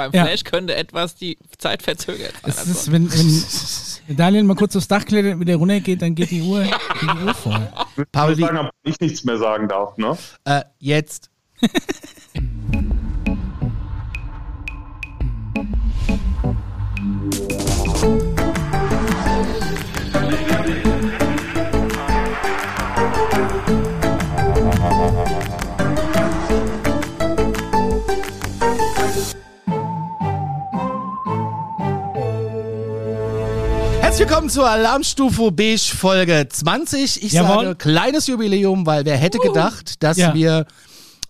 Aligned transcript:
Beim 0.00 0.12
Ja. 0.12 0.24
Flash 0.24 0.44
könnte 0.44 0.74
etwas 0.74 1.14
die 1.14 1.36
Zeit 1.58 1.82
verzögert 1.82 2.32
sein. 2.42 2.50
Es 2.50 2.58
Also, 2.58 2.70
ist, 2.70 2.90
wenn, 2.92 3.12
wenn, 3.12 3.44
wenn 4.06 4.16
Daniel 4.16 4.44
mal 4.44 4.56
kurz 4.56 4.74
aufs 4.76 4.88
Dach 4.88 5.04
klettert 5.04 5.34
und 5.34 5.40
wieder 5.40 5.56
runtergeht, 5.56 6.00
dann 6.00 6.14
geht 6.14 6.30
die 6.30 6.40
Uhr, 6.40 6.62
geht 6.62 6.72
die 7.02 7.24
Uhr 7.26 7.34
voll. 7.34 7.68
Ich 7.98 8.04
Pauli- 8.10 8.40
sagen, 8.42 8.56
ob 8.56 8.70
ich 8.84 8.98
nichts 8.98 9.24
mehr 9.24 9.36
sagen 9.36 9.68
darf, 9.68 9.98
ne? 9.98 10.16
Äh, 10.44 10.62
jetzt. 10.78 11.28
willkommen 34.30 34.48
zur 34.48 34.70
Alarmstufe 34.70 35.50
Beige 35.50 35.92
Folge 35.92 36.46
20. 36.48 37.24
Ich 37.24 37.32
Jawohl. 37.32 37.64
sage 37.64 37.74
kleines 37.74 38.28
Jubiläum, 38.28 38.86
weil 38.86 39.04
wer 39.04 39.16
hätte 39.16 39.38
gedacht, 39.38 40.04
dass 40.04 40.18
Ja. 40.18 40.34
wir, 40.34 40.66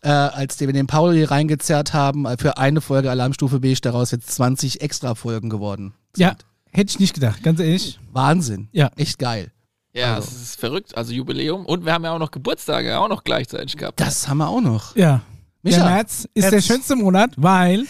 äh, 0.02 0.10
als 0.10 0.60
wir 0.60 0.70
den 0.70 0.86
Pauli 0.86 1.24
reingezerrt 1.24 1.94
haben, 1.94 2.26
äh, 2.26 2.36
für 2.36 2.58
eine 2.58 2.82
Folge 2.82 3.10
Alarmstufe 3.10 3.58
Beige 3.58 3.80
daraus 3.80 4.10
jetzt 4.10 4.30
20 4.32 4.82
extra 4.82 5.14
Folgen 5.14 5.48
geworden. 5.48 5.94
Ja, 6.14 6.36
hätte 6.72 6.90
ich 6.90 7.00
nicht 7.00 7.14
gedacht, 7.14 7.42
ganz 7.42 7.58
ehrlich. 7.58 7.98
Wahnsinn. 8.12 8.68
Ja. 8.72 8.90
Echt 8.98 9.18
geil. 9.18 9.50
ja, 9.94 10.16
also. 10.16 10.28
es 10.30 10.42
ist 10.42 10.60
verrückt. 10.60 10.94
Also 10.94 11.14
Jubiläum. 11.14 11.64
Und 11.64 11.86
wir 11.86 11.94
haben 11.94 12.04
ja 12.04 12.12
auch 12.12 12.18
noch 12.18 12.30
Geburtstage 12.30 12.98
auch 12.98 13.08
noch 13.08 13.24
gleichzeitig 13.24 13.78
gehabt. 13.78 13.98
Das 13.98 14.28
haben 14.28 14.36
wir 14.36 14.48
auch 14.48 14.60
noch. 14.60 14.94
Ja. 14.94 15.22
Micha, 15.62 15.78
der 15.78 15.88
März 15.88 16.28
ist 16.34 16.52
der 16.52 16.60
schönste 16.60 16.96
Monat, 16.96 17.30
weil 17.38 17.86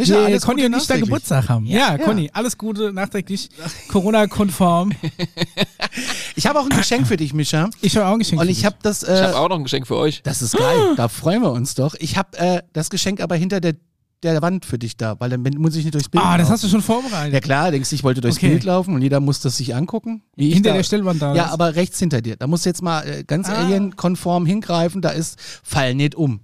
Micha, 0.00 0.14
wir 0.20 0.24
alles 0.26 0.42
Conny 0.44 0.62
Gute 0.62 0.74
und 0.74 0.80
ich 0.82 0.86
da. 0.88 0.96
Geburtstag 0.98 1.48
haben. 1.48 1.66
Ja, 1.66 1.98
Conny, 1.98 2.30
alles 2.32 2.58
Gute, 2.58 2.92
nachträglich, 2.92 3.48
Corona-konform. 3.88 4.92
Ich 6.36 6.46
habe 6.46 6.58
auch 6.60 6.64
ein 6.70 6.76
Geschenk 6.76 7.06
für 7.06 7.16
dich, 7.16 7.34
Micha. 7.34 7.68
Ich 7.80 7.96
habe 7.96 8.06
auch 8.06 8.12
ein 8.12 8.18
Geschenk. 8.20 8.40
Und 8.40 8.46
für 8.46 8.52
ich 8.52 8.58
dich. 8.58 8.64
habe 8.66 8.76
das. 8.82 9.02
ich 9.02 9.08
Äh, 9.08 9.22
habe 9.22 9.36
auch 9.38 9.48
noch 9.48 9.56
ein 9.56 9.64
Geschenk 9.64 9.86
für 9.86 9.96
euch. 9.96 10.22
das 10.22 10.40
ist 10.42 10.56
geil. 10.56 10.94
Da 10.96 11.08
freuen 11.08 11.42
wir 11.42 11.50
uns 11.52 11.74
doch. 11.74 11.94
Ich 11.98 12.16
habe 12.16 12.38
äh, 12.38 12.62
das 12.72 12.88
Geschenk 12.90 13.20
aber 13.20 13.34
hinter 13.36 13.60
der, 13.60 13.74
der 14.22 14.40
Wand 14.40 14.64
für 14.64 14.78
dich 14.78 14.96
da, 14.96 15.16
weil 15.18 15.30
dann 15.30 15.42
muss 15.58 15.74
ich 15.76 15.84
nicht 15.84 15.94
durchs 15.94 16.08
Bild 16.08 16.22
Ah, 16.24 16.36
das 16.38 16.44
laufen. 16.44 16.52
hast 16.52 16.64
du 16.64 16.68
schon 16.68 16.82
vorbereitet. 16.82 17.34
Ja 17.34 17.40
klar, 17.40 17.70
denkst 17.70 17.90
du, 17.90 17.96
ich 17.96 18.04
wollte 18.04 18.20
durchs 18.20 18.36
Okay. 18.38 18.48
Bild 18.50 18.64
laufen 18.64 18.94
und 18.94 19.02
jeder 19.02 19.20
muss 19.20 19.40
das 19.40 19.56
sich 19.56 19.74
angucken. 19.74 20.22
Wie 20.36 20.48
ich 20.48 20.54
Hinter 20.54 20.70
da, 20.70 20.76
der 20.76 20.84
Stellwand 20.84 21.20
da. 21.20 21.34
Ja, 21.34 21.46
aber 21.50 21.74
rechts 21.74 21.98
hinter 21.98 22.22
dir. 22.22 22.36
Da 22.36 22.46
musst 22.46 22.64
du 22.64 22.70
jetzt 22.70 22.82
mal 22.82 23.02
äh, 23.06 23.24
ganz 23.24 23.48
Ah. 23.48 23.54
alienkonform 23.64 24.46
hingreifen. 24.46 25.02
Da 25.02 25.10
ist 25.10 25.38
Fall 25.62 25.94
nicht 25.94 26.14
um. 26.14 26.40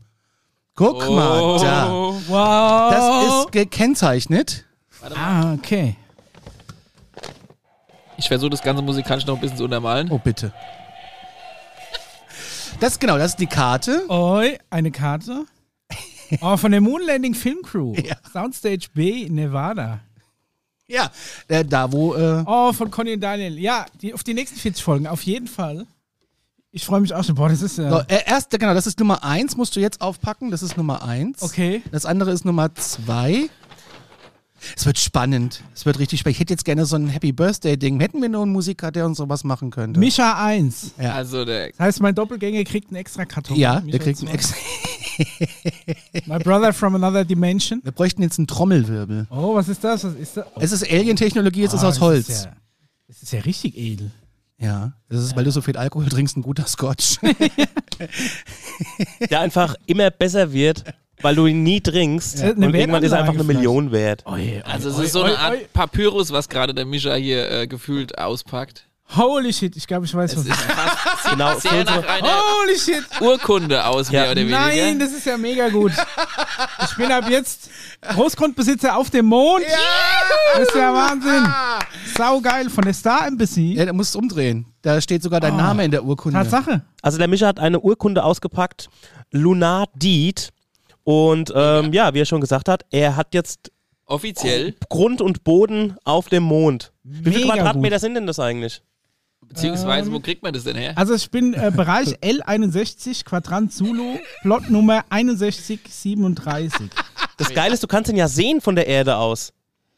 Guck 0.76 1.08
mal, 1.08 1.58
da. 1.58 1.88
Wow. 2.28 2.90
Das 2.92 3.24
ist 3.44 3.52
gekennzeichnet. 3.52 4.64
Ah, 5.14 5.54
okay. 5.54 5.96
Ich 8.18 8.28
versuche 8.28 8.50
das 8.50 8.62
Ganze 8.62 8.82
musikalisch 8.82 9.26
noch 9.26 9.34
ein 9.34 9.40
bisschen 9.40 9.56
zu 9.56 9.64
untermalen. 9.64 10.10
Oh, 10.10 10.18
bitte. 10.18 10.52
Das 12.80 12.98
genau, 12.98 13.16
das 13.16 13.32
ist 13.32 13.40
die 13.40 13.46
Karte. 13.46 14.04
Oi, 14.10 14.58
eine 14.70 14.90
Karte. 14.90 15.46
Oh, 16.40 16.56
von 16.56 16.72
der 16.72 16.80
Moonlanding 16.80 17.34
Film 17.34 17.62
Crew. 17.62 17.94
Ja. 17.94 18.16
Soundstage 18.32 18.88
B 18.92 19.22
in 19.22 19.34
Nevada. 19.36 20.00
Ja, 20.88 21.10
äh, 21.48 21.64
da 21.64 21.90
wo. 21.90 22.14
Äh, 22.14 22.44
Oh, 22.46 22.72
von 22.72 22.90
Conny 22.90 23.14
und 23.14 23.20
Daniel. 23.20 23.58
Ja, 23.58 23.86
die, 24.02 24.12
auf 24.12 24.24
die 24.24 24.34
nächsten 24.34 24.58
40 24.58 24.82
Folgen, 24.84 25.06
auf 25.06 25.22
jeden 25.22 25.46
Fall. 25.46 25.86
Ich 26.76 26.84
freue 26.84 27.00
mich 27.00 27.14
auch 27.14 27.24
schon. 27.24 27.36
Boah, 27.36 27.48
das 27.48 27.62
ist 27.62 27.78
ja. 27.78 27.88
so, 27.88 28.00
äh, 28.00 28.20
erst, 28.26 28.50
genau, 28.50 28.74
das 28.74 28.86
ist 28.86 28.98
Nummer 28.98 29.24
eins, 29.24 29.56
musst 29.56 29.74
du 29.76 29.80
jetzt 29.80 30.02
aufpacken. 30.02 30.50
Das 30.50 30.62
ist 30.62 30.76
Nummer 30.76 31.02
eins. 31.02 31.40
Okay. 31.40 31.80
Das 31.90 32.04
andere 32.04 32.32
ist 32.32 32.44
Nummer 32.44 32.74
zwei. 32.74 33.48
Es 34.76 34.84
wird 34.84 34.98
spannend. 34.98 35.62
Es 35.74 35.86
wird 35.86 35.98
richtig 35.98 36.20
spannend. 36.20 36.36
Ich 36.36 36.40
hätte 36.40 36.52
jetzt 36.52 36.66
gerne 36.66 36.84
so 36.84 36.96
ein 36.96 37.08
Happy 37.08 37.32
Birthday-Ding. 37.32 37.98
Hätten 38.00 38.20
wir 38.20 38.28
nur 38.28 38.42
einen 38.42 38.52
Musiker, 38.52 38.92
der 38.92 39.06
uns 39.06 39.16
sowas 39.16 39.42
machen 39.42 39.70
könnte. 39.70 39.98
Mischa 39.98 40.44
1. 40.44 40.92
Ja. 41.00 41.14
Also 41.14 41.46
der 41.46 41.70
Das 41.70 41.78
heißt, 41.78 42.00
mein 42.02 42.14
Doppelgänger 42.14 42.62
kriegt 42.64 42.88
einen 42.88 42.96
extra 42.96 43.24
Karton. 43.24 43.56
ja, 43.56 43.80
Mischa 43.80 43.92
der 43.92 44.00
kriegt 44.00 44.18
einen 44.20 44.28
2. 44.28 44.34
extra. 44.34 44.56
My 46.26 46.38
brother 46.38 46.74
from 46.74 46.94
another 46.94 47.24
dimension. 47.24 47.80
Wir 47.84 47.92
bräuchten 47.92 48.20
jetzt 48.20 48.38
einen 48.38 48.48
Trommelwirbel. 48.48 49.26
Oh, 49.30 49.54
was 49.54 49.70
ist 49.70 49.82
das? 49.82 50.04
Was 50.04 50.12
ist 50.12 50.36
das? 50.36 50.44
Oh, 50.54 50.60
Es 50.60 50.72
ist 50.72 50.84
Alien-Technologie, 50.90 51.64
es 51.64 51.72
ist 51.72 51.84
ah, 51.84 51.88
aus 51.88 52.00
Holz. 52.00 52.28
Ist 52.28 52.44
ja, 52.44 52.52
das 53.08 53.22
ist 53.22 53.32
ja 53.32 53.40
richtig 53.40 53.78
edel. 53.78 54.10
Ja, 54.58 54.92
das 55.08 55.22
ist, 55.22 55.36
weil 55.36 55.44
du 55.44 55.50
so 55.50 55.60
viel 55.60 55.76
Alkohol 55.76 56.06
trinkst, 56.06 56.36
ein 56.36 56.42
guter 56.42 56.66
Scotch. 56.66 57.18
der 59.30 59.40
einfach 59.40 59.74
immer 59.86 60.10
besser 60.10 60.52
wird, 60.52 60.84
weil 61.20 61.34
du 61.34 61.46
ihn 61.46 61.62
nie 61.62 61.80
trinkst. 61.80 62.38
Ja. 62.38 62.50
Eine 62.50 62.66
Und 62.66 62.74
irgendwann 62.74 63.02
ist 63.02 63.12
er 63.12 63.20
einfach 63.20 63.34
eine 63.34 63.44
Million 63.44 63.92
wert. 63.92 64.24
Oi, 64.26 64.62
Also 64.64 64.90
es 64.90 64.96
oi, 64.98 65.04
ist 65.04 65.12
so 65.12 65.24
oi, 65.24 65.26
eine 65.26 65.34
oi. 65.34 65.38
Art 65.38 65.72
Papyrus, 65.72 66.32
was 66.32 66.48
gerade 66.48 66.74
der 66.74 66.86
Mischa 66.86 67.14
hier 67.14 67.50
äh, 67.50 67.66
gefühlt 67.66 68.18
auspackt. 68.18 68.86
Holy 69.14 69.52
shit, 69.52 69.76
ich 69.76 69.86
glaube, 69.86 70.04
ich 70.04 70.12
weiß 70.14 70.32
Es 70.32 70.38
was. 70.38 70.46
ist 70.46 70.62
fast 70.62 71.22
sieht 71.22 71.32
Genau, 71.32 71.58
sehr 71.58 71.70
so- 71.86 72.00
nach 72.00 72.08
einer 72.08 72.28
Holy 72.60 72.76
shit. 72.78 73.04
Urkunde 73.20 73.84
aus, 73.84 74.10
Ja. 74.10 74.22
mehr 74.22 74.30
oder 74.32 74.40
weniger. 74.40 74.58
Nein, 74.58 74.98
das 74.98 75.12
ist 75.12 75.24
ja 75.26 75.36
mega 75.38 75.68
gut. 75.68 75.92
Ich 76.84 76.96
bin 76.96 77.10
ab 77.12 77.28
jetzt 77.30 77.70
Großgrundbesitzer 78.02 78.96
auf 78.96 79.10
dem 79.10 79.26
Mond. 79.26 79.64
Das 80.54 80.68
ist 80.68 80.74
ja 80.74 80.92
Wahnsinn. 80.92 81.46
Saugeil 82.16 82.68
von 82.68 82.84
der 82.84 82.94
Star 82.94 83.26
Embassy. 83.28 83.74
ja, 83.74 83.84
da 83.86 83.92
musst 83.92 84.14
du 84.14 84.18
umdrehen. 84.18 84.66
Da 84.82 85.00
steht 85.00 85.22
sogar 85.22 85.40
dein 85.40 85.54
Oh. 85.54 85.58
Name 85.58 85.84
in 85.84 85.90
der 85.92 86.04
Urkunde. 86.04 86.38
Tatsache. 86.38 86.82
Also 87.02 87.16
der 87.18 87.28
Mischa 87.28 87.46
hat 87.46 87.60
eine 87.60 87.80
Urkunde 87.80 88.24
ausgepackt, 88.24 88.88
Lunar 89.30 89.86
Deed. 89.94 90.50
Und 91.04 91.52
ähm, 91.54 91.92
ja, 91.92 92.12
wie 92.12 92.20
er 92.20 92.26
schon 92.26 92.40
gesagt 92.40 92.68
hat, 92.68 92.84
er 92.90 93.14
hat 93.14 93.34
jetzt 93.34 93.70
Offiziell, 94.06 94.74
Grund 94.88 95.20
und 95.20 95.42
Boden 95.44 95.96
auf 96.04 96.28
dem 96.28 96.42
Mond. 96.42 96.92
Wie 97.04 97.32
viele 97.32 97.46
Quadratmeter 97.52 97.96
gut. 97.96 98.00
sind 98.00 98.14
denn 98.14 98.26
das 98.26 98.38
eigentlich? 98.40 98.82
Beziehungsweise 99.48 100.12
wo 100.12 100.20
kriegt 100.20 100.42
man 100.42 100.52
das 100.52 100.64
denn 100.64 100.76
her? 100.76 100.92
Also 100.96 101.14
ich 101.14 101.30
bin 101.30 101.54
äh, 101.54 101.72
Bereich 101.74 102.08
L61, 102.22 103.24
Quadrant 103.24 103.72
Zulu, 103.72 104.18
Plotnummer 104.42 105.04
6137. 105.10 106.90
Das 107.36 107.52
Geile 107.52 107.74
ist, 107.74 107.82
du 107.82 107.86
kannst 107.86 108.10
ihn 108.10 108.16
ja 108.16 108.28
sehen 108.28 108.60
von 108.60 108.76
der 108.76 108.86
Erde 108.86 109.16
aus. 109.16 109.52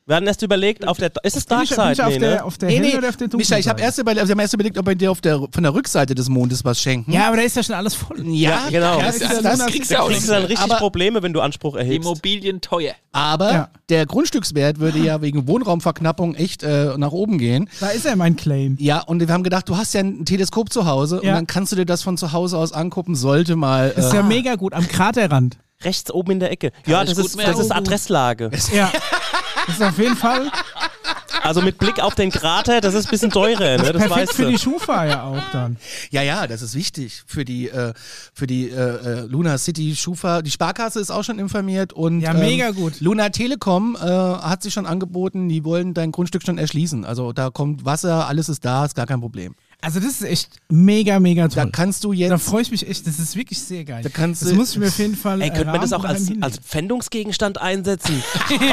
Wir 0.08 0.16
hatten 0.16 0.26
erst 0.26 0.40
überlegt, 0.42 0.88
auf 0.88 0.96
der. 0.96 1.12
Ist 1.22 1.36
es 1.36 1.42
ich, 1.42 1.48
bin 1.48 1.58
ich 1.62 1.76
Nee, 1.76 2.18
der, 2.18 2.34
ne? 2.36 2.44
auf 2.44 2.56
der 2.56 2.68
Nee, 2.70 2.80
nee, 2.80 2.96
oder 2.96 3.10
auf 3.10 3.16
der 3.18 3.28
dunklen 3.28 3.38
Micha, 3.46 3.58
ich 3.58 3.68
habe 3.68 3.82
erst 3.82 3.98
überlegt, 3.98 4.26
wir 4.26 4.32
haben 4.32 4.40
erst 4.40 4.54
überlegt, 4.54 4.78
ob 4.78 4.86
wir 4.86 4.94
dir 4.94 5.10
auf 5.10 5.20
der, 5.20 5.38
von 5.52 5.62
der 5.62 5.74
Rückseite 5.74 6.14
des 6.14 6.30
Mondes 6.30 6.64
was 6.64 6.80
schenken. 6.80 7.12
Ja, 7.12 7.28
aber 7.28 7.36
da 7.36 7.42
ist 7.42 7.56
ja 7.56 7.62
schon 7.62 7.74
alles 7.74 7.94
voll. 7.94 8.16
ja, 8.26 8.68
genau. 8.70 8.98
Das, 9.02 9.18
Das 9.18 9.42
das, 9.42 9.58
ja 9.58 9.66
kriegst 9.66 9.90
du 9.90 10.00
auch 10.00 10.08
kriegst 10.08 10.26
du 10.26 10.32
dann 10.32 10.44
richtig 10.44 10.64
Aber- 10.64 10.76
Probleme, 10.76 11.22
wenn 11.22 11.34
du 11.34 11.42
Anspruch 11.42 11.76
erhebst. 11.76 12.06
Immobilien 12.08 12.62
teuer. 12.62 12.94
aber 13.12 13.52
Ja. 13.52 13.68
der 13.90 14.06
Grundstückswert 14.06 14.80
würde 14.80 14.98
ja 14.98 15.20
wegen 15.20 15.46
Wohnraumverknappung 15.46 16.34
echt 16.36 16.62
äh, 16.62 16.96
nach 16.96 17.12
oben 17.12 17.36
gehen. 17.36 17.68
Da 17.80 17.88
ist 17.88 18.06
ja 18.06 18.16
mein 18.16 18.34
Claim. 18.34 18.76
Ja, 18.80 19.00
und 19.00 19.20
wir 19.20 19.28
haben 19.28 19.42
gedacht, 19.44 19.68
du 19.68 19.76
hast 19.76 19.92
ja 19.92 20.00
ein 20.00 20.24
Teleskop 20.24 20.72
zu 20.72 20.86
Hause 20.86 21.20
Ja. 21.22 21.32
und 21.32 21.36
dann 21.36 21.46
kannst 21.46 21.72
du 21.72 21.76
dir 21.76 21.84
das 21.84 22.02
von 22.02 22.16
zu 22.16 22.32
Hause 22.32 22.56
aus 22.56 22.72
angucken, 22.72 23.14
sollte 23.14 23.56
mal. 23.56 23.92
Das 23.94 24.06
ist 24.06 24.12
Äh, 24.14 24.16
ja 24.16 24.22
mega 24.22 24.54
gut. 24.54 24.72
Am 24.72 24.88
Kraterrand. 24.88 25.58
Rechts 25.82 26.10
oben 26.10 26.32
in 26.32 26.40
der 26.40 26.50
Ecke. 26.50 26.72
ja, 26.86 27.06
sich 27.06 27.16
das 27.16 27.26
ist, 27.26 27.38
das 27.40 27.58
ist 27.58 27.70
Adresslage. 27.72 28.50
Ja. 28.72 28.90
Das 29.66 29.76
ist 29.76 29.82
auf 29.82 29.98
jeden 29.98 30.16
Fall 30.16 30.50
Also 31.42 31.60
mit 31.60 31.76
Blick 31.76 32.00
auf 32.02 32.14
den 32.14 32.30
Krater, 32.30 32.80
das 32.80 32.94
ist 32.94 33.06
ein 33.06 33.10
bisschen 33.10 33.30
teurer, 33.30 33.76
ne? 33.76 33.76
Das 33.76 33.90
perfekt 33.92 34.10
weißt 34.10 34.32
für 34.32 34.44
du. 34.44 34.50
die 34.52 34.58
Schufa 34.58 35.04
ja 35.04 35.24
auch 35.24 35.42
dann. 35.52 35.76
ja, 36.10 36.22
ja, 36.22 36.46
das 36.46 36.62
ist 36.62 36.74
wichtig 36.74 37.22
für 37.26 37.44
die, 37.44 37.68
äh, 37.68 37.92
für 38.32 38.46
die 38.46 38.70
äh, 38.70 38.74
äh, 38.74 39.20
Luna 39.26 39.58
City 39.58 39.94
Schufa. 39.94 40.40
Die 40.40 40.50
Sparkasse 40.50 41.00
ist 41.00 41.10
auch 41.10 41.22
schon 41.22 41.38
informiert 41.38 41.92
und 41.92 42.20
Ja, 42.22 42.30
ähm, 42.32 42.40
mega 42.40 42.70
gut. 42.70 43.00
Luna 43.02 43.28
Telekom 43.28 43.94
äh, 43.96 44.06
hat 44.06 44.62
sich 44.62 44.72
schon 44.72 44.86
angeboten, 44.86 45.50
die 45.50 45.64
wollen 45.64 45.92
dein 45.92 46.12
Grundstück 46.12 46.42
schon 46.46 46.56
erschließen. 46.56 47.04
Also 47.04 47.34
da 47.34 47.50
kommt 47.50 47.84
Wasser, 47.84 48.26
alles 48.26 48.48
ist 48.48 48.64
da, 48.64 48.86
ist 48.86 48.94
gar 48.94 49.06
kein 49.06 49.20
Problem. 49.20 49.54
Also 49.80 50.00
das 50.00 50.08
ist 50.08 50.22
echt 50.24 50.50
mega, 50.68 51.20
mega 51.20 51.46
Da 51.46 51.62
toll. 51.62 51.70
kannst 51.72 52.02
du 52.02 52.12
Da 52.12 52.18
jetzt. 52.18 52.42
freue 52.42 52.62
ich 52.62 52.70
mich 52.72 52.88
echt. 52.88 53.06
Das 53.06 53.18
ist 53.20 53.36
wirklich 53.36 53.60
sehr 53.60 53.84
geil. 53.84 54.02
Da 54.02 54.08
kannst 54.08 54.42
das 54.42 54.48
du- 54.50 54.56
muss 54.56 54.72
ich 54.72 54.78
mir 54.78 54.88
auf 54.88 54.98
jeden 54.98 55.16
Fall 55.16 55.40
Ey, 55.40 55.50
könnte 55.50 55.66
man 55.66 55.80
das 55.80 55.92
auch 55.92 56.04
als, 56.04 56.30
als. 56.40 56.58
Pfändungsgegenstand 56.58 57.58
einsetzen? 57.60 58.20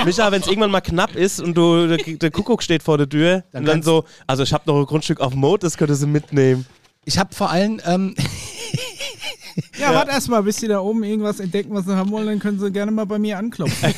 Micha, 0.03 0.31
wenn 0.31 0.41
es 0.41 0.47
irgendwann 0.47 0.71
mal 0.71 0.81
knapp 0.81 1.15
ist 1.15 1.39
und 1.39 1.53
du, 1.55 1.87
der, 1.87 1.97
der 1.97 2.31
Kuckuck 2.31 2.63
steht 2.63 2.81
vor 2.81 2.97
der 2.97 3.07
Tür 3.07 3.43
Dann 3.51 3.61
und 3.61 3.67
dann 3.67 3.83
so, 3.83 4.05
also 4.25 4.41
ich 4.41 4.51
habe 4.51 4.63
noch 4.65 4.79
ein 4.79 4.85
Grundstück 4.87 5.19
auf 5.21 5.35
Mond, 5.35 5.61
das 5.63 5.77
könnte 5.77 5.93
sie 5.95 6.07
mitnehmen. 6.07 6.65
Ich 7.05 7.19
habe 7.19 7.35
vor 7.35 7.51
allem, 7.51 7.79
ähm, 7.85 8.15
Ja, 9.79 9.93
warte 9.93 10.11
erst 10.11 10.27
mal, 10.27 10.41
bis 10.43 10.57
sie 10.57 10.67
da 10.67 10.79
oben 10.79 11.03
irgendwas 11.03 11.39
entdecken, 11.39 11.73
was 11.73 11.85
sie 11.85 11.95
haben 11.95 12.11
wollen, 12.11 12.25
dann 12.27 12.39
können 12.39 12.59
sie 12.59 12.71
gerne 12.71 12.91
mal 12.91 13.05
bei 13.05 13.19
mir 13.19 13.37
anklopfen. 13.37 13.93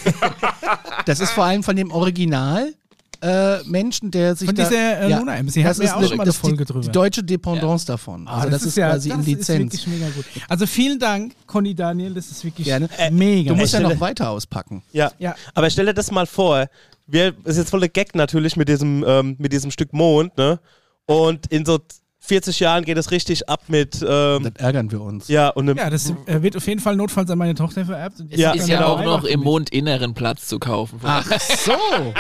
das 1.06 1.20
ist 1.20 1.32
vor 1.32 1.46
allem 1.46 1.64
von 1.64 1.76
dem 1.76 1.90
Original. 1.92 2.74
Äh, 3.22 3.64
Menschen, 3.64 4.12
der 4.12 4.36
sich 4.36 4.46
Von 4.48 4.56
da, 4.56 4.64
dieser 4.70 5.00
äh, 5.02 5.14
Luna 5.18 5.36
Embassy. 5.38 5.64
das 5.64 5.80
ist 5.80 5.92
auch 5.92 5.98
eine- 5.98 6.08
schon 6.08 6.18
mal 6.18 6.24
eine 6.24 6.28
das 6.28 6.36
ist 6.36 6.44
die, 6.44 6.48
Folge 6.50 6.66
drüber. 6.66 6.82
Die 6.82 6.92
deutsche 6.92 7.24
Dependance 7.24 7.86
davon. 7.86 8.28
Ah, 8.28 8.38
Also 8.38 8.50
das, 8.50 8.64
ist, 8.64 8.78
ja, 8.78 8.90
quasi 8.90 9.10
das 9.10 9.16
in 9.18 9.22
ist 9.22 9.28
Lizenz. 9.28 9.74
wirklich 9.74 9.88
mega 9.88 10.10
gut. 10.10 10.26
Also 10.48 10.66
vielen 10.68 11.00
Dank, 11.00 11.34
Conny 11.48 11.74
Daniel, 11.76 12.14
das 12.14 12.30
ist 12.30 12.44
wirklich 12.44 12.66
Gerne. 12.66 12.90
Mega. 13.12 13.50
Du 13.54 13.56
musst 13.60 13.74
ja 13.74 13.80
noch 13.80 14.00
weiter 14.00 14.30
auspacken. 14.30 14.84
Ja. 14.92 15.12
Ja. 15.20 15.36
Aber 15.54 15.70
stell 15.70 15.86
dir 15.88 15.94
das 15.94 16.12
mal 16.12 16.26
vor, 16.28 16.68
wir, 17.08 17.32
das 17.32 17.54
ist 17.54 17.58
jetzt 17.58 17.70
voll 17.70 17.80
der 17.80 17.90
Gag 17.90 18.16
natürlich 18.16 18.56
mit 18.58 18.68
diesem, 18.70 19.04
ähm, 19.08 19.36
mit 19.40 19.52
diesem 19.54 19.72
Stück 19.72 19.94
Mond, 19.94 20.38
ne? 20.38 20.60
Und 21.06 21.48
in 21.48 21.66
so 21.66 21.80
40 22.28 22.60
Jahren 22.60 22.84
geht 22.86 22.98
es 22.98 23.10
richtig 23.12 23.48
ab 23.50 23.64
mit, 23.68 23.96
ähm, 24.02 24.44
Dann 24.44 24.56
ärgern 24.58 24.92
wir 24.92 25.02
uns. 25.02 25.28
ja, 25.30 25.50
und 25.50 25.76
Ja, 25.78 25.90
das 25.90 26.10
äh, 26.26 26.42
wird 26.42 26.58
auf 26.58 26.68
jeden 26.68 26.82
Fall 26.82 26.96
notfalls 26.96 27.30
an 27.32 27.38
meine 27.38 27.56
Tochter 27.56 27.86
vererbt. 27.86 28.20
Und 28.20 28.36
Ja. 28.36 28.52
Ist 28.52 28.68
ja 28.68 28.86
auch 28.86 29.00
Weihnachten 29.00 29.10
noch 29.10 29.24
im. 29.24 29.40
Mondinneren 29.42 30.14
Platz 30.14 30.48
zu 30.48 30.60
kaufen. 30.60 31.00
Ach 31.04 31.26
so. 31.40 31.72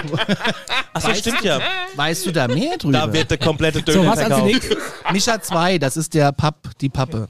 ach 0.94 1.02
so, 1.02 1.14
stimmt 1.14 1.42
ja. 1.44 1.60
Weißt 1.96 2.26
du 2.26 2.32
da 2.32 2.48
mehr 2.48 2.78
drüber? 2.78 2.94
Da 3.00 3.14
wird 3.14 3.30
der 3.32 3.38
komplette 3.38 3.80
So, 3.80 4.00
Döner 4.00 4.12
was 4.12 4.20
als 4.20 4.34
verkauft. 4.34 4.78
Mischa 5.12 5.42
2, 5.42 5.78
das 5.78 5.98
ist 5.98 6.14
der 6.14 6.32
Papp, 6.32 6.70
die 6.80 6.90
Pappe. 6.90 7.28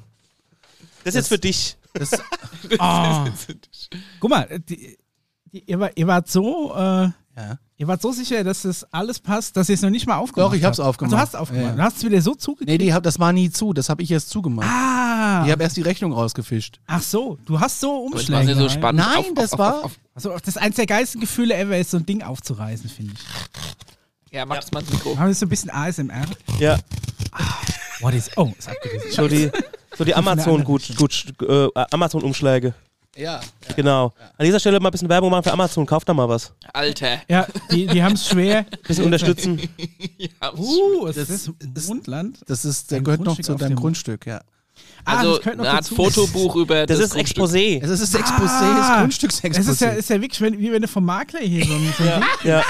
Das 1.04 1.16
ist 1.16 1.22
jetzt 1.22 1.28
für 1.30 1.40
dich. 1.40 1.76
Das, 1.94 2.12
Ah. 2.78 3.26
Guck 4.20 4.30
mal, 4.30 4.48
die, 4.70 4.98
die, 5.52 5.64
ihr, 5.66 5.80
war, 5.80 5.90
ihr 5.96 6.06
wart 6.06 6.28
so, 6.30 6.76
äh, 6.76 7.10
ja. 7.38 7.58
ihr 7.78 7.88
wart 7.88 8.02
so 8.02 8.12
sicher, 8.12 8.44
dass 8.44 8.64
das 8.64 8.84
alles 8.92 9.20
passt, 9.20 9.56
dass 9.56 9.70
ihr 9.70 9.76
es 9.76 9.82
noch 9.82 9.90
nicht 9.92 10.08
mal 10.08 10.18
aufgemacht 10.18 10.52
Doch, 10.52 10.58
ich 10.58 10.64
hab's 10.64 10.80
habt. 10.80 10.88
aufgemacht. 10.90 11.14
Du 11.14 11.18
hast 11.18 11.36
aufgemacht. 11.36 11.64
Ja, 11.64 11.70
ja. 11.72 11.76
Du 11.76 11.82
hast 11.84 11.98
es 11.98 12.04
wieder 12.04 12.22
so 12.22 12.34
zugekriegt. 12.36 12.70
Nee, 12.70 12.78
die 12.78 12.94
hab, 12.94 13.04
das 13.04 13.20
war 13.20 13.32
nie 13.32 13.50
zu, 13.52 13.74
das 13.74 13.90
habe 13.90 14.02
ich 14.04 14.12
erst 14.12 14.30
zugemacht. 14.30 14.68
ah, 14.68 15.44
Ich 15.46 15.52
habe 15.52 15.62
erst 15.64 15.78
die 15.78 15.82
Rechnung 15.84 16.12
rausgefischt. 16.14 16.80
ach 16.88 17.02
so, 17.02 17.38
du 17.46 17.60
hast 17.60 17.80
so 17.80 18.10
Das 18.12 18.30
war 18.30 18.40
Umschläge. 18.40 18.52
ja 18.52 18.58
so 18.58 18.70
spannend. 18.70 19.02
Nein, 19.06 19.18
Auf- 19.20 19.34
das 19.36 19.54
auf- 19.54 19.60
war- 19.60 19.76
auf- 19.80 19.86
auf- 19.86 20.00
Also, 20.16 20.30
das 20.32 20.48
ist 20.48 20.58
eins 20.58 20.76
der 20.78 20.88
geilsten 20.88 21.22
Gefühle 21.22 21.56
ever, 21.56 21.78
ist 21.78 21.92
so 21.92 21.98
ein 21.98 22.06
Ding 22.06 22.24
aufzureißen, 22.24 22.90
finde 22.90 23.14
ich. 23.14 24.34
Ja, 24.34 24.46
mach 24.46 24.58
das 24.58 24.72
mal 24.72 24.80
ins 24.82 24.92
Mikro. 24.92 25.18
Haben 25.18 25.28
wir 25.28 25.34
so 25.36 25.46
ein 25.46 25.50
bisschen 25.50 25.70
ASMR? 25.70 26.26
Ja, 26.60 26.78
What 28.02 28.14
is, 28.14 28.30
oh, 28.36 28.52
ist 28.58 28.68
abgerissen. 28.68 29.12
so 29.12 29.28
die, 29.28 29.50
so 29.98 30.04
die 30.04 30.14
Amazon 30.14 30.40
anderen 30.40 30.64
gut, 30.64 30.96
gut 30.98 31.34
äh, 31.48 31.68
Amazon 31.92 32.22
Umschläge. 32.24 32.74
Ja. 33.18 33.40
Genau. 33.76 34.14
An 34.38 34.46
dieser 34.46 34.60
Stelle 34.60 34.80
mal 34.80 34.90
ein 34.90 34.92
bisschen 34.92 35.10
Werbung 35.10 35.32
machen 35.32 35.44
für 35.44 35.52
Amazon. 35.54 35.86
Kauft 35.86 36.08
da 36.08 36.14
mal 36.14 36.30
was. 36.30 36.54
Alter. 36.72 37.20
Ja, 37.28 37.48
die, 37.72 37.88
die 37.88 38.04
haben 38.04 38.14
es 38.14 38.28
schwer. 38.28 38.66
Bisschen 38.88 39.06
unterstützen. 39.06 39.60
Ja, 40.18 40.54
Uh, 40.54 41.04
was 41.06 41.16
Das 41.16 41.30
ist 41.30 41.52
das? 41.60 41.88
Mondland? 41.88 42.40
Das 42.48 42.64
ist, 42.66 42.92
der 42.92 43.00
Ein 43.00 43.04
gehört 43.04 43.20
noch 43.22 43.26
Grundstück 43.36 43.46
zu 43.46 43.54
auf 43.54 43.60
deinem 43.60 43.70
dem- 43.76 43.80
Grundstück, 43.80 44.26
ja. 44.28 44.42
Ah, 45.06 45.18
Also 45.18 45.32
das 45.36 45.40
gehört 45.44 45.58
noch 45.58 45.66
eine 45.66 45.74
Art 45.74 45.82
dazu. 45.86 45.96
Fotobuch 45.96 46.56
über 46.56 46.86
Das 46.86 47.00
ist 47.00 47.14
Grundstück. 47.14 47.44
Exposé. 47.46 47.80
Es 47.84 47.90
ist 47.90 48.02
das 48.14 48.22
Exposé, 48.22 48.50
Ah, 48.62 48.78
das 48.78 49.00
Grundstücksexposé. 49.00 49.60
Es 49.60 49.68
ist 49.68 49.82
ja, 49.82 49.90
ist 49.90 50.10
ja 50.10 50.22
wirklich 50.22 50.42
wenn, 50.42 50.60
wie 50.60 50.72
wenn 50.72 50.82
du 50.82 50.88
vom 50.88 51.06
Makler 51.06 51.40
hier 51.40 51.66
so 51.66 51.74
ein, 51.74 51.94
so 51.98 52.04
ein. 52.04 52.24
Ja. 52.44 52.64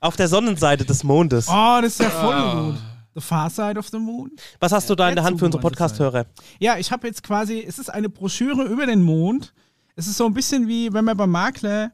Auf 0.00 0.16
der 0.16 0.28
Sonnenseite 0.28 0.84
des 0.84 1.04
Mondes. 1.04 1.46
Oh, 1.48 1.78
das 1.80 1.92
ist 1.92 2.00
ja 2.00 2.10
voll 2.10 2.62
gut. 2.72 2.80
The 3.14 3.20
Far 3.20 3.50
Side 3.50 3.78
of 3.78 3.88
the 3.88 3.98
Moon. 3.98 4.30
Was 4.60 4.72
hast 4.72 4.88
du 4.88 4.94
da 4.94 5.08
in 5.08 5.14
der 5.14 5.24
Hand 5.24 5.38
für 5.38 5.46
unsere 5.46 5.60
Podcast-Hörer? 5.60 6.26
Ja, 6.58 6.78
ich 6.78 6.90
habe 6.90 7.06
jetzt 7.06 7.22
quasi, 7.22 7.62
es 7.66 7.78
ist 7.78 7.90
eine 7.90 8.08
Broschüre 8.08 8.64
über 8.64 8.86
den 8.86 9.02
Mond. 9.02 9.52
Es 9.96 10.06
ist 10.06 10.16
so 10.16 10.26
ein 10.26 10.34
bisschen 10.34 10.68
wie, 10.68 10.92
wenn 10.92 11.04
man 11.04 11.16
beim 11.16 11.30
Makler, 11.30 11.92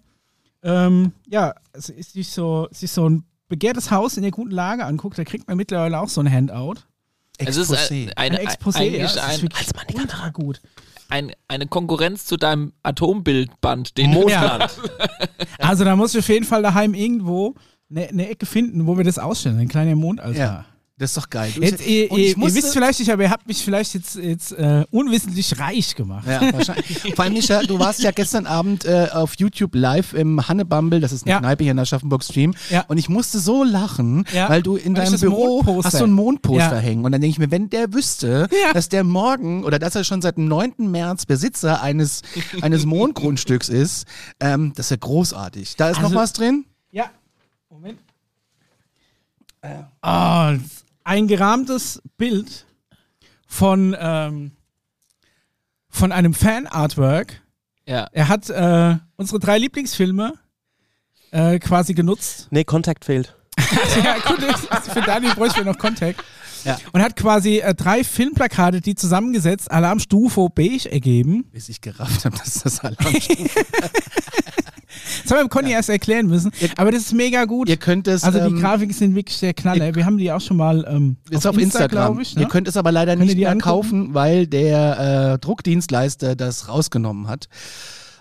ähm, 0.62 1.12
ja, 1.29 1.55
es 1.73 1.88
ist 1.88 2.12
sich 2.12 2.31
so, 2.31 2.69
sich 2.70 2.91
so 2.91 3.09
ein 3.09 3.25
begehrtes 3.49 3.91
Haus 3.91 4.17
in 4.17 4.23
der 4.23 4.31
guten 4.31 4.50
Lage 4.50 4.85
anguckt, 4.85 5.19
da 5.19 5.25
kriegt 5.25 5.49
man 5.49 5.56
mittlerweile 5.56 5.99
auch 6.00 6.09
so 6.09 6.20
ein 6.20 6.31
Handout. 6.31 6.76
Es 7.38 7.56
ist 7.56 7.73
Exposé. 7.73 8.09
ein, 8.09 8.12
eine, 8.17 8.38
Ein 8.41 8.47
Exposé, 8.49 8.82
ja, 8.82 9.23
eigentlich 9.25 9.61
es 9.61 9.67
ist 9.67 9.79
ein, 9.79 9.94
ultra 9.94 10.29
gut. 10.31 10.61
ein, 11.09 11.32
eine 11.47 11.67
Konkurrenz 11.67 12.25
zu 12.25 12.37
deinem 12.37 12.73
Atombildband, 12.82 13.97
den 13.97 14.11
Mondland. 14.11 14.70
Also 15.61 15.85
da 15.85 15.97
muss 15.97 16.15
ich 16.15 16.20
auf 16.20 16.29
jeden 16.29 16.44
Fall 16.47 16.62
daheim 16.62 16.94
irgendwo 16.94 17.55
eine, 17.91 18.09
eine 18.09 18.29
Ecke 18.29 18.47
finden, 18.47 18.87
wo 18.87 18.97
wir 18.97 19.05
das 19.05 19.19
ausstellen, 19.19 19.59
ein 19.59 19.69
kleiner 19.69 19.97
Mondaltar. 19.97 20.35
Ja, 20.35 20.65
das 20.98 21.10
ist 21.10 21.16
doch 21.16 21.30
geil. 21.30 21.52
Du- 21.54 21.62
Jetzt, 21.62 21.80
ihr, 21.86 22.10
ihr, 22.10 22.18
ich 22.18 22.28
ihr 22.30 22.38
musste- 22.38 22.58
wisst 22.58 22.72
vielleicht 22.72 22.98
nicht, 22.98 23.10
aber 23.12 23.22
ihr 23.22 23.30
habt 23.30 23.46
mich 23.46 23.62
vielleicht 23.64 23.94
jetzt, 23.94 24.16
jetzt 24.16 24.52
äh, 24.52 24.84
unwissentlich 24.90 25.58
reich 25.58 25.94
gemacht. 25.94 26.26
Ja, 26.26 26.40
wahrscheinlich. 26.52 27.14
Vor 27.14 27.24
allem, 27.24 27.34
Micha, 27.34 27.62
du 27.62 27.78
warst 27.78 28.00
ja 28.02 28.10
gestern 28.10 28.46
Abend 28.46 28.84
äh, 28.84 29.08
auf 29.12 29.34
YouTube 29.38 29.74
live 29.74 30.12
im 30.12 30.46
Hannebumble, 30.48 31.00
das 31.00 31.12
ist 31.12 31.22
eine 31.24 31.32
Ja. 31.32 31.38
Kneipe 31.38 31.62
hier 31.64 31.70
in 31.72 31.78
Aschaffenburg 31.78 32.24
Stream. 32.24 32.54
Ja. 32.70 32.84
Und 32.88 32.98
ich 32.98 33.08
musste 33.08 33.38
so 33.38 33.62
lachen, 33.64 34.24
Ja. 34.32 34.48
weil 34.48 34.62
du 34.62 34.76
in 34.76 34.96
Weil 34.96 35.04
deinem 35.06 35.20
Büro 35.20 35.62
Mondposter- 35.62 35.84
hast 35.84 35.98
so 35.98 36.04
ein 36.04 36.12
Mondposter 36.12 36.78
hängen. 36.78 37.04
Und 37.04 37.12
dann 37.12 37.20
denke 37.20 37.32
ich 37.32 37.38
mir, 37.38 37.50
wenn 37.50 37.70
der 37.70 37.92
wüsste, 37.94 38.48
dass 38.74 38.88
der 38.88 39.04
morgen 39.04 39.64
oder 39.64 39.78
dass 39.78 39.94
er 39.94 40.02
schon 40.04 40.20
seit 40.20 40.36
dem 40.36 40.48
9. 40.48 40.90
März 40.90 41.26
Besitzer 41.26 41.80
eines, 41.82 42.22
eines 42.60 42.84
Mondgrundstücks 42.86 43.68
ist, 43.68 44.06
ähm, 44.40 44.72
das 44.74 44.86
ist 44.86 44.90
ja 44.90 44.96
großartig. 44.96 45.76
Da 45.76 45.90
ist 45.90 45.98
noch 45.98 46.04
Also- 46.10 46.16
was 46.16 46.32
drin? 46.32 46.64
Ja. 46.90 47.10
Moment. 47.70 47.98
Ah, 50.00 50.54
ein 51.08 51.26
gerahmtes 51.26 52.02
Bild 52.19 52.66
von, 53.46 53.96
ähm, 53.99 54.52
von 55.88 56.12
einem 56.12 56.34
Fan-Artwork. 56.34 57.40
Ja. 57.87 58.08
Er 58.12 58.28
hat 58.28 58.50
äh, 58.50 58.96
unsere 59.16 59.40
drei 59.40 59.56
Lieblingsfilme 59.56 60.34
äh, 61.31 61.58
quasi 61.60 61.94
genutzt. 61.94 62.49
Nee, 62.50 62.64
Kontakt 62.64 63.06
fehlt. 63.06 63.34
ja, 64.05 64.19
gut, 64.19 64.40
für 64.93 65.00
Daniel 65.00 65.34
bräuchten 65.34 65.64
wir 65.64 65.64
noch 65.64 65.78
Kontakt. 65.78 66.22
Ja. 66.64 66.76
Und 66.93 67.00
hat 67.00 67.16
quasi 67.16 67.60
äh, 67.60 67.75
drei 67.75 68.05
Filmplakate, 68.05 68.82
die 68.82 68.94
zusammengesetzt 68.94 69.70
Alarmstufe 69.70 70.49
beige 70.55 70.90
ergeben. 70.93 71.44
Bis 71.52 71.70
ich 71.70 71.81
gerafft 71.81 72.26
habe, 72.26 72.37
dass 72.37 72.55
das 72.55 72.81
Alarm 72.81 73.14
Das 75.23 75.32
haben 75.32 75.44
wir 75.44 75.49
Conny 75.49 75.73
erst 75.73 75.88
erklären 75.88 76.26
müssen. 76.26 76.50
Aber 76.76 76.91
das 76.91 77.03
ist 77.03 77.12
mega 77.15 77.44
gut. 77.44 77.69
Ihr 77.69 77.76
könnt 77.76 78.09
es. 78.09 78.25
Also 78.25 78.38
die 78.38 78.55
ähm, 78.55 78.61
Grafiken 78.61 78.94
sind 78.94 79.15
wirklich 79.15 79.41
der 79.41 79.55
Knaller. 79.55 79.94
Wir 79.94 80.05
haben 80.05 80.19
die 80.19 80.31
auch 80.32 80.41
schon 80.41 80.56
mal 80.56 80.85
ähm, 80.88 81.17
Ist 81.31 81.47
auf, 81.47 81.56
Instagram. 81.59 81.91
glaube 81.91 82.23
ich. 82.23 82.35
Ne? 82.35 82.43
Ihr 82.43 82.49
könnt 82.49 82.69
es 82.69 82.76
aber 82.76 82.93
leider 82.93 83.17
Könnt 83.17 83.26
nicht 83.26 83.37
mehr 83.37 83.50
angucken? 83.50 83.62
kaufen, 83.69 84.15
weil 84.15 84.47
der 84.47 85.35
äh, 85.35 85.38
Druckdienstleister 85.38 86.37
das 86.37 86.69
rausgenommen 86.69 87.29
hat. 87.29 87.49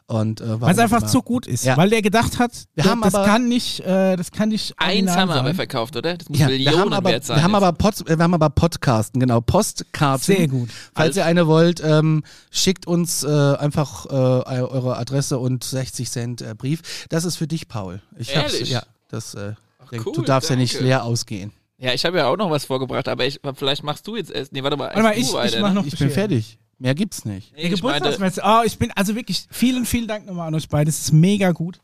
Und, 0.10 0.40
äh, 0.40 0.62
Weil 0.62 0.72
es 0.72 0.80
einfach 0.80 1.00
immer. 1.02 1.08
zu 1.08 1.22
gut 1.22 1.48
ist. 1.48 1.66
Ja. 1.66 1.76
Weil 1.76 1.90
der 1.90 2.02
gedacht 2.02 2.40
hat, 2.40 2.54
Wir 2.76 2.84
das, 2.84 2.92
haben 2.92 3.02
das 3.02 3.14
aber- 3.14 3.26
kann 3.26 3.50
nicht, 3.50 3.82
äh, 3.82 4.16
das 4.16 4.32
kann 4.32 4.48
nicht 4.48 4.74
Eins 4.78 5.12
haben 5.12 5.28
wir 5.28 5.34
sein. 5.36 5.46
aber 5.46 5.54
verkauft, 5.54 5.98
oder? 5.98 6.16
Das 6.16 6.30
muss 6.30 6.40
Ja, 6.40 6.48
wir 6.48 6.56
Millionen 6.58 6.80
haben 6.80 6.94
aber, 6.94 7.10
wert 7.10 7.26
sein. 7.26 7.36
wir 7.38 7.44
haben 7.44 7.56
aber, 7.56 7.74
Pod, 7.74 7.96
wir 8.08 8.18
haben 8.18 8.34
aber 8.34 8.50
Podcasten, 8.50 9.20
genau, 9.20 9.42
Postkarten. 9.42 10.24
Sehr 10.24 10.48
gut. 10.48 10.70
Falls 10.96 11.18
ihr 11.18 11.26
eine 11.26 11.46
wollt, 11.48 11.82
ähm, 11.84 12.24
schickt 12.52 12.88
uns 12.88 13.24
äh, 13.24 13.28
einfach 13.28 14.06
äh, 14.06 14.10
eure 14.10 14.96
Adresse 14.98 15.40
und 15.40 15.66
60 15.66 16.10
Cent 16.10 16.42
äh, 16.42 16.56
Brief. 16.58 17.06
Das 17.10 17.26
ist 17.26 17.36
für 17.36 17.48
dich, 17.48 17.68
Paul. 17.68 18.02
Ich 18.18 18.34
hab's, 18.38 18.54
Ehrlich? 18.54 18.70
ja, 18.70 18.84
das, 19.10 19.34
äh, 19.34 19.56
denk, 19.92 20.06
du 20.06 20.14
cool, 20.20 20.24
darfst 20.26 20.50
ja 20.50 20.56
nicht 20.56 20.76
danke. 20.76 20.86
leer 20.88 21.04
ausgehen. 21.04 21.52
Ja, 21.80 21.92
ich 21.94 22.06
habe 22.06 22.18
ja 22.18 22.28
auch 22.28 22.38
noch 22.38 22.50
was 22.50 22.64
vorgebracht, 22.64 23.10
aber 23.10 23.26
ich, 23.26 23.42
vielleicht 23.56 23.84
machst 23.84 24.08
du 24.08 24.16
jetzt 24.16 24.32
erst. 24.32 24.54
Nee, 24.54 24.64
warte 24.64 24.78
mal. 24.78 24.86
Warte 24.88 25.02
mal, 25.04 25.18
ich, 25.18 25.30
du 25.30 25.40
ich 25.42 25.60
mach 25.60 25.70
ne? 25.70 25.76
noch 25.76 25.86
Ich 25.86 25.98
bin 26.00 26.10
fertig. 26.10 26.58
Mehr 26.80 26.94
gibt's 26.94 27.26
nicht. 27.26 27.54
Ich 27.56 27.64
meinte, 27.64 27.76
Geburtstagsmesse. 27.76 28.42
Oh, 28.46 28.62
ich 28.64 28.78
bin 28.78 28.92
also 28.92 29.16
wirklich 29.16 29.48
vielen, 29.50 29.86
vielen 29.86 30.08
Dank 30.08 30.26
nochmal 30.26 30.48
an 30.48 30.56
euch 30.56 30.70
beide. 30.70 30.86
Das 30.86 31.00
ist 31.00 31.12
mega 31.12 31.52
gut. 31.52 31.80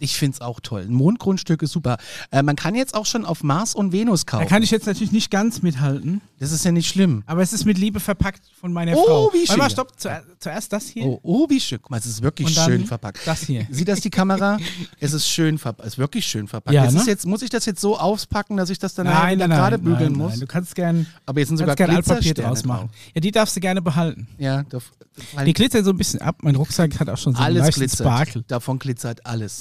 Ich 0.00 0.16
find's 0.16 0.40
auch 0.40 0.60
toll. 0.60 0.82
Ein 0.82 0.92
Mondgrundstück 0.94 1.62
ist 1.62 1.72
super. 1.72 1.96
Äh, 2.30 2.42
man 2.42 2.56
kann 2.56 2.74
jetzt 2.74 2.94
auch 2.94 3.06
schon 3.06 3.24
auf 3.24 3.42
Mars 3.42 3.74
und 3.74 3.92
Venus 3.92 4.24
Da 4.24 4.38
kaufen. 4.38 4.48
kann 4.48 4.62
ich 4.62 4.70
jetzt 4.70 4.86
natürlich 4.86 5.12
nicht 5.12 5.30
ganz 5.30 5.62
mithalten, 5.62 6.20
das 6.38 6.52
ist 6.52 6.64
ja 6.64 6.70
nicht 6.72 6.88
schlimm. 6.88 7.22
aber 7.26 7.42
es 7.42 7.52
ist 7.52 7.64
mit 7.64 7.78
Liebe 7.78 7.98
verpackt 8.00 8.42
von 8.60 8.72
meiner 8.72 8.96
Oh, 8.96 9.04
Frau. 9.04 9.30
wie 9.32 9.46
Warte 9.48 9.58
mal, 9.58 9.64
schön. 9.64 9.70
stopp. 9.72 9.98
Zuer 10.00 10.22
zuerst 10.38 10.72
das 10.72 10.86
hier 10.86 11.04
Oh, 11.04 11.18
oh, 11.22 11.46
wie 11.50 11.60
schön. 11.60 11.78
Guck 11.82 11.90
mal, 11.90 11.96
es 11.98 12.06
ist 12.06 12.22
wirklich 12.22 12.54
schön 12.54 12.86
verpackt. 12.86 13.20
das 13.26 13.40
hier. 13.42 13.66
Sieht 13.70 13.88
das 13.88 14.00
die 14.00 14.10
Kamera? 14.10 14.58
es 15.00 15.12
ist 15.12 15.28
schön 15.28 15.58
verpackt. 15.58 15.86
Es 15.86 15.94
ist 15.94 15.98
wirklich 15.98 16.26
schön 16.26 16.46
verpackt. 16.46 16.74
Ja, 16.74 16.90
ne? 16.90 17.02
jetzt, 17.06 17.26
muss 17.26 17.42
ich 17.42 17.50
das 17.50 17.66
jetzt 17.66 17.80
so 17.80 17.98
auspacken, 17.98 18.56
dass 18.56 18.70
ich 18.70 18.78
das 18.78 18.94
dann 18.94 19.06
gerade 19.06 19.78
bügeln 19.78 20.12
nein, 20.12 20.12
muss? 20.12 20.30
nein. 20.32 20.40
Du 20.40 20.46
kannst 20.46 20.74
gern, 20.74 21.06
Aber 21.26 21.40
jetzt 21.40 21.48
sind 21.48 21.56
sogar 21.58 21.74
gern 21.76 21.90
Altpapier 21.90 22.34
draus 22.34 22.64
machen. 22.64 22.90
Ja, 23.14 23.20
die 23.20 23.30
darfst 23.32 23.56
du 23.56 23.60
gerne 23.60 23.82
behalten. 23.82 24.28
Ja, 24.38 24.62
da, 24.64 24.78
weil 25.34 25.46
Die 25.46 25.52
glitzern 25.52 25.84
so 25.84 25.90
ein 25.90 25.96
bisschen 25.96 26.20
ab. 26.22 26.36
Mein 26.42 26.54
Rucksack 26.54 27.00
hat 27.00 27.08
auch 27.08 27.18
schon 27.18 27.34
so 27.34 27.38
einen 27.40 27.46
alles 27.46 27.62
leichten 27.66 27.80
glitzert. 27.80 28.06
Sparkle. 28.06 28.44
Davon 28.46 28.78
glitzert 28.78 29.26
alles. 29.26 29.60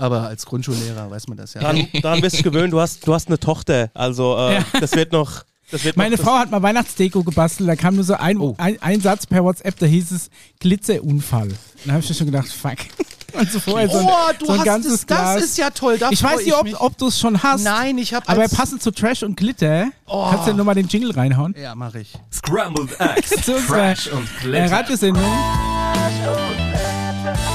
Aber 0.00 0.28
als 0.28 0.46
Grundschullehrer 0.46 1.10
weiß 1.10 1.26
man 1.28 1.36
das 1.36 1.54
ja. 1.54 1.60
Daran, 1.60 1.86
daran 2.02 2.20
bist 2.20 2.38
du 2.38 2.42
gewöhnt, 2.44 2.72
du 2.72 2.80
hast, 2.80 3.06
du 3.06 3.12
hast 3.12 3.26
eine 3.28 3.38
Tochter. 3.38 3.90
Also 3.94 4.36
äh, 4.38 4.54
Ja. 4.54 4.64
das 4.80 4.92
wird 4.92 5.12
noch. 5.12 5.44
Das 5.70 5.84
wird 5.84 5.96
Meine 5.98 6.16
noch, 6.16 6.22
Frau 6.24 6.38
hat 6.38 6.50
mal 6.50 6.62
Weihnachtsdeko 6.62 7.22
gebastelt, 7.24 7.68
da 7.68 7.76
kam 7.76 7.96
nur 7.96 8.04
so 8.04 8.14
ein, 8.14 8.38
Oh. 8.38 8.54
ein, 8.56 8.80
ein 8.80 9.00
Satz 9.02 9.26
per 9.26 9.44
WhatsApp, 9.44 9.78
da 9.78 9.84
hieß 9.84 10.12
es 10.12 10.30
Glitzerunfall. 10.60 11.48
Dann 11.84 11.92
habe 11.92 12.02
ich 12.02 12.08
mir 12.08 12.14
schon 12.14 12.26
gedacht, 12.26 12.48
fuck. 12.48 12.76
Und 13.34 13.52
so 13.52 13.60
vorher 13.60 13.90
so 13.90 13.98
ein, 13.98 14.06
oh, 14.06 14.32
du 14.38 14.46
so 14.46 14.52
ein 14.52 14.58
hast 14.60 14.64
ganzes 14.64 14.92
es, 14.94 15.06
das 15.06 15.18
Glas. 15.18 15.42
ist 15.44 15.58
ja 15.58 15.68
toll. 15.68 15.98
Da 15.98 16.08
ich 16.10 16.22
weiß 16.22 16.42
nicht, 16.44 16.54
ob, 16.54 16.66
ob 16.80 16.96
du 16.96 17.08
es 17.08 17.20
schon 17.20 17.42
hast. 17.42 17.62
Nein, 17.62 17.98
ich 17.98 18.14
habe 18.14 18.26
Aber 18.26 18.48
passend 18.48 18.82
zu 18.82 18.90
Trash 18.90 19.22
und 19.22 19.36
Glitter, 19.36 19.88
Oh. 20.06 20.30
kannst 20.30 20.48
du 20.48 20.54
nur 20.54 20.64
mal 20.64 20.74
den 20.74 20.88
Jingle 20.88 21.10
reinhauen. 21.10 21.54
Ja, 21.60 21.74
mache 21.74 22.00
ich. 22.00 22.14
Scrambled 22.32 22.98
Eggs, 22.98 23.30
Trash 23.66 24.06
und 24.06 24.22
äh, 24.24 24.40
Glitter. 24.44 24.70
Radiosendung. 24.72 25.22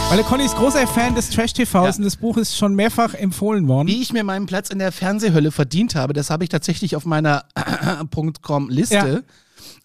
Weil 0.10 0.18
der 0.18 0.26
Conny 0.28 0.46
ist 0.46 0.56
großer 0.56 0.86
Fan 0.86 1.16
des 1.16 1.30
Trash-TVs 1.32 1.74
Ja. 1.74 1.82
und 1.98 2.04
das 2.04 2.18
Buch 2.18 2.38
ist 2.38 2.56
schon 2.56 2.76
mehrfach 2.76 3.16
empfohlen 3.16 3.68
worden. 3.68 3.88
Wie 3.88 4.00
ich 4.02 4.14
mir 4.14 4.24
meinen 4.24 4.46
Platz 4.46 4.70
in 4.70 4.78
der 4.78 4.92
Fernsehhölle 4.92 5.52
verdient 5.52 5.96
habe, 5.96 6.14
das 6.14 6.30
habe 6.30 6.44
ich 6.44 6.50
tatsächlich 6.52 6.96
auf 6.96 7.06
meiner 7.06 7.46
.com 8.44 8.70
Liste. 8.70 8.96
Ja. 8.96 9.20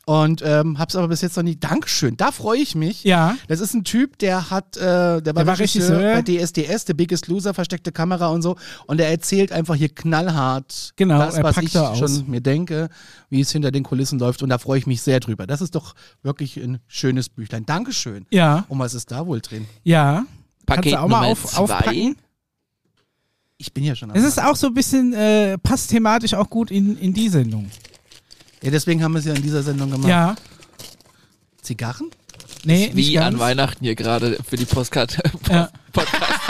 Und 0.08 0.40
ähm, 0.42 0.78
hab's 0.78 0.96
aber 0.96 1.08
bis 1.08 1.20
jetzt 1.20 1.36
noch 1.36 1.42
nie. 1.42 1.56
Dankeschön, 1.56 2.16
da 2.16 2.32
freue 2.32 2.58
ich 2.60 2.74
mich. 2.74 3.04
Ja. 3.04 3.36
Das 3.46 3.60
ist 3.60 3.74
ein 3.74 3.84
Typ, 3.84 4.16
der 4.18 4.48
hat, 4.50 4.78
äh, 4.78 4.80
der 4.80 4.86
war, 4.86 5.20
Der 5.20 5.46
war 5.46 5.58
Regisseur, 5.58 5.98
Regisseur. 5.98 6.14
bei 6.14 6.46
DSDS, 6.46 6.86
The 6.86 6.94
Biggest 6.94 7.26
Loser, 7.26 7.52
versteckte 7.52 7.92
Kamera 7.92 8.28
und 8.28 8.40
so. 8.40 8.56
Und 8.86 9.00
er 9.02 9.10
erzählt 9.10 9.52
einfach 9.52 9.74
hier 9.74 9.90
knallhart 9.90 10.94
Genau, 10.96 11.18
das, 11.18 11.34
er 11.34 11.44
was 11.44 11.58
ich 11.58 11.72
da 11.72 11.88
aus. 11.90 11.98
schon 11.98 12.24
mir 12.26 12.40
denke, 12.40 12.88
wie 13.28 13.42
es 13.42 13.50
hinter 13.52 13.70
den 13.70 13.82
Kulissen 13.82 14.18
läuft. 14.18 14.42
Und 14.42 14.48
da 14.48 14.56
freue 14.56 14.78
ich 14.78 14.86
mich 14.86 15.02
sehr 15.02 15.20
drüber. 15.20 15.46
Das 15.46 15.60
ist 15.60 15.74
doch 15.74 15.94
wirklich 16.22 16.56
ein 16.56 16.78
schönes 16.86 17.28
Büchlein. 17.28 17.66
Dankeschön. 17.66 18.24
Ja, 18.30 18.64
Und 18.68 18.78
was 18.78 18.94
ist 18.94 19.10
da 19.10 19.26
wohl 19.26 19.40
drin? 19.42 19.66
ja. 19.84 20.24
Paket 20.64 20.84
Kannst 20.84 20.92
du 20.94 21.00
auch 21.02 21.08
mal 21.08 21.20
Nummer 21.20 21.32
auf, 21.32 21.44
zwei. 21.44 21.58
aufpacken? 21.60 22.16
Ich 23.56 23.72
bin 23.72 23.84
ja 23.84 23.94
schon 23.96 24.10
am 24.10 24.16
Es 24.16 24.24
ist 24.24 24.40
auch 24.42 24.54
so 24.56 24.68
ein 24.68 24.74
bisschen, 24.74 25.12
äh, 25.12 25.58
passt 25.58 25.90
thematisch 25.90 26.34
auch 26.34 26.48
gut 26.48 26.70
in, 26.70 26.96
in 26.98 27.12
die 27.12 27.28
Sendung. 27.28 27.70
Ja, 28.62 28.70
deswegen 28.70 29.02
haben 29.02 29.12
wir 29.12 29.20
es 29.20 29.24
ja 29.24 29.34
in 29.34 29.42
dieser 29.42 29.62
Sendung 29.62 29.90
gemacht. 29.90 30.08
Ja. 30.08 30.34
Zigarren? 31.62 32.10
Nee, 32.64 32.90
nicht 32.92 33.08
Wie 33.08 33.14
ganz. 33.14 33.34
an 33.34 33.40
Weihnachten 33.40 33.84
hier 33.84 33.94
gerade 33.94 34.38
für 34.48 34.56
die 34.56 34.64
Postcard. 34.64 35.18
Ja. 35.48 35.70
Podcast. 35.92 36.40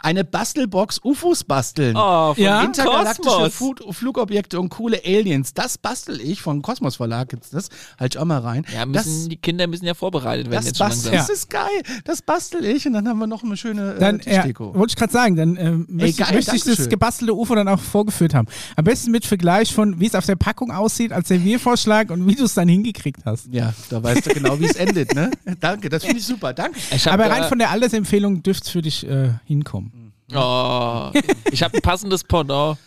Eine 0.00 0.24
Bastelbox 0.24 1.00
UFOs 1.02 1.44
basteln. 1.44 1.96
Oh, 1.96 2.34
von 2.34 2.42
Ja. 2.42 2.62
Intergalaktische. 2.62 3.50
Food 3.50 3.82
Flugobjekte 3.90 4.58
und 4.60 4.68
coole 4.70 5.00
Aliens. 5.04 5.54
Das 5.54 5.78
bastel 5.78 6.20
ich 6.20 6.42
von 6.42 6.62
Kosmos 6.62 6.96
Verlag 6.96 7.28
gibt's 7.28 7.50
das. 7.50 7.68
Halt 7.98 8.14
ich 8.14 8.18
auch 8.20 8.24
mal 8.24 8.38
rein. 8.40 8.64
Ja, 8.74 8.86
müssen, 8.86 8.94
das, 9.20 9.28
die 9.28 9.36
Kinder 9.36 9.66
müssen 9.66 9.84
ja 9.86 9.94
vorbereitet 9.94 10.46
werden 10.50 10.56
das, 10.56 10.66
jetzt 10.66 10.78
schon 10.78 10.88
bastel, 10.88 11.12
das 11.12 11.28
ist 11.28 11.50
geil. 11.50 11.82
Das 12.04 12.22
bastel 12.22 12.64
ich 12.64 12.86
und 12.86 12.92
dann 12.94 13.08
haben 13.08 13.18
wir 13.18 13.26
noch 13.26 13.42
eine 13.42 13.56
schöne 13.56 13.94
äh, 13.94 13.98
Dann, 13.98 14.20
ja, 14.24 14.36
Tischdeko. 14.42 14.74
wollte 14.74 14.92
ich 14.92 14.96
gerade 14.96 15.12
sagen, 15.12 15.36
dann 15.36 15.56
äh, 15.56 15.70
möchte, 15.88 16.22
geil, 16.24 16.34
möchte 16.34 16.56
ich 16.56 16.64
das 16.64 16.88
gebastelte 16.88 17.34
UFO 17.34 17.54
dann 17.54 17.68
auch 17.68 17.80
vorgeführt 17.80 18.34
haben. 18.34 18.48
Am 18.76 18.84
besten 18.84 19.10
mit 19.10 19.24
Vergleich 19.24 19.72
von, 19.74 20.00
wie 20.00 20.06
es 20.06 20.14
auf 20.14 20.26
der 20.26 20.36
Packung 20.36 20.70
aussieht 20.70 21.12
als 21.12 21.28
Serviervorschlag 21.28 22.10
und 22.10 22.26
wie 22.26 22.34
du 22.34 22.44
es 22.44 22.54
dann 22.54 22.68
hingekriegt 22.68 23.20
hast. 23.24 23.46
ja, 23.50 23.72
da 23.90 24.02
weißt 24.02 24.26
du 24.26 24.30
genau, 24.30 24.58
wie 24.58 24.66
es 24.66 24.76
endet, 24.76 25.14
ne? 25.14 25.30
Danke, 25.60 25.88
das 25.88 26.04
finde 26.04 26.18
ich 26.18 26.26
super. 26.26 26.51
Danke. 26.54 26.78
Ich 26.90 27.06
hab, 27.06 27.14
Aber 27.14 27.30
rein 27.30 27.42
äh, 27.44 27.48
von 27.48 27.58
der 27.58 27.70
Altersempfehlung 27.70 28.42
dürfte 28.42 28.64
es 28.64 28.70
für 28.70 28.82
dich 28.82 29.06
äh, 29.08 29.30
hinkommen. 29.44 30.12
Oh, 30.34 31.10
ich 31.50 31.62
habe 31.62 31.76
ein 31.76 31.82
passendes 31.82 32.24
Pendant 32.24 32.78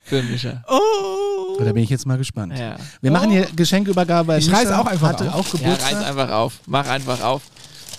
für 0.00 0.22
Micha. 0.22 0.62
Oh! 0.68 1.58
Da 1.62 1.72
bin 1.72 1.82
ich 1.82 1.90
jetzt 1.90 2.06
mal 2.06 2.16
gespannt. 2.18 2.56
Ja. 2.58 2.76
Wir 3.00 3.10
machen 3.10 3.30
hier 3.30 3.46
Geschenkübergabe. 3.54 4.28
weil 4.28 4.38
Ich 4.38 4.50
reiß 4.50 4.64
Mischa 4.64 4.80
auch 4.80 4.86
einfach 4.86 5.08
hatte 5.08 5.34
auf. 5.34 5.54
auch 5.54 5.58
Ja, 5.58 5.58
Geburtstag. 5.74 5.92
reiß 5.96 6.04
einfach 6.04 6.30
auf. 6.30 6.54
Mach 6.66 6.86
einfach 6.88 7.20
auf. 7.22 7.42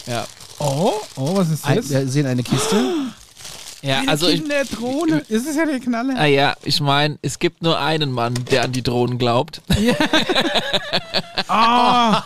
Ja. 0.08 0.26
Oh, 0.60 0.94
oh, 1.16 1.36
was 1.38 1.50
ist 1.52 1.68
das? 1.68 1.90
wir 1.90 2.08
sehen 2.08 2.26
eine 2.26 2.42
Kiste. 2.44 2.76
Ja, 3.84 4.00
Eine 4.00 4.10
also 4.10 4.28
ich, 4.28 4.40
Kinderdrohne. 4.42 5.20
Ist 5.30 5.48
es 5.48 5.56
ja 5.56 5.66
der 5.66 5.80
Knaller? 5.80 6.16
ah 6.18 6.26
ja, 6.26 6.56
ich 6.64 6.82
meine, 6.82 7.20
es 7.22 7.38
gibt 7.38 7.62
nur 7.62 7.80
einen 7.80 8.12
Mann, 8.12 8.34
der 8.50 8.64
an 8.64 8.72
die 8.72 8.82
Drohnen 8.82 9.20
glaubt. 9.20 9.62
Ah, 11.48 12.24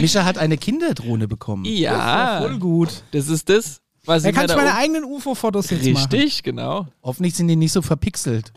Mischa 0.00 0.24
hat 0.24 0.38
eine 0.38 0.56
Kinderdrohne 0.58 1.28
bekommen. 1.28 1.64
Ja, 1.64 2.40
voll 2.40 2.58
gut. 2.58 3.02
das 3.12 3.28
ist 3.28 3.48
das, 3.48 3.80
was 4.04 4.22
Da 4.22 4.32
kann 4.32 4.46
ich 4.46 4.54
meine 4.56 4.68
oben- 4.70 4.76
eigenen 4.78 5.04
UFO-Fotos 5.04 5.70
jetzt 5.70 5.86
machen. 5.86 6.10
Richtig, 6.12 6.42
genau. 6.42 6.86
Hoffentlich 7.02 7.34
sind 7.34 7.48
die 7.48 7.56
nicht 7.56 7.72
so 7.72 7.82
verpixelt. 7.82 8.52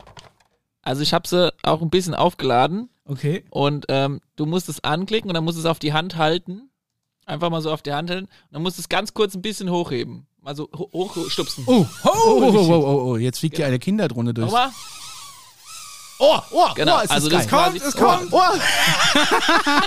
Also 0.82 1.02
ich 1.02 1.12
habe 1.12 1.28
sie 1.28 1.52
auch 1.62 1.82
ein 1.82 1.90
bisschen 1.90 2.14
aufgeladen 2.14 2.88
Okay. 3.04 3.44
und 3.50 3.86
ähm, 3.88 4.20
du 4.36 4.46
musst 4.46 4.68
es 4.68 4.82
anklicken 4.84 5.30
und 5.30 5.34
dann 5.34 5.44
musst 5.44 5.56
du 5.56 5.60
es 5.60 5.66
auf 5.66 5.78
die 5.78 5.92
Hand 5.92 6.16
halten. 6.16 6.70
Einfach 7.26 7.50
mal 7.50 7.60
so 7.60 7.70
auf 7.70 7.82
die 7.82 7.92
Hand 7.92 8.08
halten. 8.10 8.24
Und 8.24 8.30
dann 8.52 8.62
musst 8.62 8.78
du 8.78 8.80
es 8.80 8.88
ganz 8.88 9.12
kurz 9.12 9.34
ein 9.34 9.42
bisschen 9.42 9.70
hochheben. 9.70 10.26
Mal 10.40 10.56
so 10.56 10.68
ho 10.74 10.88
hochstupsen. 10.92 11.64
Oh, 11.66 11.84
Oh, 12.04 12.08
oh, 12.14 12.40
oh, 12.42 12.56
oh, 12.56 12.72
oh, 12.72 13.10
oh. 13.12 13.16
jetzt 13.16 13.40
fliegt 13.40 13.56
hier 13.56 13.66
eine 13.66 13.78
Kinderdrohne 13.78 14.32
durch. 14.32 14.46
Nochmal? 14.46 14.70
Oh, 16.20 16.38
oh, 16.50 16.68
Genau, 16.74 16.98
oh, 16.98 17.02
ist 17.02 17.10
also 17.10 17.28
das 17.28 17.42
das 17.46 17.50
geil. 17.50 17.70
quasi- 17.72 17.86
es 17.86 17.96
kommt. 17.96 18.32
Oh, 18.32 18.42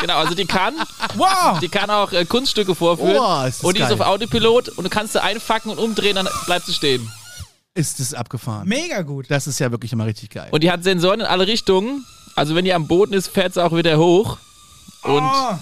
Genau, 0.00 0.16
also 0.18 0.34
die 0.34 0.46
kann, 0.46 0.74
Wow. 1.14 1.58
die 1.60 1.68
kann 1.68 1.90
auch 1.90 2.12
äh, 2.12 2.24
Kunststücke 2.24 2.74
vorführen. 2.74 3.16
Oh, 3.18 3.44
ist 3.46 3.58
das 3.58 3.64
und 3.64 3.76
die 3.76 3.82
ist 3.82 3.88
geil. 3.90 4.00
auf 4.00 4.06
Autopilot 4.06 4.68
und 4.70 4.84
du 4.84 4.90
kannst 4.90 5.12
sie 5.12 5.22
einfacken 5.22 5.70
und 5.70 5.78
umdrehen, 5.78 6.16
dann 6.16 6.28
bleibt 6.46 6.66
sie 6.66 6.74
stehen. 6.74 7.10
ist 7.74 8.00
das 8.00 8.14
abgefahren. 8.14 8.66
Mega 8.68 9.02
gut. 9.02 9.26
Das 9.30 9.46
ist 9.46 9.58
ja 9.60 9.70
wirklich 9.70 9.92
immer 9.92 10.06
richtig 10.06 10.30
geil. 10.30 10.48
Und 10.50 10.62
die 10.62 10.70
hat 10.70 10.82
Sensoren 10.84 11.20
in 11.20 11.26
alle 11.26 11.46
Richtungen. 11.46 12.04
Also 12.34 12.54
wenn 12.54 12.64
die 12.64 12.72
am 12.74 12.86
Boden 12.88 13.12
ist, 13.12 13.28
fährt 13.28 13.54
sie 13.54 13.62
auch 13.64 13.74
wieder 13.76 13.98
hoch. 13.98 14.38
Und 15.02 15.22
Oh. 15.22 15.58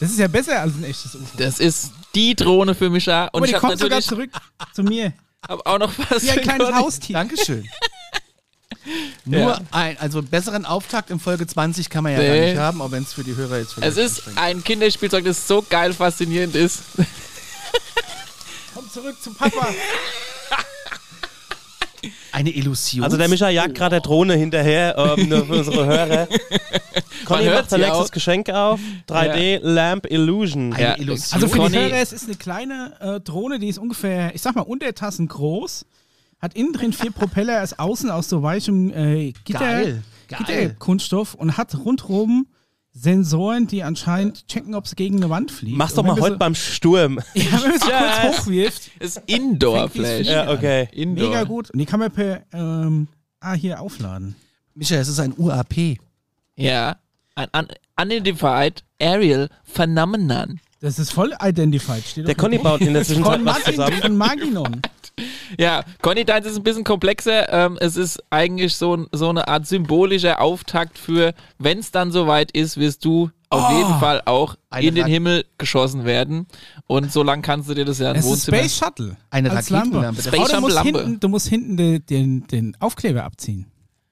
Das 0.00 0.10
ist 0.10 0.18
ja 0.18 0.28
besser 0.28 0.60
als 0.60 0.72
ein 0.74 0.84
echtes 0.84 1.14
UFO. 1.14 1.24
das 1.36 1.60
ist 1.60 1.92
die 2.14 2.34
Drohne 2.34 2.74
für 2.74 2.88
mich. 2.88 3.06
Und 3.06 3.12
Aber 3.14 3.40
die 3.42 3.48
ich 3.50 3.54
habe 3.54 3.60
kommt 3.66 3.78
sogar 3.78 3.98
natürlich 4.00 4.06
zurück 4.06 4.30
zu 4.74 4.82
mir. 4.82 5.12
hab 5.46 5.66
auch 5.66 5.78
noch 5.78 5.92
was. 6.10 6.22
Wie 6.22 6.30
ein 6.30 6.40
kleines. 6.40 6.72
Haustier. 6.74 7.14
Dankeschön. 7.14 7.68
Nur 9.24 9.40
Ja. 9.40 9.58
ein, 9.72 9.98
also 9.98 10.22
besseren 10.22 10.64
Auftakt 10.64 11.10
in 11.10 11.20
Folge 11.20 11.46
20 11.46 11.90
kann 11.90 12.02
man 12.04 12.12
ja 12.12 12.18
Nee. 12.18 12.26
gar 12.28 12.46
nicht 12.46 12.56
haben, 12.58 12.80
auch 12.82 12.90
wenn 12.90 13.02
es 13.02 13.12
für 13.12 13.24
die 13.24 13.34
Hörer 13.36 13.58
jetzt 13.58 13.74
vielleicht 13.74 13.96
Es 13.96 14.18
ist 14.18 14.22
ein 14.36 14.62
Kinderspielzeug, 14.64 15.24
das 15.24 15.46
so 15.46 15.64
geil 15.68 15.92
faszinierend 15.92 16.54
ist. 16.54 16.80
Komm 18.74 18.90
zurück 18.90 19.16
zu 19.20 19.32
Papa. 19.34 19.68
Eine 22.32 22.50
Illusion. 22.50 23.04
Also 23.04 23.16
der 23.18 23.28
Micha 23.28 23.48
jagt 23.50 23.74
gerade 23.74 23.96
der 23.96 24.00
Drohne 24.00 24.34
hinterher, 24.34 24.96
ähm, 24.96 25.28
nur 25.28 25.44
für 25.46 25.54
unsere 25.56 25.84
Hörer. 25.84 26.28
Conny 27.26 27.46
macht 27.50 27.68
sein 27.68 27.80
nächstes 27.80 28.06
auch. 28.06 28.10
Geschenk 28.10 28.48
auf. 28.48 28.80
3D 29.08 29.58
Lamp 29.62 30.06
Illusion. 30.08 30.72
Eine 30.72 30.96
Illusion. 30.98 31.32
Also 31.34 31.48
für 31.48 31.56
Conny- 31.58 31.72
die 31.72 31.78
Hörer, 31.78 31.96
es 32.00 32.12
ist 32.12 32.24
eine 32.26 32.36
kleine 32.36 32.92
äh, 33.00 33.20
Drohne, 33.20 33.58
die 33.58 33.68
ist 33.68 33.78
ungefähr, 33.78 34.34
ich 34.34 34.40
sag 34.40 34.54
mal, 34.54 34.62
Untertassen 34.62 35.26
groß. 35.28 35.84
Hat 36.40 36.54
innen 36.54 36.72
drin 36.72 36.92
vier 36.92 37.10
Propeller, 37.10 37.62
ist 37.62 37.78
außen 37.78 38.10
aus 38.10 38.28
so 38.28 38.42
weichem 38.42 38.90
äh, 38.90 39.32
Gitter, 39.44 39.58
Geil, 39.58 40.02
geil. 40.28 40.38
Gitterkunststoff 40.38 41.34
und 41.34 41.56
hat 41.56 41.74
rundherum 41.76 42.46
Sensoren, 42.92 43.66
die 43.68 43.82
anscheinend 43.84 44.48
checken, 44.48 44.74
ob 44.74 44.84
es 44.84 44.96
gegen 44.96 45.16
eine 45.18 45.30
Wand 45.30 45.52
fliegt. 45.52 45.76
Mach's 45.76 45.94
doch 45.94 46.02
mal 46.02 46.18
heute 46.20 46.32
so, 46.32 46.38
beim 46.38 46.54
Sturm. 46.54 47.20
Ja, 47.34 47.44
wenn 47.52 47.60
man 47.60 47.72
es 47.72 47.80
kurz 47.80 48.38
hochwirft, 48.38 48.90
Das 48.98 49.16
ist 49.16 49.22
Indoor-Flash. 49.26 50.26
Ja, 50.26 50.50
okay. 50.50 50.88
Indoor. 50.92 51.28
mega 51.28 51.44
gut. 51.44 51.70
Und 51.70 51.78
die 51.78 51.86
kann 51.86 52.00
man 52.00 52.10
per, 52.10 52.42
ähm, 52.52 53.06
ah, 53.38 53.52
hier 53.52 53.80
aufladen. 53.80 54.34
Micha, 54.74 54.96
es 54.96 55.08
ist 55.08 55.20
ein 55.20 55.34
UAP. 55.36 55.98
Ja. 56.56 56.96
Ein 57.36 57.48
un 57.54 57.66
Unidentified 58.00 58.82
Aerial 59.00 59.48
Phenomenon. 59.64 60.58
Das 60.80 60.98
ist 60.98 61.12
voll 61.12 61.34
identified. 61.42 62.02
Steht 62.04 62.26
Der 62.26 62.34
Conny 62.34 62.58
baut 62.58 62.80
in 62.80 62.94
der 62.94 63.04
Zwischenzeit 63.04 63.44
was 63.44 63.58
Martin, 63.58 63.74
zusammen. 63.74 64.00
von 64.00 64.16
Maginon. 64.16 64.82
Ja, 65.58 65.82
Conny, 66.02 66.24
deins 66.24 66.46
ist 66.46 66.56
ein 66.56 66.62
bisschen 66.62 66.84
komplexer. 66.84 67.52
Ähm, 67.52 67.76
es 67.80 67.96
ist 67.96 68.22
eigentlich 68.30 68.76
so, 68.76 69.06
so 69.12 69.28
eine 69.28 69.48
Art 69.48 69.66
symbolischer 69.66 70.40
Auftakt 70.40 70.98
für, 70.98 71.34
wenn 71.58 71.78
es 71.78 71.90
dann 71.90 72.12
soweit 72.12 72.50
ist, 72.52 72.76
wirst 72.76 73.04
du 73.04 73.30
auf 73.48 73.64
Oh. 73.68 73.76
jeden 73.76 73.98
Fall 73.98 74.22
auch 74.26 74.54
in 74.78 74.94
den 74.94 75.06
Himmel 75.06 75.44
geschossen 75.58 76.04
werden. 76.04 76.46
Und 76.86 77.10
so 77.12 77.22
lang 77.24 77.42
kannst 77.42 77.68
du 77.68 77.74
dir 77.74 77.84
das 77.84 77.98
ja 77.98 78.10
im 78.12 78.16
Es 78.16 78.24
ist 78.24 78.30
Wohnzimmer. 78.30 78.58
Space 78.58 78.76
Shuttle. 78.76 79.16
Eine 79.30 79.50
Raketenlampe. 79.50 79.98
Lampe. 80.00 80.22
Space 80.22 80.32
Oh, 80.34 80.36
du, 80.36 80.60
musst 80.60 80.76
Shuttle-Lampe. 80.76 81.02
hinten, 81.04 81.20
du 81.20 81.28
musst 81.28 81.48
hinten 81.48 81.76
den, 81.76 82.06
den, 82.06 82.46
den 82.46 82.76
Aufkleber 82.80 83.24
abziehen. 83.24 83.66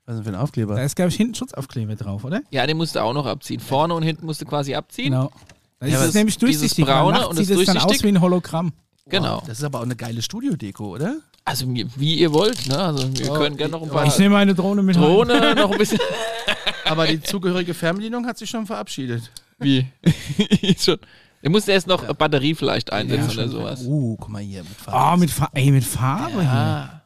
Was 0.07 0.15
ist 0.17 0.25
denn 0.25 0.33
für 0.33 0.39
ein 0.39 0.43
Aufkleber? 0.43 0.75
Da 0.75 0.83
ist, 0.83 0.97
glaube 0.97 1.11
ich, 1.11 1.17
hinten 1.17 1.35
Schutzaufkleber 1.35 1.95
drauf, 1.95 2.25
oder? 2.25 2.41
Ja, 2.51 2.67
den 2.67 2.77
musst 2.79 2.97
du 2.97 3.01
auch 3.03 3.13
noch 3.13 3.27
abziehen. 3.27 3.61
Vorne 3.61 3.95
und 3.95 4.03
hinten 4.03 4.27
musst 4.27 4.41
du 4.41 4.45
quasi 4.47 4.75
abziehen. 4.75 5.13
Genau. 5.13 5.31
Das 5.81 5.91
Ja, 5.91 6.05
ist 6.05 6.15
nämlich 6.15 6.37
dieses 6.39 6.59
durchsichtig. 6.61 6.87
Braune 6.87 7.19
Braune 7.19 7.29
und 7.29 7.37
sieht 7.37 7.51
das 7.51 7.59
es 7.61 7.67
dann 7.67 7.79
aus 7.79 8.03
wie 8.03 8.09
ein 8.09 8.21
Hologramm. 8.21 8.73
Genau. 9.09 9.43
Das 9.47 9.59
ist 9.59 9.65
aber 9.65 9.79
auch 9.79 9.85
eine 9.85 9.97
geile 9.97 10.23
Studiodeko, 10.23 10.95
oder? 10.95 11.17
Also 11.45 11.67
wie 11.73 12.15
ihr 12.19 12.33
wollt, 12.33 12.67
ne? 12.69 12.79
Also 12.79 13.09
wir 13.19 13.31
Oh, 13.31 13.35
können 13.35 13.57
gerne 13.57 13.73
noch 13.73 13.83
ein 13.83 13.89
paar 13.89 14.07
Ich 14.07 14.19
nehme 14.19 14.37
eine 14.37 14.55
Drohne 14.55 14.83
mit 14.83 14.97
rein. 14.97 15.03
Drohne 15.03 15.55
noch 15.55 15.71
ein 15.73 15.79
bisschen. 15.79 15.99
Aber 16.85 17.07
die 17.07 17.21
zugehörige 17.23 17.73
Fernbedienung 17.75 18.27
hat 18.27 18.37
sich 18.39 18.49
schon 18.51 18.67
verabschiedet. 18.67 19.31
Wie? 19.59 19.87
Schon. 20.79 20.99
Du 21.43 21.51
musst 21.51 21.69
erst 21.69 21.87
noch 21.87 22.03
Batterie 22.15 22.55
vielleicht 22.55 22.93
einsetzen 22.93 23.29
Ja, 23.31 23.35
oder 23.35 23.49
sowas. 23.49 23.83
Uh, 23.85 24.17
guck 24.17 24.29
mal 24.29 24.43
hier. 24.43 24.63
Mit 24.63 24.73
Farbe. 24.73 25.15
Oh, 25.15 25.17
mit, 25.19 25.31
Fa 25.31 25.49
ey, 25.55 25.71
mit 25.71 25.85
Farbe 25.85 26.41
hier. 26.41 26.51
Ah. 26.51 27.03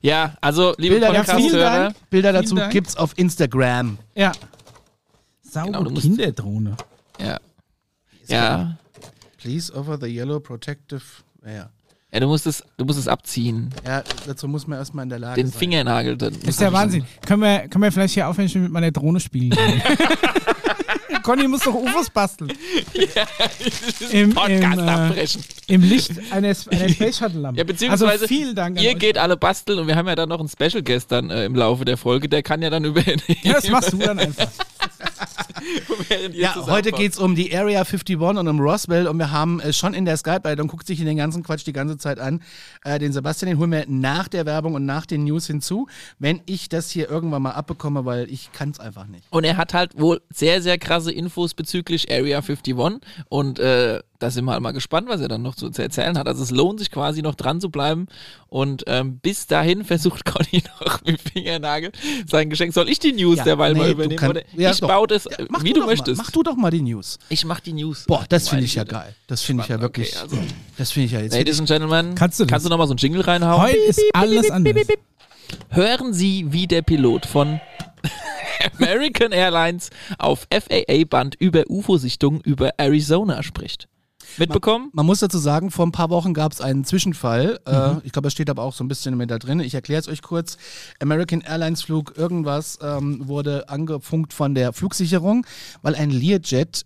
Ja, 0.00 0.34
also 0.40 0.74
liebe 0.78 0.94
Bilder 0.96 1.12
dazu, 1.12 1.32
Podcast-Hörer, 1.32 1.70
Dank. 1.84 1.96
Bilder 2.10 2.30
Vielen 2.30 2.42
dazu 2.42 2.54
Dank. 2.56 2.72
gibt's 2.72 2.96
auf 2.96 3.12
Instagram. 3.16 3.98
Ja. 4.14 4.32
Sauber 5.42 5.84
Genau, 5.84 6.00
Kinderdrohne. 6.00 6.76
ja. 7.20 7.38
Ja. 8.28 8.76
Please 9.40 9.72
offer 9.72 9.98
the 10.00 10.06
yellow 10.06 10.40
protective. 10.40 11.02
Ja, 11.44 11.70
ja, 12.12 12.20
du 12.20 12.26
musst 12.26 12.46
es, 12.46 12.64
du 12.76 12.84
musst 12.84 12.98
es 12.98 13.08
abziehen. 13.08 13.70
ja 13.86 14.02
dazu 14.26 14.48
muss 14.48 14.66
man 14.66 14.78
erstmal 14.78 15.04
in 15.04 15.10
der 15.10 15.18
Lage 15.20 15.40
Den 15.40 15.50
sein. 15.50 15.58
Fingernagel 15.58 16.16
dann. 16.16 16.32
Das 16.40 16.50
ist 16.50 16.60
der 16.60 16.72
Wahnsinn. 16.72 17.04
Können 17.24 17.42
wir, 17.42 17.68
können 17.68 17.82
wir 17.84 17.92
vielleicht 17.92 18.14
hier 18.14 18.28
aufhören, 18.28 18.46
ich 18.46 18.54
will 18.54 18.62
mit 18.62 18.72
meiner 18.72 18.90
Drohne 18.90 19.20
spielen? 19.20 19.56
Conny 21.22 21.46
muss 21.46 21.60
doch 21.62 21.74
UFOs 21.74 22.10
basteln. 22.10 22.50
Im, 24.10 24.30
Podcast 24.34 24.78
im, 24.78 24.88
äh, 24.88 24.90
abbrechen. 24.90 25.44
Im 25.66 25.82
Licht 25.82 26.12
eines, 26.30 26.66
einer 26.68 26.88
Space 26.88 27.18
Shuttle 27.18 27.40
Lampe. 27.40 27.58
Ja, 27.58 27.64
beziehungsweise 27.64 28.08
also 28.08 28.26
vielen 28.26 28.54
Dank 28.54 28.78
an 28.78 28.82
ihr 28.82 28.90
euch. 28.90 28.98
geht 28.98 29.18
alle 29.18 29.36
basteln 29.36 29.78
und 29.78 29.86
wir 29.86 29.96
haben 29.96 30.08
ja 30.08 30.14
dann 30.14 30.28
noch 30.28 30.40
einen 30.40 30.48
Special 30.48 30.82
Guest 30.82 31.12
dann 31.12 31.30
äh, 31.30 31.44
im 31.44 31.54
Laufe 31.54 31.84
der 31.84 31.96
Folge, 31.96 32.28
der 32.28 32.42
kann 32.42 32.62
ja 32.62 32.70
dann 32.70 32.84
über 32.84 33.02
Ja, 33.42 33.54
das 33.54 33.68
machst 33.68 33.92
du 33.92 33.98
dann 33.98 34.18
einfach. 34.18 34.48
Ja, 36.32 36.54
heute 36.66 36.90
baut. 36.90 37.00
geht's 37.00 37.18
um 37.18 37.34
die 37.34 37.54
Area 37.54 37.80
51 37.80 38.18
und 38.18 38.48
um 38.48 38.60
Roswell 38.60 39.06
und 39.06 39.18
wir 39.18 39.30
haben 39.30 39.60
äh, 39.60 39.72
schon 39.72 39.94
in 39.94 40.04
der 40.04 40.16
Skype-Leitung, 40.16 40.68
guckt 40.68 40.86
sich 40.86 40.98
den 40.98 41.16
ganzen 41.16 41.42
Quatsch 41.42 41.66
die 41.66 41.72
ganze 41.72 41.98
Zeit 41.98 42.18
an, 42.18 42.42
äh, 42.84 42.98
den 42.98 43.12
Sebastian, 43.12 43.50
den 43.50 43.58
holen 43.58 43.70
wir 43.70 43.84
nach 43.86 44.28
der 44.28 44.46
Werbung 44.46 44.74
und 44.74 44.86
nach 44.86 45.06
den 45.06 45.24
News 45.24 45.46
hinzu, 45.46 45.86
wenn 46.18 46.40
ich 46.46 46.68
das 46.68 46.90
hier 46.90 47.10
irgendwann 47.10 47.42
mal 47.42 47.52
abbekomme, 47.52 48.04
weil 48.04 48.30
ich 48.30 48.50
kann's 48.52 48.80
einfach 48.80 49.06
nicht. 49.06 49.24
Und 49.30 49.44
er 49.44 49.56
hat 49.56 49.74
halt 49.74 49.98
wohl 49.98 50.20
sehr, 50.30 50.62
sehr 50.62 50.78
krasse 50.78 51.12
Infos 51.12 51.54
bezüglich 51.54 52.10
Area 52.10 52.38
51 52.38 52.74
und 53.28 53.58
äh, 53.58 54.00
da 54.20 54.30
sind 54.30 54.44
wir 54.44 54.52
halt 54.52 54.62
mal 54.62 54.70
gespannt, 54.72 55.08
was 55.08 55.20
er 55.20 55.26
dann 55.28 55.42
noch 55.42 55.54
zu, 55.56 55.70
zu 55.70 55.82
erzählen 55.82 56.16
hat. 56.16 56.28
Also 56.28 56.42
es 56.44 56.50
lohnt 56.52 56.78
sich 56.78 56.90
quasi 56.92 57.22
noch 57.22 57.34
dran 57.34 57.60
zu 57.60 57.70
bleiben. 57.70 58.06
Und 58.48 58.84
ähm, 58.86 59.18
bis 59.18 59.46
dahin 59.48 59.84
versucht 59.86 60.24
Conny 60.24 60.62
noch 60.80 61.02
mit 61.04 61.20
Fingernagel 61.20 61.90
sein 62.26 62.48
Geschenk. 62.50 62.72
Soll 62.72 62.88
ich 62.88 62.98
die 63.00 63.12
News 63.12 63.38
Ja, 63.38 63.44
derweil 63.44 63.74
mal 63.74 63.80
nee, 63.80 63.86
du 63.86 63.92
übernehmen? 63.94 64.18
kann- 64.18 64.30
oder 64.30 64.42
ja, 64.56 64.70
ich 64.70 64.80
doch. 64.80 64.88
baue 64.88 65.06
das, 65.08 65.24
Ja, 65.24 65.38
äh, 65.38 65.46
mach 65.48 65.64
wie 65.64 65.72
du, 65.72 65.80
doch 65.80 65.86
möchtest. 65.86 66.18
Mal, 66.18 66.24
mach 66.24 66.30
du 66.30 66.42
doch 66.42 66.56
mal 66.56 66.70
die 66.70 66.82
News. 66.82 67.18
ich 67.30 67.44
mach 67.44 67.60
die 67.60 67.72
News. 67.72 68.04
Boah, 68.06 68.24
das 68.28 68.48
finde 68.48 68.64
ich 68.66 68.74
ja 68.76 68.84
geil. 68.84 69.14
Das 69.26 69.42
finde 69.42 69.62
ich 69.64 69.68
ja 69.68 69.80
wirklich. 69.80 70.10
okay, 70.14 70.22
also- 70.22 70.38
das 70.76 70.92
finde 70.92 71.06
ich 71.06 71.12
ja 71.12 71.20
jetzt. 71.20 71.34
Ladies 71.34 71.58
and 71.58 71.68
Gentlemen, 71.68 72.14
Kannst 72.14 72.38
du 72.38 72.44
das? 72.44 72.50
kannst 72.50 72.66
du 72.66 72.70
noch 72.70 72.78
mal 72.78 72.86
so 72.86 72.92
einen 72.92 72.98
Jingle 72.98 73.22
reinhauen? 73.22 73.62
Heute 73.62 73.76
ist 73.78 74.00
alles 74.12 74.50
anders. 74.50 74.74
Hören 75.70 76.12
Sie, 76.12 76.46
wie 76.52 76.66
der 76.66 76.82
Pilot 76.82 77.26
von 77.26 77.60
American 78.78 79.32
Airlines 79.32 79.90
auf 80.18 80.46
FAA-Band 80.52 81.34
über 81.36 81.64
UFO-Sichtungen 81.68 82.40
über 82.42 82.70
Arizona 82.78 83.42
spricht. 83.42 83.88
Mitbekommen? 84.38 84.90
Man 84.92 85.06
muss 85.06 85.20
dazu 85.20 85.38
sagen, 85.38 85.70
vor 85.70 85.86
ein 85.86 85.92
paar 85.92 86.10
Wochen 86.10 86.34
gab 86.34 86.52
es 86.52 86.60
einen 86.60 86.84
Zwischenfall. 86.84 87.60
Äh, 87.66 87.92
ich 88.04 88.12
glaube, 88.12 88.26
das 88.26 88.32
steht 88.32 88.50
aber 88.50 88.62
auch 88.62 88.74
so 88.74 88.84
ein 88.84 88.88
bisschen 88.88 89.16
mit 89.16 89.30
da 89.30 89.38
drin. 89.38 89.60
Ich 89.60 89.74
erkläre 89.74 90.00
es 90.00 90.08
euch 90.08 90.22
kurz. 90.22 90.56
American 91.00 91.40
Airlines 91.40 91.82
Flug 91.82 92.14
irgendwas 92.16 92.78
ähm, 92.82 93.26
wurde 93.28 93.68
angefunkt 93.68 94.32
von 94.32 94.54
der 94.54 94.72
Flugsicherung, 94.72 95.46
weil 95.82 95.94
ein 95.94 96.10
Learjet, 96.10 96.84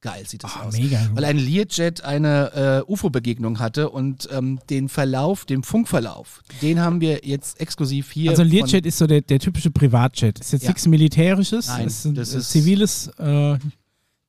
geil 0.00 0.22
sieht 0.26 0.44
das 0.44 0.52
Ah, 0.56 0.64
aus, 0.66 0.76
mega. 0.78 1.00
weil 1.14 1.24
ein 1.24 1.38
Learjet 1.38 2.04
eine 2.04 2.84
äh, 2.86 2.90
UFO-Begegnung 2.92 3.58
hatte 3.58 3.90
und 3.90 4.28
ähm, 4.32 4.60
den 4.70 4.88
Verlauf, 4.88 5.44
den 5.44 5.62
Funkverlauf, 5.64 6.42
den 6.62 6.80
haben 6.80 7.00
wir 7.00 7.22
jetzt 7.24 7.60
exklusiv 7.60 8.10
hier. 8.12 8.30
Also 8.30 8.42
ein 8.42 8.48
Learjet 8.48 8.86
ist 8.86 8.98
so 8.98 9.06
der, 9.08 9.22
der 9.22 9.40
typische 9.40 9.70
Privatjet. 9.70 10.38
Ist 10.38 10.52
jetzt 10.52 10.62
Ja. 10.62 10.68
nichts 10.70 10.86
Militärisches. 10.86 11.66
Nein, 11.68 11.86
ist 11.88 12.04
ein 12.04 12.14
das 12.14 12.34
äh, 12.34 12.38
ist- 12.38 12.50
ziviles, 12.50 13.08
äh, 13.18 13.58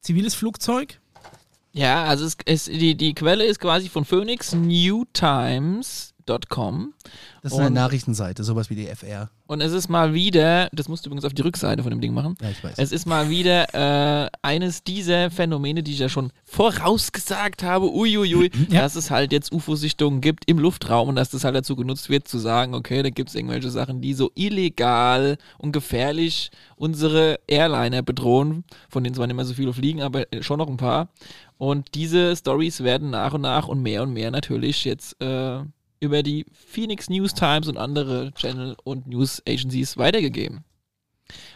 ziviles 0.01 0.33
Flugzeug. 0.33 1.00
Ja, 1.72 2.04
also 2.06 2.26
es, 2.26 2.36
es, 2.46 2.66
die, 2.66 2.96
die 2.96 3.14
Quelle 3.14 3.46
ist 3.46 3.60
quasi 3.60 3.90
von 3.90 4.06
Phoenix 4.06 4.54
Newtimes.com 4.54 6.94
Das 7.42 7.54
ist 7.54 7.58
eine 7.60 7.68
und- 7.68 7.74
Nachrichtenseite, 7.74 8.44
sowas 8.44 8.70
wie 8.70 8.76
die 8.76 8.88
FR. 8.88 9.30
und 9.48 9.62
es 9.62 9.72
ist 9.72 9.88
mal 9.90 10.14
wieder, 10.14 10.70
das 10.72 10.88
musst 10.88 11.06
du 11.06 11.10
übrigens 11.10 11.26
auf 11.26 11.34
die 11.34 11.42
Rückseite 11.44 11.82
von 11.84 11.92
dem 11.92 12.02
Ding 12.02 12.14
machen, 12.14 12.36
Ja, 12.42 12.50
ich 12.50 12.64
weiß. 12.64 12.74
es 12.78 12.92
ist 12.92 13.06
mal 13.06 13.30
wieder 13.30 14.26
äh, 14.26 14.30
eines 14.42 14.84
dieser 14.84 15.30
Phänomene, 15.32 15.84
die 15.84 15.94
ich 15.94 16.00
ja 16.00 16.10
schon 16.10 16.32
vorausgesagt 16.46 17.62
habe, 17.64 17.92
uiuiui, 17.94 18.52
Ja. 18.70 18.82
dass 18.82 18.96
es 18.96 19.12
halt 19.12 19.32
jetzt 19.32 19.52
UFO-Sichtungen 19.52 20.22
gibt 20.22 20.50
im 20.50 20.58
Luftraum 20.60 21.10
und 21.10 21.16
dass 21.16 21.30
das 21.30 21.44
halt 21.44 21.56
dazu 21.56 21.76
genutzt 21.76 22.10
wird, 22.10 22.28
zu 22.28 22.40
sagen, 22.40 22.74
okay, 22.76 23.02
da 23.04 23.10
gibt 23.12 23.30
es 23.30 23.36
irgendwelche 23.36 23.70
Sachen, 23.70 24.02
die 24.02 24.14
so 24.14 24.32
illegal 24.36 25.38
und 25.60 25.72
gefährlich 25.72 26.50
unsere 26.78 27.40
Airliner 27.48 28.02
bedrohen, 28.02 28.64
von 28.90 29.04
denen 29.04 29.14
zwar 29.16 29.28
nicht 29.28 29.36
mehr 29.36 29.46
so 29.46 29.54
viele 29.54 29.74
fliegen, 29.74 30.02
aber 30.02 30.26
schon 30.42 30.58
noch 30.60 30.68
ein 30.68 30.78
paar. 30.78 31.10
Und 31.60 31.94
diese 31.94 32.38
Stories 32.38 32.86
werden 32.86 33.10
nach 33.10 33.34
und 33.34 33.42
nach 33.42 33.68
und 33.68 33.82
mehr 33.82 34.01
und 34.04 34.13
mehr 34.13 34.32
natürlich 34.32 34.86
jetzt 34.86 35.22
äh, 35.22 35.60
über 36.00 36.24
die 36.24 36.46
Phoenix 36.54 37.10
News 37.10 37.34
Times 37.34 37.68
und 37.68 37.78
andere 37.78 38.32
Channel 38.32 38.78
und 38.86 39.08
News 39.08 39.44
Agencies 39.46 39.98
weitergegeben. 39.98 40.63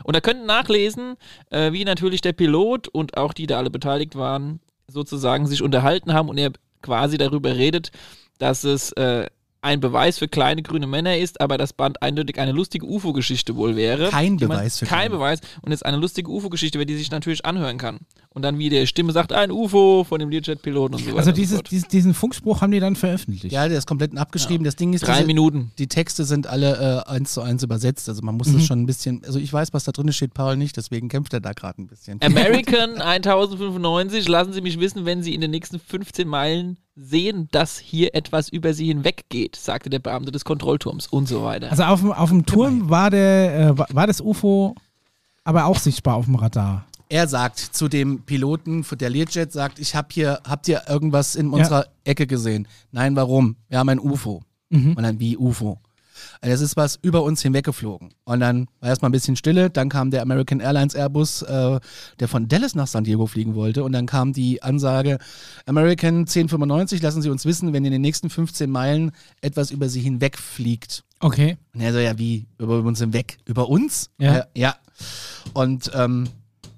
Und 0.03 0.13
da 0.13 0.19
könnt 0.19 0.41
ihr 0.41 0.45
nachlesen, 0.45 1.15
äh, 1.51 1.71
wie 1.71 1.85
natürlich 1.85 2.19
der 2.19 2.33
Pilot 2.33 2.89
und 2.89 3.15
auch 3.15 3.31
die, 3.31 3.47
da 3.47 3.57
alle 3.57 3.69
beteiligt 3.69 4.17
waren, 4.17 4.59
sozusagen 4.87 5.47
sich 5.47 5.61
unterhalten 5.61 6.11
haben 6.11 6.27
und 6.27 6.37
er 6.37 6.51
quasi 6.81 7.17
darüber 7.17 7.55
redet, 7.55 7.91
dass 8.39 8.65
es 8.65 8.91
äh, 8.91 9.27
ein 9.63 9.79
Beweis 9.79 10.17
für 10.19 10.27
kleine 10.27 10.61
grüne 10.61 10.87
Männer 10.87 11.17
ist, 11.17 11.39
aber 11.41 11.57
das 11.57 11.73
Band 11.73 12.01
eindeutig 12.03 12.37
eine 12.39 12.51
lustige 12.51 12.85
UFO-Geschichte 12.85 13.55
wohl 13.55 13.75
wäre. 13.75 14.09
Kein 14.09 14.37
die 14.37 14.45
man- 14.45 14.57
Beweis 14.57 14.79
für 14.79 14.85
Kein 14.85 15.09
Beweis. 15.11 15.39
Und 15.61 15.71
es 15.71 15.79
ist 15.79 15.83
eine 15.85 15.97
lustige 15.97 16.29
UFO-Geschichte, 16.29 16.77
über 16.77 16.85
die 16.85 16.95
sich 16.97 17.09
natürlich 17.11 17.45
anhören 17.45 17.77
kann. 17.77 17.99
Und 18.29 18.41
dann 18.41 18.57
wie 18.57 18.69
der 18.69 18.87
Stimme 18.87 19.11
sagt, 19.13 19.31
ein 19.31 19.51
UFO 19.51 20.03
von 20.03 20.19
dem 20.19 20.29
Learjet-Piloten 20.29 20.95
und 20.95 21.01
so 21.01 21.07
weiter. 21.11 21.17
Also 21.19 21.29
und 21.29 21.35
so 21.35 21.41
dieses, 21.41 21.63
dies- 21.63 21.87
diesen 21.87 22.13
Funkspruch 22.13 22.61
haben 22.61 22.71
die 22.71 22.79
dann 22.79 22.95
veröffentlicht. 22.95 23.53
Ja, 23.53 23.67
der 23.69 23.77
ist 23.77 23.85
komplett 23.87 24.17
abgeschrieben. 24.17 24.63
Das 24.65 24.75
Ding 24.75 24.91
ist, 24.93 25.05
Drei 25.07 25.13
diese- 25.17 25.27
Minuten. 25.27 25.71
die 25.77 25.87
Texte 25.87 26.25
sind 26.25 26.47
alle 26.47 27.03
äh, 27.07 27.09
eins 27.11 27.33
zu 27.33 27.41
eins 27.41 27.61
übersetzt. 27.63 28.09
Also 28.09 28.21
man 28.23 28.35
muss 28.35 28.47
Mhm. 28.47 28.53
das 28.57 28.65
schon 28.65 28.81
ein 28.81 28.85
bisschen, 28.87 29.23
also 29.23 29.37
ich 29.39 29.53
weiß, 29.53 29.71
was 29.73 29.83
da 29.83 29.91
drin 29.91 30.11
steht, 30.11 30.33
Paul 30.33 30.57
nicht, 30.57 30.75
deswegen 30.77 31.09
kämpft 31.09 31.33
er 31.33 31.41
da 31.41 31.53
gerade 31.53 31.81
ein 31.83 31.87
bisschen. 31.87 32.19
American 32.23 32.99
1095, 33.01 34.27
lassen 34.27 34.51
Sie 34.53 34.61
mich 34.61 34.79
wissen, 34.79 35.05
wenn 35.05 35.23
Sie 35.23 35.33
in 35.35 35.41
den 35.41 35.51
nächsten 35.51 35.79
15 35.79 36.27
Meilen 36.27 36.77
sehen, 36.95 37.47
dass 37.51 37.79
hier 37.79 38.13
etwas 38.15 38.49
über 38.49 38.73
Sie 38.73 38.87
hinweggeht, 38.87 39.55
sagte 39.55 39.89
der 39.89 39.99
Beamte 39.99 40.31
des 40.31 40.45
Kontrollturms 40.45 41.07
und 41.07 41.27
so 41.27 41.43
weiter. 41.43 41.71
Also 41.71 41.83
auf 41.83 42.01
dem, 42.01 42.11
auf 42.11 42.29
dem 42.29 42.45
Turm 42.45 42.89
war, 42.89 43.09
der, 43.09 43.59
äh, 43.71 43.77
war- 43.77 44.07
das 44.07 44.21
UFO 44.21 44.75
aber 45.43 45.65
auch 45.65 45.79
sichtbar 45.79 46.15
auf 46.15 46.25
dem 46.25 46.35
Radar. 46.35 46.85
Er 47.09 47.27
sagt 47.27 47.59
zu 47.59 47.89
dem 47.89 48.21
Piloten, 48.21 48.85
der 48.99 49.09
Learjet 49.09 49.51
sagt, 49.51 49.77
ich 49.79 49.93
habe 49.95 50.07
hier, 50.11 50.39
habt 50.47 50.67
ihr 50.67 50.83
irgendwas 50.87 51.35
in 51.35 51.49
unserer 51.49 51.85
Ecke 52.05 52.25
gesehen? 52.27 52.67
Nein, 52.91 53.15
warum? 53.15 53.55
Wir 53.69 53.79
haben 53.79 53.89
ein 53.89 53.99
UFO. 53.99 54.41
Mhm. 54.69 54.93
Und 54.93 55.03
dann, 55.03 55.19
wie 55.19 55.37
UFO? 55.37 55.79
Es 56.41 56.61
ist 56.61 56.75
was 56.77 56.97
über 57.01 57.23
uns 57.23 57.41
hinweggeflogen. 57.41 58.13
Und 58.23 58.39
dann 58.39 58.67
war 58.79 58.89
erstmal 58.89 59.09
ein 59.09 59.13
bisschen 59.13 59.35
Stille. 59.35 59.69
Dann 59.69 59.89
kam 59.89 60.11
der 60.11 60.21
American 60.21 60.59
Airlines 60.59 60.95
Airbus, 60.95 61.41
äh, 61.43 61.79
der 62.19 62.27
von 62.27 62.47
Dallas 62.47 62.75
nach 62.75 62.87
San 62.87 63.03
Diego 63.03 63.25
fliegen 63.27 63.55
wollte. 63.55 63.83
Und 63.83 63.91
dann 63.91 64.05
kam 64.05 64.33
die 64.33 64.61
Ansage: 64.61 65.17
American 65.65 66.19
1095, 66.19 67.01
lassen 67.01 67.21
Sie 67.21 67.29
uns 67.29 67.45
wissen, 67.45 67.73
wenn 67.73 67.85
in 67.85 67.91
den 67.91 68.01
nächsten 68.01 68.29
15 68.29 68.69
Meilen 68.69 69.11
etwas 69.41 69.71
über 69.71 69.89
Sie 69.89 70.01
hinwegfliegt. 70.01 71.03
Okay. 71.19 71.57
Und 71.73 71.81
er 71.81 71.93
so: 71.93 71.99
Ja, 71.99 72.17
wie? 72.17 72.45
Über 72.57 72.79
uns 72.79 72.99
hinweg? 72.99 73.37
Über 73.45 73.69
uns? 73.69 74.09
Ja. 74.17 74.45
Ja. 74.55 74.75
Und 75.53 75.91
ähm, 75.93 76.27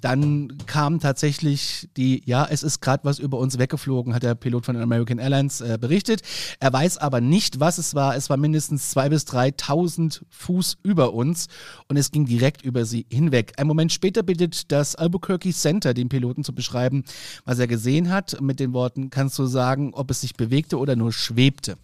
dann 0.02 0.58
kam 0.66 1.00
tatsächlich 1.00 1.90
die, 1.98 2.22
ja, 2.26 2.48
es 2.50 2.64
ist 2.64 2.82
gerade 2.82 3.04
was 3.04 3.20
über 3.20 3.38
uns 3.38 3.58
weggeflogen, 3.58 4.14
hat 4.14 4.24
der 4.24 4.36
Pilot 4.36 4.66
von 4.66 4.76
American 4.78 5.20
Airlines 5.20 5.62
äh, 5.62 5.78
berichtet. 5.80 6.22
Er 6.60 6.72
weiß 6.74 6.98
aber 6.98 7.22
nicht, 7.22 7.60
was 7.60 7.78
es 7.78 7.96
war. 7.96 8.16
Es 8.16 8.30
war 8.30 8.38
mindestens 8.38 8.96
2.000 8.96 9.10
bis 9.10 9.24
3.000 9.24 10.22
Fuß 10.30 10.78
über 10.84 11.14
uns 11.14 11.48
und 11.88 11.98
es 11.98 12.12
ging 12.12 12.26
direkt 12.26 12.62
über 12.62 12.86
sie 12.86 13.06
hinweg. 13.10 13.54
Ein 13.58 13.68
Moment 13.68 13.92
später 13.92 14.24
bittet 14.24 14.72
das 14.72 14.96
Albuquerque 14.96 15.54
Center 15.54 15.94
den 15.94 16.10
Piloten 16.10 16.44
zu 16.44 16.54
beschreiben, 16.54 17.04
was 17.46 17.60
er 17.60 17.68
gesehen 17.68 18.10
hat. 18.10 18.40
Mit 18.42 18.60
den 18.60 18.74
Worten 18.74 19.10
kannst 19.10 19.38
du 19.40 19.46
sagen, 19.46 19.94
ob 19.94 20.12
es 20.12 20.22
sich 20.22 20.36
bewegte 20.36 20.78
oder 20.78 20.96
nur 20.96 21.14
schwebte. 21.14 21.78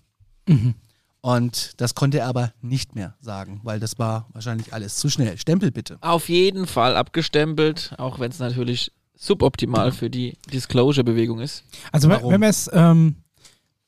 Und 1.21 1.79
das 1.79 1.93
konnte 1.93 2.19
er 2.19 2.27
aber 2.27 2.51
nicht 2.61 2.95
mehr 2.95 3.15
sagen, 3.19 3.61
weil 3.63 3.79
das 3.79 3.99
war 3.99 4.27
wahrscheinlich 4.33 4.73
alles 4.73 4.95
zu 4.97 5.09
schnell. 5.09 5.37
Stempel 5.37 5.71
bitte. 5.71 5.97
Auf 6.01 6.29
jeden 6.29 6.65
Fall 6.65 6.95
abgestempelt, 6.97 7.93
auch 7.97 8.19
wenn 8.19 8.31
es 8.31 8.39
natürlich 8.39 8.91
suboptimal 9.15 9.91
für 9.91 10.09
die 10.09 10.35
Disclosure-Bewegung 10.51 11.39
ist. 11.39 11.63
Also 11.91 12.09
wenn, 12.09 12.17
Warum? 12.17 12.33
wenn 12.33 12.39
man 12.39 12.49
es, 12.49 12.69
ähm, 12.73 13.15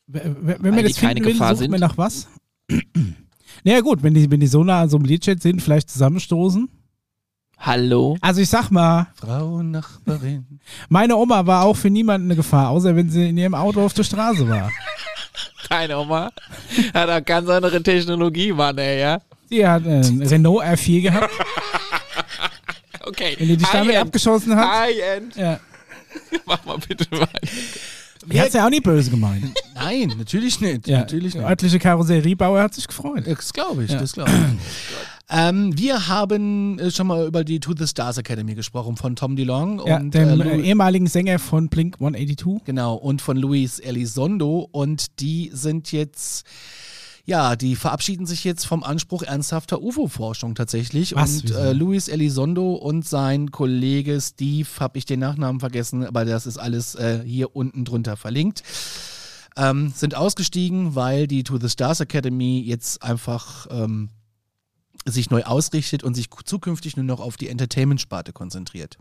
wenn 0.06 0.76
die 0.76 0.84
das 0.84 0.96
keine 0.96 1.16
finden 1.16 1.26
will, 1.26 1.34
Gefahr 1.34 1.50
sucht 1.56 1.60
sind. 1.60 1.72
man 1.72 1.80
nach 1.80 1.98
was? 1.98 2.28
naja 3.64 3.82
gut, 3.82 4.04
wenn 4.04 4.14
die, 4.14 4.30
wenn 4.30 4.40
die 4.40 4.48
so 4.48 4.64
nah 4.64 4.82
an 4.82 4.90
so 4.90 4.98
einem 4.98 5.06
Learjet 5.06 5.42
sind, 5.42 5.60
vielleicht 5.60 5.90
zusammenstoßen. 5.90 6.70
Hallo? 7.58 8.18
Also 8.22 8.42
ich 8.42 8.50
sag 8.50 8.70
mal, 8.70 9.08
Frau 9.16 9.64
Nachbarin. 9.64 10.60
meine 10.90 11.16
Oma 11.16 11.48
war 11.48 11.64
auch 11.64 11.78
für 11.78 11.90
niemanden 11.90 12.28
eine 12.28 12.36
Gefahr, 12.36 12.70
außer 12.70 12.96
wenn 12.96 13.10
sie 13.10 13.30
in 13.30 13.38
ihrem 13.38 13.56
Auto 13.56 13.82
auf 13.84 13.94
der 13.94 14.04
Straße 14.04 14.48
war. 14.48 14.70
Deine 15.70 15.98
Oma 15.98 16.32
hat 16.94 17.10
auch 17.10 17.26
ganz 17.26 17.50
andere 17.50 17.82
Technologie, 17.82 18.52
Mann, 18.54 18.78
ey, 18.78 19.00
ja? 19.02 19.20
Sie 19.50 19.66
hat 19.68 19.86
einen 19.86 20.22
Renault 20.22 20.64
R4 20.64 21.02
gehabt, 21.02 21.34
Okay. 23.06 23.36
wenn 23.38 23.48
die 23.50 23.58
damit 23.58 23.74
High-End. 23.74 23.98
abgeschossen 23.98 24.56
hat. 24.56 24.68
High-End. 24.82 25.36
Ja. 25.36 25.60
Mach 26.46 26.64
mal 26.66 26.78
bitte 26.78 27.06
weiter. 27.12 27.30
Die 28.26 28.40
hat's 28.40 28.54
ja 28.54 28.66
auch 28.66 28.70
nicht 28.70 28.84
böse 28.84 29.12
gemeint. 29.12 29.52
Nein, 29.76 30.14
natürlich 30.18 30.62
nicht. 30.62 30.88
Ja, 30.88 31.00
Natürlich 31.00 31.34
der 31.34 31.42
nicht. 31.42 31.50
örtliche 31.50 31.78
Karosseriebauer 31.80 32.62
hat 32.62 32.74
sich 32.74 32.88
gefreut. 32.88 33.24
Das 33.28 33.52
glaube 33.52 33.84
ich, 33.84 33.92
Ja. 33.92 34.00
das 34.00 34.14
glaube 34.14 34.32
ich. 34.32 34.38
ähm, 35.34 35.78
wir 35.78 36.08
haben 36.08 36.78
äh, 36.78 36.92
schon 36.92 37.08
mal 37.08 37.26
über 37.26 37.44
die 37.44 37.60
To 37.60 37.74
the 37.76 37.88
Stars 37.88 38.20
Academy 38.20 38.54
gesprochen 38.54 38.98
von 38.98 39.16
Tom 39.16 39.36
DeLong 39.36 39.82
Ja, 39.86 39.98
und 39.98 40.14
dem 40.14 40.40
äh, 40.42 40.62
ehemaligen 40.62 41.08
Sänger 41.08 41.40
von 41.40 41.70
Blink 41.70 41.96
182. 41.96 42.66
Genau, 42.66 42.94
und 42.94 43.22
von 43.22 43.38
Luis 43.38 43.80
Elizondo. 43.80 44.68
Und 44.72 45.20
die 45.20 45.50
sind 45.52 45.92
jetzt, 45.92 46.46
ja, 47.26 47.56
die 47.56 47.76
verabschieden 47.76 48.28
sich 48.28 48.44
jetzt 48.44 48.66
vom 48.66 48.84
Anspruch 48.84 49.24
ernsthafter 49.24 49.82
UFO-Forschung 49.82 50.54
tatsächlich. 50.54 51.16
Was? 51.16 51.42
Und 51.42 51.52
äh, 51.52 51.74
Luis 51.74 52.10
Elizondo 52.10 52.74
und 52.74 53.04
sein 53.04 53.50
Kollege 53.50 54.22
Steve, 54.22 54.68
habe 54.80 55.00
ich 55.00 55.06
den 55.06 55.20
Nachnamen 55.20 55.60
vergessen, 55.60 56.06
aber 56.06 56.26
das 56.26 56.46
ist 56.46 56.60
alles 56.60 56.94
äh, 56.94 57.22
hier 57.26 57.56
unten 57.56 57.86
drunter 57.86 58.18
verlinkt. 58.18 58.62
Ähm, 59.58 59.92
sind 59.96 60.16
ausgestiegen, 60.16 60.94
weil 60.94 61.26
die 61.26 61.44
To 61.44 61.58
the 61.60 61.70
Stars 61.70 62.00
Academy 62.02 62.62
jetzt 62.66 63.02
einfach 63.02 63.68
ähm, 63.72 64.10
sich 65.06 65.30
neu 65.30 65.44
ausrichtet 65.44 66.04
und 66.04 66.14
sich 66.16 66.28
zukünftig 66.46 66.96
nur 66.98 67.06
noch 67.06 67.20
auf 67.20 67.38
die 67.38 67.50
Entertainment-Sparte 67.50 68.34
konzentriert. 68.34 68.98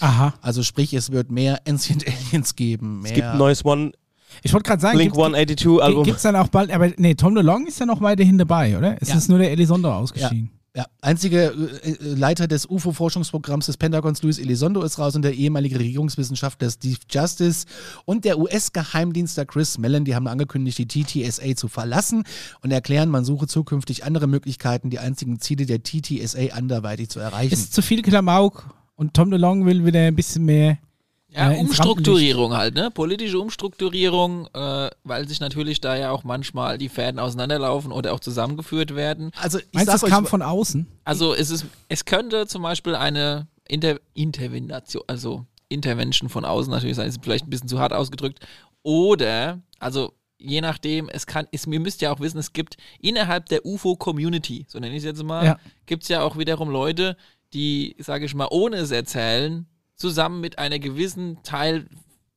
Aha. 0.00 0.34
Also 0.42 0.62
sprich, 0.62 0.92
es 0.94 1.10
wird 1.10 1.30
mehr 1.30 1.60
Ancient 1.66 2.04
Aliens 2.06 2.54
geben, 2.56 3.00
mehr 3.00 3.10
Es 3.12 3.14
gibt 3.14 3.26
ein 3.28 3.38
neues 3.38 3.64
One, 3.64 3.92
Ich 4.42 4.52
wollte 4.52 4.68
gerade 4.68 4.82
sagen, 4.82 4.96
Blink 4.98 5.12
gibt, 5.14 5.24
182 5.24 5.82
Album. 5.82 6.04
gibt 6.04 6.16
es 6.18 6.22
dann 6.22 6.36
auch 6.36 6.48
bald, 6.48 6.70
aber 6.70 6.90
nee, 6.96 7.14
Tom 7.14 7.34
DeLong 7.34 7.66
ist 7.66 7.80
ja 7.80 7.86
noch 7.86 8.00
weiterhin 8.02 8.36
dabei, 8.38 8.76
oder? 8.76 8.96
Es 9.00 9.08
Ja. 9.08 9.16
ist 9.16 9.28
nur 9.28 9.38
der 9.38 9.50
Elizondo 9.52 9.92
ausgestiegen. 9.92 10.50
Ja, 10.52 10.55
einziger 11.00 11.52
äh, 11.52 11.90
äh, 11.90 12.14
Leiter 12.14 12.46
des 12.46 12.68
UFO-Forschungsprogramms 12.68 13.66
des 13.66 13.76
Pentagons, 13.76 14.22
Luis 14.22 14.38
Elizondo, 14.38 14.82
ist 14.82 14.98
raus 14.98 15.16
und 15.16 15.22
der 15.22 15.34
ehemalige 15.34 15.78
Regierungswissenschaftler 15.78 16.70
Steve 16.70 16.98
Justice 17.10 17.66
und 18.04 18.24
der 18.24 18.38
US-Geheimdienstler 18.38 19.46
Chris 19.46 19.78
Mellon, 19.78 20.04
die 20.04 20.14
haben 20.14 20.26
angekündigt, 20.26 20.78
die 20.78 20.86
TTSA 20.86 21.56
zu 21.56 21.68
verlassen 21.68 22.24
und 22.60 22.70
erklären, 22.70 23.08
man 23.08 23.24
suche 23.24 23.46
zukünftig 23.46 24.04
andere 24.04 24.26
Möglichkeiten, 24.26 24.90
die 24.90 24.98
einzigen 24.98 25.40
Ziele 25.40 25.66
der 25.66 25.82
TTSA 25.82 26.54
anderweitig 26.54 27.08
zu 27.08 27.20
erreichen. 27.20 27.54
Ist 27.54 27.72
zu 27.72 27.82
viel 27.82 28.02
Klamauk 28.02 28.68
und 28.96 29.14
Tom 29.14 29.30
DeLong 29.30 29.66
will 29.66 29.84
wieder 29.84 30.00
ein 30.00 30.16
bisschen 30.16 30.44
mehr. 30.44 30.78
Ja, 31.36 31.52
äh, 31.52 31.58
Umstrukturierung 31.58 32.56
halt, 32.56 32.74
ne? 32.74 32.90
Politische 32.90 33.38
Umstrukturierung, 33.38 34.48
äh, 34.54 34.90
weil 35.04 35.28
sich 35.28 35.40
natürlich 35.40 35.80
da 35.80 35.96
ja 35.96 36.10
auch 36.10 36.24
manchmal 36.24 36.78
die 36.78 36.88
Fäden 36.88 37.18
auseinanderlaufen 37.18 37.92
oder 37.92 38.14
auch 38.14 38.20
zusammengeführt 38.20 38.94
werden. 38.96 39.30
also, 39.40 39.58
ich 39.58 39.64
Meinst 39.72 39.88
du, 39.88 39.92
sag 39.92 39.94
das 39.94 40.04
euch, 40.04 40.10
kam 40.10 40.26
von 40.26 40.42
außen? 40.42 40.86
Also 41.04 41.34
es 41.34 41.50
ist, 41.50 41.66
es 41.88 42.04
könnte 42.04 42.46
zum 42.46 42.62
Beispiel 42.62 42.94
eine 42.94 43.46
Inter 43.68 43.98
Intervention, 44.14 45.02
also 45.06 45.44
Intervention 45.68 46.28
von 46.28 46.44
außen 46.44 46.70
natürlich 46.70 46.96
sein, 46.96 47.08
ist 47.08 47.20
vielleicht 47.22 47.46
ein 47.46 47.50
bisschen 47.50 47.68
zu 47.68 47.78
hart 47.78 47.92
ausgedrückt. 47.92 48.40
Oder, 48.82 49.60
also 49.78 50.12
je 50.38 50.60
nachdem, 50.60 51.08
es 51.08 51.26
kann, 51.26 51.46
ist, 51.50 51.66
ihr 51.66 51.80
müsst 51.80 52.00
ja 52.00 52.12
auch 52.12 52.20
wissen, 52.20 52.38
es 52.38 52.52
gibt 52.52 52.76
innerhalb 53.00 53.46
der 53.46 53.66
UFO-Community, 53.66 54.66
so 54.68 54.78
nenne 54.78 54.92
ich 54.94 54.98
es 54.98 55.04
jetzt 55.04 55.22
mal, 55.24 55.44
Ja. 55.44 55.58
gibt 55.86 56.04
es 56.04 56.08
ja 56.08 56.22
auch 56.22 56.38
wiederum 56.38 56.70
Leute, 56.70 57.16
die, 57.52 57.96
sage 57.98 58.26
ich 58.26 58.34
mal, 58.34 58.48
ohne 58.50 58.76
es 58.76 58.90
erzählen, 58.90 59.66
zusammen 59.96 60.40
mit 60.40 60.58
einer 60.58 60.78
gewissen 60.78 61.42
Teil 61.42 61.86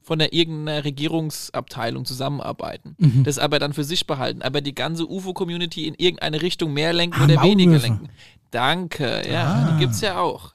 von 0.01 0.17
der 0.17 0.33
irgendeiner 0.33 0.83
Regierungsabteilung 0.85 2.03
zusammenarbeiten. 2.05 2.95
Mhm. 2.97 3.23
Das 3.25 3.37
aber 3.37 3.59
dann 3.59 3.73
für 3.73 3.83
sich 3.83 4.07
behalten, 4.07 4.41
aber 4.41 4.61
die 4.61 4.73
ganze 4.73 5.07
UFO-Community 5.07 5.85
in 5.87 5.93
irgendeine 5.95 6.41
Richtung 6.41 6.73
mehr 6.73 6.93
lenken 6.93 7.19
Ah, 7.21 7.25
oder 7.25 7.43
weniger 7.43 7.71
Maulwürfe. 7.73 7.87
lenken. 7.87 8.09
Danke, 8.51 9.29
ja, 9.31 9.43
Ah. 9.45 9.71
die 9.73 9.79
gibt's 9.79 10.01
ja 10.01 10.19
auch. 10.19 10.53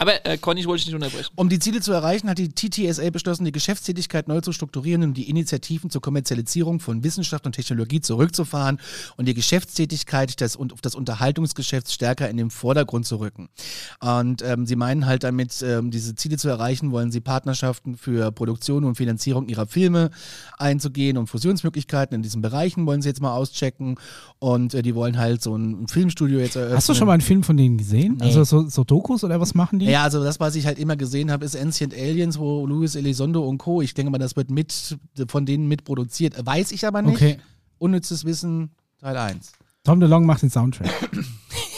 Aber 0.00 0.24
äh, 0.24 0.38
Conny, 0.38 0.60
ich 0.60 0.66
wollte 0.66 0.82
dich 0.82 0.86
nicht 0.86 0.94
unterbrechen. 0.94 1.30
Um 1.36 1.50
die 1.50 1.58
Ziele 1.58 1.82
zu 1.82 1.92
erreichen, 1.92 2.30
hat 2.30 2.38
die 2.38 2.48
TTSA 2.48 3.10
beschlossen, 3.10 3.44
die 3.44 3.52
Geschäftstätigkeit 3.52 4.28
neu 4.28 4.40
zu 4.40 4.50
strukturieren 4.52 5.02
und 5.02 5.12
die 5.12 5.28
Initiativen 5.28 5.90
zur 5.90 6.00
Kommerzialisierung 6.00 6.80
von 6.80 7.04
Wissenschaft 7.04 7.44
und 7.44 7.52
Technologie 7.52 8.00
zurückzufahren 8.00 8.80
und 9.18 9.28
die 9.28 9.34
Geschäftstätigkeit 9.34 10.40
des, 10.40 10.56
und 10.56 10.74
das 10.80 10.94
Unterhaltungsgeschäft 10.94 11.92
stärker 11.92 12.30
in 12.30 12.38
den 12.38 12.48
Vordergrund 12.48 13.04
zu 13.04 13.16
rücken. 13.16 13.50
Und 14.00 14.40
ähm, 14.40 14.64
sie 14.64 14.74
meinen 14.74 15.04
halt 15.04 15.22
damit, 15.22 15.60
ähm, 15.60 15.90
diese 15.90 16.14
Ziele 16.14 16.38
zu 16.38 16.48
erreichen, 16.48 16.92
wollen 16.92 17.12
sie 17.12 17.20
Partnerschaften 17.20 17.98
für 17.98 18.32
Produktion 18.32 18.84
und 18.84 18.94
Finanzierung 18.94 19.48
ihrer 19.48 19.66
Filme 19.66 20.08
einzugehen 20.56 21.18
und 21.18 21.26
Fusionsmöglichkeiten 21.26 22.14
in 22.14 22.22
diesen 22.22 22.40
Bereichen 22.40 22.86
wollen 22.86 23.02
sie 23.02 23.10
jetzt 23.10 23.20
mal 23.20 23.34
auschecken 23.34 23.96
und 24.38 24.72
äh, 24.72 24.80
die 24.80 24.94
wollen 24.94 25.18
halt 25.18 25.42
so 25.42 25.54
ein 25.54 25.88
Filmstudio 25.88 26.38
jetzt 26.38 26.56
eröffnen. 26.56 26.78
Hast 26.78 26.88
du 26.88 26.94
schon 26.94 27.06
mal 27.06 27.12
einen 27.12 27.20
Film 27.20 27.42
von 27.42 27.58
denen 27.58 27.76
gesehen? 27.76 28.16
Nee. 28.18 28.24
Also 28.24 28.44
so, 28.44 28.66
so 28.66 28.82
Dokus 28.82 29.24
oder 29.24 29.38
was 29.40 29.54
machen 29.54 29.78
die? 29.78 29.89
Ja, 29.90 30.04
also 30.04 30.22
das, 30.22 30.40
was 30.40 30.54
ich 30.54 30.66
halt 30.66 30.78
immer 30.78 30.96
gesehen 30.96 31.30
habe, 31.30 31.44
ist 31.44 31.56
Ancient 31.56 31.94
Aliens, 31.94 32.38
wo 32.38 32.66
Luis 32.66 32.94
Elizondo 32.94 33.46
und 33.46 33.58
Co. 33.58 33.82
Ich 33.82 33.94
denke 33.94 34.10
mal, 34.10 34.18
das 34.18 34.36
wird 34.36 34.50
mit 34.50 34.98
von 35.28 35.46
denen 35.46 35.68
mitproduziert. 35.68 36.34
Weiß 36.44 36.72
ich 36.72 36.86
aber 36.86 37.02
nicht. 37.02 37.16
Okay. 37.16 37.38
Unnützes 37.78 38.24
Wissen, 38.24 38.70
Teil 39.00 39.16
1. 39.16 39.52
Tom 39.84 40.00
DeLong 40.00 40.26
macht 40.26 40.42
den 40.42 40.50
Soundtrack. 40.50 40.90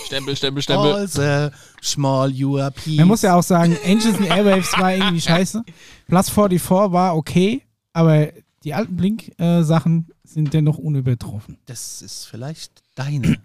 Stempel, 0.07 0.37
Stempel, 0.37 0.63
Stempel. 0.63 0.93
All 0.93 1.09
the 1.09 1.49
small 1.83 2.33
Europeans. 2.35 2.99
Man 2.99 3.09
muss 3.09 3.23
ja 3.23 3.35
auch 3.35 3.43
sagen, 3.43 3.77
Angels 3.85 4.17
and 4.17 4.27
Airwaves 4.27 4.73
war 4.73 4.93
irgendwie 4.95 5.21
scheiße. 5.23 5.63
Plus 6.09 6.29
44 6.29 6.93
war 6.93 7.17
okay, 7.17 7.63
aber 7.93 8.29
die 8.65 8.75
alten 8.75 8.97
Blink-Sachen 8.97 10.09
sind 10.25 10.53
dennoch 10.53 10.79
unübertroffen. 10.79 11.59
Das 11.67 12.03
ist 12.03 12.25
vielleicht 12.25 12.83
deine. 12.95 13.39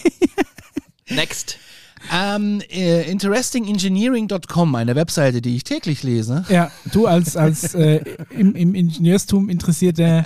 Next. 1.08 1.58
Ähm, 2.12 2.62
äh, 2.70 3.10
interestingengineering.com, 3.10 4.74
eine 4.74 4.96
Webseite, 4.96 5.40
die 5.40 5.56
ich 5.56 5.64
täglich 5.64 6.02
lese. 6.02 6.44
Ja, 6.48 6.70
du 6.92 7.06
als, 7.06 7.36
als 7.36 7.74
äh, 7.74 8.02
im, 8.30 8.54
im 8.54 8.74
Ingenieurstum 8.74 9.48
interessierter 9.48 10.24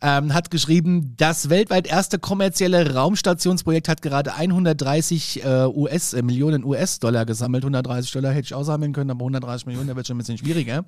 ähm, 0.00 0.34
hat 0.34 0.50
geschrieben, 0.50 1.14
das 1.16 1.50
weltweit 1.50 1.86
erste 1.86 2.18
kommerzielle 2.18 2.94
Raumstationsprojekt 2.94 3.88
hat 3.88 4.02
gerade 4.02 4.34
130 4.34 5.44
äh, 5.44 5.66
US, 5.66 6.12
äh, 6.12 6.22
Millionen 6.22 6.64
US-Dollar 6.64 7.26
gesammelt. 7.26 7.64
130 7.64 8.12
Dollar 8.12 8.32
hätte 8.32 8.46
ich 8.46 8.54
aussammeln 8.54 8.92
können, 8.92 9.10
aber 9.10 9.20
130 9.20 9.66
Millionen, 9.66 9.88
da 9.88 9.96
wird 9.96 10.06
schon 10.06 10.16
ein 10.16 10.18
bisschen 10.18 10.38
schwieriger. 10.38 10.84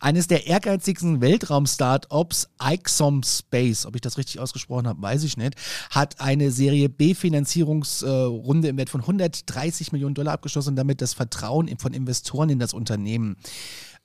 Eines 0.00 0.26
der 0.26 0.46
ehrgeizigsten 0.46 1.20
Weltraum-Startups, 1.20 2.48
Ixom 2.62 3.22
Space, 3.22 3.86
ob 3.86 3.94
ich 3.94 4.00
das 4.00 4.18
richtig 4.18 4.40
ausgesprochen 4.40 4.86
habe, 4.86 5.00
weiß 5.02 5.24
ich 5.24 5.36
nicht, 5.36 5.54
hat 5.90 6.20
eine 6.20 6.50
Serie 6.50 6.88
B-Finanzierungsrunde 6.88 8.68
im 8.68 8.76
Wert 8.76 8.90
von 8.90 9.00
130 9.00 9.92
Millionen 9.92 10.14
Dollar 10.14 10.34
abgeschlossen 10.34 10.70
und 10.70 10.76
damit 10.76 11.00
das 11.00 11.14
Vertrauen 11.14 11.68
von 11.78 11.92
Investoren 11.92 12.50
in 12.50 12.58
das 12.58 12.74
Unternehmen. 12.74 13.36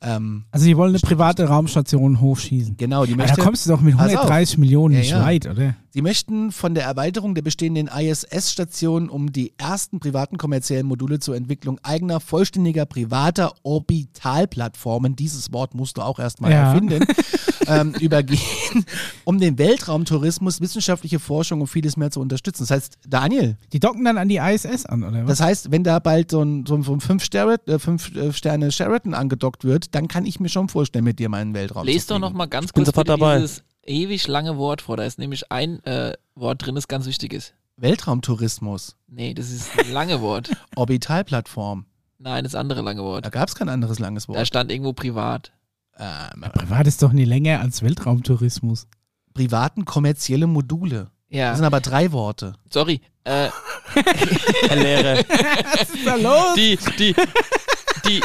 Ähm, 0.01 0.45
Also 0.51 0.65
die 0.65 0.77
wollen 0.77 0.91
eine 0.91 0.99
private 0.99 1.45
Raumstation 1.45 2.21
hochschießen. 2.21 2.77
genau, 2.77 3.05
die 3.05 3.13
Aber 3.13 3.23
möchte 3.23 3.37
da 3.37 3.43
kommst 3.43 3.65
du 3.65 3.71
doch 3.71 3.81
mit 3.81 3.97
Pass 3.97 4.07
auf. 4.07 4.19
130 4.21 4.57
Millionen 4.57 4.93
Ja, 4.95 4.99
nicht 5.01 5.11
ja. 5.11 5.23
weit, 5.23 5.45
oder? 5.47 5.75
Sie 5.91 6.01
möchten 6.03 6.51
von 6.51 6.75
der 6.75 6.83
Erweiterung 6.85 7.33
der 7.35 7.41
bestehenden 7.41 7.87
ISS-Station 7.87 9.09
um 9.09 9.31
die 9.33 9.53
ersten 9.57 9.99
privaten 9.99 10.37
kommerziellen 10.37 10.85
Module 10.85 11.19
zur 11.19 11.35
Entwicklung 11.35 11.79
eigener, 11.83 12.19
vollständiger 12.19 12.85
privater 12.85 13.53
Orbitalplattformen, 13.63 15.15
dieses 15.15 15.51
Wort 15.51 15.73
musst 15.73 15.97
du 15.97 16.01
auch 16.01 16.19
erstmal 16.19 16.51
Ja. 16.51 16.71
erfinden, 16.73 17.05
ähm, 17.67 17.93
übergehen, 17.99 18.85
um 19.23 19.39
den 19.39 19.57
Weltraumtourismus, 19.57 20.61
wissenschaftliche 20.61 21.19
Forschung 21.19 21.61
und 21.61 21.67
vieles 21.67 21.97
mehr 21.97 22.11
zu 22.11 22.19
unterstützen. 22.19 22.63
Das 22.63 22.71
heißt, 22.71 22.97
Daniel, 23.07 23.57
Die 23.73 23.79
docken 23.79 24.05
dann 24.05 24.17
an 24.17 24.29
die 24.29 24.37
ISS 24.37 24.85
an, 24.85 25.03
oder 25.03 25.23
was? 25.23 25.39
das 25.39 25.41
heißt, 25.41 25.71
wenn 25.71 25.83
da 25.83 25.99
bald 25.99 26.31
so 26.31 26.41
ein, 26.43 26.65
so 26.67 26.75
ein, 26.75 26.83
so 26.83 26.93
ein 26.93 26.99
fünf, 27.01 27.23
Sterne, 27.23 27.57
äh, 27.67 27.79
fünf 27.79 28.15
äh, 28.15 28.31
Sterne 28.31 28.71
Sheraton 28.71 29.13
angedockt 29.13 29.63
wird, 29.63 29.88
dann 29.91 30.07
kann 30.07 30.25
ich 30.25 30.39
mir 30.39 30.49
schon 30.49 30.69
vorstellen, 30.69 31.05
mit 31.05 31.19
dir 31.19 31.29
meinen 31.29 31.53
Weltraum 31.53 31.85
Lest 31.85 32.07
zu 32.07 32.13
doch 32.13 32.19
fliegen. 32.19 32.31
noch 32.31 32.37
mal 32.37 32.45
ganz 32.47 32.73
kurz 32.73 32.87
sofort 32.87 33.07
bitte 33.07 33.17
dabei. 33.19 33.37
dieses 33.39 33.63
ewig 33.83 34.27
lange 34.27 34.57
Wort 34.57 34.81
vor. 34.81 34.97
Da 34.97 35.03
ist 35.03 35.19
nämlich 35.19 35.51
ein 35.51 35.83
äh, 35.85 36.13
Wort 36.35 36.65
drin, 36.65 36.75
das 36.75 36.87
ganz 36.87 37.05
wichtig 37.05 37.33
ist. 37.33 37.53
Weltraumtourismus, 37.77 38.95
Nee, 39.07 39.33
das 39.33 39.51
ist 39.51 39.69
ein 39.79 39.91
lange 39.91 40.21
Wort. 40.21 40.49
Orbitalplattform. 40.75 41.85
Nein, 42.17 42.43
das 42.43 42.55
andere 42.55 42.81
lange 42.81 42.99
Da 43.01 43.05
Wort. 43.05 43.31
gab 43.31 43.47
es 43.47 43.55
kein 43.55 43.69
anderes 43.69 43.99
langes 43.99 44.27
Da 44.27 44.33
Wort. 44.33 44.47
stand 44.47 44.71
irgendwo 44.71 44.93
privat. 44.93 45.53
Ähm, 45.97 46.41
Privat 46.53 46.87
ist 46.87 47.01
doch 47.03 47.11
nie 47.13 47.25
länger 47.25 47.59
als 47.61 47.81
Weltraumtourismus. 47.83 48.87
privaten 49.33 49.85
kommerzielle 49.85 50.47
Module. 50.47 51.11
Das 51.29 51.37
Ja, 51.37 51.55
sind 51.55 51.65
aber 51.65 51.79
drei 51.81 52.11
Worte. 52.11 52.53
sorry. 52.71 53.01
Äh, 53.23 53.49
Herr 54.67 54.75
Lehrer. 54.75 55.17
Was 55.27 55.89
ist 55.89 56.05
da 56.05 56.15
los? 56.15 56.55
die, 56.55 56.77
die, 56.97 57.15
die, 58.07 58.21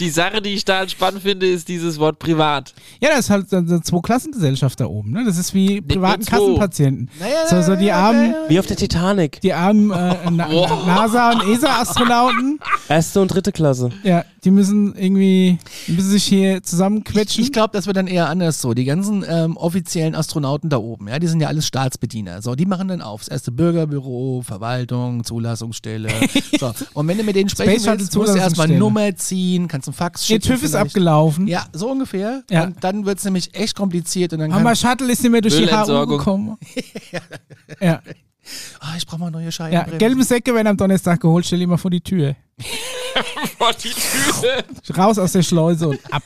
die 0.00 0.10
Sache, 0.10 0.42
die 0.42 0.50
ich 0.50 0.64
da 0.64 0.78
halt 0.78 0.90
spannend 0.90 1.22
finde, 1.22 1.46
ist 1.46 1.68
dieses 1.68 1.98
Wort 1.98 2.18
privat. 2.18 2.74
Ja, 3.00 3.10
das 3.10 3.20
ist 3.20 3.30
halt 3.30 3.48
so 3.50 3.56
eine 3.56 3.80
Zwei-Klassengesellschaft 3.82 4.80
da 4.80 4.86
oben. 4.86 5.12
Ne? 5.12 5.24
Das 5.24 5.38
ist 5.38 5.54
wie 5.54 5.80
privaten. 5.80 6.24
Kassenpatienten. 6.24 7.10
Naja, 7.20 7.46
So, 7.48 7.62
so 7.62 7.76
die 7.76 7.92
armen, 7.92 8.34
Wie 8.48 8.58
auf 8.58 8.66
der 8.66 8.76
Titanic. 8.76 9.40
die 9.40 9.52
armen 9.52 9.90
äh, 9.90 10.16
Na 10.30 10.48
NASA- 10.86 11.32
und 11.32 11.42
ESA-Astronauten, 11.48 12.58
Erste 12.88 13.20
und 13.20 13.28
dritte 13.28 13.52
Klasse. 13.52 13.90
ja, 14.02 14.24
die 14.44 14.50
müssen 14.50 14.94
irgendwie, 14.94 15.58
die 15.86 15.92
müssen 15.92 16.10
sich 16.10 16.24
hier 16.24 16.56
Ich, 16.58 16.64
zusammenquetschen. 16.64 17.42
ich 17.42 17.52
glaube, 17.52 17.70
das 17.72 17.86
wird 17.86 17.96
dann 17.96 18.06
eher 18.06 18.28
anders 18.28 18.60
so. 18.60 18.74
Die 18.74 18.84
ganzen 18.84 19.24
ähm, 19.28 19.56
offiziellen 19.56 20.14
Astronauten 20.14 20.68
da 20.70 20.76
oben, 20.78 21.08
ja, 21.08 21.18
die 21.18 21.26
sind 21.28 21.40
ja 21.40 21.48
alles 21.48 21.66
Staatsbediener. 21.66 22.42
So, 22.42 22.54
die 22.54 22.66
machen 22.66 22.88
dann 22.88 23.00
auf. 23.00 23.20
Das 23.20 23.28
erste 23.28 23.52
Bürgerbüro, 23.52 24.42
Verwaltung, 24.44 25.24
Zulassungsstelle. 25.24 26.10
so. 26.60 26.72
Und 26.94 27.08
wenn 27.08 27.16
du 27.18 27.24
mit 27.24 27.36
denen 27.36 27.48
sprechen 27.48 27.84
willst, 27.86 28.14
musst 28.16 28.34
du 28.34 28.38
erstmal. 28.38 28.68
Nummer 28.68 29.14
ziehen, 29.16 29.68
kannst 29.68 29.83
einen 29.86 29.94
Fax 29.94 30.28
Ihr 30.28 30.36
schicken. 30.36 30.54
TÜV 30.54 30.62
ist 30.62 30.74
abgelaufen. 30.74 31.46
Ja, 31.46 31.66
so 31.72 31.90
ungefähr. 31.90 32.42
Ja. 32.50 32.64
Und 32.64 32.82
dann 32.82 33.06
wird 33.06 33.18
es 33.18 33.24
nämlich 33.24 33.54
echt 33.54 33.76
kompliziert 33.76 34.32
und 34.32 34.40
dann 34.40 34.52
Aber 34.52 34.74
Shuttle 34.74 35.10
ist 35.12 35.22
nicht 35.22 35.32
mehr 35.32 35.40
durch 35.40 35.56
die 35.56 35.66
HU 35.66 36.06
gekommen. 36.06 36.58
ja, 37.80 38.00
ah, 38.80 38.94
ich 38.96 39.06
brauche 39.06 39.20
mal 39.20 39.30
neue 39.30 39.50
Scheiben. 39.52 39.74
ja, 39.74 39.84
gelbe 39.84 40.24
Säcke 40.24 40.54
werden 40.54 40.68
am 40.68 40.76
Donnerstag 40.76 41.20
geholt, 41.20 41.46
stell 41.46 41.58
die 41.58 41.66
mal 41.66 41.76
vor 41.76 41.90
die 41.90 42.00
Tür. 42.00 42.36
Vor 43.58 43.72
die 43.72 43.90
Tür. 43.90 44.64
Raus 44.96 45.18
aus 45.18 45.32
der 45.32 45.42
Schleuse 45.42 45.88
und 45.88 46.00
ab. 46.12 46.22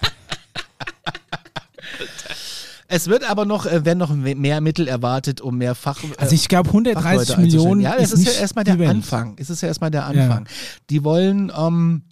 Es 2.91 3.07
wird 3.09 3.29
aber 3.29 3.45
noch, 3.45 3.67
äh, 3.67 3.85
werden 3.85 3.99
noch 3.99 4.15
mehr 4.15 4.63
Mittel 4.63 4.89
erwartet, 4.89 5.43
um 5.43 5.59
mehr 5.59 5.75
Fach. 5.75 6.03
äh, 6.03 6.07
Also 6.17 6.35
ich 6.35 6.49
glaube 6.49 6.71
130 6.71 7.03
Fachleute 7.05 7.41
Millionen. 7.41 7.83
Ja, 7.83 7.97
das 7.97 8.13
ist 8.13 8.21
ist, 8.21 8.35
ja 8.37 8.41
erstmal 8.41 8.65
der. 8.65 8.89
Anfang. 8.89 9.37
Es 9.39 9.51
ist 9.51 9.61
ja 9.61 9.69
erstmal 9.69 9.91
der 9.91 10.07
Anfang. 10.07 10.49
Die 10.89 11.05
wollen, 11.05 11.53
ähm, 11.55 12.03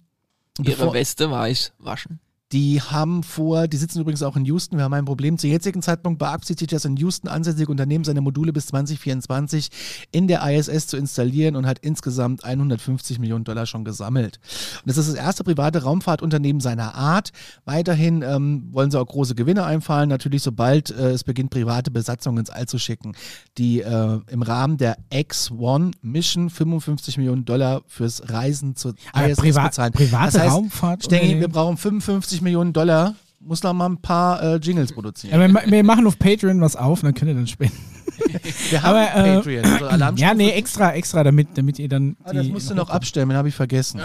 Ihre 0.59 0.77
bevor, 0.77 0.93
Weste 0.93 1.29
weiß 1.29 1.73
waschen. 1.79 2.19
Die 2.53 2.81
haben 2.81 3.23
vor, 3.23 3.67
die 3.67 3.75
sitzen 3.75 3.99
übrigens 3.99 4.23
auch 4.23 4.37
in 4.37 4.45
Houston, 4.45 4.77
wir 4.77 4.85
haben 4.85 4.93
ein 4.93 5.03
Problem. 5.03 5.37
Zum 5.37 5.49
jetzigen 5.49 5.81
Zeitpunkt 5.81 6.19
beabsichtigt 6.19 6.71
das 6.71 6.85
in 6.85 6.95
Houston 6.95 7.27
ansässige 7.27 7.69
Unternehmen, 7.69 8.05
seine 8.05 8.21
Module 8.21 8.53
bis 8.53 8.67
2024 8.67 9.69
in 10.11 10.27
der 10.27 10.47
ISS 10.49 10.87
zu 10.87 10.95
installieren 10.95 11.57
und 11.57 11.65
hat 11.65 11.79
insgesamt 11.79 12.45
150 12.45 13.19
Millionen 13.19 13.43
Dollar 13.43 13.65
schon 13.65 13.83
gesammelt. 13.83 14.39
Und 14.81 14.87
das 14.87 14.97
ist 14.97 15.09
das 15.09 15.15
erste 15.15 15.43
private 15.43 15.83
Raumfahrtunternehmen 15.83 16.61
seiner 16.61 16.95
Art. 16.95 17.31
Weiterhin 17.65 18.21
ähm, 18.21 18.69
wollen 18.71 18.91
sie 18.91 18.99
auch 18.99 19.07
große 19.07 19.35
Gewinne 19.35 19.65
einfahren, 19.65 20.07
natürlich 20.07 20.41
sobald 20.41 20.89
äh, 20.91 21.11
es 21.11 21.25
beginnt, 21.25 21.49
private 21.49 21.91
Besatzungen 21.91 22.39
ins 22.39 22.49
All 22.49 22.65
zu 22.65 22.79
schicken, 22.79 23.11
die 23.57 23.81
äh, 23.81 24.19
im 24.27 24.41
Rahmen 24.41 24.77
der 24.77 24.97
X-1 25.09 25.95
Mission 26.01 26.49
55 26.49 27.17
Millionen 27.17 27.43
Dollar 27.43 27.81
fürs 27.87 28.29
Reisen 28.29 28.77
zur 28.77 28.93
ISS 29.13 29.37
priva 29.37 29.65
bezahlen. 29.65 29.91
private 29.91 30.31
Das 30.31 30.41
heißt, 30.41 30.53
Raumfahrt. 30.53 31.03
Stengi, 31.03 31.41
wir 31.41 31.49
brauchen 31.49 31.75
55 31.75 32.36
Millionen 32.41 32.73
Dollar. 32.73 33.15
Muss 33.39 33.61
da 33.61 33.71
mal 33.71 33.85
ein 33.87 33.97
paar 34.01 34.41
äh, 34.41 34.55
Jingles 34.57 34.91
produzieren. 34.93 35.39
ja, 35.39 35.47
wir, 35.47 35.71
wir 35.71 35.83
machen 35.83 36.07
auf 36.07 36.17
Patreon 36.19 36.59
was 36.59 36.75
auf, 36.75 37.01
dann 37.01 37.13
könnt 37.13 37.29
ihr 37.29 37.35
dann 37.35 37.47
spenden. 37.47 37.77
Wir 38.71 38.81
haben 38.81 38.95
aber, 38.95 39.27
äh, 39.29 39.35
Patreon. 39.35 39.65
Also. 39.65 40.15
Ja, 40.21 40.33
nee, 40.33 40.49
extra, 40.49 40.93
extra, 40.93 41.23
damit, 41.23 41.49
damit 41.55 41.77
ihr 41.77 41.87
dann. 41.87 42.17
Ah, 42.23 42.33
das 42.33 42.47
musst 42.47 42.69
du 42.69 42.73
noch 42.73 42.89
abstellen, 42.89 43.29
den 43.29 43.37
habe 43.37 43.47
ich 43.49 43.55
vergessen. 43.55 44.01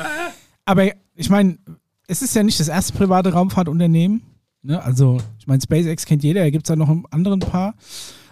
Aber 0.67 0.85
ich 1.15 1.31
meine, 1.31 1.57
es 2.09 2.21
ist 2.21 2.35
ja 2.37 2.43
nicht 2.43 2.61
das 2.61 2.69
erste 2.69 2.93
private 2.93 3.33
Raumfahrtunternehmen. 3.33 4.23
Ne? 4.63 4.81
Also, 4.83 5.19
ich 5.39 5.47
meine, 5.47 5.63
SpaceX 5.63 6.05
kennt 6.05 6.23
jeder, 6.23 6.43
da 6.43 6.51
gibt 6.51 6.67
es 6.67 6.69
da 6.69 6.77
noch 6.77 6.89
ein 6.91 7.05
anderen 7.11 7.41
paar. 7.41 7.75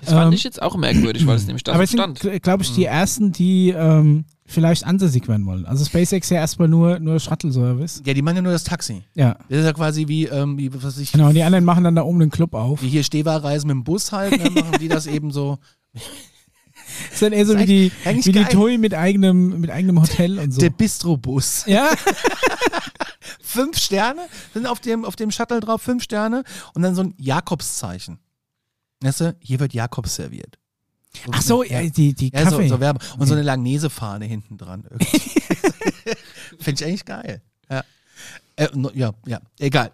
Das 0.02 0.12
fand 0.12 0.26
Ähm, 0.28 0.32
ich 0.34 0.44
jetzt 0.44 0.60
auch 0.62 0.76
merkwürdig, 0.76 1.26
weil 1.26 1.36
es 1.36 1.46
nämlich 1.46 1.64
da 1.64 1.72
Aber 1.72 1.80
so 1.80 1.84
es 1.84 1.90
sind, 1.92 2.18
stand. 2.18 2.42
glaube 2.42 2.62
ich, 2.62 2.72
die 2.74 2.84
ersten, 2.84 3.32
die 3.32 3.70
ähm, 3.70 4.24
vielleicht 4.50 4.84
ansässig 4.84 5.28
werden 5.28 5.46
wollen. 5.46 5.64
Also 5.66 5.84
SpaceX 5.84 6.28
ja 6.30 6.38
erstmal 6.38 6.68
nur, 6.68 6.98
nur 6.98 7.18
Shuttle-Service. 7.18 8.02
Ja, 8.04 8.14
die 8.14 8.22
machen 8.22 8.36
ja 8.36 8.42
nur 8.42 8.52
das 8.52 8.64
Taxi. 8.64 9.02
Ja. 9.14 9.36
Das 9.48 9.60
ist 9.60 9.64
ja 9.64 9.72
quasi 9.72 10.08
wie, 10.08 10.26
ähm, 10.26 10.58
wie 10.58 10.72
was 10.74 10.84
weiß 10.84 10.98
ich, 10.98 11.12
Genau, 11.12 11.28
und 11.28 11.34
die 11.34 11.42
anderen 11.42 11.64
machen 11.64 11.84
dann 11.84 11.94
da 11.94 12.02
oben 12.02 12.20
den 12.20 12.30
Club 12.30 12.54
auf. 12.54 12.82
wie 12.82 12.88
hier 12.88 13.04
Stehwahlreisen 13.04 13.68
mit 13.68 13.74
dem 13.74 13.84
Bus 13.84 14.12
halt, 14.12 14.44
dann 14.44 14.52
machen 14.54 14.78
die 14.80 14.88
das 14.88 15.06
eben 15.06 15.30
so. 15.30 15.58
Das 15.92 16.02
ist 17.12 17.22
dann 17.22 17.32
eher 17.32 17.46
so 17.46 17.58
wie 17.58 17.66
die, 17.66 17.92
wie 18.04 18.32
die. 18.32 18.44
TUI 18.44 18.78
mit 18.78 18.94
eigenem, 18.94 19.60
mit 19.60 19.70
eigenem 19.70 20.00
Hotel 20.00 20.38
und 20.38 20.52
so. 20.52 20.60
Der 20.60 20.70
Bistro-Bus. 20.70 21.64
Ja, 21.66 21.90
Fünf 23.40 23.78
Sterne 23.78 24.22
sind 24.54 24.66
auf 24.66 24.80
dem, 24.80 25.04
auf 25.04 25.16
dem 25.16 25.30
Shuttle 25.30 25.60
drauf, 25.60 25.82
fünf 25.82 26.04
Sterne 26.04 26.44
und 26.74 26.82
dann 26.82 26.94
so 26.94 27.02
ein 27.02 27.14
Jakobszeichen. 27.18 28.18
Weißt 29.02 29.20
du, 29.22 29.36
hier 29.40 29.60
wird 29.60 29.72
Jakobs 29.74 30.14
serviert. 30.14 30.58
Ach 31.32 31.42
so, 31.42 31.62
ja, 31.62 31.82
die, 31.82 32.14
die 32.14 32.30
Ja, 32.32 32.44
so, 32.44 32.56
Kaffee. 32.56 32.68
so 32.68 32.80
Werbung. 32.80 33.02
Und 33.18 33.26
so 33.26 33.34
eine 33.34 33.42
Langnese-Fahne 33.42 34.24
hinten 34.26 34.56
dran. 34.58 34.84
Finde 36.58 36.82
ich 36.82 36.84
eigentlich 36.84 37.04
geil. 37.04 37.42
Ja. 37.70 37.84
Äh, 38.56 38.68
no, 38.74 38.90
ja, 38.94 39.12
ja, 39.26 39.40
egal. 39.58 39.90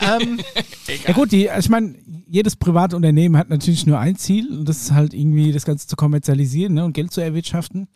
ähm, 0.00 0.38
Ja 1.06 1.12
gut, 1.12 1.32
die, 1.32 1.48
ich 1.58 1.68
meine, 1.68 1.94
jedes 2.28 2.54
private 2.56 2.94
Unternehmen 2.94 3.36
hat 3.36 3.48
natürlich 3.50 3.86
nur 3.86 3.98
ein 3.98 4.16
Ziel 4.16 4.48
und 4.50 4.68
das 4.68 4.82
ist 4.82 4.92
halt 4.92 5.12
irgendwie 5.14 5.52
das 5.52 5.64
Ganze 5.64 5.86
zu 5.88 5.96
kommerzialisieren 5.96 6.74
ne, 6.74 6.84
und 6.84 6.92
Geld 6.92 7.12
zu 7.12 7.20
erwirtschaften. 7.20 7.88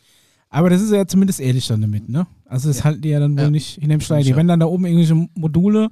Aber 0.53 0.69
das 0.69 0.83
ist 0.83 0.91
ja 0.91 1.07
zumindest 1.07 1.39
ehrlich 1.39 1.69
dann 1.69 1.81
damit, 1.81 2.09
ne? 2.09 2.27
Also 2.45 2.67
das 2.67 2.83
halten 2.83 3.03
die 3.03 3.11
ja 3.11 3.21
dann 3.21 3.37
wohl 3.37 3.45
Ja. 3.45 3.51
nicht 3.51 3.79
hinterm 3.81 4.01
Stein. 4.01 4.25
Die 4.25 4.31
Ja. 4.31 4.37
werden 4.37 4.49
dann 4.49 4.59
da 4.59 4.67
oben 4.67 4.85
irgendwelche 4.85 5.15
Module 5.37 5.91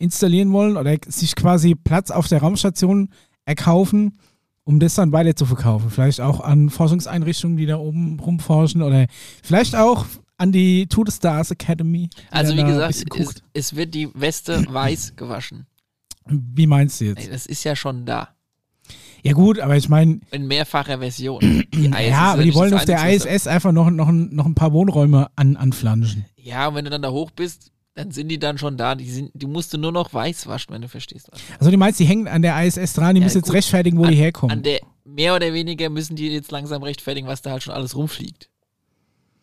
installieren 0.00 0.50
wollen 0.52 0.76
oder 0.76 0.96
sich 1.06 1.36
quasi 1.36 1.76
Platz 1.76 2.10
auf 2.10 2.26
der 2.26 2.40
Raumstation 2.40 3.10
erkaufen, 3.44 4.18
um 4.64 4.78
das 4.80 4.94
dann 4.94 5.12
weiter 5.12 5.34
zu 5.36 5.46
verkaufen. 5.46 5.90
Vielleicht 5.90 6.20
auch 6.20 6.40
an 6.40 6.70
Forschungseinrichtungen, 6.70 7.56
die 7.56 7.66
da 7.66 7.76
oben 7.76 8.18
rumforschen 8.20 8.82
oder 8.82 9.06
vielleicht 9.42 9.74
auch 9.76 10.06
an 10.36 10.52
die 10.52 10.86
To 10.86 11.04
the 11.04 11.12
Stars 11.12 11.50
Academy. 11.50 12.08
Also 12.30 12.56
wie 12.56 12.62
gesagt, 12.64 13.04
es, 13.18 13.34
es 13.52 13.76
wird 13.76 13.94
die 13.94 14.08
Weste 14.14 14.64
weiß 14.72 15.14
gewaschen. 15.16 15.66
Wie 16.26 16.66
meinst 16.66 17.00
du 17.00 17.06
jetzt? 17.06 17.24
Ey, 17.24 17.30
Das 17.30 17.46
ist 17.46 17.64
ja 17.64 17.74
schon 17.76 18.06
da. 18.06 18.28
Ja 19.22 19.32
gut, 19.34 19.58
aber 19.60 19.76
ich 19.76 19.88
meine, 19.88 20.20
In 20.30 20.46
mehrfacher 20.46 20.98
Version. 20.98 21.40
Ja, 21.74 22.32
aber 22.32 22.42
die 22.42 22.54
wollen 22.54 22.72
auf 22.74 22.84
der 22.84 23.04
ISS 23.12 23.46
einfach 23.46 23.72
noch, 23.72 23.90
noch, 23.90 24.08
ein- 24.08 24.34
noch 24.34 24.46
ein 24.46 24.54
paar 24.54 24.72
Wohnräume 24.72 25.28
an, 25.36 25.56
anflanschen. 25.56 26.24
Ja, 26.36 26.68
und 26.68 26.74
wenn 26.74 26.84
du 26.84 26.90
dann 26.90 27.02
da 27.02 27.10
hoch 27.10 27.30
bist, 27.30 27.70
dann 27.94 28.10
sind 28.12 28.28
die 28.28 28.38
dann 28.38 28.56
schon 28.58 28.76
da. 28.76 28.94
Die, 28.94 29.10
sind, 29.10 29.30
die 29.34 29.46
musst 29.46 29.72
du 29.74 29.78
nur 29.78 29.92
noch 29.92 30.12
weiß 30.14 30.46
waschen, 30.46 30.72
wenn 30.74 30.82
du 30.82 30.88
verstehst. 30.88 31.28
Was. 31.30 31.40
Also 31.58 31.70
die 31.70 31.76
meinst, 31.76 31.98
die 32.00 32.04
hängen 32.04 32.28
an 32.28 32.42
der 32.42 32.62
ISS 32.64 32.92
dran, 32.94 33.14
die 33.14 33.20
Ja, 33.20 33.24
müssen 33.26 33.38
jetzt 33.38 33.46
gut. 33.46 33.54
rechtfertigen, 33.56 33.98
wo 33.98 34.06
die 34.06 34.14
herkommen. 34.16 34.56
An 34.58 34.62
der 34.62 34.80
mehr 35.04 35.34
oder 35.34 35.52
weniger 35.52 35.90
müssen 35.90 36.14
die 36.16 36.28
jetzt 36.28 36.50
langsam 36.52 36.82
rechtfertigen, 36.82 37.26
was 37.26 37.42
da 37.42 37.50
halt 37.50 37.62
schon 37.62 37.74
alles 37.74 37.96
rumfliegt. 37.96 38.48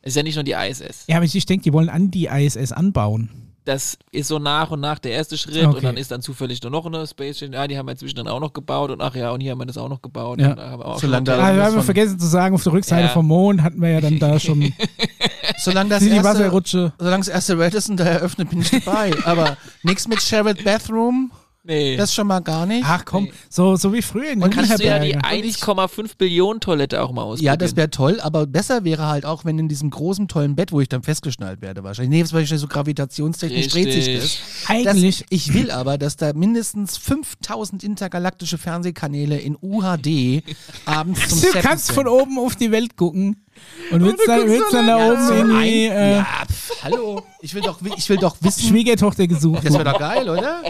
Ist 0.02 0.16
ja 0.16 0.24
nicht 0.24 0.36
nur 0.36 0.44
die 0.46 0.54
ISS. 0.54 1.06
ja, 1.08 1.18
aber 1.18 1.26
ich 1.26 1.46
denke, 1.46 1.64
die 1.64 1.74
wollen 1.74 1.90
an 1.90 2.10
die 2.12 2.28
ISS 2.28 2.72
anbauen. 2.72 3.47
Das 3.68 3.98
ist 4.12 4.30
so 4.30 4.40
nach 4.40 4.72
und 4.72 4.80
nach 4.80 4.98
der 4.98 5.12
erste 5.12 5.38
Schritt 5.38 5.58
Okay. 5.66 5.76
und 5.76 5.84
dann 5.84 5.98
ist 5.98 6.10
dann 6.10 6.22
zufällig 6.22 6.62
nur 6.64 6.72
noch 6.72 6.86
eine 6.86 7.06
Space 7.06 7.36
Station. 7.36 7.54
Ja, 7.54 7.68
die 7.68 7.78
haben 7.78 7.86
wir 7.86 7.92
inzwischen 7.92 8.16
dann 8.16 8.30
auch 8.30 8.40
noch 8.40 8.54
gebaut 8.54 8.92
und 8.92 9.02
ach 9.02 9.14
ja, 9.14 9.32
und 9.32 9.42
hier 9.42 9.52
haben 9.52 9.60
wir 9.60 9.66
das 9.66 9.78
auch 9.78 9.90
noch 9.90 10.02
gebaut. 10.02 10.40
Ja. 10.40 10.56
Haben 10.56 10.80
wir 10.80 10.86
auch 10.86 11.00
Solange 11.00 11.26
da-. 11.26 11.38
Ah, 11.38 11.54
wir 11.54 11.64
haben 11.66 11.82
vergessen 11.84 12.18
zu 12.18 12.28
sagen, 12.28 12.56
auf 12.56 12.64
der 12.64 12.72
Rückseite 12.72 13.08
Ja. 13.08 13.10
vom 13.10 13.28
Mond 13.28 13.62
hatten 13.62 13.82
wir 13.82 13.90
ja 13.90 14.00
dann 14.00 14.20
da 14.20 14.40
schon 14.40 14.72
solange 15.58 15.90
das 15.90 16.00
die 16.00 16.10
erste, 16.12 16.24
Wasserrutsche. 16.24 16.94
solange 16.98 17.18
das 17.18 17.28
erste 17.28 17.60
Radisson 17.60 17.98
da 17.98 18.06
eröffnet, 18.06 18.50
bin 18.50 18.62
ich 18.62 18.70
dabei. 18.72 19.12
Aber 19.26 19.58
nichts 19.84 20.08
mit 20.08 20.22
Shared 20.22 20.64
Bathroom, 20.64 21.32
Nee. 21.68 21.98
das 21.98 22.14
schon 22.14 22.28
mal 22.28 22.40
gar 22.40 22.66
nicht. 22.66 22.86
Ach 22.88 23.04
komm, 23.04 23.28
so, 23.50 23.76
so 23.76 23.94
wie 23.94 24.02
früher 24.02 24.32
in 24.32 24.40
kannst 24.40 24.80
du 24.80 24.86
ja 24.86 25.00
die 25.00 25.12
Jugendherberge. 25.12 25.48
1,5 25.50 26.18
Billionen 26.18 26.62
Toilette 26.62 27.02
auch 27.04 27.12
mal 27.12 27.24
ausprobieren. 27.24 27.46
Ja, 27.46 27.58
das 27.58 27.76
wäre 27.76 27.90
toll, 27.90 28.22
aber 28.22 28.48
besser 28.48 28.86
wäre 28.86 29.08
halt 29.08 29.26
auch, 29.26 29.44
wenn 29.44 29.60
in 29.60 29.68
diesem 29.68 29.90
großen, 29.90 30.30
tollen 30.30 30.56
Bett, 30.56 30.72
wo 30.72 30.80
ich 30.80 30.88
dann 30.88 31.04
festgeschnallt 31.04 31.62
werde, 31.62 31.84
wahrscheinlich. 31.84 32.12
Nee, 32.12 32.22
das 32.22 32.32
war 32.32 32.40
wahrscheinlich 32.40 32.62
so 32.62 32.68
gravitationstechnisch 32.68 33.68
dreht 33.68 33.92
sich 33.92 34.16
das. 34.16 34.38
Eigentlich, 34.68 35.20
Das, 35.20 35.28
ich 35.30 35.54
will 35.54 35.70
aber, 35.72 35.98
dass 35.98 36.16
da 36.16 36.32
mindestens 36.34 36.98
5000 36.98 37.84
intergalaktische 37.84 38.58
Fernsehkanäle 38.58 39.38
in 39.38 39.58
UHD 39.62 40.44
abends 40.86 41.28
zum 41.28 41.42
du 41.42 41.48
Zappen 41.48 41.62
kannst 41.62 41.88
sind. 41.88 41.96
von 41.96 42.08
oben 42.08 42.40
auf 42.40 42.56
die 42.56 42.72
Welt 42.72 42.96
gucken 42.96 43.44
und 43.92 44.04
willst 44.04 44.28
dann, 44.28 44.40
guckst 44.40 44.54
willst 44.54 44.74
dann 44.74 44.88
da 44.88 45.12
oben 45.12 45.28
so 45.28 45.34
irgendwie 45.34 45.90
ein, 45.90 45.98
äh, 45.98 46.16
ja, 46.18 46.26
pf, 46.46 46.84
hallo. 46.84 47.24
Ich 47.42 47.54
will 47.54 47.62
doch, 47.62 47.80
ich 47.96 48.10
will 48.10 48.18
doch 48.18 48.36
wissen. 48.42 48.68
Schwiegertochter 48.68 49.28
gesucht. 49.28 49.66
Das 49.66 49.74
wäre 49.74 49.84
doch 49.84 50.00
geil, 50.00 50.30
oder? 50.30 50.64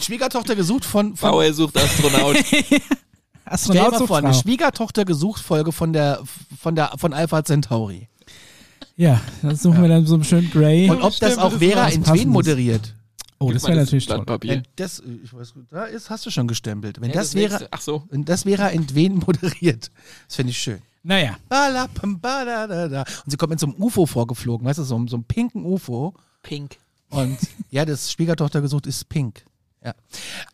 Schwiegertochter 0.00 0.56
gesucht 0.56 0.84
von. 0.84 1.16
von 1.16 1.30
Bauer 1.30 1.52
sucht 1.52 1.76
Astronaut. 1.76 2.36
stell 2.46 2.80
Astronaut 3.44 3.92
mal 3.92 4.06
vor, 4.06 4.18
eine 4.18 4.32
Frau. 4.32 4.40
Schwiegertochter 4.40 5.04
gesucht 5.04 5.42
Folge 5.42 5.72
von 5.72 5.92
der 5.92 6.20
von 6.60 6.74
der 6.74 6.92
von 6.96 7.12
Alpha 7.12 7.44
Centauri. 7.44 8.08
Ja, 8.96 9.20
das 9.42 9.62
suchen 9.62 9.80
wir 9.80 9.88
dann 9.88 10.06
so 10.06 10.14
einen 10.14 10.24
schönen 10.24 10.50
Grey. 10.50 10.90
Und 10.90 11.02
ob 11.02 11.16
das 11.20 11.38
auch 11.38 11.52
Vera 11.58 11.88
in. 11.88 12.02
Twen 12.02 12.28
moderiert. 12.28 12.94
Oh, 13.38 13.52
das 13.52 13.64
wäre 13.64 13.76
natürlich 13.78 14.06
toll. 14.06 14.24
Wenn 14.42 14.62
das, 14.76 15.02
ich 15.22 15.32
weiß, 15.32 15.54
da 15.70 15.84
ist, 15.84 16.10
hast 16.10 16.26
du 16.26 16.30
schon 16.30 16.48
gestempelt. 16.48 17.00
Wenn 17.00 17.10
Ja, 17.10 17.16
das, 17.16 17.34
wäre, 17.34 17.50
nächste- 17.50 17.68
Ach 17.70 17.80
so. 17.80 18.04
wenn 18.10 18.24
das 18.24 18.44
wäre 18.46 18.70
in 18.72 18.86
Twen 18.86 19.16
moderiert, 19.16 19.90
das 20.26 20.36
finde 20.36 20.50
ich 20.50 20.58
schön. 20.58 20.80
Naja, 21.02 21.36
Balapam, 21.48 22.20
badadada. 22.20 23.04
Und 23.24 23.30
sie 23.30 23.36
kommt 23.36 23.50
mit 23.50 23.60
so 23.60 23.66
einem 23.68 23.76
UFO 23.82 24.04
vorgeflogen, 24.06 24.66
weißt 24.66 24.80
du, 24.80 24.84
so, 24.84 24.96
einem- 24.96 25.08
so 25.08 25.16
einem 25.16 25.24
pinken 25.24 25.64
UFO. 25.64 26.14
Pink. 26.42 26.76
Und 27.10 27.38
ja, 27.70 27.84
das 27.84 28.12
Schwiegertochter 28.12 28.60
gesucht 28.60 28.86
ist 28.86 29.08
pink. 29.08 29.44
Ja. 29.84 29.94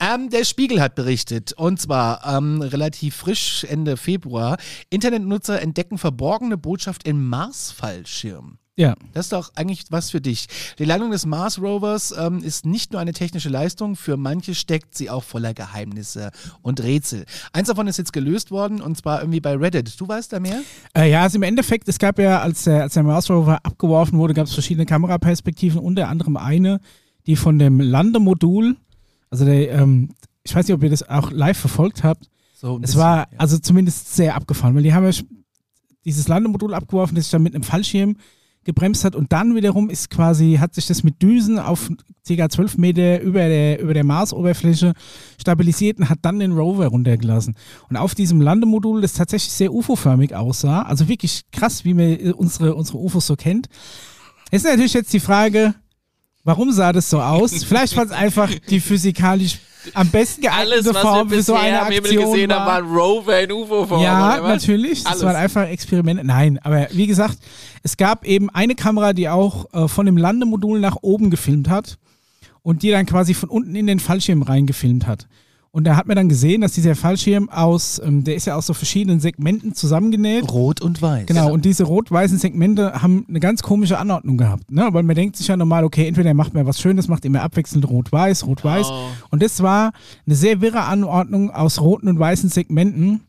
Ähm, 0.01 0.29
der 0.29 0.45
Spiegel 0.45 0.83
hat 0.83 0.95
berichtet, 0.95 1.55
und 1.55 1.81
zwar 1.81 2.25
ähm, 2.27 2.61
relativ 2.61 3.17
frisch, 3.17 3.65
Ende 3.65 3.97
Februar, 3.97 4.59
Internetnutzer 4.91 5.63
entdecken 5.63 5.97
verborgene 5.97 6.59
Botschaft 6.59 7.05
in 7.09 7.25
Mars-Fallschirm. 7.27 8.59
Ja. 8.77 8.95
Das 9.13 9.27
ist 9.27 9.33
doch 9.33 9.53
eigentlich 9.55 9.85
was 9.91 10.11
für 10.11 10.21
dich. 10.21 10.47
Die 10.81 10.85
Landung 10.85 11.13
des 11.13 11.27
Mars 11.27 11.61
Rovers 11.61 12.13
ähm, 12.19 12.43
ist 12.43 12.67
nicht 12.67 12.91
nur 12.91 13.01
eine 13.01 13.13
technische 13.13 13.49
Leistung, 13.49 13.95
für 13.95 14.17
manche 14.17 14.55
steckt 14.55 14.97
sie 14.97 15.11
auch 15.11 15.23
voller 15.23 15.55
Geheimnisse 15.55 16.33
und 16.61 16.83
Rätsel. 16.83 17.25
Eins 17.53 17.69
davon 17.69 17.87
ist 17.87 17.99
jetzt 17.99 18.13
gelöst 18.13 18.51
worden 18.51 18.81
und 18.81 18.97
zwar 18.97 19.21
irgendwie 19.21 19.41
bei 19.41 19.55
Reddit. 19.55 20.01
Du 20.01 20.09
weißt 20.09 20.33
da 20.33 20.41
mehr? 20.41 20.61
Äh, 20.97 21.09
ja, 21.09 21.23
also 21.23 21.37
im 21.37 21.45
Endeffekt, 21.45 21.89
es 21.89 21.99
gab 21.99 22.19
ja, 22.19 22.41
als 22.41 22.65
der, 22.65 22.83
als 22.83 22.95
der 22.95 23.05
Mars 23.05 23.31
Rover 23.31 23.61
abgeworfen 23.63 24.19
wurde, 24.19 24.35
gab 24.35 24.49
es 24.49 24.55
verschiedene 24.55 24.87
Kameraperspektiven, 24.87 25.79
unter 25.79 26.09
anderem 26.09 26.37
eine, 26.37 26.81
die 27.27 27.37
von 27.37 27.61
dem 27.61 27.79
Landemodul, 27.79 28.77
also 29.31 29.45
der, 29.45 29.71
ähm, 29.71 30.11
ich 30.43 30.55
weiß 30.55 30.67
nicht, 30.67 30.75
ob 30.75 30.83
ihr 30.83 30.91
das 30.91 31.09
auch 31.09 31.31
live 31.31 31.59
verfolgt 31.59 32.03
habt, 32.03 32.29
So 32.57 32.81
es 32.83 32.97
war 32.97 33.19
ja. 33.19 33.39
also 33.39 33.57
zumindest 33.59 34.17
sehr 34.17 34.35
abgefahren, 34.35 34.75
weil 34.75 34.83
die 34.83 34.93
haben 34.93 35.05
ja 35.05 35.13
dieses 36.05 36.27
Landemodul 36.27 36.75
abgeworfen, 36.75 37.15
das 37.15 37.27
sich 37.27 37.31
dann 37.31 37.45
mit 37.45 37.55
einem 37.55 37.63
Fallschirm 37.63 38.17
gebremst 38.65 39.05
hat 39.05 39.15
und 39.15 39.33
dann 39.33 39.55
wiederum 39.55 39.91
ist 39.91 40.11
quasi, 40.11 40.59
hat 40.61 40.75
sich 40.75 40.87
das 40.87 41.03
mit 41.03 41.23
Düsen 41.23 41.59
auf 41.59 41.91
ca. 42.27 42.49
12 42.49 42.79
Meter 42.79 43.21
über 43.21 43.49
der, 43.49 43.81
über 43.81 43.95
der 43.95 44.05
Marsoberfläche 44.05 44.95
stabilisiert 45.39 45.99
und 45.99 46.09
hat 46.09 46.19
dann 46.23 46.39
den 46.39 46.53
Rover 46.53 46.87
runtergelassen. 46.87 47.55
Und 47.89 47.97
auf 47.97 48.15
diesem 48.15 48.41
Landemodul, 48.41 49.01
das 49.01 49.13
tatsächlich 49.13 49.53
sehr 49.53 49.73
UFO-förmig 49.73 50.35
aussah, 50.35 50.83
also 50.83 51.09
wirklich 51.09 51.43
krass, 51.53 51.85
wie 51.85 51.95
man 51.95 52.05
äh, 52.05 52.33
unsere, 52.35 52.75
unsere 52.75 52.99
UFOs 52.99 53.27
so 53.27 53.37
kennt, 53.37 53.69
ist 54.51 54.65
natürlich 54.65 54.95
jetzt 54.95 55.13
die 55.13 55.21
Frage, 55.21 55.75
warum 56.45 56.73
sah 56.73 56.93
das 56.93 57.11
so 57.11 57.21
aus? 57.21 57.65
Vielleicht 57.65 57.97
war 57.97 58.05
es 58.05 58.13
einfach 58.13 58.51
die 58.71 58.81
physikalisch 58.81 59.59
am 59.93 60.09
besten 60.09 60.47
Alles, 60.47 60.85
geeignete 60.85 60.95
was 60.95 61.03
Form 61.03 61.31
wir 61.31 61.37
für 61.39 61.43
so 61.43 61.55
eine 61.55 61.81
am 61.81 61.89
Aktion 61.89 62.25
gesehen 62.31 62.51
war. 62.51 62.61
haben, 62.61 62.87
waren 62.91 62.97
Rover 62.97 63.41
in 63.43 63.53
UFO-Form. 63.53 64.03
Ja, 64.03 64.41
natürlich. 64.41 65.03
Das 65.03 65.13
Alles. 65.13 65.25
waren 65.25 65.37
einfach 65.37 65.69
Experimente. 65.69 66.25
Nein, 66.25 66.59
aber 66.63 66.89
wie 66.93 67.07
gesagt, 67.07 67.39
es 67.83 67.97
gab 67.97 68.25
eben 68.25 68.51
eine 68.51 68.75
Kamera, 68.75 69.13
die 69.13 69.29
auch 69.29 69.67
äh, 69.73 69.89
von 69.89 70.07
dem 70.07 70.17
Landemodul 70.17 70.81
nach 70.81 70.97
oben 71.03 71.31
gefilmt 71.31 71.69
hat. 71.69 71.99
und 72.63 72.83
die 72.83 72.91
dann 72.91 73.05
quasi 73.05 73.35
von 73.35 73.51
unten 73.51 73.75
in 73.77 73.87
den 73.87 74.01
Fallschirm 74.01 74.41
reingefilmt 74.43 75.07
hat. 75.07 75.27
Und 75.75 75.83
da 75.83 75.97
hat 75.97 76.07
man 76.07 76.15
dann 76.15 76.29
gesehen, 76.29 76.61
dass 76.61 76.71
dieser 76.71 76.95
Fallschirm 76.95 77.49
aus, 77.49 78.01
ähm, 78.05 78.23
der 78.23 78.37
ist 78.37 78.47
ja 78.47 78.55
aus 78.55 78.67
so 78.67 78.75
verschiedenen 78.75 79.19
Segmenten 79.19 79.75
zusammengenäht. 79.75 80.53
Rot 80.53 80.81
und 80.81 81.03
weiß. 81.03 81.27
Genau, 81.27 81.53
und 81.53 81.65
diese 81.65 81.83
rot-weißen 81.83 82.39
Segmente 82.39 83.03
haben 83.03 83.27
eine 83.29 83.41
ganz 83.41 83.61
komische 83.61 83.99
Anordnung 83.99 84.39
gehabt. 84.39 84.71
Ne? 84.71 84.87
Weil 84.93 85.03
man 85.03 85.17
denkt 85.17 85.35
sich 85.35 85.49
ja 85.49 85.57
normal, 85.57 85.83
okay, 85.83 86.07
entweder 86.07 86.29
er 86.29 86.35
macht 86.35 86.55
mir 86.55 86.65
was 86.65 86.81
Schönes, 86.81 87.09
macht 87.09 87.25
immer 87.25 87.43
abwechselnd 87.43 87.91
rot-weiß, 87.91 88.47
rot-weiß. 88.47 88.87
Oh. 88.89 89.09
Und 89.31 89.43
das 89.43 89.65
war 89.65 89.91
eine 90.25 90.37
sehr 90.37 90.61
wirre 90.61 90.83
Anordnung 90.83 91.51
aus 91.51 91.81
roten 91.81 92.07
und 92.07 92.21
weißen 92.21 92.51
Segmenten, 92.51 93.23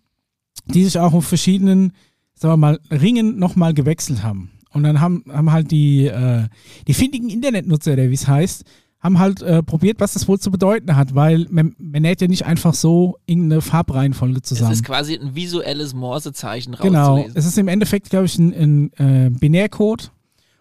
die 0.67 0.83
sich 0.83 0.99
auch 0.99 1.13
auf 1.13 1.25
verschiedenen, 1.25 1.93
sagen 2.35 2.53
wir 2.53 2.57
mal, 2.57 2.79
Ringen 2.91 3.39
nochmal 3.39 3.73
gewechselt 3.73 4.21
haben. 4.21 4.51
Und 4.69 4.83
dann 4.83 5.01
haben, 5.01 5.23
haben 5.33 5.51
halt 5.51 5.71
die, 5.71 6.05
äh, 6.05 6.43
die 6.87 6.93
findigen 6.93 7.31
Internetnutzer, 7.31 7.93
oder 7.93 8.11
wie 8.11 8.13
es 8.13 8.27
heißt, 8.27 8.65
haben 9.05 9.19
halt 9.19 9.41
äh, 9.41 9.63
probiert, 9.63 9.99
was 9.99 10.13
das 10.13 10.27
wohl 10.27 10.39
zu 10.39 10.51
bedeuten 10.51 10.95
hat, 10.95 11.15
weil 11.15 11.45
man, 11.49 11.75
man 11.77 12.01
näht 12.01 12.19
ja 12.21 12.27
nicht 12.27 12.45
einfach 12.45 12.73
so 12.73 13.17
irgendeine 13.25 13.61
Farbreihenfolge 13.61 14.37
Es 14.37 14.43
zusammen. 14.49 14.71
ist 14.73 14.83
quasi 14.83 15.15
ein 15.15 15.35
visuelles 15.35 15.93
Morsezeichen 15.93 16.75
Genau, 16.81 17.11
rauszulesen. 17.15 17.37
es 17.37 17.45
ist 17.45 17.57
im 17.57 17.67
Endeffekt, 17.67 18.09
glaube 18.09 18.25
ich, 18.25 18.37
ein, 18.37 18.91
ein 18.99 19.25
äh, 19.25 19.29
Binärcode 19.29 20.11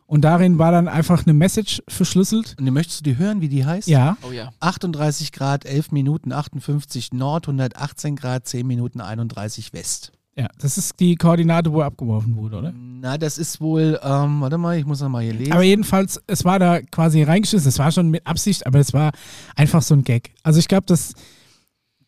und 0.07 0.21
darin 0.23 0.59
war 0.59 0.71
dann 0.71 0.87
einfach 0.87 1.25
eine 1.25 1.33
Message 1.33 1.83
verschlüsselt. 1.89 2.55
Und 2.61 2.71
möchtest 2.73 3.01
du 3.01 3.05
die 3.05 3.17
hören, 3.19 3.41
wie 3.41 3.49
die 3.49 3.65
heißt? 3.65 3.89
Ja, 3.89 4.17
Oh 4.29 4.31
ja. 4.33 4.51
38 4.61 5.33
Grad, 5.33 5.65
11 5.65 5.91
Minuten 5.93 6.31
58 6.31 7.13
Nord, 7.15 7.49
118 7.49 8.15
Grad, 8.15 8.47
10 8.47 8.67
Minuten 8.67 9.01
31 9.01 9.73
West. 9.73 10.13
Ja, 10.37 10.49
das 10.59 10.79
ist 10.79 10.99
die 10.99 11.15
Koordinate, 11.15 11.73
wo 11.73 11.81
er 11.81 11.87
abgeworfen 11.87 12.37
wurde, 12.37 12.57
oder? 12.59 12.73
Na, 12.75 13.17
das 13.19 13.39
ist 13.39 13.61
wohl, 13.61 13.99
ähm, 14.03 14.41
warte 14.41 14.59
mal, 14.59 14.77
ich 14.79 14.85
muss 14.85 15.01
noch 15.01 15.09
mal 15.09 15.23
hier 15.23 15.35
lesen. 15.35 15.53
Aber 15.53 15.63
jedenfalls, 15.63 16.21
es 16.27 16.45
war 16.45 16.59
da 16.59 16.81
quasi 16.83 17.23
reingeschissen, 17.23 17.69
es 17.69 17.79
war 17.79 17.93
schon 17.93 18.11
mit 18.11 18.27
Absicht, 18.27 18.67
aber 18.67 18.79
es 18.81 18.93
war 18.93 19.13
einfach 19.57 19.83
so 19.83 19.95
ein 19.95 20.03
Gag. 20.05 20.33
Also 20.43 20.59
ich 20.59 20.67
glaube, 20.69 20.85
das, 20.87 21.15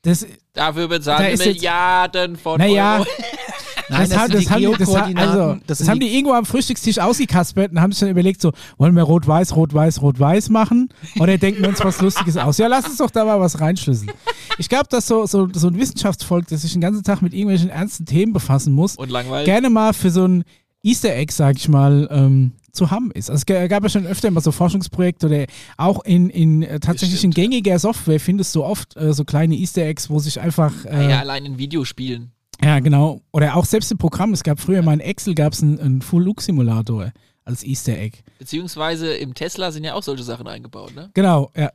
das, 0.02 0.26
Dafür 0.52 0.88
Da 0.88 0.96
bezahlen 0.96 1.32
ist 1.34 1.40
wir 1.40 1.46
jetzt- 1.46 1.56
Milliarden 1.56 2.36
von 2.36 2.58
naja, 2.58 2.98
Euro. 2.98 3.06
Nein, 3.88 4.08
das, 4.08 4.18
haben, 4.18 4.32
das, 4.32 4.50
haben 4.50 4.60
die, 4.60 4.78
das, 4.78 4.94
also, 4.94 5.56
das, 5.66 5.78
sind 5.78 5.88
haben 5.88 6.00
die 6.00 6.14
irgendwo 6.14 6.34
am 6.34 6.44
Frühstückstisch 6.44 6.98
ausgekaspert 6.98 7.72
und 7.72 7.80
haben 7.80 7.92
sich 7.92 8.00
dann 8.00 8.10
überlegt, 8.10 8.40
so, 8.40 8.52
wollen 8.78 8.94
wir 8.94 9.04
rot-weiß, 9.04 9.54
rot-weiß, 9.54 10.02
rot-weiß 10.02 10.48
machen? 10.50 10.88
Oder 11.20 11.38
denken 11.38 11.62
wir 11.62 11.68
uns 11.68 11.84
was 11.84 12.00
Lustiges 12.00 12.36
aus? 12.36 12.58
Ja, 12.58 12.66
lass 12.66 12.86
uns 12.86 12.96
doch 12.96 13.10
da 13.10 13.24
mal 13.24 13.40
was 13.40 13.60
reinschlüsseln. 13.60 14.10
Ich 14.58 14.68
glaube, 14.68 14.86
dass 14.90 15.06
so, 15.06 15.26
so, 15.26 15.48
so 15.52 15.68
ein 15.68 15.78
Wissenschaftsvolk, 15.78 16.48
das 16.48 16.62
sich 16.62 16.72
den 16.72 16.80
ganzen 16.80 17.04
Tag 17.04 17.22
mit 17.22 17.32
irgendwelchen 17.32 17.70
ernsten 17.70 18.06
Themen 18.06 18.32
befassen 18.32 18.72
muss, 18.72 18.96
gerne 19.44 19.70
mal 19.70 19.92
für 19.92 20.10
so 20.10 20.26
ein 20.26 20.44
Easter 20.82 21.14
Egg, 21.14 21.32
sag 21.32 21.56
ich 21.56 21.68
mal, 21.68 22.08
ähm, 22.10 22.52
zu 22.76 22.90
haben 22.90 23.10
ist. 23.10 23.30
Also 23.30 23.42
es 23.46 23.68
gab 23.68 23.82
ja 23.82 23.88
schon 23.88 24.06
öfter 24.06 24.30
mal 24.30 24.40
so 24.40 24.52
Forschungsprojekte 24.52 25.26
oder 25.26 25.46
auch 25.76 26.04
in, 26.04 26.30
in 26.30 26.62
äh, 26.62 26.78
tatsächlich 26.78 27.24
in 27.24 27.30
Bestimmt, 27.30 27.52
gängiger 27.52 27.78
Software 27.78 28.20
findest 28.20 28.54
du 28.54 28.62
oft 28.62 28.96
äh, 28.96 29.12
so 29.12 29.24
kleine 29.24 29.56
Easter 29.56 29.82
Eggs, 29.82 30.10
wo 30.10 30.18
sich 30.18 30.40
einfach 30.40 30.84
äh, 30.84 31.04
ja, 31.04 31.10
ja, 31.10 31.20
allein 31.20 31.46
in 31.46 31.58
Videospielen. 31.58 32.32
Genau 32.60 33.20
oder 33.32 33.56
auch 33.56 33.64
selbst 33.64 33.90
im 33.92 33.98
Programm. 33.98 34.32
Es 34.32 34.42
gab 34.42 34.60
früher 34.60 34.82
mal 34.82 34.94
in 34.94 35.00
Excel 35.00 35.34
gab 35.34 35.52
es 35.52 35.62
einen, 35.62 35.78
einen 35.80 36.02
Full 36.02 36.22
Look 36.24 36.40
Simulator 36.40 37.12
als 37.44 37.62
Easter 37.64 37.96
Egg. 37.96 38.18
Beziehungsweise 38.38 39.14
im 39.14 39.34
Tesla 39.34 39.70
sind 39.70 39.84
ja 39.84 39.94
auch 39.94 40.02
solche 40.02 40.24
Sachen 40.24 40.46
eingebaut, 40.48 40.94
ne? 40.94 41.10
Genau, 41.14 41.50
ja. 41.56 41.70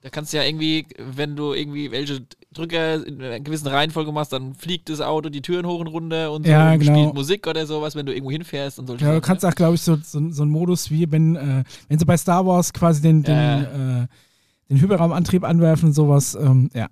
Da 0.00 0.10
kannst 0.10 0.32
du 0.32 0.36
ja 0.38 0.42
irgendwie, 0.42 0.84
wenn 0.98 1.36
du 1.36 1.52
irgendwie 1.52 1.92
welche 1.92 2.26
Drücker 2.52 3.06
in 3.06 3.22
einer 3.22 3.38
gewissen 3.38 3.68
Reihenfolge 3.68 4.10
machst, 4.10 4.32
dann 4.32 4.52
fliegt 4.56 4.88
das 4.88 5.00
Auto 5.00 5.28
die 5.28 5.42
Türen 5.42 5.64
hoch 5.64 5.78
und 5.78 5.86
runter 5.86 6.32
und 6.32 6.44
so 6.44 6.50
Ja, 6.50 6.72
und 6.72 6.80
genau. 6.80 6.92
spielt 6.98 7.14
Musik 7.14 7.46
oder 7.46 7.64
sowas, 7.66 7.94
wenn 7.94 8.04
du 8.04 8.12
irgendwo 8.12 8.32
hinfährst 8.32 8.80
und 8.80 8.88
solche 8.88 9.04
Ja, 9.04 9.10
du 9.12 9.16
Sachen, 9.18 9.26
kannst 9.26 9.44
ne? 9.44 9.50
auch, 9.50 9.54
glaube 9.54 9.76
ich, 9.76 9.82
so, 9.82 9.96
so, 10.02 10.28
so 10.30 10.42
einen 10.42 10.50
Modus 10.50 10.90
wie 10.90 11.08
wenn, 11.12 11.36
äh, 11.36 11.62
wenn 11.88 11.98
sie 12.00 12.04
bei 12.04 12.16
Star 12.16 12.44
Wars 12.44 12.72
quasi 12.72 13.00
den, 13.00 13.22
den, 13.22 13.32
Ja. 13.36 14.02
äh, 14.02 14.06
den 14.68 14.80
Hyperraumantrieb 14.80 15.44
anwerfen 15.44 15.90
und 15.90 15.92
sowas. 15.92 16.34
Ähm, 16.34 16.68
ja. 16.74 16.88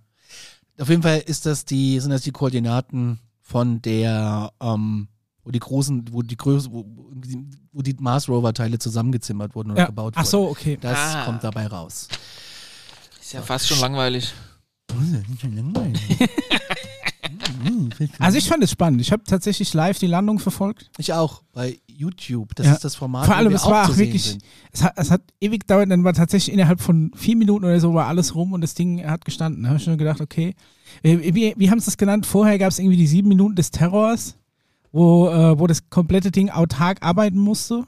Auf 0.78 0.88
jeden 0.88 1.02
Fall 1.02 1.18
ist 1.26 1.46
das 1.46 1.64
die, 1.64 1.98
sind 1.98 2.10
das 2.10 2.22
die 2.22 2.30
Koordinaten 2.30 3.18
von 3.50 3.82
der, 3.82 4.52
ähm, 4.62 5.08
wo 5.42 5.50
die 5.50 5.58
großen, 5.58 6.04
wo 6.12 6.22
die 6.22 6.36
Größe, 6.36 6.70
wo, 6.70 6.84
wo 7.72 7.82
die 7.82 7.94
Mars 7.98 8.28
Rover 8.28 8.52
Teile 8.54 8.78
zusammengezimmert 8.78 9.56
wurden 9.56 9.72
oder 9.72 9.80
ja. 9.80 9.86
gebaut 9.86 10.12
Ach 10.14 10.20
wurden. 10.20 10.30
so, 10.30 10.48
okay. 10.48 10.78
Das 10.80 10.96
Ah. 10.96 11.24
kommt 11.24 11.42
dabei 11.42 11.66
raus. 11.66 12.06
Ist 13.20 13.32
ja 13.32 13.42
fast 13.42 13.66
schon 13.66 13.80
langweilig. 13.80 14.32
Also 18.18 18.38
ich 18.38 18.48
fand 18.48 18.62
es 18.64 18.70
spannend. 18.70 19.00
Ich 19.00 19.12
habe 19.12 19.22
tatsächlich 19.24 19.74
live 19.74 19.98
die 19.98 20.06
Landung 20.06 20.38
verfolgt. 20.38 20.90
Ich 20.98 21.12
auch 21.12 21.42
bei 21.52 21.78
YouTube. 21.86 22.54
Das 22.54 22.66
Ja. 22.66 22.72
ist 22.74 22.84
das 22.84 22.94
Format. 22.94 23.26
Vor 23.26 23.34
wo 23.34 23.38
allem, 23.38 23.50
wir 23.50 23.56
es 23.56 23.66
war 23.66 23.88
auch 23.90 23.96
wirklich, 23.96 24.38
es 24.72 24.82
hat, 24.82 24.94
es 24.96 25.10
hat 25.10 25.22
ewig 25.40 25.60
gedauert, 25.60 25.90
dann 25.90 26.02
war 26.04 26.12
tatsächlich 26.14 26.52
innerhalb 26.54 26.80
von 26.80 27.10
vier 27.14 27.36
Minuten 27.36 27.64
oder 27.64 27.78
so 27.80 27.92
war 27.94 28.06
alles 28.06 28.34
rum 28.34 28.52
und 28.52 28.62
das 28.62 28.74
Ding 28.74 29.04
hat 29.06 29.24
gestanden. 29.24 29.62
Da 29.62 29.68
habe 29.70 29.78
ich 29.78 29.84
schon 29.84 29.98
gedacht, 29.98 30.20
okay, 30.20 30.54
wie, 31.02 31.34
wie, 31.34 31.54
wie 31.56 31.70
haben 31.70 31.80
sie 31.80 31.86
das 31.86 31.96
genannt? 31.96 32.26
Vorher 32.26 32.58
gab 32.58 32.70
es 32.70 32.78
irgendwie 32.78 32.96
die 32.96 33.06
sieben 33.06 33.28
Minuten 33.28 33.54
des 33.56 33.70
Terrors, 33.70 34.36
wo, 34.92 35.28
äh, 35.28 35.58
wo 35.58 35.66
das 35.66 35.88
komplette 35.90 36.30
Ding 36.30 36.50
autark 36.50 36.98
arbeiten 37.02 37.38
musste, 37.38 37.84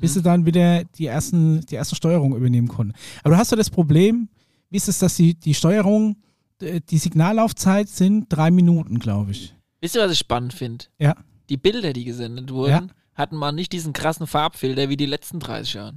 bis 0.00 0.14
sie 0.14 0.22
dann 0.22 0.44
wieder 0.46 0.84
die, 0.84 1.06
ersten, 1.06 1.60
die 1.66 1.74
erste 1.76 1.96
Steuerung 1.96 2.36
übernehmen 2.36 2.68
konnten. 2.68 2.94
Aber 3.22 3.34
du 3.34 3.38
hast 3.38 3.48
so 3.50 3.56
das 3.56 3.70
Problem, 3.70 4.28
wie 4.70 4.76
ist 4.76 4.88
es, 4.88 4.98
dass 4.98 5.16
die, 5.16 5.34
die 5.34 5.54
Steuerung, 5.54 6.16
äh, 6.60 6.80
die 6.90 6.98
Signallaufzeit 6.98 7.88
sind 7.88 8.26
drei 8.28 8.50
Minuten, 8.50 8.98
glaube 8.98 9.30
ich. 9.32 9.54
Wisst 9.80 9.96
ihr, 9.96 10.02
was 10.02 10.12
ich 10.12 10.18
spannend 10.18 10.52
finde? 10.52 10.84
Ja. 10.98 11.14
Die 11.48 11.56
Bilder, 11.56 11.92
die 11.92 12.04
gesendet 12.04 12.50
wurden, 12.50 12.70
Ja. 12.70 12.86
hatten 13.14 13.36
mal 13.36 13.52
nicht 13.52 13.72
diesen 13.72 13.92
krassen 13.92 14.26
Farbfilter 14.26 14.88
wie 14.88 14.96
die 14.96 15.06
letzten 15.06 15.38
30 15.40 15.74
Jahre. 15.74 15.94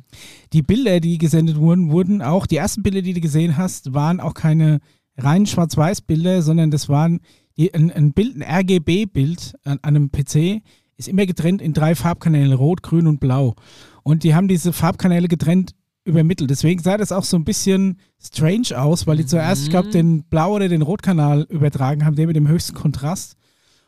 die 0.53 0.61
Bilder, 0.61 0.99
die 0.99 1.17
gesendet 1.17 1.57
wurden, 1.57 1.89
wurden 1.91 2.21
auch, 2.21 2.45
die 2.45 2.57
ersten 2.57 2.83
Bilder, 2.83 3.01
die 3.01 3.13
du 3.13 3.21
gesehen 3.21 3.57
hast, 3.57 3.93
waren 3.93 4.19
auch 4.19 4.33
keine 4.33 4.79
reinen 5.17 5.45
Schwarz-Weiß-Bilder, 5.45 6.41
sondern 6.41 6.71
das 6.71 6.89
waren 6.89 7.19
die, 7.57 7.73
ein, 7.73 7.91
ein 7.91 8.13
Bild, 8.13 8.35
ein 8.37 8.43
RGB-Bild 8.43 9.55
an, 9.63 9.79
an 9.81 9.95
einem 9.95 10.11
PC, 10.11 10.61
ist 10.97 11.07
immer 11.07 11.25
getrennt 11.25 11.61
in 11.61 11.73
drei 11.73 11.95
Farbkanäle, 11.95 12.55
rot, 12.55 12.81
grün 12.83 13.07
und 13.07 13.19
blau. 13.19 13.55
Und 14.03 14.23
die 14.23 14.33
haben 14.35 14.47
diese 14.47 14.73
Farbkanäle 14.73 15.27
getrennt 15.27 15.73
übermittelt. 16.05 16.49
Deswegen 16.49 16.81
sah 16.81 16.97
das 16.97 17.11
auch 17.11 17.23
so 17.25 17.35
ein 17.37 17.43
bisschen 17.43 17.99
strange 18.21 18.79
aus, 18.79 19.05
weil 19.07 19.17
die 19.17 19.25
zuerst, 19.25 19.63
ich 19.63 19.69
glaube, 19.69 19.89
den 19.89 20.23
Blau- 20.23 20.53
oder 20.55 20.69
den 20.69 20.81
Rotkanal 20.81 21.45
übertragen 21.49 22.05
haben, 22.05 22.15
der 22.15 22.27
mit 22.27 22.35
dem 22.35 22.47
höchsten 22.47 22.73
Kontrast. 22.75 23.35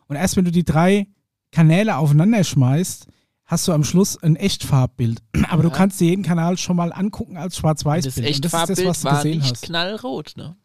Und 0.07 0.17
erst 0.17 0.35
wenn 0.35 0.45
du 0.45 0.51
die 0.51 0.65
drei 0.65 1.07
Kanäle 1.51 1.95
aufeinander 1.97 2.43
schmeißt, 2.43 3.07
hast 3.45 3.67
du 3.67 3.71
am 3.71 3.83
Schluss 3.83 4.21
ein 4.21 4.35
Echtfarbbild. 4.35 5.21
Aber 5.49 5.63
du 5.63 5.69
Ja. 5.69 5.75
kannst 5.75 5.99
dir 6.01 6.09
jeden 6.09 6.23
Kanal 6.23 6.57
schon 6.57 6.75
mal 6.75 6.91
angucken 6.91 7.37
als 7.37 7.57
Schwarz-Weiß-Bild. 7.57 8.27
Echtfarbbild 8.27 8.69
das 8.79 8.79
ist 8.79 8.85
das, 8.85 8.85
was 8.87 8.99
du 9.01 9.05
war 9.05 9.15
gesehen 9.23 9.37
nicht 9.39 9.51
hast. 9.51 9.61
knallrot, 9.63 10.33
ne? 10.35 10.55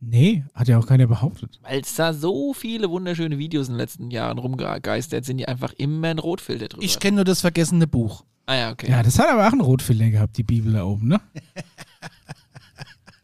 Nee, 0.00 0.44
hat 0.54 0.68
ja 0.68 0.78
auch 0.78 0.86
keiner 0.86 1.06
behauptet. 1.06 1.58
Weil 1.62 1.80
es 1.80 1.94
da 1.94 2.12
so 2.12 2.52
viele 2.52 2.90
wunderschöne 2.90 3.38
Videos 3.38 3.68
in 3.68 3.74
den 3.74 3.78
letzten 3.78 4.10
Jahren 4.10 4.38
rumgegeistert 4.38 5.24
sind, 5.24 5.38
die 5.38 5.48
einfach 5.48 5.72
immer 5.74 6.08
ein 6.08 6.18
Rotfilter 6.18 6.68
drüber 6.68 6.84
Ich 6.84 6.98
kenne 6.98 7.16
nur 7.16 7.24
das 7.24 7.40
vergessene 7.40 7.86
Buch. 7.86 8.24
Ah 8.46 8.54
ja, 8.56 8.70
okay. 8.72 8.90
Ja, 8.90 9.02
das 9.02 9.18
hat 9.18 9.28
aber 9.30 9.46
auch 9.46 9.52
einen 9.52 9.62
Rotfilter 9.62 10.10
gehabt, 10.10 10.36
die 10.36 10.42
Bibel 10.42 10.72
da 10.74 10.84
oben, 10.84 11.08
ne? 11.08 11.20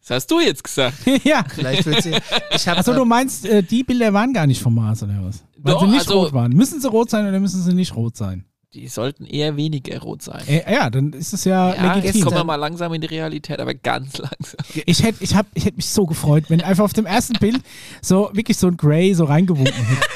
Das 0.01 0.11
hast 0.23 0.31
du 0.31 0.41
jetzt 0.41 0.65
gesagt. 0.65 0.97
ja. 1.25 1.45
Vielleicht 1.49 1.87
wird 1.87 2.03
sie. 2.03 2.15
Ich 2.53 2.67
habe 2.67 2.81
Achso, 2.81 2.95
du 2.95 3.05
meinst, 3.05 3.45
äh, 3.47 3.63
die 3.63 3.85
Bilder 3.85 4.13
waren 4.13 4.33
gar 4.33 4.47
nicht 4.47 4.61
vom 4.61 4.75
Mars 4.75 5.03
oder 5.03 5.23
was? 5.23 5.45
Weil 5.59 5.75
Doch, 5.75 5.83
sie 5.83 5.87
nicht 5.89 6.01
also- 6.01 6.23
rot 6.23 6.33
waren. 6.33 6.53
Müssen 6.53 6.81
sie 6.81 6.89
rot 6.89 7.11
sein 7.11 7.29
oder 7.29 7.39
müssen 7.39 7.63
sie 7.63 7.75
nicht 7.75 7.95
rot 7.95 8.17
sein? 8.17 8.45
Die 8.75 8.87
sollten 8.87 9.25
eher 9.27 9.57
weniger 9.57 9.99
rot 10.01 10.23
sein. 10.23 10.47
Äh, 10.47 10.73
ja, 10.73 10.91
dann 10.91 11.13
ist 11.13 11.33
es 11.33 11.45
ja, 11.45 11.75
Ja, 11.75 11.95
jetzt 11.97 12.05
legitim. 12.05 12.23
kommen 12.25 12.37
wir 12.37 12.45
mal 12.45 12.55
langsam 12.55 12.95
in 12.95 13.01
die 13.01 13.09
Realität, 13.09 13.59
aber 13.59 13.75
ganz 13.75 14.19
langsam. 14.19 14.61
Ich 14.87 15.03
hätte 15.03 15.25
ich 15.25 15.35
hab, 15.35 15.47
ich 15.55 15.65
hätt 15.65 15.77
mich 15.77 15.89
so 15.91 16.07
gefreut, 16.07 16.45
wenn 16.49 16.61
einfach 16.61 16.85
auf 16.85 16.93
dem 16.93 17.05
ersten 17.07 17.33
Bild 17.41 17.61
so 18.01 18.31
wirklich 18.33 18.59
so 18.59 18.69
ein 18.69 18.77
Grey 18.77 19.13
so 19.15 19.25
reingewunken 19.25 19.75
hätte. 19.75 20.07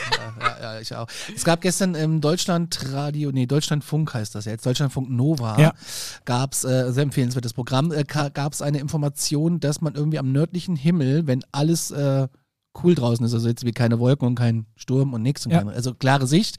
ja, 0.40 0.74
ja, 0.74 0.80
ich 0.80 0.94
auch. 0.94 1.08
Es 1.34 1.42
gab 1.44 1.62
gestern 1.62 1.96
im 1.96 2.20
Deutschlandradio, 2.20 3.32
nee, 3.32 3.46
Deutschlandfunk 3.46 4.14
heißt 4.14 4.36
das 4.36 4.44
jetzt, 4.44 4.64
Deutschlandfunk 4.64 5.10
Nova, 5.10 5.60
Ja. 5.60 5.72
gab 6.24 6.52
es, 6.52 6.62
äh, 6.62 6.92
sehr 6.92 7.02
empfehlenswertes 7.02 7.54
Programm, 7.54 7.90
äh, 7.90 8.04
gab 8.04 8.52
es 8.52 8.62
eine 8.62 8.78
Information, 8.78 9.58
dass 9.58 9.80
man 9.80 9.96
irgendwie 9.96 10.20
am 10.20 10.30
nördlichen 10.30 10.76
Himmel, 10.76 11.26
wenn 11.26 11.44
alles 11.50 11.90
äh, 11.90 12.28
cool 12.82 12.94
draußen 12.94 13.24
ist, 13.24 13.32
also 13.34 13.46
jetzt 13.48 13.64
wie 13.64 13.72
keine 13.72 13.98
Wolken 14.00 14.26
und 14.26 14.34
kein 14.34 14.66
Sturm 14.74 15.12
und 15.12 15.22
nichts, 15.22 15.46
und 15.46 15.52
Ja. 15.52 15.58
keine, 15.58 15.72
also 15.72 15.94
klare 15.94 16.26
Sicht, 16.26 16.56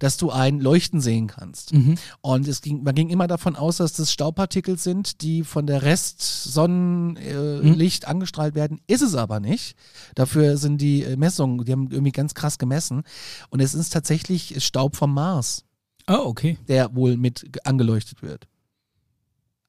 dass 0.00 0.16
du 0.16 0.30
ein 0.30 0.58
Leuchten 0.60 1.00
sehen 1.00 1.28
kannst. 1.28 1.72
Mhm. 1.72 1.96
Und 2.20 2.48
es 2.48 2.60
ging, 2.62 2.82
man 2.82 2.94
ging 2.94 3.10
immer 3.10 3.26
davon 3.28 3.54
aus, 3.56 3.76
dass 3.76 3.92
das 3.92 4.12
Staubpartikel 4.12 4.78
sind, 4.78 5.22
die 5.22 5.44
von 5.44 5.66
der 5.66 5.82
Restsonnenlicht 5.82 7.24
äh, 7.26 7.60
Licht 7.82 8.08
angestrahlt 8.08 8.54
werden. 8.54 8.80
Ist 8.86 9.02
es 9.02 9.14
aber 9.14 9.40
nicht. 9.40 9.76
Dafür 10.14 10.56
sind 10.56 10.78
die 10.78 11.02
äh, 11.02 11.16
Messungen, 11.16 11.64
die 11.64 11.72
haben 11.72 11.90
irgendwie 11.90 12.12
ganz 12.12 12.34
krass 12.34 12.58
gemessen. 12.58 13.02
Und 13.50 13.60
es 13.60 13.74
ist 13.74 13.92
tatsächlich 13.92 14.62
Staub 14.64 14.96
vom 14.96 15.14
Mars, 15.14 15.64
Oh, 16.08 16.22
okay. 16.24 16.58
der 16.68 16.94
wohl 16.96 17.16
mit 17.16 17.52
ge- 17.52 17.62
angeleuchtet 17.64 18.22
wird. 18.22 18.48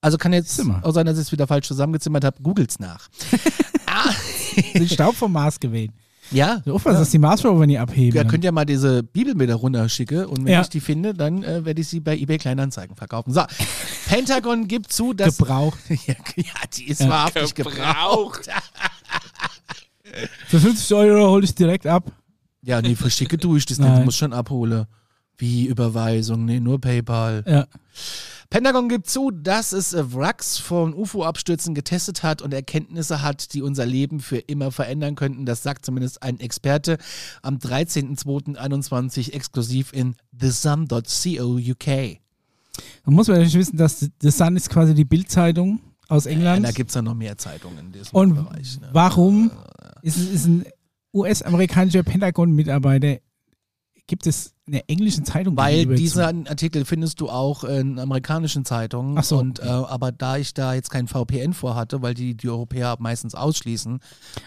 Also 0.01 0.17
kann 0.17 0.34
jetzt 0.34 0.56
Zimmer. 0.56 0.82
auch 0.84 0.91
sein, 0.91 1.06
dass 1.06 1.17
ich 1.17 1.27
es 1.27 1.32
wieder 1.32 1.47
falsch 1.47 1.67
zusammengezimmert 1.67 2.25
habe. 2.25 2.41
Googles 2.41 2.79
nach. 2.79 3.08
Den 4.74 4.89
Staub 4.89 5.16
vom 5.16 5.32
Mars 5.32 5.60
gewählt. 5.60 5.92
Ja. 6.32 6.62
So 6.66 6.74
aufpassen, 6.74 7.00
dass 7.00 7.12
die 7.12 7.20
Mars 7.20 7.44
Rover 7.46 7.68
nie 7.68 7.78
abheben. 7.78 8.16
Ja, 8.18 8.24
könnt 8.24 8.44
ihr 8.44 8.52
mal 8.52 8.66
diese 8.66 9.04
Bibel 9.04 9.36
mir 9.36 9.46
da 9.48 9.56
runterschicken 9.56 10.26
und 10.26 10.46
wenn 10.46 10.54
Ja. 10.54 10.62
ich 10.62 10.70
die 10.70 10.80
finde, 10.80 11.13
dann 11.13 11.44
äh, 11.44 11.63
werde 11.66 11.82
ich 11.82 11.88
sie 11.89 12.00
bei 12.00 12.18
eBay 12.18 12.38
Kleinanzeigen 12.38 12.96
verkaufen. 12.96 13.34
So, 13.34 13.44
Pentagon 14.08 14.68
gibt 14.68 14.92
zu, 14.94 15.13
dass. 15.13 15.38
Gebraucht. 15.38 15.78
ja, 15.89 16.16
ja, 16.36 16.44
die 16.78 16.88
ist 16.88 17.02
Ja. 17.02 17.10
wahrhaftig 17.10 17.54
gebraucht. 17.54 18.48
Für 20.48 20.60
50 20.60 20.96
Euro 20.96 21.30
hole 21.32 21.44
ich 21.44 21.56
direkt 21.56 21.88
ab. 21.88 22.12
Ja, 22.62 22.82
nee, 22.82 22.96
verschicke 22.96 23.38
du 23.38 23.58
ich 23.58 23.65
das 23.65 23.77
nicht. 23.80 23.90
Du 23.98 24.02
musst 24.02 24.17
schon 24.17 24.34
abholen. 24.34 24.86
Wie 25.38 25.65
Überweisung? 25.67 26.46
Nee, 26.46 26.60
nur 26.60 26.80
PayPal. 26.80 27.44
Ja. 27.48 27.65
Pentagon 28.54 28.87
gibt 28.87 29.10
zu, 29.10 29.31
dass 29.31 29.71
es 29.73 29.93
äh, 29.93 30.13
Wracks 30.13 30.60
von 30.60 30.93
UFO-Abstürzen 30.93 31.73
getestet 31.73 32.21
hat 32.21 32.43
und 32.43 32.54
Erkenntnisse 32.54 33.23
hat, 33.23 33.51
die 33.56 33.63
unser 33.63 33.83
Leben 33.87 34.19
für 34.19 34.37
immer 34.37 34.69
verändern 34.71 35.15
könnten. 35.15 35.47
Das 35.47 35.63
sagt 35.63 35.83
zumindest 35.83 36.21
ein 36.21 36.39
Experte 36.39 36.99
am 37.41 37.58
13.02.21 37.58 39.33
exklusiv 39.33 39.91
in 39.91 40.15
thesun.co 40.39 41.56
UK. 41.58 42.19
Man 43.06 43.15
muss 43.15 43.27
natürlich 43.27 43.56
wissen, 43.56 43.77
dass 43.77 44.08
The 44.21 44.29
Sun 44.29 44.56
ist 44.56 44.69
quasi 44.69 44.93
die 44.93 45.06
Bildzeitung 45.06 45.79
aus 46.08 46.25
Ja, 46.25 46.31
England. 46.31 46.63
da 46.63 46.69
gibt 46.71 46.91
es 46.91 46.95
ja 46.95 47.01
noch 47.01 47.15
mehr 47.15 47.35
Zeitungen 47.39 47.79
in 47.79 47.91
diesem 47.91 48.15
Und 48.15 48.35
Bereich. 48.35 48.79
Ne? 48.79 48.89
warum 48.91 49.49
ist, 50.04 50.17
es- 50.17 50.29
ist 50.29 50.45
ein 50.45 50.63
US-amerikanischer 51.12 52.04
Pentagon-Mitarbeiter, 52.04 53.17
gibt 54.06 54.27
es 54.27 54.52
in 54.66 54.74
der 54.74 54.90
englischen 54.90 55.26
Zeitung 55.26 55.58
Weil 55.58 55.86
diesen 55.86 56.48
Artikel 56.48 56.86
findest 56.86 57.20
du 57.20 57.30
auch 57.30 57.66
in 57.66 58.00
amerikanischen 58.00 58.64
Zeitungen. 58.64 59.18
Ach 59.18 59.24
so, 59.24 59.38
Und, 59.38 59.60
äh, 59.60 59.64
aber 59.64 60.14
da 60.14 60.38
ich 60.38 60.54
da 60.54 60.74
jetzt 60.74 60.90
kein 60.90 61.08
VPN 61.10 61.54
vorhatte, 61.54 62.02
weil 62.02 62.14
die 62.14 62.34
die 62.36 62.48
Europäer 62.48 62.96
meistens 63.00 63.36
ausschließen, 63.36 64.00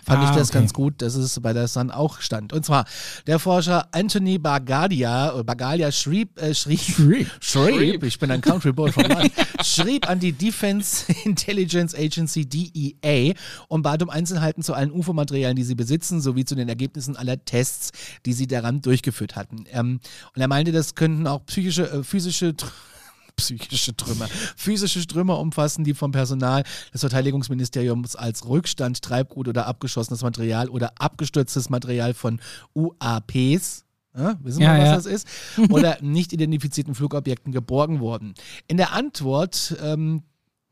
fand 0.05 0.25
ich 0.25 0.31
Ah, 0.31 0.35
das 0.35 0.49
okay. 0.49 0.59
ganz 0.59 0.73
gut, 0.73 1.03
dass 1.03 1.17
es 1.17 1.39
bei 1.41 1.53
der 1.53 1.69
Sun 1.69 1.91
auch 1.91 2.21
stand. 2.21 2.55
Und 2.55 2.65
zwar 2.65 2.87
der 3.27 3.39
Forscher 3.39 3.89
Anthony 3.93 4.39
Bagadia, 4.39 5.35
oder 5.35 5.45
Bagalia 5.45 5.93
schrieb, 5.93 6.41
äh, 6.41 6.55
schrieb, 6.55 6.81
Schrieb. 6.81 7.29
schrieb, 7.41 8.03
ich 8.03 8.19
bin 8.19 8.31
ein 8.31 8.41
Country 8.41 8.73
Boy 8.73 8.91
vom 8.93 9.05
Land, 9.05 9.31
schrieb 9.63 10.09
an 10.09 10.19
die 10.19 10.33
Defense 10.33 11.13
Intelligence 11.25 11.95
Agency 11.95 12.47
DEA 12.47 13.35
und 13.69 13.83
bat 13.83 14.03
um 14.03 14.09
Einzelheiten 14.09 14.63
zu 14.63 14.73
allen 14.73 14.93
UFO-Materialien, 14.93 15.57
die 15.57 15.65
sie 15.65 15.75
besitzen, 15.75 16.23
sowie 16.23 16.47
zu 16.47 16.55
den 16.55 16.71
Ergebnissen 16.71 17.17
aller 17.17 17.45
Tests, 17.45 17.91
die 18.25 18.33
sie 18.33 18.47
daran 18.47 18.81
durchgeführt 18.81 19.37
hatten. 19.37 19.67
Ähm, 19.73 20.01
und 20.35 20.41
er 20.41 20.49
meinte, 20.49 20.73
das 20.73 20.95
könnten 20.95 21.27
auch 21.27 21.45
psychische, 21.47 21.91
äh, 21.91 22.03
physische 22.03 22.55
psychische 23.37 23.95
Trümmer, 23.95 24.29
physische 24.57 25.07
Trümmer 25.07 25.39
umfassen, 25.39 25.85
die 25.85 25.93
vom 25.93 26.11
Personal 26.11 26.65
des 26.95 27.03
Verteidigungsministeriums 27.03 28.17
als 28.17 28.49
Rückstand, 28.49 29.03
Treibgut 29.03 29.49
oder 29.49 29.67
abgeschossenes 29.67 30.23
Material 30.23 30.71
oder 30.71 30.93
abgestürztes 30.99 31.69
Material 31.69 32.15
von 32.15 32.41
UAPs 32.75 33.87
ja, 34.17 34.39
wissen 34.43 34.61
wir, 34.61 34.67
Ja, 34.67 34.79
was 34.79 34.85
ja. 34.85 34.95
das 34.95 35.07
ist? 35.07 35.29
Oder 35.71 35.99
nicht 36.01 36.33
identifizierten 36.33 36.95
Flugobjekten 36.95 37.53
geborgen 37.53 38.01
worden. 38.01 38.35
In 38.67 38.79
der 38.79 38.93
Antwort, 38.93 39.77
ähm, 39.83 40.23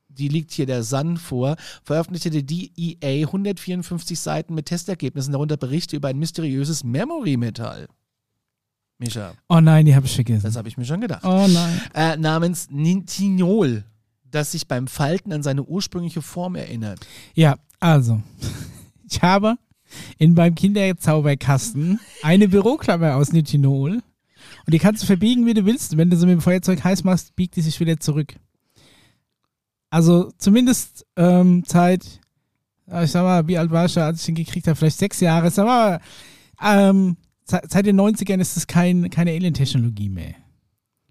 die 0.08 0.28
liegt 0.28 0.52
hier 0.52 0.66
der 0.66 0.82
Sun 0.82 1.16
vor, 1.16 1.56
veröffentlichte 1.82 2.30
die 2.30 2.96
DEA 3.00 3.26
154 3.26 4.18
Seiten 4.18 4.54
mit 4.54 4.66
Testergebnissen, 4.66 5.32
darunter 5.32 5.56
Berichte 5.56 5.96
über 5.96 6.08
ein 6.08 6.18
mysteriöses 6.18 6.84
Memory-Metall. 6.84 7.88
Micha, 8.98 9.34
Oh 9.48 9.60
nein, 9.60 9.86
die 9.86 9.94
habe 9.94 10.06
ich 10.06 10.14
vergessen. 10.14 10.44
das 10.44 10.56
habe 10.56 10.68
ich 10.68 10.76
mir 10.76 10.84
schon 10.84 11.00
gedacht. 11.00 11.24
Oh 11.24 11.46
nein. 11.48 11.80
Äh, 11.94 12.16
namens 12.16 12.68
Nintinol, 12.70 13.84
das 14.30 14.52
sich 14.52 14.68
beim 14.68 14.86
Falten 14.86 15.32
an 15.32 15.42
seine 15.42 15.64
ursprüngliche 15.64 16.22
Form 16.22 16.54
erinnert. 16.54 17.00
Ja, 17.34 17.56
also, 17.80 18.22
ich 19.10 19.20
habe 19.22 19.56
in 20.18 20.34
meinem 20.34 20.54
Kinderzauberkasten 20.54 22.00
eine 22.22 22.48
Büroklammer 22.48 23.16
aus 23.16 23.32
Nitinol 23.32 24.02
und 24.66 24.72
die 24.74 24.78
kannst 24.78 25.02
du 25.02 25.06
verbiegen, 25.06 25.46
wie 25.46 25.54
du 25.54 25.64
willst. 25.66 25.96
Wenn 25.96 26.10
du 26.10 26.16
sie 26.16 26.26
mit 26.26 26.34
dem 26.34 26.40
Feuerzeug 26.40 26.82
heiß 26.82 27.04
machst, 27.04 27.34
biegt 27.36 27.56
die 27.56 27.62
sich 27.62 27.78
wieder 27.80 27.98
zurück. 27.98 28.34
Also 29.90 30.32
zumindest 30.38 31.06
ähm, 31.16 31.62
seit, 31.66 32.04
ja, 32.86 33.02
ich 33.02 33.10
sag 33.10 33.22
mal, 33.22 33.46
wie 33.46 33.58
alt 33.58 33.70
war 33.70 33.84
ich 33.86 33.94
da, 33.94 34.06
als 34.06 34.20
ich 34.20 34.26
den 34.26 34.34
gekriegt 34.34 34.66
habe? 34.66 34.76
Vielleicht 34.76 34.98
sechs 34.98 35.20
Jahre. 35.20 35.50
Sag 35.50 35.66
mal, 35.66 36.00
ähm, 36.62 37.16
seit, 37.44 37.86
den 37.86 38.00
90ern 38.00 38.40
ist 38.40 38.56
das 38.56 38.66
kein, 38.66 39.10
keine 39.10 39.30
Alien-Technologie 39.32 40.08
mehr. 40.08 40.34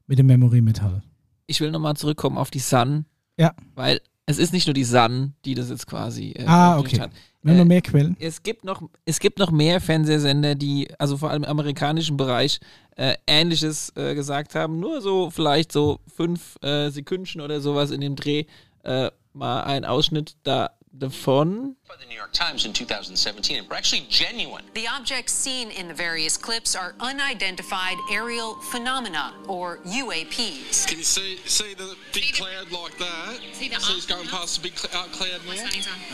Mit 0.07 0.19
dem 0.19 0.27
Memory-Metall. 0.27 1.01
Ich 1.47 1.61
will 1.61 1.71
nochmal 1.71 1.95
zurückkommen 1.95 2.37
auf 2.37 2.51
die 2.51 2.59
Sun. 2.59 3.05
Ja. 3.37 3.53
Weil 3.75 4.01
es 4.25 4.37
ist 4.37 4.53
nicht 4.53 4.67
nur 4.67 4.73
die 4.73 4.83
Sun, 4.83 5.33
die 5.45 5.53
das 5.55 5.69
jetzt 5.69 5.87
quasi 5.87 6.31
äh, 6.31 6.45
Ah, 6.45 6.77
okay. 6.79 6.99
hat. 6.99 7.11
Wir 7.41 7.51
haben 7.51 7.57
Äh, 7.57 7.61
noch 7.61 7.67
mehr 7.67 7.81
Quellen. 7.81 8.15
Es 8.19 8.41
gibt 8.43 8.63
noch, 8.63 8.81
es 9.05 9.19
gibt 9.19 9.39
noch 9.39 9.51
mehr 9.51 9.81
Fernsehsender, 9.81 10.55
die, 10.55 10.87
also 10.97 11.17
vor 11.17 11.29
allem 11.29 11.43
im 11.43 11.49
amerikanischen 11.49 12.15
Bereich, 12.17 12.59
äh, 12.95 13.15
Ähnliches 13.27 13.91
äh, 13.95 14.15
gesagt 14.15 14.55
haben. 14.55 14.79
Nur 14.79 15.01
so 15.01 15.29
vielleicht 15.29 15.71
so 15.71 15.99
fünf 16.07 16.57
äh, 16.63 16.89
Sekündchen 16.89 17.41
oder 17.41 17.59
sowas 17.59 17.91
in 17.91 18.01
dem 18.01 18.15
Dreh. 18.15 18.45
Äh, 18.83 19.09
mal 19.33 19.61
ein 19.63 19.83
Ausschnitt 19.83 20.35
da 20.43 20.71
davon. 20.97 21.75
by 21.87 21.95
the 21.99 22.05
New 22.07 22.15
York 22.15 22.31
Times 22.33 22.65
in 22.65 22.73
2017 22.73 23.57
and 23.57 23.67
were 23.69 23.75
actually 23.75 24.05
genuine. 24.09 24.63
The 24.73 24.87
objects 24.87 25.33
seen 25.33 25.71
in 25.71 25.87
the 25.87 25.93
various 25.93 26.37
clips 26.37 26.75
are 26.75 26.93
unidentified 26.99 27.97
aerial 28.11 28.55
phenomena, 28.71 29.33
or 29.47 29.77
UAPs. 29.85 30.87
Can 30.87 30.97
you 30.99 31.03
see 31.03 31.37
see 31.45 31.73
the 31.73 31.95
big 32.13 32.33
cloud 32.33 32.71
like 32.71 32.97
that? 32.99 33.39
See 33.53 33.69
the 33.69 33.79
so 33.79 33.93
it's 33.95 34.05
going 34.05 34.27
past 34.27 34.61
the 34.61 34.69
big 34.69 34.77
cl- 34.77 34.93
uh, 35.03 35.07
cloud 35.09 35.41
now. 35.47 35.53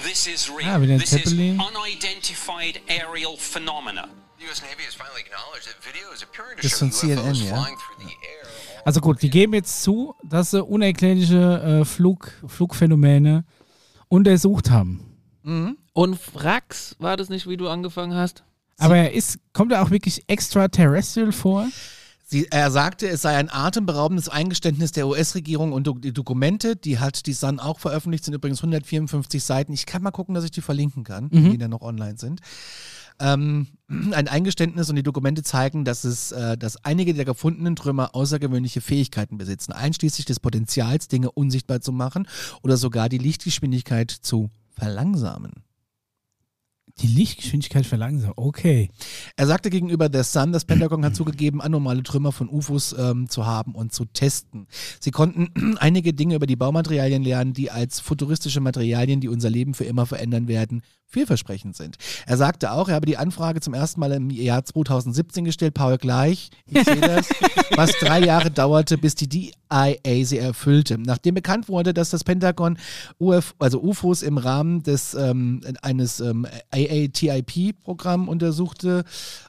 This 0.04 0.28
is 0.28 0.50
real. 0.50 0.68
Ah, 0.68 0.80
this 0.80 1.14
is 1.14 1.24
Zeppelin. 1.24 1.60
unidentified 1.60 2.80
aerial 2.88 3.38
phenomena. 3.38 4.10
The 4.40 4.46
U.S. 4.46 4.62
Navy 4.62 4.84
has 4.84 4.94
finally 4.96 5.22
acknowledged 5.22 5.68
that 5.68 5.76
video 5.84 6.12
is 6.14 6.24
appearing 6.24 6.56
to 6.58 6.62
Das 6.62 6.72
ist 6.72 6.80
show 6.80 6.86
von 6.86 6.90
UFOs 6.90 7.00
CNN, 7.02 7.36
ja? 7.36 7.56
flying 7.62 7.76
through 7.78 8.08
the 8.08 8.14
air. 8.26 8.48
Also 8.86 9.02
gut, 9.02 9.22
die 9.22 9.30
geben 9.30 9.54
jetzt 9.54 9.84
zu, 9.84 10.16
dass 10.24 10.52
sie 10.52 10.64
unerklärliche 10.64 11.82
äh, 11.82 11.86
Flug, 11.86 12.32
Flugphänomene 12.48 13.44
untersucht 14.10 14.70
haben. 14.70 15.06
Und 15.94 16.20
Frax, 16.20 16.96
war 17.00 17.16
das 17.18 17.30
nicht, 17.30 17.48
wie 17.48 17.58
du 17.58 17.70
angefangen 17.70 18.14
hast? 18.14 18.44
Aber 18.78 18.98
er 18.98 19.14
ist, 19.14 19.40
kommt 19.54 19.72
er 19.72 19.82
auch 19.82 19.90
wirklich 19.90 20.24
extraterrestrial 20.28 21.32
vor? 21.32 21.68
Sie, 22.26 22.48
er 22.52 22.70
sagte, 22.70 23.08
es 23.08 23.24
sei 23.24 23.36
ein 23.36 23.50
atemberaubendes 23.52 24.30
Eingeständnis 24.30 24.92
der 24.92 25.08
US-Regierung 25.08 25.74
und 25.74 25.90
die 26.04 26.14
Dokumente, 26.14 26.76
die 26.76 27.00
hat 27.00 27.26
die 27.26 27.34
Sun 27.34 27.60
auch 27.60 27.80
veröffentlicht, 27.80 28.24
sind 28.24 28.36
übrigens 28.36 28.60
154 28.60 29.44
Seiten. 29.44 29.74
Ich 29.74 29.88
kann 29.88 30.04
mal 30.04 30.12
gucken, 30.12 30.36
dass 30.36 30.44
ich 30.44 30.52
die 30.52 30.62
verlinken 30.62 31.04
kann, 31.04 31.30
die 31.32 31.58
da 31.58 31.68
noch 31.68 31.82
online 31.82 32.18
sind. 32.18 32.42
Ähm, 33.20 33.68
ein 33.90 34.28
Eingeständnis 34.28 34.90
und 34.90 34.96
die 34.96 35.04
Dokumente 35.04 35.44
zeigen, 35.44 35.86
dass 35.86 36.04
es, 36.04 36.32
äh, 36.32 36.58
dass 36.58 36.84
einige 36.84 37.14
der 37.14 37.26
gefundenen 37.26 37.76
Trümmer 37.76 38.16
außergewöhnliche 38.16 38.82
Fähigkeiten 38.82 39.38
besitzen, 39.38 39.72
einschließlich 39.72 40.26
des 40.26 40.40
Potenzials, 40.40 41.08
Dinge 41.08 41.32
unsichtbar 41.32 41.82
zu 41.82 41.92
machen 41.92 42.28
oder 42.62 42.78
sogar 42.78 43.10
die 43.10 43.18
Lichtgeschwindigkeit 43.18 44.12
zu 44.12 44.50
verlangsamen. 44.70 45.64
Die 47.02 47.08
Lichtgeschwindigkeit 47.08 47.86
verlangsamt. 47.86 48.34
Okay. 48.36 48.90
Er 49.38 49.48
sagte 49.48 49.70
gegenüber 49.70 50.10
The 50.12 50.24
Sun, 50.24 50.52
das 50.52 50.66
Pentagon 50.66 51.06
hat 51.06 51.16
zugegeben, 51.16 51.62
anormale 51.62 52.04
Trümmer 52.04 52.32
von 52.32 52.50
UFOs 52.50 52.94
ähm, 52.98 53.30
zu 53.30 53.46
haben 53.46 53.74
und 53.74 53.94
zu 53.94 54.06
testen. 54.06 54.68
Sie 55.00 55.12
konnten 55.12 55.78
einige 55.80 56.14
Dinge 56.14 56.36
über 56.36 56.48
die 56.48 56.58
Baumaterialien 56.58 57.24
lernen, 57.24 57.54
die 57.54 57.72
als 57.72 58.00
futuristische 58.02 58.60
Materialien, 58.60 59.22
die 59.22 59.30
unser 59.30 59.50
Leben 59.50 59.74
für 59.74 59.86
immer 59.86 60.06
verändern 60.06 60.48
werden, 60.48 60.82
vielversprechend 61.10 61.76
sind. 61.76 61.98
Er 62.28 62.38
sagte 62.38 62.72
auch, 62.72 62.88
er 62.88 62.96
habe 62.96 63.06
die 63.06 63.18
Anfrage 63.18 63.62
zum 63.62 63.74
ersten 63.74 64.00
Mal 64.00 64.12
im 64.12 64.30
Jahr 64.30 64.64
2017 64.64 65.44
gestellt, 65.44 65.74
Paul 65.74 65.98
gleich, 65.98 66.50
ich 66.68 66.84
sehe 66.84 67.02
das, 67.02 67.30
was 67.76 67.92
drei 67.94 68.24
Jahre 68.24 68.52
dauerte, 68.52 68.98
bis 68.98 69.16
die 69.16 69.28
DIA 69.28 69.96
sie 70.24 70.38
erfüllte. 70.38 71.00
Nachdem 71.00 71.36
bekannt 71.36 71.68
wurde, 71.68 71.94
dass 71.94 72.12
das 72.12 72.24
Pentagon 72.24 72.78
UF, 73.20 73.56
also 73.58 73.82
UFOs 73.82 74.22
im 74.22 74.38
Rahmen 74.38 74.84
des 74.84 75.16
ähm, 75.16 75.62
eines 75.82 76.20
ähm, 76.20 76.46
AATIP-Programm 76.90 78.28
untersuchte, 78.28 79.04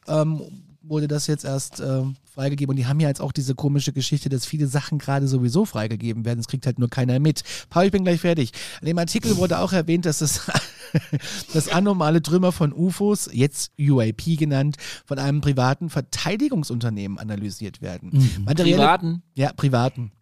ähm, 0.07 0.43
wurde 0.83 1.09
das 1.09 1.27
jetzt 1.27 1.45
erst 1.45 1.81
ähm, 1.81 2.17
freigegeben. 2.25 2.71
Und 2.71 2.77
die 2.77 2.87
haben 2.87 3.01
ja 3.01 3.09
jetzt 3.09 3.21
auch 3.21 3.33
diese 3.33 3.55
komische 3.55 3.93
Geschichte, 3.93 4.29
dass 4.29 4.47
viele 4.47 4.67
Sachen 4.67 4.99
gerade 4.99 5.29
sowieso 5.29 5.65
freigegeben 5.65 6.25
werden. 6.25 6.39
Das 6.39 6.49
kriegt 6.49 6.67
halt 6.67 6.79
nur 6.79 6.89
keiner 6.89 7.19
mit. 7.21 7.43
Paul, 7.69 7.85
ich 7.85 7.93
bin 7.93 8.05
gleich 8.05 8.21
fertig. 8.21 8.53
In 8.81 8.87
dem 8.87 8.99
Artikel 8.99 9.37
wurde 9.37 9.59
auch 9.59 9.73
erwähnt, 9.73 10.07
dass 10.07 10.19
das, 10.19 10.51
das 11.53 11.69
anormale 11.69 12.23
Trümmer 12.23 12.53
von 12.53 12.73
UFOs, 12.73 13.29
jetzt 13.33 13.73
UAP 13.79 14.37
genannt, 14.39 14.77
von 15.07 15.19
einem 15.19 15.41
privaten 15.41 15.91
Verteidigungsunternehmen 15.91 17.19
analysiert 17.19 17.83
werden. 17.83 18.11
Materielle, 18.45 18.77
Privaten. 18.77 19.23
ja, 19.35 19.53
privaten. 19.53 20.13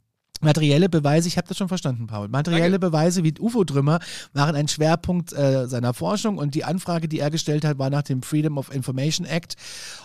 Materielle 0.40 0.88
Beweise, 0.88 1.28
ich 1.28 1.36
habe 1.36 1.48
das 1.48 1.56
schon 1.56 1.68
verstanden, 1.68 2.06
Paul. 2.06 2.28
Materielle 2.28 2.78
Beweise 2.78 3.24
wie 3.24 3.34
UFO-Trümmer 3.38 3.98
waren 4.32 4.54
ein 4.56 4.68
Schwerpunkt 4.68 5.32
äh, 5.32 5.66
seiner 5.66 5.94
Forschung 5.94 6.38
und 6.38 6.54
die 6.54 6.64
Anfrage, 6.64 7.08
die 7.08 7.18
er 7.20 7.30
gestellt 7.30 7.64
hat, 7.64 7.78
war 7.78 7.90
nach 7.90 8.02
dem 8.02 8.22
Freedom 8.22 8.58
of 8.58 8.72
Information 8.74 9.26
Act. 9.26 9.54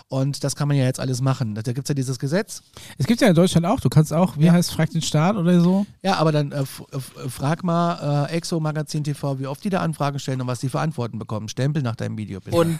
Und 0.09 0.43
das 0.43 0.55
kann 0.55 0.67
man 0.67 0.77
ja 0.77 0.84
jetzt 0.84 0.99
alles 0.99 1.21
machen. 1.21 1.55
Da 1.55 1.61
gibt 1.61 1.86
es 1.86 1.89
ja 1.89 1.95
dieses 1.95 2.19
Gesetz. 2.19 2.61
Es 2.97 3.07
gibt 3.07 3.21
ja 3.21 3.27
in 3.27 3.34
Deutschland 3.36 3.65
auch, 3.65 3.79
du 3.79 3.89
kannst 3.89 4.13
auch, 4.13 4.38
wie 4.38 4.45
Ja. 4.45 4.51
heißt 4.53 4.71
Frag 4.71 4.91
den 4.91 5.01
Staat 5.01 5.36
oder 5.38 5.59
so? 5.59 5.86
Ja, 6.03 6.15
aber 6.17 6.31
dann 6.31 6.51
äh, 6.51 6.59
f- 6.61 6.84
f- 6.91 7.11
frag 7.29 7.63
mal 7.63 8.27
äh, 8.29 8.36
Exo 8.36 8.59
Magazin 8.59 9.03
TV, 9.03 9.39
wie 9.39 9.47
oft 9.47 9.63
die 9.63 9.69
da 9.71 9.79
Anfragen 9.79 10.19
stellen 10.19 10.41
und 10.41 10.47
was 10.47 10.59
die 10.59 10.69
für 10.69 10.79
Antworten 10.81 11.17
bekommen. 11.17 11.47
Stempel 11.49 11.81
nach 11.81 11.95
deinem 11.95 12.17
Video, 12.17 12.39
bitte. 12.41 12.55
Und 12.55 12.77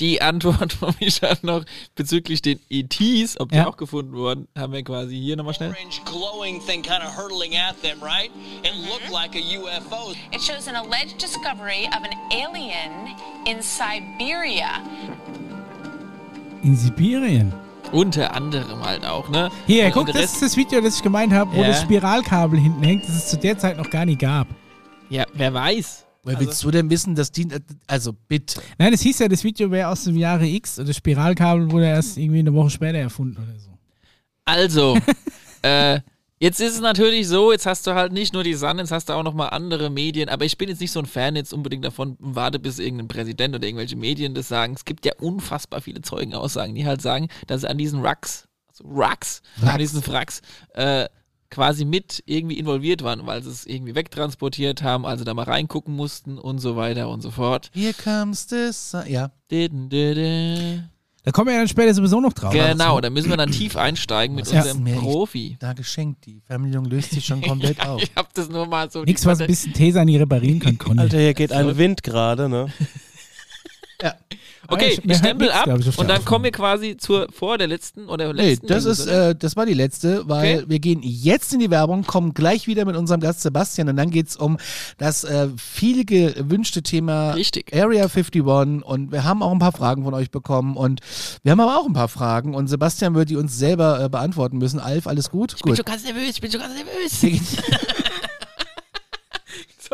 die 0.00 0.20
Antwort 0.20 0.72
von 0.74 0.94
Micha 1.00 1.34
noch 1.42 1.64
bezüglich 1.94 2.42
den 2.42 2.58
ETs, 2.68 3.40
ob 3.40 3.50
die 3.50 3.56
Ja. 3.56 3.66
auch 3.66 3.76
gefunden 3.78 4.12
wurden, 4.12 4.48
haben 4.56 4.72
wir 4.72 4.82
quasi 4.82 5.16
hier 5.18 5.36
nochmal 5.36 5.54
schnell. 5.54 5.70
orange 5.70 6.02
glowing 6.04 6.60
thing 6.66 6.82
kind 6.94 7.02
of 7.08 7.14
hurtling 7.16 7.56
at 7.56 7.80
them, 7.82 7.98
right? 8.02 8.30
It 8.62 8.74
looked 8.88 9.10
like 9.10 9.34
a 9.34 9.40
UFO. 9.40 10.14
It 10.32 10.40
shows 10.40 10.68
an 10.68 10.76
alleged 10.76 11.18
discovery 11.18 11.86
of 11.88 12.02
an 12.04 12.14
alien 12.32 13.14
in 13.46 13.62
Siberia. 13.62 14.80
In 16.62 16.76
Sibirien. 16.76 17.52
Unter 17.92 18.34
anderem 18.34 18.82
halt 18.84 19.04
auch, 19.04 19.28
ne? 19.28 19.50
Hier, 19.66 19.86
Und- 19.86 19.92
guck, 19.92 20.06
das 20.06 20.16
Rest- 20.16 20.34
ist 20.34 20.42
das 20.42 20.56
Video, 20.56 20.80
das 20.80 20.96
ich 20.96 21.02
gemeint 21.02 21.32
habe, 21.32 21.52
wo 21.54 21.60
Ja. 21.60 21.68
das 21.68 21.82
Spiralkabel 21.82 22.58
hinten 22.58 22.82
hängt, 22.82 23.04
das 23.04 23.14
es 23.14 23.28
zu 23.28 23.36
der 23.36 23.58
Zeit 23.58 23.76
noch 23.76 23.90
gar 23.90 24.04
nicht 24.04 24.20
gab. 24.20 24.48
Ja, 25.10 25.24
wer 25.34 25.52
weiß. 25.52 26.06
Woher 26.22 26.40
willst 26.40 26.64
du 26.64 26.70
denn 26.70 26.88
wissen, 26.88 27.14
dass 27.14 27.30
die. 27.30 27.46
Also 27.86 28.14
bitte. 28.14 28.62
Nein, 28.78 28.94
es 28.94 29.02
hieß 29.02 29.18
ja, 29.18 29.28
das 29.28 29.44
Video 29.44 29.70
wäre 29.70 29.90
aus 29.90 30.04
dem 30.04 30.16
Jahre 30.16 30.46
X 30.46 30.78
und 30.78 30.88
das 30.88 30.96
Spiralkabel 30.96 31.70
wurde 31.70 31.86
erst 31.86 32.16
irgendwie 32.16 32.38
eine 32.38 32.54
Woche 32.54 32.70
später 32.70 32.96
erfunden 32.98 33.36
oder 33.36 33.58
so. 33.58 33.68
Also, 34.46 34.98
äh, 35.62 36.00
jetzt 36.38 36.60
ist 36.60 36.74
es 36.74 36.80
natürlich 36.80 37.28
so, 37.28 37.52
jetzt 37.52 37.66
hast 37.66 37.86
du 37.86 37.94
halt 37.94 38.12
nicht 38.12 38.32
nur 38.32 38.44
die 38.44 38.54
Sun, 38.54 38.78
jetzt 38.78 38.92
hast 38.92 39.08
du 39.08 39.12
auch 39.12 39.22
noch 39.22 39.34
mal 39.34 39.48
andere 39.48 39.90
Medien, 39.90 40.28
aber 40.28 40.44
ich 40.44 40.58
bin 40.58 40.68
jetzt 40.68 40.80
nicht 40.80 40.92
so 40.92 41.00
ein 41.00 41.06
Fan 41.06 41.36
jetzt 41.36 41.52
unbedingt 41.52 41.84
davon, 41.84 42.16
warte 42.18 42.58
bis 42.58 42.78
irgendein 42.78 43.08
Präsident 43.08 43.54
oder 43.54 43.66
irgendwelche 43.66 43.96
Medien 43.96 44.34
das 44.34 44.48
sagen. 44.48 44.74
Es 44.74 44.84
gibt 44.84 45.04
ja 45.06 45.12
unfassbar 45.20 45.80
viele 45.80 46.02
Zeugenaussagen, 46.02 46.74
die 46.74 46.86
halt 46.86 47.02
sagen, 47.02 47.28
dass 47.46 47.62
sie 47.62 47.68
an 47.68 47.78
diesen 47.78 48.04
Rucks, 48.04 48.48
also 48.68 48.84
Rucks, 48.84 49.42
an 49.62 49.78
diesen 49.78 50.06
Wracks, 50.06 50.42
äh, 50.74 51.08
quasi 51.50 51.84
mit 51.84 52.22
irgendwie 52.26 52.58
involviert 52.58 53.02
waren, 53.02 53.26
weil 53.26 53.42
sie 53.42 53.50
es 53.50 53.64
irgendwie 53.64 53.94
wegtransportiert 53.94 54.82
haben, 54.82 55.06
also 55.06 55.24
da 55.24 55.34
mal 55.34 55.44
reingucken 55.44 55.94
mussten 55.94 56.38
und 56.38 56.58
so 56.58 56.76
weiter 56.76 57.08
und 57.08 57.22
so 57.22 57.30
fort. 57.30 57.70
Here 57.72 57.94
comes 57.94 58.48
the 58.48 58.72
sun. 58.72 59.08
Ja. 59.08 59.30
Didin. 59.50 60.90
Da 61.24 61.30
kommen 61.32 61.46
wir 61.48 61.54
ja 61.54 61.60
dann 61.60 61.68
später 61.68 61.94
sowieso 61.94 62.20
noch 62.20 62.34
drauf. 62.34 62.52
Genau, 62.52 63.00
da 63.00 63.08
müssen 63.08 63.30
wir 63.30 63.38
dann 63.38 63.50
tief 63.50 63.76
einsteigen 63.76 64.36
mit 64.36 64.46
unserem 64.46 64.84
Profi. 64.84 65.56
Da 65.58 65.72
geschenkt. 65.72 66.26
Die 66.26 66.42
Fernbedienung 66.46 66.84
löst 66.84 67.12
sich 67.12 67.24
schon 67.24 67.40
komplett 67.40 67.80
auf. 67.86 68.02
Ich 68.02 68.10
hab 68.14 68.32
das 68.34 68.50
nur 68.50 68.66
mal 68.66 68.90
so. 68.90 69.04
Nichts, 69.04 69.24
was 69.24 69.40
ein 69.40 69.46
bisschen 69.46 69.72
Tesa 69.72 70.04
nie 70.04 70.18
reparieren 70.18 70.60
kann, 70.60 70.76
Conny. 70.76 71.00
Alter, 71.00 71.18
hier 71.18 71.32
geht 71.32 71.50
ein 71.50 71.78
Wind 71.78 72.02
gerade, 72.02 72.50
ne? 72.50 72.66
Okay, 74.68 74.98
ich- 75.04 75.16
stempel 75.16 75.48
nichts, 75.48 75.62
ab 75.62 75.78
ich, 75.78 75.98
und 75.98 76.08
dann 76.08 76.24
kommen 76.24 76.44
wir 76.44 76.50
quasi 76.52 76.96
zur 76.96 77.28
vor 77.32 77.58
der 77.58 77.66
letzten 77.66 78.08
oder 78.08 78.32
Nee, 78.32 78.50
letzten. 78.50 78.66
das 78.66 78.84
News, 78.84 78.98
ist, 79.00 79.06
oder? 79.08 79.28
äh, 79.30 79.34
das 79.36 79.56
war 79.56 79.66
die 79.66 79.74
letzte, 79.74 80.28
weil 80.28 80.56
Okay. 80.58 80.64
wir 80.68 80.78
gehen 80.78 81.00
jetzt 81.02 81.52
in 81.52 81.58
die 81.60 81.70
Werbung, 81.70 82.04
kommen 82.04 82.34
gleich 82.34 82.66
wieder 82.66 82.84
mit 82.84 82.96
unserem 82.96 83.20
Gast 83.20 83.42
Sebastian 83.42 83.88
und 83.88 83.96
dann 83.96 84.10
geht's 84.10 84.36
um 84.36 84.58
das 84.98 85.24
äh, 85.24 85.48
viel 85.56 86.04
gewünschte 86.04 86.82
Thema 86.82 87.32
Richtig. 87.32 87.74
Area 87.74 88.04
51 88.08 88.42
und 88.84 89.12
wir 89.12 89.24
haben 89.24 89.42
auch 89.42 89.52
ein 89.52 89.58
paar 89.58 89.72
Fragen 89.72 90.04
von 90.04 90.14
euch 90.14 90.30
bekommen 90.30 90.76
und 90.76 91.00
wir 91.42 91.52
haben 91.52 91.60
aber 91.60 91.78
auch 91.78 91.86
ein 91.86 91.92
paar 91.92 92.08
Fragen 92.08 92.54
und 92.54 92.68
Sebastian 92.68 93.14
wird 93.14 93.30
die 93.30 93.36
uns 93.36 93.56
selber 93.58 94.02
äh, 94.04 94.08
beantworten 94.08 94.58
müssen. 94.58 94.80
Alf, 94.80 95.06
alles 95.06 95.30
gut? 95.30 95.54
ich 95.56 95.62
bin 95.62 95.70
gut. 95.70 95.76
schon 95.76 95.84
ganz 95.84 96.04
nervös, 96.04 96.30
ich 96.30 96.40
bin 96.40 96.50
schon 96.50 96.60
ganz 96.60 96.74
nervös. 96.74 97.40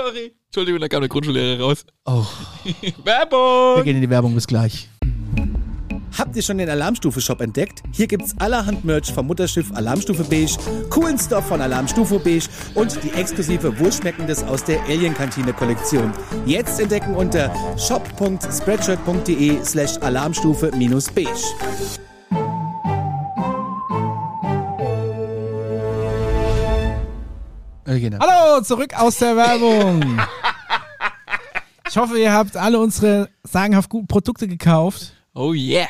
Sorry. 0.03 0.32
Entschuldigung, 0.46 0.80
da 0.80 0.88
kam 0.88 1.01
der 1.01 1.09
Grundschullehrer 1.09 1.62
raus. 1.62 1.84
Oh, 2.07 2.24
wir 2.64 2.92
Werbung! 3.05 3.84
gehen 3.84 3.96
in 3.96 4.03
die 4.03 4.11
Werbung, 4.11 4.34
bis 4.34 4.46
gleich. 4.46 4.88
Habt 6.16 6.36
ihr 6.36 6.42
schon 6.42 6.59
den 6.59 6.68
Alarmstufe-Shop 6.68 7.40
entdeckt? 7.40 7.82
Hier 7.92 8.07
gibt's 8.07 8.34
allerhand 8.38 8.84
Merch 8.84 9.12
vom 9.12 9.26
Mutterschiff 9.26 9.70
Alarmstufe 9.74 10.24
Beige, 10.24 10.57
coolen 10.90 11.18
Stuff 11.18 11.46
von 11.46 11.61
Alarmstufe 11.61 12.18
Beige 12.18 12.46
und 12.74 13.03
die 13.05 13.12
exklusive 13.12 13.78
Wohlschmeckendes 13.78 14.42
aus 14.42 14.64
der 14.64 14.82
Alien-Kantine-Kollektion. 14.84 16.12
Jetzt 16.46 16.80
entdecken 16.80 17.14
unter 17.14 17.55
shop.spreadshirt.de 17.78 19.64
slash 19.64 19.96
alarmstufe-beige. 19.98 22.09
Genau. 27.99 28.18
Hallo, 28.20 28.62
zurück 28.62 28.93
aus 28.95 29.18
der 29.18 29.36
Werbung. 29.36 30.20
Ich 31.88 31.97
hoffe, 31.97 32.18
ihr 32.18 32.32
habt 32.32 32.57
alle 32.57 32.78
unsere 32.78 33.28
sagenhaft 33.43 33.88
guten 33.91 34.07
Produkte 34.07 34.47
gekauft, 34.47 35.12
Oh 35.34 35.53
yeah. 35.55 35.86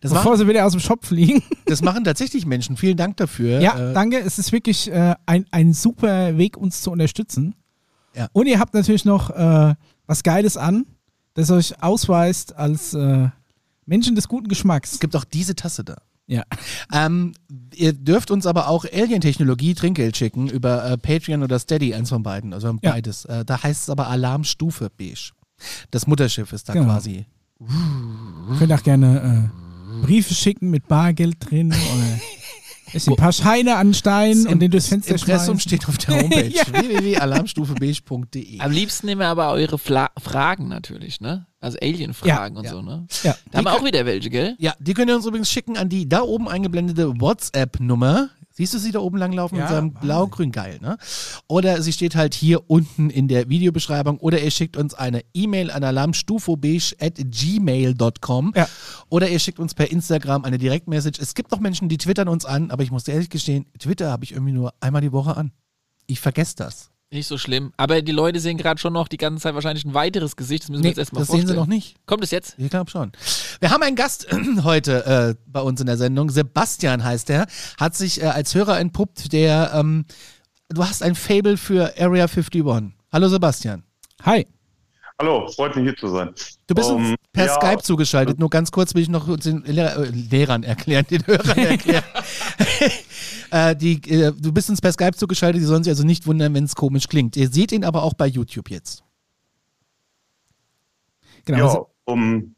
Das, 0.00 0.12
bevor 0.12 0.32
machen, 0.32 0.38
sie 0.38 0.48
wieder 0.48 0.64
aus 0.64 0.72
dem 0.72 0.80
Shop 0.80 1.04
fliegen. 1.04 1.42
das 1.66 1.82
machen 1.82 2.04
tatsächlich 2.04 2.46
Menschen. 2.46 2.76
Vielen 2.76 2.96
Dank 2.96 3.16
dafür. 3.16 3.60
Ja, 3.60 3.90
Äh, 3.90 3.92
danke. 3.92 4.18
Es 4.20 4.38
ist 4.38 4.52
wirklich 4.52 4.90
äh, 4.90 5.14
ein, 5.26 5.46
ein 5.50 5.72
super 5.72 6.38
Weg, 6.38 6.56
uns 6.56 6.80
zu 6.82 6.92
unterstützen. 6.92 7.54
Ja. 8.14 8.28
Und 8.32 8.46
ihr 8.46 8.60
habt 8.60 8.72
natürlich 8.72 9.04
noch 9.04 9.30
äh, 9.30 9.74
was 10.06 10.22
Geiles 10.22 10.56
an, 10.56 10.86
das 11.34 11.50
euch 11.50 11.82
ausweist 11.82 12.54
als 12.54 12.94
äh, 12.94 13.28
Menschen 13.84 14.14
des 14.14 14.28
guten 14.28 14.46
Geschmacks. 14.46 14.92
es 14.92 15.00
gibt 15.00 15.16
auch 15.16 15.24
diese 15.24 15.56
Tasse 15.56 15.82
da. 15.82 15.96
Ja. 16.26 16.42
Ähm, 16.92 17.34
ihr 17.74 17.92
dürft 17.92 18.30
uns 18.30 18.46
aber 18.46 18.68
auch 18.68 18.84
Alien-Technologie 18.90 19.74
Trinkgeld 19.74 20.16
schicken 20.16 20.48
über 20.48 20.84
äh, 20.84 20.96
Patreon 20.96 21.42
oder 21.42 21.58
Steady, 21.58 21.92
eins 21.94 22.08
von 22.08 22.22
beiden. 22.22 22.54
Also 22.54 22.68
Ja. 22.82 22.92
beides. 22.92 23.24
Äh, 23.26 23.44
da 23.44 23.62
heißt 23.62 23.82
es 23.82 23.90
aber 23.90 24.08
Alarmstufe 24.08 24.90
Beige. 24.96 25.32
Das 25.90 26.06
Mutterschiff 26.06 26.52
ist 26.52 26.68
da 26.68 26.72
Genau. 26.72 26.86
quasi. 26.86 27.26
Ihr 27.60 28.56
könnt 28.58 28.72
auch 28.72 28.82
gerne 28.82 29.50
äh, 30.00 30.02
Briefe 30.04 30.34
schicken 30.34 30.70
mit 30.70 30.88
Bargeld 30.88 31.36
drin 31.40 31.68
oder 31.68 32.20
ist 32.92 33.08
ein 33.08 33.16
paar 33.16 33.32
Scheine 33.32 33.76
an 33.76 33.94
Stein 33.94 34.46
und 34.46 34.60
den 34.60 34.70
durchs 34.70 34.88
Fenster 34.88 35.12
Impressum 35.14 35.58
schmeißen. 35.58 35.60
steht 35.60 35.88
auf 35.88 35.98
der 35.98 36.20
Homepage 36.22 36.48
Ja. 36.48 36.62
www.alarmstufebeige.de. 36.72 38.60
Am 38.60 38.70
liebsten 38.72 39.06
nehmen 39.06 39.20
wir 39.20 39.28
aber 39.28 39.50
eure 39.50 39.78
Fla 39.78 40.10
Fragen 40.18 40.68
natürlich, 40.68 41.20
ne? 41.20 41.46
Also 41.64 41.78
Alien-Fragen 41.80 42.54
Ja, 42.54 42.58
und 42.60 42.64
ja. 42.64 42.70
so, 42.70 42.82
ne? 42.82 43.06
Ja. 43.22 43.34
Da 43.50 43.58
haben 43.58 43.64
wir 43.64 43.70
Die 43.72 43.78
auch 43.78 43.84
wieder 43.84 44.06
welche, 44.06 44.30
gell? 44.30 44.54
Ja, 44.58 44.74
die 44.78 44.94
könnt 44.94 45.10
ihr 45.10 45.16
uns 45.16 45.26
übrigens 45.26 45.50
schicken 45.50 45.76
an 45.76 45.88
die 45.88 46.08
da 46.08 46.22
oben 46.22 46.48
eingeblendete 46.48 47.20
WhatsApp-Nummer. 47.20 48.28
Siehst 48.56 48.72
du 48.72 48.78
sie 48.78 48.92
da 48.92 49.00
oben 49.00 49.16
langlaufen 49.18 49.58
Ja, 49.58 49.64
mit 49.64 49.72
seinem 49.72 49.94
blau-grün 49.94 50.52
geil, 50.52 50.78
ne? 50.80 50.96
Oder 51.48 51.82
sie 51.82 51.92
steht 51.92 52.14
halt 52.14 52.34
hier 52.34 52.70
unten 52.70 53.10
in 53.10 53.26
der 53.26 53.48
Videobeschreibung 53.48 54.18
oder 54.18 54.40
ihr 54.40 54.52
schickt 54.52 54.76
uns 54.76 54.94
eine 54.94 55.22
E-Mail 55.34 55.72
an 55.72 55.82
alarmstufobeige 55.82 56.94
at 57.00 57.14
gmail.com 57.16 58.52
Ja. 58.54 58.68
oder 59.08 59.28
ihr 59.28 59.40
schickt 59.40 59.58
uns 59.58 59.74
per 59.74 59.90
Instagram 59.90 60.44
eine 60.44 60.58
Direktmessage. 60.58 61.20
Es 61.20 61.34
gibt 61.34 61.50
noch 61.50 61.58
Menschen, 61.58 61.88
die 61.88 61.98
twittern 61.98 62.28
uns 62.28 62.44
an, 62.44 62.70
aber 62.70 62.84
ich 62.84 62.92
muss 62.92 63.02
dir 63.02 63.12
ehrlich 63.14 63.30
gestehen, 63.30 63.66
Twitter 63.78 64.12
habe 64.12 64.22
ich 64.22 64.30
irgendwie 64.32 64.52
nur 64.52 64.72
einmal 64.80 65.02
die 65.02 65.10
Woche 65.12 65.36
an. 65.36 65.50
Ich 66.06 66.20
vergesse 66.20 66.54
das. 66.56 66.90
Nicht 67.14 67.28
so 67.28 67.38
schlimm. 67.38 67.72
Aber 67.76 68.02
die 68.02 68.12
Leute 68.12 68.40
sehen 68.40 68.58
gerade 68.58 68.80
schon 68.80 68.92
noch 68.92 69.06
die 69.08 69.16
ganze 69.18 69.42
Zeit 69.44 69.54
wahrscheinlich 69.54 69.84
ein 69.84 69.94
weiteres 69.94 70.34
Gesicht. 70.36 70.64
Das 70.64 70.68
müssen 70.70 70.82
wir 70.82 70.88
Nee, 70.88 70.88
jetzt 70.90 70.98
erstmal 70.98 71.20
das 71.20 71.28
sehen 71.28 71.36
vorstellen. 71.42 71.54
sie 71.56 71.60
noch 71.60 71.66
nicht. 71.68 71.94
Kommt 72.06 72.24
es 72.24 72.30
jetzt? 72.32 72.56
Ich 72.58 72.68
glaube 72.70 72.90
schon. 72.90 73.12
Wir 73.60 73.70
haben 73.70 73.82
einen 73.84 73.94
Gast 73.96 74.26
heute 74.64 75.06
äh, 75.06 75.34
bei 75.46 75.60
uns 75.60 75.80
in 75.80 75.86
der 75.86 75.96
Sendung. 75.96 76.28
Sebastian 76.28 77.04
heißt 77.04 77.30
er. 77.30 77.46
Hat 77.78 77.94
sich 77.94 78.20
äh, 78.20 78.26
als 78.26 78.54
Hörer 78.54 78.80
entpuppt, 78.80 79.32
der. 79.32 79.70
Ähm, 79.74 80.06
du 80.70 80.84
hast 80.84 81.02
ein 81.04 81.14
Fable 81.14 81.56
für 81.56 81.94
Area 81.98 82.24
51. 82.26 82.64
Hallo 83.12 83.28
Sebastian. 83.28 83.84
Hi. 84.22 84.46
Hallo, 85.20 85.46
freut 85.48 85.76
mich 85.76 85.84
hier 85.84 85.96
zu 85.96 86.08
sein. 86.08 86.34
Du 86.66 86.74
bist 86.74 86.90
uns 86.90 87.10
Ähm, 87.10 87.16
per 87.32 87.46
ja, 87.46 87.54
Skype 87.54 87.82
zugeschaltet. 87.82 88.38
Nur 88.40 88.50
ganz 88.50 88.72
kurz 88.72 88.94
will 88.94 89.02
ich 89.02 89.08
noch 89.08 89.28
den 89.36 89.62
Lehrer, 89.62 89.96
äh, 90.04 90.10
Lehrern 90.10 90.64
erklären, 90.64 91.06
den 91.08 91.24
Hörern 91.26 91.56
erklären. 91.64 92.02
äh, 93.52 93.76
die, 93.76 93.94
äh, 94.10 94.32
du 94.36 94.52
bist 94.52 94.70
uns 94.70 94.80
per 94.80 94.90
Skype 94.92 95.12
zugeschaltet. 95.14 95.62
Die 95.62 95.66
sollen 95.66 95.84
sich 95.84 95.92
also 95.92 96.04
nicht 96.04 96.26
wundern, 96.26 96.52
wenn 96.54 96.64
es 96.64 96.74
komisch 96.74 97.06
klingt. 97.06 97.36
Ihr 97.36 97.48
seht 97.48 97.70
ihn 97.70 97.84
aber 97.84 98.02
auch 98.02 98.14
bei 98.14 98.26
YouTube 98.26 98.70
jetzt. 98.70 99.04
Genau. 101.44 101.58
Ja, 101.58 101.64
also- 101.66 101.90
um, 102.06 102.53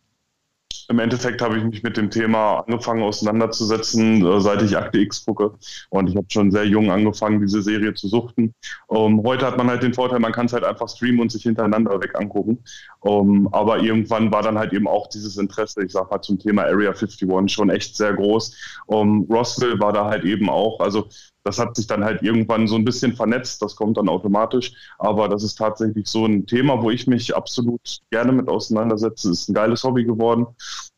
im 0.89 0.99
Endeffekt 0.99 1.43
habe 1.43 1.59
ich 1.59 1.65
mich 1.65 1.83
mit 1.83 1.97
dem 1.97 2.11
Thema 2.11 2.61
angefangen 2.61 3.03
auseinanderzusetzen, 3.03 4.25
äh, 4.25 4.41
seit 4.41 4.63
ich 4.63 4.77
Akte 4.77 4.99
X 4.99 5.25
gucke. 5.25 5.53
Und 5.91 6.09
ich 6.09 6.17
habe 6.17 6.27
schon 6.29 6.51
sehr 6.51 6.67
jung 6.67 6.91
angefangen, 6.91 7.41
diese 7.41 7.63
Serie 7.63 7.95
zu 7.95 8.09
suchten. 8.09 8.55
Um, 8.87 9.23
heute 9.25 9.47
hat 9.47 9.57
man 9.57 9.69
halt 9.69 9.83
den 9.83 9.95
Vorteil, 9.95 10.21
man 10.21 10.33
kann 10.33 10.47
es 10.47 10.53
halt 10.53 10.65
einfach 10.65 10.89
streamen 10.89 11.21
und 11.21 11.33
sich 11.33 11.43
hintereinander 11.43 12.01
weg 12.01 12.19
angucken. 12.19 12.63
Um, 13.01 13.49
aber 13.53 13.81
irgendwann 13.81 14.31
war 14.33 14.43
dann 14.43 14.59
halt 14.59 14.73
eben 14.73 14.87
auch 14.89 15.09
dieses 15.09 15.37
Interesse, 15.37 15.85
ich 15.85 15.93
sag 15.93 16.11
mal, 16.11 16.23
zum 16.23 16.39
Thema 16.39 16.63
Area 16.63 16.93
51 16.93 17.29
schon 17.51 17.71
echt 17.71 17.97
sehr 17.97 18.15
groß. 18.15 18.57
Um, 18.87 19.27
Roswell 19.31 19.79
war 19.81 19.93
da 19.93 20.07
halt 20.07 20.25
eben 20.25 20.49
auch, 20.49 20.81
also 20.81 21.09
das 21.47 21.59
hat 21.59 21.77
sich 21.77 21.87
dann 21.87 22.05
halt 22.05 22.23
irgendwann 22.23 22.67
so 22.67 22.75
ein 22.75 22.85
bisschen 22.85 23.15
vernetzt, 23.15 23.63
das 23.63 23.77
kommt 23.77 23.97
dann 23.97 24.09
automatisch. 24.09 24.73
Aber 24.99 25.29
das 25.29 25.45
ist 25.45 25.55
tatsächlich 25.57 26.09
so 26.09 26.27
ein 26.27 26.45
Thema, 26.47 26.83
wo 26.83 26.91
ich 26.91 27.07
mich 27.07 27.37
absolut 27.37 28.01
gerne 28.11 28.33
mit 28.33 28.49
auseinandersetze. 28.49 29.31
Ist 29.31 29.49
ein 29.49 29.55
geiles 29.55 29.85
Hobby 29.85 30.05
geworden 30.05 30.47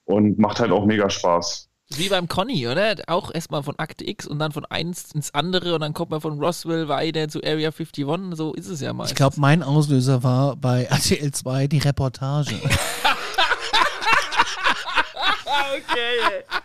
und 0.04 0.38
macht 0.38 0.58
halt 0.58 0.72
auch 0.72 0.86
mega 0.86 1.10
Spaß. 1.10 1.68
Wie 1.90 2.08
beim 2.08 2.28
Conny, 2.28 2.66
oder? 2.66 2.96
Auch 3.06 3.32
erstmal 3.32 3.62
von 3.62 3.78
Akte 3.78 4.08
X 4.08 4.26
und 4.26 4.38
dann 4.38 4.52
von 4.52 4.64
eins 4.66 5.12
ins 5.12 5.32
andere 5.34 5.74
und 5.74 5.80
dann 5.80 5.94
kommt 5.94 6.10
man 6.10 6.20
von 6.20 6.38
Roswell 6.38 6.88
weiter 6.88 7.28
zu 7.28 7.42
Area 7.42 7.70
51. 7.70 8.06
So 8.32 8.52
ist 8.54 8.68
es 8.68 8.80
ja 8.80 8.92
mal. 8.92 9.06
Ich 9.06 9.14
glaube, 9.14 9.36
mein 9.38 9.62
Auslöser 9.62 10.22
war 10.22 10.56
bei 10.56 10.84
RTL 10.90 11.30
2 11.30 11.66
die 11.66 11.78
Reportage. 11.78 12.54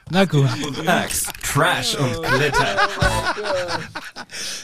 Na 0.10 0.26
gut. 0.26 0.50
Trash 1.54 1.96
und 1.96 2.22
Glitter. 2.24 2.78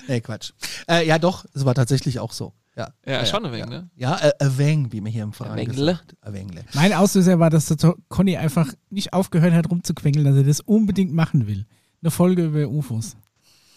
Nee, 0.07 0.21
Quatsch. 0.21 0.51
Äh, 0.89 1.05
ja, 1.05 1.19
doch, 1.19 1.45
es 1.53 1.63
war 1.63 1.75
tatsächlich 1.75 2.19
auch 2.19 2.31
so. 2.31 2.53
Ja, 2.75 2.89
Ja, 3.05 3.23
schon 3.25 3.45
ein 3.45 3.51
wenig, 3.51 3.65
ja. 3.65 3.69
ne? 3.69 3.89
Ja, 3.95 4.17
äh, 4.17 4.31
a 4.39 4.57
Weng, 4.57 4.91
wie 4.91 5.01
man 5.01 5.11
hier 5.11 5.21
im 5.23 5.33
Verein 5.33 5.57
Wengle. 5.57 5.99
Wengle. 6.23 6.65
Mein 6.73 6.93
Auslöser 6.93 7.37
war, 7.39 7.51
dass 7.51 7.67
der 7.67 7.93
Conny 8.07 8.37
einfach 8.37 8.73
nicht 8.89 9.13
aufgehört 9.13 9.53
hat 9.53 9.69
rumzuquengeln, 9.69 10.25
dass 10.25 10.35
er 10.35 10.43
das 10.43 10.61
unbedingt 10.61 11.13
machen 11.13 11.45
will. 11.45 11.65
Eine 12.01 12.09
Folge 12.09 12.45
über 12.45 12.67
UFOs. 12.67 13.17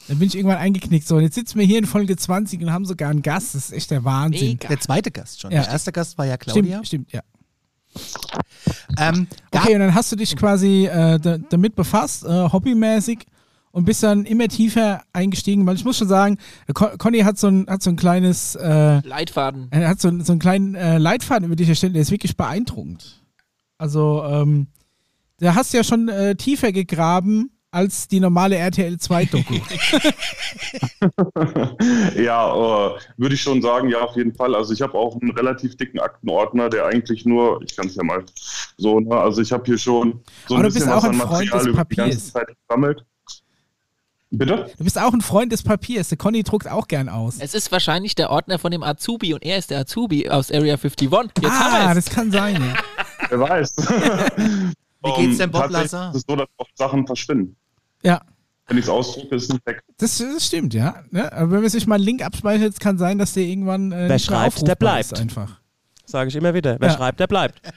Dann 0.08 0.18
bin 0.18 0.28
ich 0.28 0.34
irgendwann 0.36 0.58
eingeknickt. 0.58 1.06
So, 1.06 1.16
und 1.16 1.22
jetzt 1.22 1.34
sitzen 1.34 1.58
wir 1.58 1.66
hier 1.66 1.78
in 1.78 1.86
Folge 1.86 2.16
20 2.16 2.62
und 2.62 2.72
haben 2.72 2.84
sogar 2.86 3.10
einen 3.10 3.22
Gast. 3.22 3.54
Das 3.54 3.66
ist 3.66 3.72
echt 3.72 3.90
der 3.90 4.04
Wahnsinn. 4.04 4.50
Mega. 4.52 4.68
Der 4.68 4.80
zweite 4.80 5.10
Gast 5.10 5.40
schon. 5.40 5.50
Ja. 5.52 5.62
Der 5.62 5.72
erste 5.72 5.92
Gast 5.92 6.16
war 6.16 6.24
ja 6.26 6.36
Claudia. 6.36 6.82
Stimmt, 6.84 6.86
stimmt, 6.86 7.12
ja. 7.12 7.20
Ähm, 8.98 9.26
Okay, 9.54 9.74
und 9.74 9.80
dann 9.80 9.94
hast 9.94 10.10
du 10.12 10.16
dich 10.16 10.36
quasi 10.36 10.86
äh, 10.86 11.18
da, 11.18 11.38
damit 11.38 11.74
befasst, 11.74 12.24
äh, 12.24 12.28
hobbymäßig, 12.50 13.26
und 13.70 13.86
bist 13.86 14.02
dann 14.02 14.26
immer 14.26 14.48
tiefer 14.48 15.02
eingestiegen, 15.14 15.64
weil 15.66 15.76
ich 15.76 15.84
muss 15.84 15.96
schon 15.96 16.08
sagen, 16.08 16.36
Con 16.74 16.98
Conny 16.98 17.20
hat 17.20 17.38
so 17.38 17.46
ein, 17.48 17.66
hat 17.68 17.82
so 17.82 17.88
ein 17.88 17.96
kleines, 17.96 18.54
äh, 18.54 19.00
Leitfaden. 19.00 19.68
er 19.70 19.88
hat 19.88 19.98
so, 20.00 20.08
ein- 20.08 20.22
so 20.22 20.32
einen 20.32 20.40
kleinen 20.40 20.74
äh, 20.74 20.98
Leitfaden 20.98 21.46
über 21.46 21.56
dich 21.56 21.70
erstellt, 21.70 21.94
der 21.94 22.02
ist 22.02 22.10
wirklich 22.10 22.36
beeindruckend. 22.36 23.22
Also, 23.78 24.22
ähm, 24.26 24.66
da 25.38 25.54
hast 25.54 25.72
du 25.72 25.78
ja 25.78 25.84
schon 25.84 26.08
äh, 26.10 26.34
tiefer 26.36 26.70
gegraben 26.72 27.50
als 27.72 28.06
die 28.06 28.20
normale 28.20 28.56
RTL 28.56 28.94
2-Doku. 28.94 29.54
ja, 32.22 32.54
äh, 32.54 32.98
würde 33.16 33.34
ich 33.34 33.40
schon 33.40 33.62
sagen, 33.62 33.88
ja, 33.88 34.02
auf 34.02 34.14
jeden 34.14 34.34
Fall. 34.34 34.54
Also 34.54 34.74
ich 34.74 34.82
habe 34.82 34.94
auch 34.94 35.20
einen 35.20 35.32
relativ 35.32 35.76
dicken 35.76 35.98
Aktenordner, 35.98 36.68
der 36.68 36.86
eigentlich 36.86 37.24
nur, 37.24 37.60
ich 37.62 37.74
kann 37.74 37.88
es 37.88 37.96
ja 37.96 38.04
mal 38.04 38.24
so, 38.76 39.00
ne, 39.00 39.16
also 39.16 39.40
ich 39.40 39.50
habe 39.52 39.64
hier 39.64 39.78
schon 39.78 40.20
so 40.46 40.54
ein 40.54 40.60
Aber 40.60 40.68
bisschen 40.68 40.82
bist 40.82 40.92
auch 40.92 41.02
was 41.02 41.04
ein 41.04 41.20
an 41.20 41.28
Freund 41.28 41.50
Material 41.50 41.58
des 41.58 41.66
über 41.66 41.84
die 41.84 41.96
ganze 41.96 42.16
Papiers. 42.16 42.32
Zeit 42.32 42.48
gesammelt. 42.68 43.04
Bitte? 44.34 44.70
Du 44.78 44.84
bist 44.84 44.98
auch 44.98 45.12
ein 45.12 45.20
Freund 45.20 45.52
des 45.52 45.62
Papiers. 45.62 46.08
Der 46.08 46.16
Conny 46.16 46.42
druckt 46.42 46.70
auch 46.70 46.88
gern 46.88 47.10
aus. 47.10 47.36
Es 47.38 47.54
ist 47.54 47.70
wahrscheinlich 47.70 48.14
der 48.14 48.30
Ordner 48.30 48.58
von 48.58 48.70
dem 48.70 48.82
Azubi 48.82 49.34
und 49.34 49.42
er 49.42 49.58
ist 49.58 49.70
der 49.70 49.80
Azubi 49.80 50.30
aus 50.30 50.50
Area 50.50 50.74
51. 50.74 51.10
Jetzt 51.10 51.44
ah, 51.44 51.92
das 51.92 52.08
kann 52.08 52.30
sein, 52.30 52.54
ja. 52.54 52.74
Wer 53.28 53.40
weiß. 53.40 53.74
Wie 55.04 55.20
geht's 55.20 55.38
denn 55.38 55.50
Bob 55.50 55.68
Lazar? 55.68 56.10
ist 56.10 56.16
es 56.16 56.24
so, 56.26 56.36
dass 56.36 56.48
oft 56.56 56.78
Sachen 56.78 57.06
verschwinden. 57.06 57.56
Ja, 58.02 58.20
Wenn 58.66 58.78
ich 58.78 58.84
es 58.84 58.88
ausdrucke, 58.90 59.34
ist 59.36 59.44
es 59.44 59.48
nicht 59.50 59.66
weg. 59.66 59.82
das, 59.98 60.18
das 60.18 60.46
stimmt, 60.46 60.74
ja. 60.74 61.02
Ne? 61.10 61.32
Aber 61.32 61.50
wenn 61.52 61.60
man 61.62 61.70
sich 61.70 61.86
mal 61.86 61.96
einen 61.96 62.04
Link 62.04 62.22
abspeichert, 62.22 62.78
kann 62.80 62.98
sein, 62.98 63.18
dass 63.18 63.32
der 63.34 63.44
irgendwann 63.44 63.92
äh, 63.92 63.94
Wer 63.96 64.00
nicht 64.02 64.08
mehr 64.10 64.18
schreibt, 64.20 64.66
der 64.66 64.74
bleibt. 64.76 65.18
Einfach. 65.18 65.60
Sage 66.06 66.28
ich 66.28 66.36
immer 66.36 66.52
wieder. 66.54 66.76
Wer 66.80 66.88
Ja. 66.90 66.96
schreibt, 66.96 67.20
der 67.20 67.26
bleibt. 67.26 67.60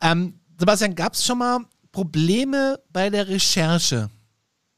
Ähm, 0.00 0.40
Sebastian, 0.58 0.94
gab 0.94 1.14
es 1.14 1.24
schon 1.24 1.38
mal 1.38 1.60
Probleme 1.92 2.78
bei 2.92 3.10
der 3.10 3.28
Recherche? 3.28 4.10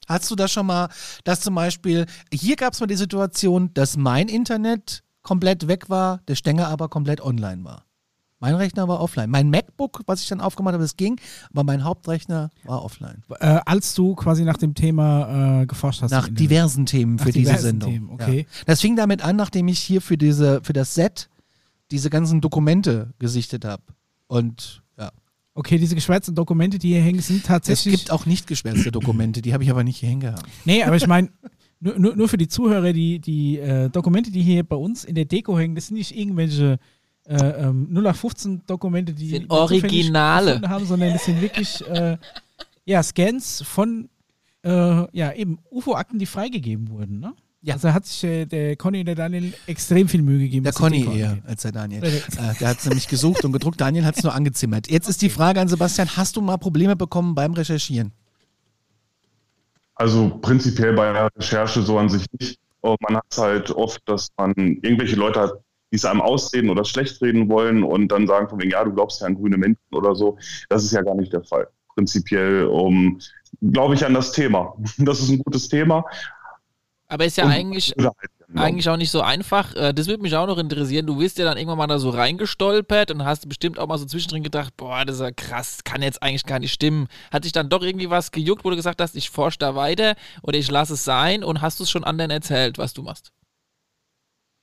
Hast 0.08 0.30
du 0.30 0.34
da 0.36 0.48
schon 0.48 0.66
mal, 0.66 0.88
dass 1.24 1.40
zum 1.40 1.54
Beispiel, 1.54 2.06
hier 2.32 2.56
gab 2.56 2.72
es 2.72 2.80
mal 2.80 2.86
die 2.86 2.96
Situation, 2.96 3.72
dass 3.74 3.96
mein 3.96 4.28
Internet 4.28 5.02
komplett 5.22 5.68
weg 5.68 5.88
war, 5.90 6.20
der 6.28 6.34
Stänger 6.34 6.68
aber 6.68 6.88
komplett 6.88 7.20
online 7.20 7.64
war. 7.64 7.84
Mein 8.40 8.54
Rechner 8.54 8.88
war 8.88 9.00
offline. 9.00 9.28
Mein 9.28 9.50
MacBook, 9.50 10.00
was 10.06 10.22
ich 10.22 10.28
dann 10.28 10.40
aufgemacht 10.40 10.72
habe, 10.72 10.82
das 10.82 10.96
ging, 10.96 11.20
aber 11.52 11.62
mein 11.62 11.84
Hauptrechner 11.84 12.50
war 12.64 12.82
offline. 12.82 13.22
Äh, 13.38 13.60
als 13.66 13.94
du 13.94 14.14
quasi 14.14 14.44
nach 14.44 14.56
dem 14.56 14.74
Thema 14.74 15.60
äh, 15.60 15.66
geforscht 15.66 16.00
hast. 16.00 16.10
Nach 16.10 16.26
diversen 16.26 16.86
Themen 16.86 17.16
Nach 17.16 17.26
für 17.26 17.32
diese 17.32 17.58
Sendung. 17.58 17.92
Themen, 17.92 18.10
okay. 18.10 18.46
Ja. 18.48 18.62
Das 18.64 18.80
fing 18.80 18.96
damit 18.96 19.22
an, 19.22 19.36
nachdem 19.36 19.68
ich 19.68 19.78
hier 19.78 20.00
für, 20.00 20.16
diese, 20.16 20.62
für 20.62 20.72
das 20.72 20.94
Set 20.94 21.28
diese 21.90 22.08
ganzen 22.08 22.40
Dokumente 22.40 23.12
gesichtet 23.18 23.66
habe. 23.66 23.82
Und 24.26 24.82
ja. 24.98 25.10
Okay, 25.54 25.76
diese 25.76 25.94
geschwärzten 25.94 26.34
Dokumente, 26.34 26.78
die 26.78 26.88
hier 26.88 27.02
hängen, 27.02 27.20
sind 27.20 27.38
Es 27.38 27.42
tatsächlich. 27.42 27.94
gibt 27.98 28.10
auch 28.10 28.24
nicht 28.24 28.46
geschwärzte 28.46 28.90
Dokumente, 28.90 29.42
die 29.42 29.52
habe 29.52 29.64
ich 29.64 29.70
aber 29.70 29.84
nicht 29.84 29.98
hier 29.98 30.08
hingehauen. 30.08 30.42
Nee, 30.64 30.82
aber 30.82 30.96
ich 30.96 31.06
meine, 31.06 31.28
nur, 31.80 31.98
nur, 31.98 32.16
nur 32.16 32.28
für 32.28 32.38
die 32.38 32.48
Zuhörer, 32.48 32.94
die, 32.94 33.18
die 33.18 33.58
äh, 33.58 33.90
Dokumente, 33.90 34.30
die 34.30 34.42
hier 34.42 34.62
bei 34.64 34.76
uns 34.76 35.04
in 35.04 35.14
der 35.14 35.26
Deko 35.26 35.58
hängen, 35.58 35.74
das 35.74 35.88
sind 35.88 35.98
nicht 35.98 36.16
irgendwelche 36.16 36.78
äh, 37.30 37.66
ähm, 37.68 37.88
0815 37.92 38.62
Dokumente, 38.66 39.12
die 39.14 39.28
Sind 39.30 39.50
Originale. 39.50 40.60
haben, 40.68 40.84
sondern 40.84 41.12
das 41.12 41.24
sind 41.24 41.40
wirklich 41.40 41.86
äh, 41.88 42.18
ja, 42.84 43.02
Scans 43.02 43.62
von 43.62 44.08
äh, 44.64 44.70
ja, 45.16 45.32
eben 45.32 45.58
UFO-Akten, 45.70 46.18
die 46.18 46.26
freigegeben 46.26 46.88
wurden. 46.90 47.20
Ne? 47.20 47.32
Ja. 47.62 47.74
Also 47.74 47.92
hat 47.92 48.04
sich 48.06 48.24
äh, 48.24 48.46
der 48.46 48.74
Conny 48.76 49.00
und 49.00 49.06
der 49.06 49.14
Daniel 49.14 49.52
extrem 49.66 50.08
viel 50.08 50.22
Mühe 50.22 50.40
gegeben. 50.40 50.64
Der 50.64 50.72
Conny 50.72 51.04
eher 51.18 51.38
als 51.46 51.62
der 51.62 51.72
Daniel. 51.72 52.02
Äh, 52.02 52.08
Äh, 52.08 52.54
der 52.58 52.68
hat 52.68 52.78
es 52.78 52.86
nämlich 52.86 53.06
gesucht 53.06 53.44
und 53.44 53.52
gedruckt. 53.52 53.80
Daniel 53.80 54.04
hat 54.04 54.16
es 54.16 54.24
nur 54.24 54.34
angezimmert. 54.34 54.90
Jetzt 54.90 55.08
ist 55.08 55.22
die 55.22 55.30
Frage 55.30 55.60
an 55.60 55.68
Sebastian: 55.68 56.08
Hast 56.16 56.36
du 56.36 56.40
mal 56.40 56.56
Probleme 56.56 56.96
bekommen 56.96 57.34
beim 57.34 57.52
Recherchieren? 57.52 58.12
Also 59.94 60.38
prinzipiell 60.40 60.94
bei 60.94 61.12
der 61.12 61.28
Recherche 61.36 61.82
so 61.82 61.98
an 61.98 62.08
sich 62.08 62.24
nicht. 62.38 62.58
Man 62.82 63.16
hat 63.16 63.36
halt 63.36 63.70
oft, 63.70 64.00
dass 64.06 64.28
man 64.38 64.54
irgendwelche 64.56 65.16
Leute 65.16 65.40
hat, 65.40 65.52
die 65.90 65.96
es 65.96 66.04
einem 66.04 66.20
ausreden 66.20 66.70
oder 66.70 66.84
schlecht 66.84 67.20
reden 67.22 67.48
wollen 67.48 67.82
und 67.82 68.08
dann 68.08 68.26
sagen 68.26 68.48
von 68.48 68.60
wegen, 68.60 68.70
ja, 68.70 68.84
du 68.84 68.92
glaubst 68.92 69.20
ja 69.20 69.26
an 69.26 69.34
grüne 69.34 69.56
Menschen 69.56 69.80
oder 69.92 70.14
so. 70.14 70.38
Das 70.68 70.84
ist 70.84 70.92
ja 70.92 71.02
gar 71.02 71.14
nicht 71.14 71.32
der 71.32 71.42
Fall. 71.44 71.68
Prinzipiell 71.94 72.66
um, 72.66 73.18
glaube 73.60 73.94
ich 73.94 74.04
an 74.06 74.14
das 74.14 74.32
Thema. 74.32 74.74
Das 74.98 75.20
ist 75.20 75.30
ein 75.30 75.38
gutes 75.42 75.68
Thema. 75.68 76.04
Aber 77.08 77.24
ist 77.24 77.36
ja 77.36 77.44
Und- 77.46 77.50
eigentlich, 77.50 77.92
ja. 77.98 78.12
eigentlich 78.54 78.88
auch 78.88 78.96
nicht 78.96 79.10
so 79.10 79.20
einfach. 79.20 79.74
Äh, 79.74 79.92
Das 79.92 80.06
würde 80.06 80.22
mich 80.22 80.36
auch 80.36 80.46
noch 80.46 80.58
interessieren. 80.58 81.06
Du 81.06 81.16
bist 81.16 81.38
ja 81.38 81.44
dann 81.44 81.56
irgendwann 81.58 81.78
mal 81.78 81.88
da 81.88 81.98
so 81.98 82.10
reingestolpert 82.10 83.10
und 83.10 83.24
hast 83.24 83.48
bestimmt 83.48 83.80
auch 83.80 83.88
mal 83.88 83.98
so 83.98 84.04
zwischendrin 84.06 84.44
gedacht, 84.44 84.76
boah, 84.76 85.04
das 85.04 85.16
ist 85.16 85.22
ja 85.22 85.32
krass, 85.32 85.80
kann 85.82 86.02
jetzt 86.02 86.22
eigentlich 86.22 86.46
gar 86.46 86.60
nicht 86.60 86.72
stimmen. 86.72 87.08
Hat 87.32 87.42
sich 87.42 87.52
dann 87.52 87.68
doch 87.68 87.82
irgendwie 87.82 88.10
was 88.10 88.30
gejuckt, 88.30 88.64
wo 88.64 88.70
du 88.70 88.76
gesagt 88.76 89.00
hast, 89.00 89.16
ich 89.16 89.28
forsche 89.28 89.58
da 89.58 89.74
weiter 89.74 90.14
oder 90.44 90.56
ich 90.56 90.70
lasse 90.70 90.94
es 90.94 91.02
sein 91.04 91.42
und 91.42 91.60
hast 91.60 91.80
du 91.80 91.82
es 91.82 91.90
schon 91.90 92.04
anderen 92.04 92.30
erzählt, 92.30 92.78
was 92.78 92.92
du 92.94 93.02
machst? 93.02 93.32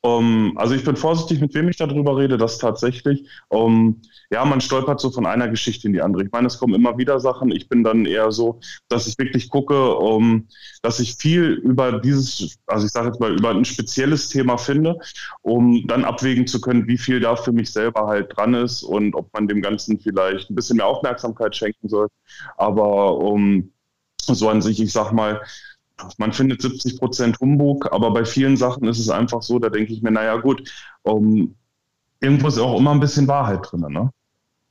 Um, 0.02 0.54
also 0.58 0.76
ich 0.76 0.84
bin 0.84 0.96
vorsichtig, 0.96 1.42
mit 1.42 1.54
wem 1.56 1.70
ich 1.70 1.78
darüber 1.78 2.18
rede, 2.18 2.38
das 2.38 2.60
tatsächlich. 2.60 3.28
Um, 3.50 4.02
ja, 4.30 4.46
man 4.46 4.62
stolpert 4.62 5.00
so 5.00 5.10
von 5.10 5.26
einer 5.26 5.48
Geschichte 5.48 5.88
in 5.88 5.94
die 5.94 6.02
andere. 6.02 6.24
Ich 6.24 6.32
meine, 6.32 6.48
es 6.48 6.60
kommen 6.60 6.76
immer 6.76 6.98
wieder 6.98 7.20
Sachen. 7.20 7.52
Ich 7.52 7.68
bin 7.68 7.84
dann 7.84 8.06
eher 8.06 8.32
so, 8.32 8.60
dass 8.90 9.08
ich 9.08 9.18
wirklich 9.18 9.50
gucke, 9.50 9.96
um, 9.96 10.48
dass 10.84 11.00
ich 11.00 11.16
viel 11.16 11.54
über 11.54 12.00
dieses, 12.00 12.58
also 12.68 12.86
ich 12.86 12.92
sage 12.92 13.08
jetzt 13.08 13.20
mal, 13.20 13.36
über 13.36 13.50
ein 13.50 13.66
spezielles 13.66 14.30
Thema 14.30 14.58
finde, 14.58 15.00
um 15.42 15.86
dann 15.88 16.06
abwägen 16.06 16.46
zu 16.46 16.62
können, 16.62 16.88
wie 16.88 16.98
viel 16.98 17.20
da 17.20 17.36
für 17.36 17.52
mich 17.52 17.72
selber 17.72 18.08
halt 18.08 18.38
dran 18.38 18.54
ist 18.54 18.84
und 18.84 19.16
ob 19.16 19.34
man 19.34 19.48
dem 19.48 19.62
Ganzen 19.62 20.00
vielleicht 20.00 20.50
ein 20.50 20.56
bisschen 20.56 20.78
mehr 20.78 20.88
Aufmerksamkeit 20.88 21.56
schenken 21.56 21.90
soll. 21.90 22.08
Aber 22.58 23.18
um, 23.18 23.72
so 24.22 24.50
an 24.50 24.62
sich, 24.62 24.80
ich 24.82 24.92
sag 24.92 25.12
mal, 25.12 25.42
man 26.18 26.34
findet 26.34 26.62
70 26.62 27.00
Prozent 27.00 27.40
Humbug, 27.40 27.92
aber 27.92 28.12
bei 28.12 28.26
vielen 28.26 28.58
Sachen 28.58 28.88
ist 28.88 29.00
es 29.00 29.10
einfach 29.10 29.42
so, 29.42 29.60
da 29.60 29.70
denke 29.70 29.94
ich 29.94 30.02
mir, 30.02 30.12
naja 30.12 30.38
gut, 30.38 30.70
um, 31.04 31.56
irgendwo 32.20 32.48
ist 32.48 32.60
auch 32.60 32.80
immer 32.80 32.92
ein 32.92 33.00
bisschen 33.00 33.28
Wahrheit 33.28 33.72
drin, 33.72 33.86
ne? 33.90 34.12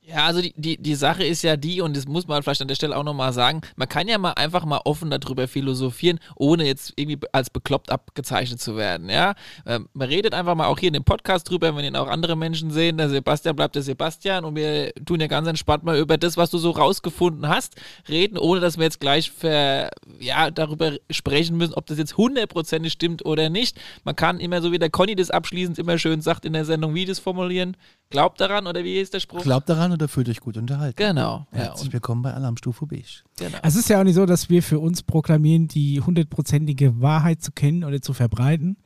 Ja, 0.09 0.25
also 0.25 0.41
die, 0.41 0.53
die, 0.55 0.77
die 0.77 0.95
Sache 0.95 1.25
ist 1.25 1.41
ja 1.41 1.57
die, 1.57 1.81
und 1.81 1.97
das 1.97 2.07
muss 2.07 2.29
man 2.29 2.41
vielleicht 2.41 2.61
an 2.61 2.69
der 2.69 2.75
Stelle 2.75 2.95
auch 2.95 3.03
nochmal 3.03 3.33
sagen, 3.33 3.59
man 3.75 3.89
kann 3.89 4.07
ja 4.07 4.17
mal 4.17 4.31
einfach 4.31 4.63
mal 4.63 4.79
offen 4.85 5.09
darüber 5.09 5.49
philosophieren, 5.49 6.21
ohne 6.37 6.65
jetzt 6.65 6.93
irgendwie 6.95 7.19
als 7.33 7.49
bekloppt 7.49 7.91
abgezeichnet 7.91 8.61
zu 8.61 8.77
werden, 8.77 9.09
ja. 9.09 9.35
Ähm, 9.65 9.89
man 9.91 10.07
redet 10.07 10.33
einfach 10.33 10.55
mal 10.55 10.67
auch 10.67 10.79
hier 10.79 10.87
in 10.87 10.93
dem 10.93 11.03
Podcast 11.03 11.49
drüber, 11.49 11.75
wenn 11.75 11.83
ihn 11.83 11.97
auch 11.97 12.07
andere 12.07 12.37
Menschen 12.37 12.71
sehen, 12.71 12.95
der 12.95 13.09
Sebastian 13.09 13.57
bleibt 13.57 13.75
der 13.75 13.81
Sebastian 13.81 14.45
und 14.45 14.55
wir 14.55 14.93
tun 15.05 15.19
ja 15.19 15.27
ganz 15.27 15.45
entspannt 15.45 15.83
mal 15.83 15.99
über 15.99 16.17
das, 16.17 16.37
was 16.37 16.51
du 16.51 16.57
so 16.57 16.71
rausgefunden 16.71 17.49
hast, 17.49 17.75
reden, 18.07 18.37
ohne 18.37 18.61
dass 18.61 18.77
wir 18.77 18.85
jetzt 18.85 19.01
gleich 19.01 19.29
ver, 19.29 19.91
ja, 20.21 20.51
darüber 20.51 20.93
sprechen 21.09 21.57
müssen, 21.57 21.73
ob 21.73 21.85
das 21.85 21.97
jetzt 21.97 22.15
hundertprozentig 22.15 22.93
stimmt 22.93 23.25
oder 23.25 23.49
nicht. 23.49 23.77
Man 24.05 24.15
kann 24.15 24.39
immer, 24.39 24.61
so 24.61 24.71
wie 24.71 24.79
der 24.79 24.89
Conny 24.89 25.15
das 25.15 25.31
abschließend 25.31 25.77
immer 25.77 25.97
schön 25.97 26.21
sagt 26.21 26.45
in 26.45 26.53
der 26.53 26.63
Sendung, 26.63 26.95
wie 26.95 27.03
das 27.03 27.19
formulieren, 27.19 27.75
glaubt 28.09 28.39
daran 28.41 28.67
oder 28.67 28.83
wie 28.83 28.97
ist 28.99 29.13
der 29.13 29.19
Spruch? 29.19 29.43
Glaubt 29.43 29.69
daran 29.69 29.91
oder 29.91 30.07
fühlt 30.07 30.29
euch 30.29 30.39
gut 30.39 30.57
unterhalten? 30.57 30.95
Genau. 30.97 31.47
Ja, 31.51 31.59
Herzlich 31.59 31.91
willkommen 31.93 32.21
bei 32.21 32.33
Alarmstufe 32.33 32.85
Beige. 32.85 33.23
Genau. 33.37 33.57
Es 33.63 33.75
ist 33.75 33.89
ja 33.89 33.99
auch 33.99 34.03
nicht 34.03 34.15
so, 34.15 34.25
dass 34.25 34.49
wir 34.49 34.63
für 34.63 34.79
uns 34.79 35.03
proklamieren, 35.03 35.67
die 35.67 36.01
hundertprozentige 36.01 36.99
Wahrheit 37.01 37.41
zu 37.41 37.51
kennen 37.51 37.83
oder 37.83 38.01
zu 38.01 38.13
verbreiten, 38.13 38.77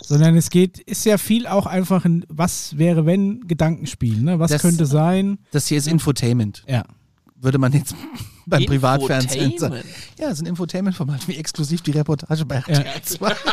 sondern 0.00 0.36
es 0.36 0.50
geht, 0.50 0.78
ist 0.78 1.04
ja 1.04 1.18
viel 1.18 1.46
auch 1.46 1.66
einfach 1.66 2.04
ein 2.04 2.24
Was 2.28 2.76
wäre 2.78 3.06
wenn 3.06 3.46
Gedankenspiel, 3.46 4.20
ne? 4.20 4.38
Was 4.38 4.50
Das- 4.50 4.62
könnte 4.62 4.86
sein? 4.86 5.38
Das 5.52 5.66
hier 5.66 5.78
ist 5.78 5.88
Infotainment. 5.88 6.62
Ja. 6.68 6.84
Würde 7.42 7.56
man 7.58 7.72
jetzt 7.72 7.94
beim 8.46 8.66
Privatfernsehen 8.66 9.56
sagen. 9.58 9.76
Ja, 10.18 10.26
es 10.26 10.34
ist 10.34 10.40
ein 10.42 10.46
Infotainment-Format, 10.46 11.26
wie 11.26 11.36
exklusiv 11.36 11.80
die 11.80 11.92
Reportage 11.92 12.44
bei 12.44 12.56
RTL 12.56 13.02
2. 13.02 13.34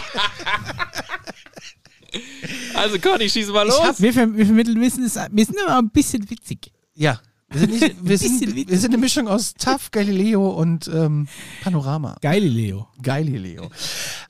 Also 2.73 2.99
Conny, 2.99 3.29
schieß 3.29 3.49
mal 3.49 3.65
los. 3.67 3.99
Wir, 3.99 4.13
ver 4.13 4.35
wir 4.35 4.45
vermitteln 4.45 4.79
Wissen, 4.81 5.03
ist, 5.03 5.17
wir 5.31 5.45
sind 5.45 5.57
aber 5.65 5.77
ein 5.79 5.89
bisschen 5.89 6.29
witzig. 6.29 6.71
Ja. 6.93 7.19
Wir 7.49 7.61
sind, 7.61 7.71
nicht, 7.71 7.95
wir, 8.01 8.17
sind, 8.17 8.41
witzig. 8.41 8.69
wir 8.69 8.77
sind 8.77 8.93
eine 8.93 8.97
Mischung 9.01 9.27
aus 9.29 9.53
TAF, 9.53 9.89
Galileo 9.91 10.49
und 10.49 10.89
ähm, 10.93 11.27
Panorama. 11.63 12.17
Galileo. 12.21 12.87
Galileo. 13.01 13.69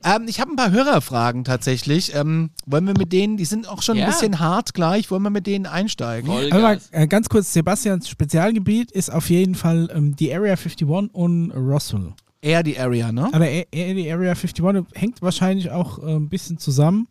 Ähm, 0.03 0.25
ich 0.27 0.39
habe 0.39 0.51
ein 0.51 0.55
paar 0.55 0.69
Hörerfragen 0.71 1.43
tatsächlich. 1.43 2.13
Ähm, 2.13 2.51
wollen 2.67 2.85
wir 2.85 2.93
mit 2.95 3.11
denen, 3.11 3.35
die 3.37 3.45
sind 3.45 3.67
auch 3.67 3.81
schon 3.81 3.97
Ja. 3.97 4.05
ein 4.05 4.11
bisschen 4.11 4.39
hart 4.39 4.75
gleich, 4.75 5.09
wollen 5.09 5.23
wir 5.23 5.31
mit 5.31 5.47
denen 5.47 5.65
einsteigen? 5.65 6.29
Aber 6.51 6.77
äh, 6.91 7.07
ganz 7.07 7.27
kurz, 7.27 7.53
Sebastians 7.53 8.07
Spezialgebiet 8.07 8.91
ist 8.91 9.11
auf 9.11 9.29
jeden 9.31 9.55
Fall 9.55 9.89
ähm, 9.93 10.15
die 10.15 10.31
Area 10.33 10.51
51 10.53 10.87
und 10.87 11.51
Roswell. 11.51 12.13
Eher 12.39 12.61
die 12.61 12.79
Area, 12.79 13.11
ne? 13.11 13.29
Aber 13.33 13.47
eher 13.49 13.65
eher 13.71 13.95
die 13.95 14.11
Area 14.11 14.33
51 14.33 14.63
hängt 14.93 15.23
wahrscheinlich 15.23 15.71
auch 15.71 15.97
äh, 16.03 16.15
ein 16.15 16.29
bisschen 16.29 16.59
zusammen. 16.59 17.07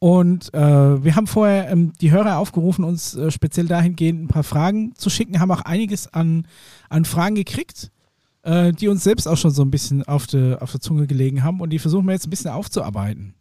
Und 0.00 0.54
äh, 0.54 1.02
wir 1.02 1.16
haben 1.16 1.26
vorher 1.26 1.70
ähm, 1.70 1.92
die 2.00 2.12
Hörer 2.12 2.38
aufgerufen, 2.38 2.84
uns 2.84 3.16
äh, 3.16 3.30
speziell 3.30 3.66
dahingehend 3.66 4.22
ein 4.22 4.28
paar 4.28 4.44
Fragen 4.44 4.94
zu 4.94 5.10
schicken, 5.10 5.40
haben 5.40 5.50
auch 5.50 5.62
einiges 5.62 6.12
an, 6.12 6.46
an 6.88 7.04
Fragen 7.04 7.34
gekriegt, 7.34 7.90
äh, 8.42 8.72
die 8.72 8.86
uns 8.86 9.02
selbst 9.02 9.26
auch 9.26 9.36
schon 9.36 9.50
so 9.50 9.62
ein 9.62 9.72
bisschen 9.72 10.04
auf 10.04 10.28
der 10.28 10.62
auf 10.62 10.70
der 10.70 10.80
Zunge 10.80 11.08
gelegen 11.08 11.42
haben 11.42 11.60
und 11.60 11.70
die 11.70 11.80
versuchen 11.80 12.06
wir 12.06 12.12
jetzt 12.12 12.26
ein 12.26 12.30
bisschen 12.30 12.52
aufzuarbeiten. 12.52 13.34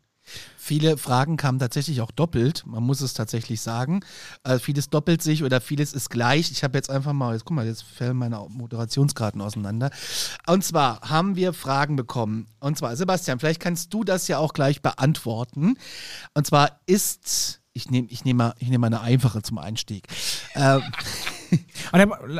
Viele 0.57 0.97
Fragen 0.97 1.37
kamen 1.37 1.59
tatsächlich 1.59 2.01
auch 2.01 2.11
doppelt, 2.11 2.63
man 2.65 2.83
muss 2.83 2.99
es 2.99 3.13
tatsächlich 3.13 3.61
sagen. 3.61 4.01
Äh, 4.43 4.59
vieles 4.59 4.89
doppelt 4.89 5.21
sich 5.21 5.43
oder 5.43 5.61
vieles 5.61 5.93
ist 5.93 6.09
gleich. 6.09 6.51
Ich 6.51 6.63
habe 6.63 6.77
jetzt 6.77 6.89
einfach 6.89 7.13
mal, 7.13 7.33
jetzt 7.33 7.45
guck 7.45 7.55
mal, 7.55 7.65
jetzt 7.65 7.83
fällen 7.83 8.17
meine 8.17 8.45
Moderationskarten 8.49 9.39
auseinander. 9.39 9.91
Und 10.45 10.63
zwar 10.65 11.01
haben 11.01 11.35
wir 11.37 11.53
Fragen 11.53 11.95
bekommen. 11.95 12.47
Und 12.59 12.77
zwar, 12.77 12.95
Sebastian, 12.97 13.39
vielleicht 13.39 13.61
kannst 13.61 13.93
du 13.93 14.03
das 14.03 14.27
ja 14.27 14.39
auch 14.39 14.53
gleich 14.53 14.81
beantworten. 14.81 15.77
Und 16.33 16.45
zwar 16.45 16.81
ist, 16.85 17.61
ich 17.71 17.89
nehme 17.89 18.07
ich 18.09 18.25
nehm 18.25 18.37
mal, 18.37 18.53
nehm 18.59 18.81
mal 18.81 18.87
eine 18.87 19.01
einfache 19.01 19.41
zum 19.41 19.57
Einstieg. 19.57 20.07
Äh, 20.55 20.79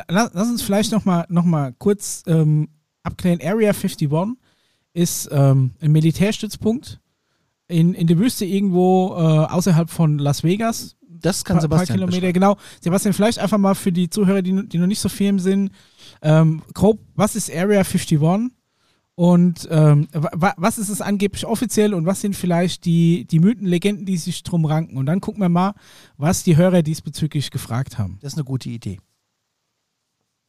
la- 0.08 0.30
lass 0.32 0.48
uns 0.48 0.60
vielleicht 0.60 0.92
nochmal 0.92 1.24
noch 1.30 1.44
mal 1.44 1.72
kurz 1.78 2.22
ähm, 2.26 2.68
abklären. 3.02 3.40
Area 3.42 3.70
51 3.70 4.10
ist 4.92 5.28
ähm, 5.32 5.74
ein 5.80 5.92
Militärstützpunkt 5.92 7.00
in, 7.68 7.94
in 7.94 8.06
der 8.06 8.18
Wüste 8.18 8.44
irgendwo 8.44 9.14
äh, 9.16 9.20
außerhalb 9.52 9.90
von 9.90 10.18
Las 10.18 10.42
Vegas. 10.42 10.96
Das 11.20 11.44
kann 11.44 11.58
paar, 11.58 11.68
paar 11.68 11.78
Sebastian 11.80 11.98
Kilometer, 11.98 12.32
genau. 12.32 12.56
Sebastian, 12.80 13.12
vielleicht 13.12 13.38
einfach 13.38 13.58
mal 13.58 13.74
für 13.74 13.92
die 13.92 14.08
Zuhörer, 14.08 14.40
die, 14.42 14.68
die 14.68 14.78
noch 14.78 14.86
nicht 14.86 15.00
so 15.00 15.08
firm 15.08 15.38
sind, 15.38 15.72
ähm, 16.22 16.62
grob, 16.74 17.00
was 17.14 17.34
ist 17.36 17.50
Area 17.50 17.80
51 17.80 18.20
und 19.16 19.66
ähm, 19.70 20.06
wa- 20.12 20.30
wa- 20.34 20.54
was 20.58 20.78
ist 20.78 20.90
es 20.90 21.00
angeblich 21.00 21.44
offiziell 21.44 21.92
und 21.92 22.06
was 22.06 22.20
sind 22.20 22.36
vielleicht 22.36 22.84
die, 22.84 23.24
die 23.24 23.40
Mythen, 23.40 23.66
Legenden, 23.66 24.06
die 24.06 24.16
sich 24.16 24.44
drum 24.44 24.64
ranken? 24.64 24.96
Und 24.96 25.06
dann 25.06 25.20
gucken 25.20 25.42
wir 25.42 25.48
mal, 25.48 25.74
was 26.16 26.44
die 26.44 26.56
Hörer 26.56 26.82
diesbezüglich 26.82 27.50
gefragt 27.50 27.98
haben. 27.98 28.18
das 28.22 28.34
ist 28.34 28.38
eine 28.38 28.44
gute 28.44 28.68
Idee. 28.68 29.00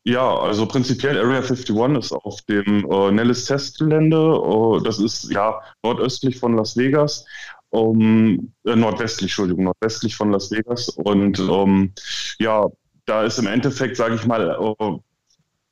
Ja, 0.09 0.39
also 0.39 0.65
prinzipiell 0.65 1.19
Area 1.19 1.37
51 1.37 1.69
ist 1.99 2.11
auf 2.13 2.41
dem 2.43 2.83
äh, 2.91 3.11
Nellis 3.11 3.45
Testgelände. 3.45 4.17
Äh, 4.17 4.83
das 4.83 4.97
ist 4.97 5.29
ja 5.29 5.61
nordöstlich 5.83 6.39
von 6.39 6.55
Las 6.55 6.75
Vegas. 6.75 7.25
Um, 7.69 8.51
äh, 8.65 8.75
nordwestlich, 8.75 9.29
Entschuldigung, 9.29 9.65
nordwestlich 9.65 10.15
von 10.15 10.31
Las 10.31 10.49
Vegas. 10.49 10.89
Und 10.89 11.37
ähm, 11.37 11.93
ja, 12.39 12.65
da 13.05 13.23
ist 13.23 13.37
im 13.37 13.45
Endeffekt, 13.45 13.97
sage 13.97 14.15
ich 14.15 14.25
mal, 14.25 14.49
äh, 14.79 14.97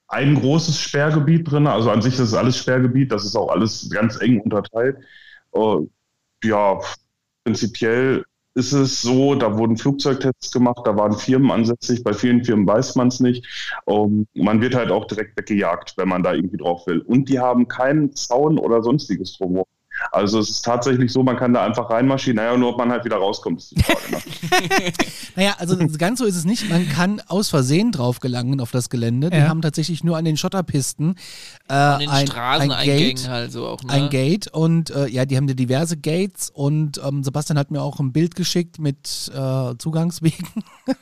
ein 0.07 0.35
großes 0.35 0.79
Sperrgebiet 0.81 1.49
drin. 1.49 1.65
Also 1.65 1.89
an 1.89 2.03
sich 2.03 2.13
ist 2.13 2.19
es 2.19 2.33
alles 2.35 2.57
Sperrgebiet. 2.57 3.11
Das 3.11 3.25
ist 3.25 3.35
auch 3.35 3.49
alles 3.49 3.89
ganz 3.89 4.21
eng 4.21 4.39
unterteilt. 4.41 4.97
Äh, 5.53 5.77
ja, 6.43 6.79
prinzipiell 7.43 8.23
ist 8.57 8.73
es 8.73 9.01
so, 9.01 9.35
da 9.35 9.55
wurden 9.55 9.77
Flugzeugtests 9.77 10.51
gemacht, 10.51 10.81
da 10.85 10.97
waren 10.97 11.13
Firmen 11.13 11.51
ansässig, 11.51 12.03
bei 12.03 12.13
vielen 12.13 12.43
Firmen 12.43 12.67
weiß 12.67 12.95
man 12.95 13.09
es 13.09 13.19
nicht. 13.19 13.45
Ähm, 13.87 14.27
man 14.33 14.61
wird 14.61 14.73
halt 14.73 14.91
auch 14.91 15.05
direkt 15.05 15.37
weggejagt, 15.37 15.93
wenn 15.97 16.09
man 16.09 16.23
da 16.23 16.33
irgendwie 16.33 16.57
drauf 16.57 16.87
will. 16.87 17.01
Und 17.01 17.29
die 17.29 17.39
haben 17.39 17.67
keinen 17.67 18.15
Zaun 18.15 18.57
oder 18.57 18.81
sonstiges 18.81 19.37
drumherum. 19.37 19.67
Also 20.11 20.39
es 20.39 20.49
ist 20.49 20.61
tatsächlich 20.63 21.11
so, 21.11 21.23
man 21.23 21.37
kann 21.37 21.53
da 21.53 21.63
einfach 21.65 21.89
reinmarschieren, 21.89 22.37
naja, 22.37 22.55
nur 22.57 22.69
ob 22.69 22.77
man 22.77 22.91
halt 22.91 23.03
wieder 23.05 23.17
rauskommt, 23.17 23.59
ist 23.59 23.71
die 23.71 23.81
Frage. 23.83 24.11
Ne? 24.11 24.17
Naja, 25.35 25.55
also 25.59 25.77
ganz 25.99 26.17
so 26.19 26.25
ist 26.25 26.35
es 26.35 26.45
nicht. 26.45 26.67
Man 26.67 26.89
kann 26.89 27.21
aus 27.27 27.49
Versehen 27.49 27.91
drauf 27.91 28.19
gelangen 28.19 28.59
auf 28.59 28.71
das 28.71 28.89
Gelände. 28.89 29.29
Die 29.29 29.37
Ja. 29.37 29.47
haben 29.49 29.61
tatsächlich 29.61 30.03
nur 30.03 30.17
an 30.17 30.25
den 30.25 30.35
Schotterpisten 30.35 31.15
äh, 31.69 31.73
An 31.73 31.99
den 31.99 32.09
ein, 32.09 32.31
ein 32.31 32.69
Gate. 32.85 33.27
halt 33.29 33.51
so 33.51 33.67
auch, 33.67 33.83
ne? 33.83 33.91
Ein 33.93 34.09
Gate 34.09 34.47
und 34.47 34.89
äh, 34.89 35.07
ja, 35.07 35.25
die 35.25 35.37
haben 35.37 35.45
da 35.45 35.53
diverse 35.53 35.95
Gates 35.97 36.49
und 36.49 36.99
ähm, 37.05 37.23
Sebastian 37.23 37.59
hat 37.59 37.69
mir 37.69 37.81
auch 37.83 37.99
ein 37.99 38.11
Bild 38.13 38.33
geschickt 38.35 38.79
mit 38.79 39.31
äh, 39.35 39.75
Zugangswegen. 39.77 40.47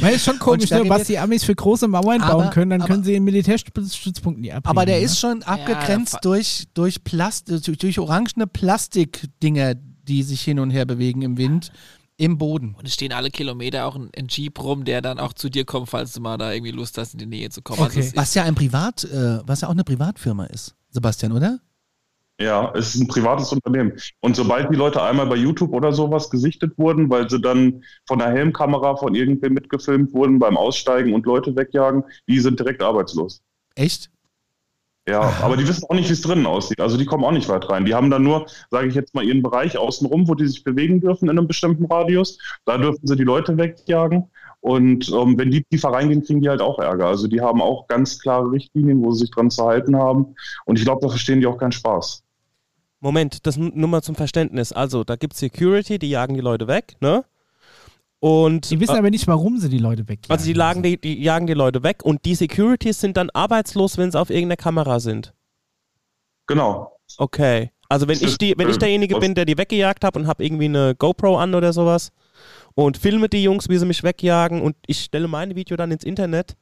Weil 0.00 0.14
es 0.14 0.24
schon 0.24 0.38
komisch, 0.38 0.70
ne? 0.70 0.82
Was 0.88 1.04
die 1.08 1.18
Amis 1.18 1.42
für 1.44 1.54
große 1.54 1.88
Mauern 1.88 2.20
bauen 2.20 2.30
Aber- 2.42 2.50
können, 2.50 2.70
dann 2.70 2.82
aber- 2.82 2.88
können 2.92 3.04
sie 3.04 3.12
den 3.12 3.24
Militärstützpunkt 3.24 4.40
nie 4.40 4.52
abhängen. 4.52 4.66
Aber 4.66 4.86
der 4.86 4.98
ne? 4.98 5.04
ist 5.04 5.18
schon 5.18 5.42
abgegrenzt 5.42 6.12
fa- 6.14 6.18
durch, 6.22 6.64
durch, 6.74 7.02
Plast 7.02 7.50
durch, 7.50 7.62
durch 7.78 7.91
orangene 7.98 8.46
Plastikdinger, 8.46 9.74
die 9.74 10.22
sich 10.22 10.42
hin 10.42 10.58
und 10.58 10.70
her 10.70 10.84
bewegen 10.84 11.22
im 11.22 11.36
Wind, 11.38 11.72
im 12.16 12.38
Boden. 12.38 12.74
Und 12.78 12.86
es 12.86 12.94
stehen 12.94 13.12
alle 13.12 13.30
Kilometer 13.30 13.86
auch 13.86 13.96
ein, 13.96 14.10
ein 14.16 14.28
Jeep 14.28 14.62
rum, 14.62 14.84
der 14.84 15.00
dann 15.00 15.18
auch 15.18 15.32
zu 15.32 15.48
dir 15.48 15.64
kommt, 15.64 15.88
falls 15.88 16.12
du 16.12 16.20
mal 16.20 16.36
da 16.38 16.52
irgendwie 16.52 16.72
Lust 16.72 16.98
hast, 16.98 17.14
in 17.14 17.18
die 17.18 17.26
Nähe 17.26 17.50
zu 17.50 17.62
kommen. 17.62 17.80
Okay. 17.80 17.98
Also 17.98 18.16
Was 18.16 18.34
ja 18.34 18.44
ein 18.44 18.54
Privat, 18.54 19.04
äh, 19.04 19.40
was 19.46 19.62
ja 19.62 19.68
auch 19.68 19.72
eine 19.72 19.84
Privatfirma 19.84 20.46
ist, 20.46 20.74
Sebastian, 20.90 21.32
oder? 21.32 21.58
Ja, 22.40 22.72
es 22.74 22.94
ist 22.94 23.00
ein 23.00 23.08
privates 23.08 23.52
Unternehmen. 23.52 23.92
Und 24.20 24.36
sobald 24.36 24.70
die 24.70 24.76
Leute 24.76 25.02
einmal 25.02 25.26
bei 25.26 25.36
YouTube 25.36 25.72
oder 25.72 25.92
sowas 25.92 26.28
gesichtet 26.30 26.76
wurden, 26.76 27.08
weil 27.10 27.28
sie 27.30 27.40
dann 27.40 27.84
von 28.06 28.18
der 28.18 28.30
Helmkamera 28.30 28.96
von 28.96 29.14
irgendwem 29.14 29.54
mitgefilmt 29.54 30.12
wurden 30.12 30.38
beim 30.38 30.56
Aussteigen 30.56 31.14
und 31.14 31.26
Leute 31.26 31.54
wegjagen, 31.54 32.02
die 32.28 32.40
sind 32.40 32.58
direkt 32.58 32.82
arbeitslos. 32.82 33.42
Echt? 33.74 34.10
Ja, 35.08 35.20
aber 35.42 35.56
die 35.56 35.66
wissen 35.66 35.84
auch 35.88 35.94
nicht, 35.94 36.08
wie 36.08 36.12
es 36.12 36.22
drinnen 36.22 36.46
aussieht. 36.46 36.80
Also 36.80 36.96
die 36.96 37.06
kommen 37.06 37.24
auch 37.24 37.32
nicht 37.32 37.48
weit 37.48 37.68
rein. 37.68 37.84
Die 37.84 37.94
haben 37.94 38.08
dann 38.08 38.22
nur, 38.22 38.46
sage 38.70 38.86
ich 38.86 38.94
jetzt 38.94 39.14
mal, 39.14 39.24
ihren 39.24 39.42
Bereich 39.42 39.76
außenrum, 39.76 40.28
wo 40.28 40.34
die 40.34 40.46
sich 40.46 40.62
bewegen 40.62 41.00
dürfen 41.00 41.28
in 41.28 41.36
einem 41.36 41.48
bestimmten 41.48 41.86
Radius. 41.86 42.38
Da 42.66 42.78
dürfen 42.78 43.04
sie 43.04 43.16
die 43.16 43.24
Leute 43.24 43.56
wegjagen. 43.56 44.30
Und 44.60 45.08
ähm, 45.08 45.36
wenn 45.36 45.50
die 45.50 45.64
tiefer 45.64 45.88
reingehen, 45.88 46.22
kriegen 46.22 46.40
die 46.40 46.48
halt 46.48 46.62
auch 46.62 46.78
Ärger. 46.78 47.08
Also 47.08 47.26
die 47.26 47.40
haben 47.40 47.60
auch 47.60 47.88
ganz 47.88 48.20
klare 48.20 48.52
Richtlinien, 48.52 49.02
wo 49.02 49.10
sie 49.10 49.22
sich 49.22 49.32
dran 49.32 49.50
zu 49.50 49.64
halten 49.64 49.96
haben. 49.96 50.36
Und 50.66 50.78
ich 50.78 50.84
glaube, 50.84 51.00
da 51.00 51.08
verstehen 51.08 51.40
die 51.40 51.46
auch 51.48 51.58
keinen 51.58 51.72
Spaß. 51.72 52.22
Moment, 53.00 53.44
das 53.44 53.56
nur 53.56 53.88
mal 53.88 54.02
zum 54.02 54.14
Verständnis. 54.14 54.72
Also, 54.72 55.02
da 55.02 55.16
gibt 55.16 55.32
es 55.32 55.40
Security, 55.40 55.98
die 55.98 56.10
jagen 56.10 56.34
die 56.34 56.40
Leute 56.40 56.68
weg, 56.68 56.94
ne? 57.00 57.24
Und 58.24 58.70
Die 58.70 58.78
wissen 58.78 58.94
äh, 58.94 58.98
aber 58.98 59.10
nicht, 59.10 59.26
warum 59.26 59.58
sie 59.58 59.68
die 59.68 59.78
Leute 59.78 60.06
wegjagen. 60.06 60.30
also 60.30 60.44
die, 60.46 60.52
lagen 60.52 60.80
die, 60.84 60.96
die 60.96 61.20
jagen 61.20 61.48
die 61.48 61.54
Leute 61.54 61.82
weg 61.82 62.04
und 62.04 62.24
die 62.24 62.36
Securities 62.36 63.00
sind 63.00 63.16
dann 63.16 63.30
arbeitslos, 63.30 63.98
wenn 63.98 64.12
sie 64.12 64.20
auf 64.20 64.30
irgendeiner 64.30 64.56
Kamera 64.58 65.00
sind. 65.00 65.34
Genau. 66.46 66.96
Okay. 67.18 67.72
Also 67.88 68.06
wenn 68.06 68.18
ich 68.20 68.38
die, 68.38 68.54
wenn 68.56 68.68
ich 68.68 68.76
äh, 68.76 68.78
derjenige 68.78 69.18
bin, 69.18 69.34
der 69.34 69.44
die 69.44 69.58
weggejagt 69.58 70.04
habe 70.04 70.20
und 70.20 70.28
habe 70.28 70.44
irgendwie 70.44 70.66
eine 70.66 70.94
GoPro 70.94 71.36
an 71.36 71.52
oder 71.56 71.72
sowas 71.72 72.12
und 72.74 72.96
filme 72.96 73.28
die 73.28 73.42
Jungs, 73.42 73.68
wie 73.68 73.76
sie 73.76 73.86
mich 73.86 74.04
wegjagen 74.04 74.62
und 74.62 74.76
ich 74.86 75.00
stelle 75.00 75.26
mein 75.26 75.56
Video 75.56 75.76
dann 75.76 75.90
ins 75.90 76.04
Internet, 76.04 76.56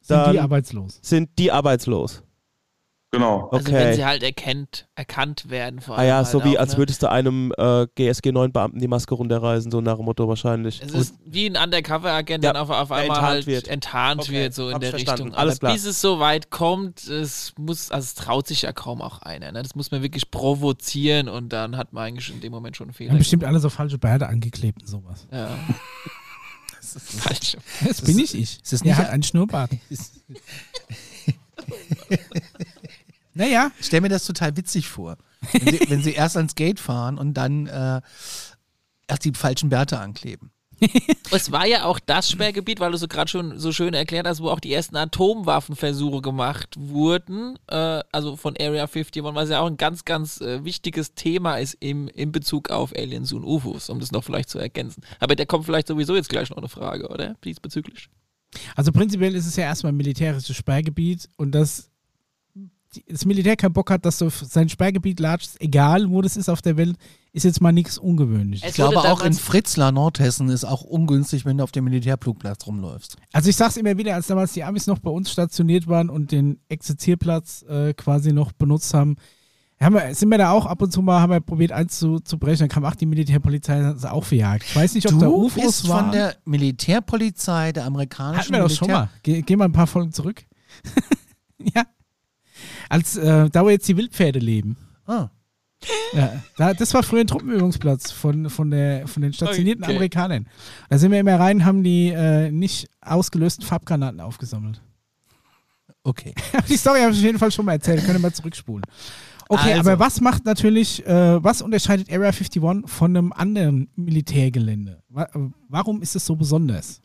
Sind 0.00 0.16
dann 0.16 0.32
die 0.32 0.40
arbeitslos. 0.40 0.98
sind 1.00 1.30
die 1.38 1.52
arbeitslos. 1.52 2.24
Genau. 3.10 3.48
also 3.48 3.72
wenn 3.72 3.94
sie 3.94 4.04
halt 4.04 4.22
erkennt, 4.22 4.86
erkannt 4.94 5.48
werden 5.48 5.80
vor 5.80 5.94
Ah 5.96 6.00
allem 6.00 6.08
ja, 6.08 6.16
halt 6.16 6.26
so 6.26 6.44
wie 6.44 6.58
auch, 6.58 6.60
als 6.60 6.72
ne? 6.72 6.78
würdest 6.78 7.02
du 7.02 7.10
einem 7.10 7.54
äh, 7.56 7.86
GSG 7.94 8.32
9 8.32 8.52
Beamten 8.52 8.80
die 8.80 8.86
Maske 8.88 9.14
runterreißen, 9.14 9.70
so 9.70 9.80
nach 9.80 9.96
dem 9.96 10.04
Motto 10.04 10.28
wahrscheinlich. 10.28 10.82
Es 10.82 10.92
ist 10.92 11.14
wie 11.24 11.46
ein 11.48 11.56
Undercover-Agent, 11.56 12.44
Ja, 12.44 12.52
der 12.52 12.62
auf, 12.62 12.68
auf 12.68 12.88
der 12.88 12.98
einmal 12.98 13.16
enttarnt 13.16 13.32
halt 13.34 13.46
wird. 13.46 13.68
enttarnt 13.68 14.20
Okay, 14.20 14.32
wird, 14.32 14.52
so 14.54 14.68
in 14.68 14.74
hab 14.74 14.80
der 14.82 14.90
ich 14.90 15.04
verstanden. 15.04 15.22
Richtung. 15.28 15.38
Alles 15.40 15.54
Aber 15.54 15.58
klar. 15.60 15.72
bis 15.72 15.86
es 15.86 16.00
so 16.02 16.18
weit 16.20 16.50
kommt, 16.50 17.08
es 17.08 17.54
muss, 17.56 17.90
also 17.90 18.04
es 18.04 18.14
traut 18.14 18.46
sich 18.46 18.60
ja 18.62 18.72
kaum 18.72 19.00
auch 19.00 19.20
einer. 19.22 19.52
Ne? 19.52 19.62
Das 19.62 19.74
muss 19.74 19.90
man 19.90 20.02
wirklich 20.02 20.30
provozieren 20.30 21.30
und 21.30 21.48
dann 21.50 21.78
hat 21.78 21.94
man 21.94 22.04
eigentlich 22.08 22.28
in 22.28 22.42
dem 22.42 22.52
Moment 22.52 22.76
schon 22.76 22.88
einen 22.88 22.92
Fehler. 22.94 23.12
haben 23.12 23.18
bestimmt 23.18 23.44
alle 23.44 23.58
so 23.60 23.70
falsche 23.70 23.96
Bärte 23.96 24.28
angeklebt 24.28 24.82
und 24.82 24.88
sowas. 24.88 25.26
Ja. 25.32 25.48
Falsch. 26.80 27.56
Das 27.86 28.02
bin 28.02 28.18
ich. 28.18 28.34
ist 28.34 28.70
das 28.70 28.80
Der 28.80 28.92
nicht- 28.92 28.98
hat 28.98 29.08
einen 29.08 29.22
Schnurrbart. 29.22 29.70
naja, 33.38 33.70
Ich 33.78 33.86
stelle 33.86 34.02
mir 34.02 34.08
das 34.08 34.26
total 34.26 34.56
witzig 34.56 34.88
vor. 34.88 35.16
Wenn 35.52 35.78
sie, 35.78 35.90
wenn 35.90 36.02
sie 36.02 36.12
erst 36.12 36.36
ans 36.36 36.56
Gate 36.56 36.80
fahren 36.80 37.16
und 37.16 37.34
dann 37.34 37.68
äh, 37.68 38.00
erst 39.06 39.24
die 39.24 39.32
falschen 39.32 39.68
Bärte 39.68 39.98
ankleben. 40.00 40.50
Es 41.30 41.52
war 41.52 41.66
ja 41.66 41.84
auch 41.84 41.98
das 41.98 42.30
Sperrgebiet, 42.30 42.80
weil 42.80 42.92
du 42.92 42.98
so 42.98 43.06
gerade 43.06 43.28
schon 43.28 43.58
so 43.58 43.70
schön 43.72 43.94
erklärt 43.94 44.26
hast, 44.26 44.40
wo 44.40 44.48
auch 44.48 44.60
die 44.60 44.72
ersten 44.72 44.96
Atomwaffenversuche 44.96 46.22
gemacht 46.22 46.74
wurden, 46.78 47.58
äh, 47.68 48.00
also 48.12 48.36
von 48.36 48.56
Area 48.58 48.84
51, 48.84 49.22
was 49.22 49.50
ja 49.50 49.60
auch 49.60 49.66
ein 49.66 49.76
ganz, 49.76 50.04
ganz 50.04 50.40
äh, 50.40 50.64
wichtiges 50.64 51.14
Thema 51.14 51.58
ist 51.58 51.76
im, 51.80 52.08
in 52.08 52.32
Bezug 52.32 52.70
auf 52.70 52.92
Aliens 52.96 53.32
und 53.32 53.44
UFOs, 53.44 53.90
um 53.90 54.00
das 54.00 54.10
noch 54.10 54.24
vielleicht 54.24 54.48
zu 54.48 54.58
ergänzen. 54.58 55.02
Aber 55.20 55.36
der 55.36 55.46
kommt 55.46 55.64
vielleicht 55.66 55.88
sowieso 55.88 56.16
jetzt 56.16 56.28
gleich 56.28 56.50
noch 56.50 56.58
eine 56.58 56.68
Frage, 56.68 57.08
oder? 57.08 57.34
Diesbezüglich. 57.44 58.08
also 58.74 58.90
prinzipiell 58.90 59.34
ist 59.34 59.46
es 59.46 59.56
ja 59.56 59.64
erstmal 59.64 59.92
ein 59.92 59.96
militärisches 59.96 60.56
Sperrgebiet 60.56 61.28
und 61.36 61.52
das, 61.52 61.90
das 63.08 63.24
Militär 63.24 63.56
keinen 63.56 63.72
Bock 63.72 63.90
hat, 63.90 64.04
dass 64.04 64.18
du 64.18 64.26
auf 64.26 64.42
sein 64.44 64.68
Sperrgebiet 64.68 65.20
latschst, 65.20 65.60
egal 65.60 66.10
wo 66.10 66.22
das 66.22 66.36
ist 66.36 66.48
auf 66.48 66.62
der 66.62 66.76
Welt, 66.76 66.96
ist 67.32 67.44
jetzt 67.44 67.60
mal 67.60 67.72
nichts 67.72 67.98
Ungewöhnliches. 67.98 68.64
Es 68.64 68.70
Ich 68.70 68.74
glaube, 68.76 68.98
auch 68.98 69.22
in 69.22 69.34
Fritzlar, 69.34 69.92
Nordhessen, 69.92 70.48
ist 70.48 70.64
auch 70.64 70.82
ungünstig, 70.82 71.44
wenn 71.44 71.58
du 71.58 71.64
auf 71.64 71.72
dem 71.72 71.84
Militärflugplatz 71.84 72.66
rumläufst. 72.66 73.16
Also 73.32 73.50
ich 73.50 73.56
sag's 73.56 73.76
immer 73.76 73.96
wieder, 73.96 74.14
als 74.14 74.28
damals 74.28 74.52
die 74.52 74.64
Amis 74.64 74.86
noch 74.86 74.98
bei 74.98 75.10
uns 75.10 75.30
stationiert 75.30 75.86
waren 75.86 76.08
und 76.08 76.32
den 76.32 76.60
Exerzierplatz 76.68 77.62
äh, 77.68 77.92
quasi 77.94 78.32
noch 78.32 78.52
benutzt 78.52 78.94
haben, 78.94 79.16
haben 79.80 79.94
wir, 79.94 80.14
sind 80.14 80.28
wir 80.30 80.38
da 80.38 80.50
auch 80.50 80.66
ab 80.66 80.82
und 80.82 80.92
zu 80.92 81.02
mal, 81.02 81.20
haben 81.20 81.30
wir 81.30 81.40
probiert 81.40 81.70
einzubrechen, 81.70 82.60
dann 82.60 82.68
kam 82.68 82.84
auch 82.84 82.96
die 82.96 83.06
Militärpolizei 83.06 83.78
und 83.78 83.86
hat 83.86 83.96
es 83.96 84.04
auch 84.04 84.24
verjagt. 84.24 84.64
Ich 84.66 84.74
weiß 84.74 84.94
nicht, 84.94 85.06
ob 85.12 85.20
da 85.20 85.26
Du 85.26 85.44
UFOs 85.46 85.62
bist 85.62 85.88
waren. 85.88 86.06
von 86.06 86.12
der 86.12 86.36
Militärpolizei 86.44 87.72
der 87.72 87.84
amerikanischen 87.84 88.40
Hatten 88.40 88.52
wir 88.52 88.60
doch 88.60 88.70
schon 88.70 88.88
Militär 88.88 89.04
mal. 89.04 89.10
Ge 89.22 89.42
geh 89.42 89.56
mal 89.56 89.66
ein 89.66 89.72
paar 89.72 89.86
Folgen 89.86 90.12
zurück. 90.12 90.44
ja. 91.58 91.84
Als 92.88 93.16
äh, 93.16 93.50
da 93.50 93.64
wo 93.64 93.70
jetzt 93.70 93.88
die 93.88 93.96
Wildpferde 93.96 94.38
leben. 94.38 94.76
Ah. 95.06 95.28
Ja, 96.12 96.42
da, 96.56 96.74
das 96.74 96.92
war 96.94 97.02
früher 97.02 97.20
ein 97.20 97.26
Truppenübungsplatz 97.26 98.10
von, 98.10 98.50
von, 98.50 98.70
der, 98.70 99.06
von 99.06 99.22
den 99.22 99.32
stationierten 99.32 99.84
Okay. 99.84 99.94
Amerikanern. 99.94 100.48
Da 100.88 100.98
sind 100.98 101.12
wir 101.12 101.20
immer 101.20 101.38
rein, 101.38 101.64
haben 101.64 101.84
die 101.84 102.08
äh, 102.08 102.50
nicht 102.50 102.88
ausgelösten 103.00 103.64
Farbgranaten 103.64 104.20
aufgesammelt. 104.20 104.82
Okay. 106.02 106.34
die 106.68 106.76
Story 106.76 107.00
habe 107.00 107.12
ich 107.12 107.18
auf 107.18 107.24
jeden 107.24 107.38
Fall 107.38 107.52
schon 107.52 107.64
mal 107.64 107.72
erzählt, 107.72 108.00
können 108.00 108.14
wir 108.14 108.20
mal 108.20 108.32
zurückspulen. 108.32 108.84
Okay, 109.48 109.72
Also. 109.74 109.90
aber 109.90 109.98
was 109.98 110.20
macht 110.20 110.44
natürlich, 110.44 111.06
äh, 111.06 111.42
was 111.42 111.62
unterscheidet 111.62 112.10
Area 112.10 112.28
51 112.28 112.60
von 112.86 113.16
einem 113.16 113.32
anderen 113.32 113.88
Militärgelände? 113.96 115.02
Wa 115.08 115.26
warum 115.68 116.02
ist 116.02 116.16
es 116.16 116.26
so 116.26 116.36
besonders? 116.36 117.00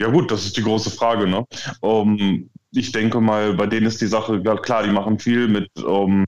Ja 0.00 0.08
gut, 0.08 0.30
das 0.30 0.44
ist 0.44 0.56
die 0.56 0.62
große 0.62 0.90
Frage. 0.90 1.26
Ne? 1.28 1.44
Ähm, 1.82 2.50
ich 2.74 2.92
denke 2.92 3.20
mal, 3.20 3.54
bei 3.54 3.66
denen 3.66 3.86
ist 3.86 4.00
die 4.00 4.06
Sache 4.06 4.42
klar, 4.62 4.82
die 4.82 4.90
machen 4.90 5.18
viel 5.18 5.48
mit 5.48 5.68
ähm, 5.78 6.24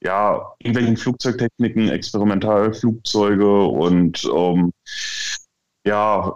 ja, 0.00 0.54
irgendwelchen 0.58 0.96
Flugzeugtechniken, 0.96 1.88
Experimentalflugzeuge 1.88 3.64
und 3.64 4.24
ähm, 4.34 4.72
ja, 5.84 6.34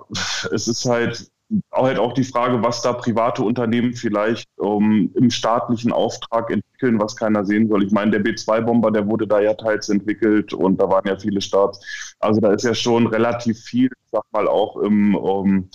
es 0.52 0.68
ist 0.68 0.84
halt 0.86 1.28
auch, 1.70 1.84
halt 1.84 1.98
auch 1.98 2.12
die 2.12 2.24
Frage, 2.24 2.62
was 2.62 2.82
da 2.82 2.92
private 2.92 3.42
Unternehmen 3.42 3.94
vielleicht 3.94 4.48
ähm, 4.62 5.10
im 5.14 5.30
staatlichen 5.30 5.92
Auftrag 5.92 6.50
entwickeln, 6.50 7.00
was 7.00 7.16
keiner 7.16 7.44
sehen 7.44 7.68
soll. 7.68 7.84
Ich 7.84 7.92
meine, 7.92 8.12
der 8.12 8.20
B-2-Bomber, 8.20 8.92
der 8.92 9.06
wurde 9.06 9.26
da 9.26 9.40
ja 9.40 9.54
teils 9.54 9.88
entwickelt 9.88 10.52
und 10.52 10.80
da 10.80 10.88
waren 10.88 11.06
ja 11.06 11.18
viele 11.18 11.40
Starts. 11.40 12.14
Also 12.20 12.40
da 12.40 12.52
ist 12.52 12.64
ja 12.64 12.74
schon 12.74 13.06
relativ 13.08 13.58
viel, 13.60 13.86
ich 13.86 14.10
sag 14.12 14.22
mal 14.32 14.46
auch 14.46 14.76
im 14.76 15.16
ähm, 15.16 15.70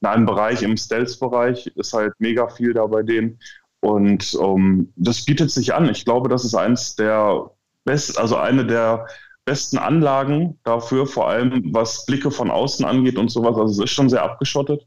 in 0.00 0.08
einem 0.08 0.26
Bereich, 0.26 0.62
im 0.62 0.76
Stealth-Bereich, 0.76 1.66
ist 1.76 1.92
halt 1.92 2.14
mega 2.18 2.48
viel 2.48 2.72
da 2.72 2.86
bei 2.86 3.02
denen. 3.02 3.38
Und 3.80 4.36
ähm, 4.40 4.92
das 4.96 5.24
bietet 5.24 5.50
sich 5.50 5.74
an. 5.74 5.88
Ich 5.88 6.04
glaube, 6.04 6.28
das 6.28 6.44
ist 6.44 6.54
eins 6.54 6.96
der 6.96 7.50
best, 7.84 8.18
also 8.18 8.36
eine 8.36 8.66
der 8.66 9.06
besten 9.44 9.78
Anlagen 9.78 10.58
dafür, 10.64 11.06
vor 11.06 11.28
allem 11.28 11.72
was 11.72 12.04
Blicke 12.06 12.30
von 12.30 12.50
außen 12.50 12.84
angeht 12.84 13.16
und 13.16 13.30
sowas. 13.30 13.56
Also 13.56 13.82
es 13.82 13.90
ist 13.90 13.94
schon 13.94 14.08
sehr 14.10 14.22
abgeschottet. 14.22 14.86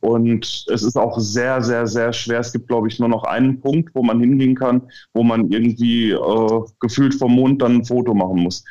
Und 0.00 0.64
es 0.72 0.82
ist 0.82 0.96
auch 0.96 1.18
sehr, 1.18 1.62
sehr, 1.62 1.86
sehr 1.86 2.12
schwer. 2.14 2.40
Es 2.40 2.52
gibt, 2.52 2.68
glaube 2.68 2.88
ich, 2.88 2.98
nur 2.98 3.08
noch 3.10 3.24
einen 3.24 3.60
Punkt, 3.60 3.94
wo 3.94 4.02
man 4.02 4.18
hingehen 4.18 4.54
kann, 4.54 4.90
wo 5.12 5.22
man 5.22 5.50
irgendwie 5.50 6.10
äh, 6.12 6.60
gefühlt 6.80 7.14
vom 7.14 7.34
Mond 7.34 7.60
dann 7.60 7.76
ein 7.76 7.84
Foto 7.84 8.14
machen 8.14 8.42
muss. 8.42 8.64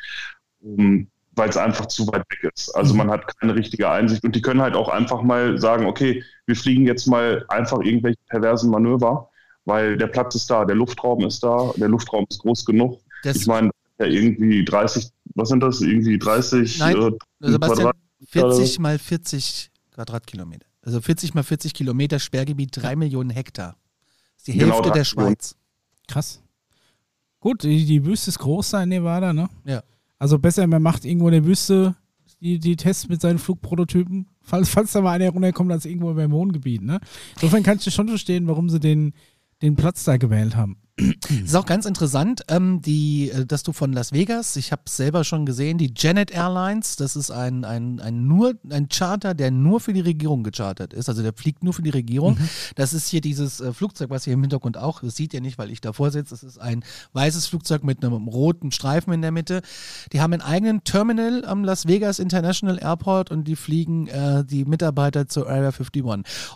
Um, 0.60 1.09
weil 1.32 1.48
es 1.48 1.56
einfach 1.56 1.86
zu 1.86 2.06
weit 2.08 2.24
weg 2.30 2.50
ist. 2.54 2.70
Also 2.74 2.94
man 2.94 3.10
hat 3.10 3.38
keine 3.38 3.54
richtige 3.54 3.88
Einsicht 3.88 4.24
und 4.24 4.34
die 4.36 4.42
können 4.42 4.60
halt 4.60 4.74
auch 4.74 4.88
einfach 4.88 5.22
mal 5.22 5.58
sagen, 5.58 5.86
okay, 5.86 6.22
wir 6.46 6.56
fliegen 6.56 6.86
jetzt 6.86 7.06
mal 7.06 7.44
einfach 7.48 7.80
irgendwelche 7.80 8.18
perversen 8.28 8.70
Manöver, 8.70 9.30
weil 9.64 9.96
der 9.96 10.08
Platz 10.08 10.34
ist 10.34 10.50
da, 10.50 10.64
der 10.64 10.76
Luftraum 10.76 11.24
ist 11.24 11.42
da, 11.42 11.72
der 11.76 11.88
Luftraum 11.88 12.26
ist 12.28 12.40
groß 12.40 12.64
genug. 12.64 13.00
Das- 13.22 13.36
ich 13.36 13.46
meine, 13.46 13.70
ja 13.98 14.06
irgendwie 14.06 14.64
30, 14.64 15.08
was 15.34 15.48
sind 15.50 15.60
das? 15.62 15.80
Irgendwie 15.82 16.18
30 16.18 16.78
Nein, 16.78 16.96
äh, 16.96 17.10
Sebastian, 17.50 17.92
Quadrat- 17.92 17.96
40 18.28 18.78
mal 18.78 18.98
40 18.98 19.70
Quadratkilometer. 19.94 20.66
Also 20.82 21.00
40 21.00 21.34
mal 21.34 21.42
40 21.44 21.74
Kilometer 21.74 22.18
Sperrgebiet, 22.18 22.70
3 22.72 22.96
Millionen 22.96 23.30
Hektar. 23.30 23.76
Das 24.34 24.38
ist 24.38 24.46
die 24.48 24.52
Genau, 24.58 24.74
Hälfte 24.76 24.88
drei 24.88 24.94
der. 24.94 25.04
Schweiz. 25.04 25.56
Krass. 26.08 26.42
Gut, 27.38 27.62
die, 27.62 27.84
die 27.86 28.04
Wüste 28.04 28.30
ist 28.30 28.38
groß 28.38 28.70
da 28.70 28.82
in 28.82 28.88
Nevada, 28.90 29.32
ne? 29.32 29.48
Ja. 29.64 29.82
Also 30.20 30.38
besser, 30.38 30.66
man 30.66 30.82
macht 30.82 31.04
irgendwo 31.04 31.28
in 31.28 31.32
der 31.32 31.46
Wüste 31.46 31.96
die, 32.40 32.58
die 32.58 32.76
Tests 32.76 33.08
mit 33.08 33.20
seinen 33.20 33.38
Flugprototypen, 33.38 34.26
falls, 34.42 34.68
falls 34.68 34.92
da 34.92 35.00
mal 35.00 35.12
einer 35.12 35.30
runterkommt, 35.30 35.72
als 35.72 35.86
irgendwo 35.86 36.12
beim 36.14 36.30
Wohngebiet, 36.30 36.82
ne? 36.82 37.00
Insofern 37.34 37.62
kann 37.62 37.78
ich 37.78 37.84
dir 37.84 37.90
schon 37.90 38.08
verstehen, 38.08 38.46
warum 38.46 38.68
sie 38.68 38.80
den, 38.80 39.14
den 39.62 39.76
Platz 39.76 40.04
da 40.04 40.18
gewählt 40.18 40.56
haben. 40.56 40.76
Ist 41.44 41.56
auch 41.56 41.66
ganz 41.66 41.86
interessant, 41.86 42.42
ähm, 42.48 42.82
die, 42.82 43.30
äh, 43.30 43.46
dass 43.46 43.62
du 43.62 43.72
von 43.72 43.92
Las 43.92 44.12
Vegas, 44.12 44.56
ich 44.56 44.72
habe 44.72 44.82
es 44.86 44.96
selber 44.96 45.24
schon 45.24 45.46
gesehen, 45.46 45.78
die 45.78 45.92
Janet 45.96 46.30
Airlines, 46.30 46.96
das 46.96 47.16
ist 47.16 47.30
ein, 47.30 47.64
ein, 47.64 48.00
ein, 48.00 48.26
nur, 48.26 48.54
ein 48.68 48.88
Charter, 48.88 49.34
der 49.34 49.50
nur 49.50 49.80
für 49.80 49.92
die 49.92 50.00
Regierung 50.00 50.42
gechartert 50.42 50.92
ist. 50.92 51.08
Also 51.08 51.22
der 51.22 51.32
fliegt 51.32 51.62
nur 51.62 51.72
für 51.72 51.82
die 51.82 51.90
Regierung. 51.90 52.38
Das 52.76 52.92
ist 52.92 53.08
hier 53.08 53.20
dieses 53.20 53.60
äh, 53.60 53.72
Flugzeug, 53.72 54.10
was 54.10 54.26
ihr 54.26 54.34
im 54.34 54.40
Hintergrund 54.42 54.76
auch, 54.76 55.00
das 55.00 55.16
sieht 55.16 55.34
ihr 55.34 55.40
nicht, 55.40 55.58
weil 55.58 55.70
ich 55.70 55.80
davor 55.80 56.10
sitze. 56.10 56.30
Das 56.30 56.42
ist 56.42 56.58
ein 56.58 56.84
weißes 57.12 57.46
Flugzeug 57.46 57.84
mit 57.84 58.04
einem 58.04 58.28
roten 58.28 58.70
Streifen 58.70 59.12
in 59.12 59.22
der 59.22 59.32
Mitte. 59.32 59.62
Die 60.12 60.20
haben 60.20 60.32
einen 60.32 60.42
eigenen 60.42 60.84
Terminal 60.84 61.44
am 61.44 61.64
Las 61.64 61.86
Vegas 61.86 62.18
International 62.18 62.78
Airport 62.78 63.30
und 63.30 63.44
die 63.44 63.56
fliegen 63.56 64.06
äh, 64.08 64.44
die 64.44 64.64
Mitarbeiter 64.64 65.26
zur 65.28 65.48
Area 65.48 65.70
51. 65.70 66.04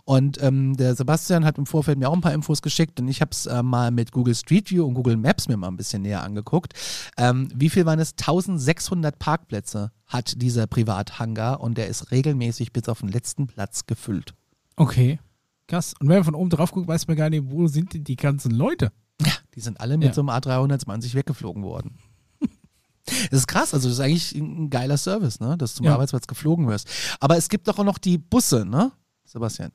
Und 0.04 0.42
ähm, 0.42 0.76
der 0.76 0.94
Sebastian 0.94 1.44
hat 1.44 1.58
im 1.58 1.66
Vorfeld 1.66 1.98
mir 1.98 2.08
auch 2.08 2.14
ein 2.14 2.20
paar 2.20 2.34
Infos 2.34 2.62
geschickt 2.62 3.00
und 3.00 3.08
ich 3.08 3.20
habe 3.20 3.30
es 3.32 3.46
äh, 3.46 3.62
mal 3.62 3.90
mit 3.90 4.12
Google 4.12 4.33
Street 4.34 4.70
View 4.70 4.84
und 4.84 4.94
Google 4.94 5.16
Maps 5.16 5.48
mir 5.48 5.56
mal 5.56 5.68
ein 5.68 5.76
bisschen 5.76 6.02
näher 6.02 6.22
angeguckt. 6.22 6.74
Ähm, 7.16 7.48
wie 7.54 7.70
viel 7.70 7.86
waren 7.86 7.98
es? 7.98 8.12
1600 8.12 9.18
Parkplätze 9.18 9.92
hat 10.06 10.40
dieser 10.42 10.66
Privathangar 10.66 11.60
und 11.60 11.78
der 11.78 11.88
ist 11.88 12.10
regelmäßig 12.10 12.72
bis 12.72 12.88
auf 12.88 13.00
den 13.00 13.08
letzten 13.08 13.46
Platz 13.46 13.86
gefüllt. 13.86 14.34
Okay. 14.76 15.18
Krass. 15.66 15.94
Und 16.00 16.08
wenn 16.08 16.16
man 16.16 16.24
von 16.24 16.34
oben 16.34 16.50
drauf 16.50 16.72
guckt, 16.72 16.88
weiß 16.88 17.06
man 17.08 17.16
gar 17.16 17.30
nicht, 17.30 17.44
wo 17.50 17.66
sind 17.68 17.94
denn 17.94 18.04
die 18.04 18.16
ganzen 18.16 18.50
Leute? 18.50 18.92
Die 19.54 19.60
sind 19.60 19.80
alle 19.80 19.96
mit 19.96 20.08
Ja. 20.08 20.12
so 20.14 20.20
einem 20.20 20.30
A320 20.30 21.14
weggeflogen 21.14 21.62
worden. 21.62 21.96
Das 23.30 23.40
ist 23.40 23.46
krass, 23.48 23.74
also 23.74 23.88
das 23.88 23.98
ist 23.98 24.00
eigentlich 24.04 24.32
ein 24.34 24.70
geiler 24.70 24.96
Service, 24.96 25.38
ne? 25.38 25.58
dass 25.58 25.72
du 25.72 25.76
zum 25.78 25.86
Ja. 25.86 25.92
Arbeitsplatz 25.92 26.26
geflogen 26.26 26.66
wirst. 26.68 26.88
Aber 27.20 27.36
es 27.36 27.50
gibt 27.50 27.68
doch 27.68 27.78
auch 27.78 27.84
noch 27.84 27.98
die 27.98 28.16
Busse, 28.16 28.64
ne, 28.64 28.92
Sebastian? 29.24 29.72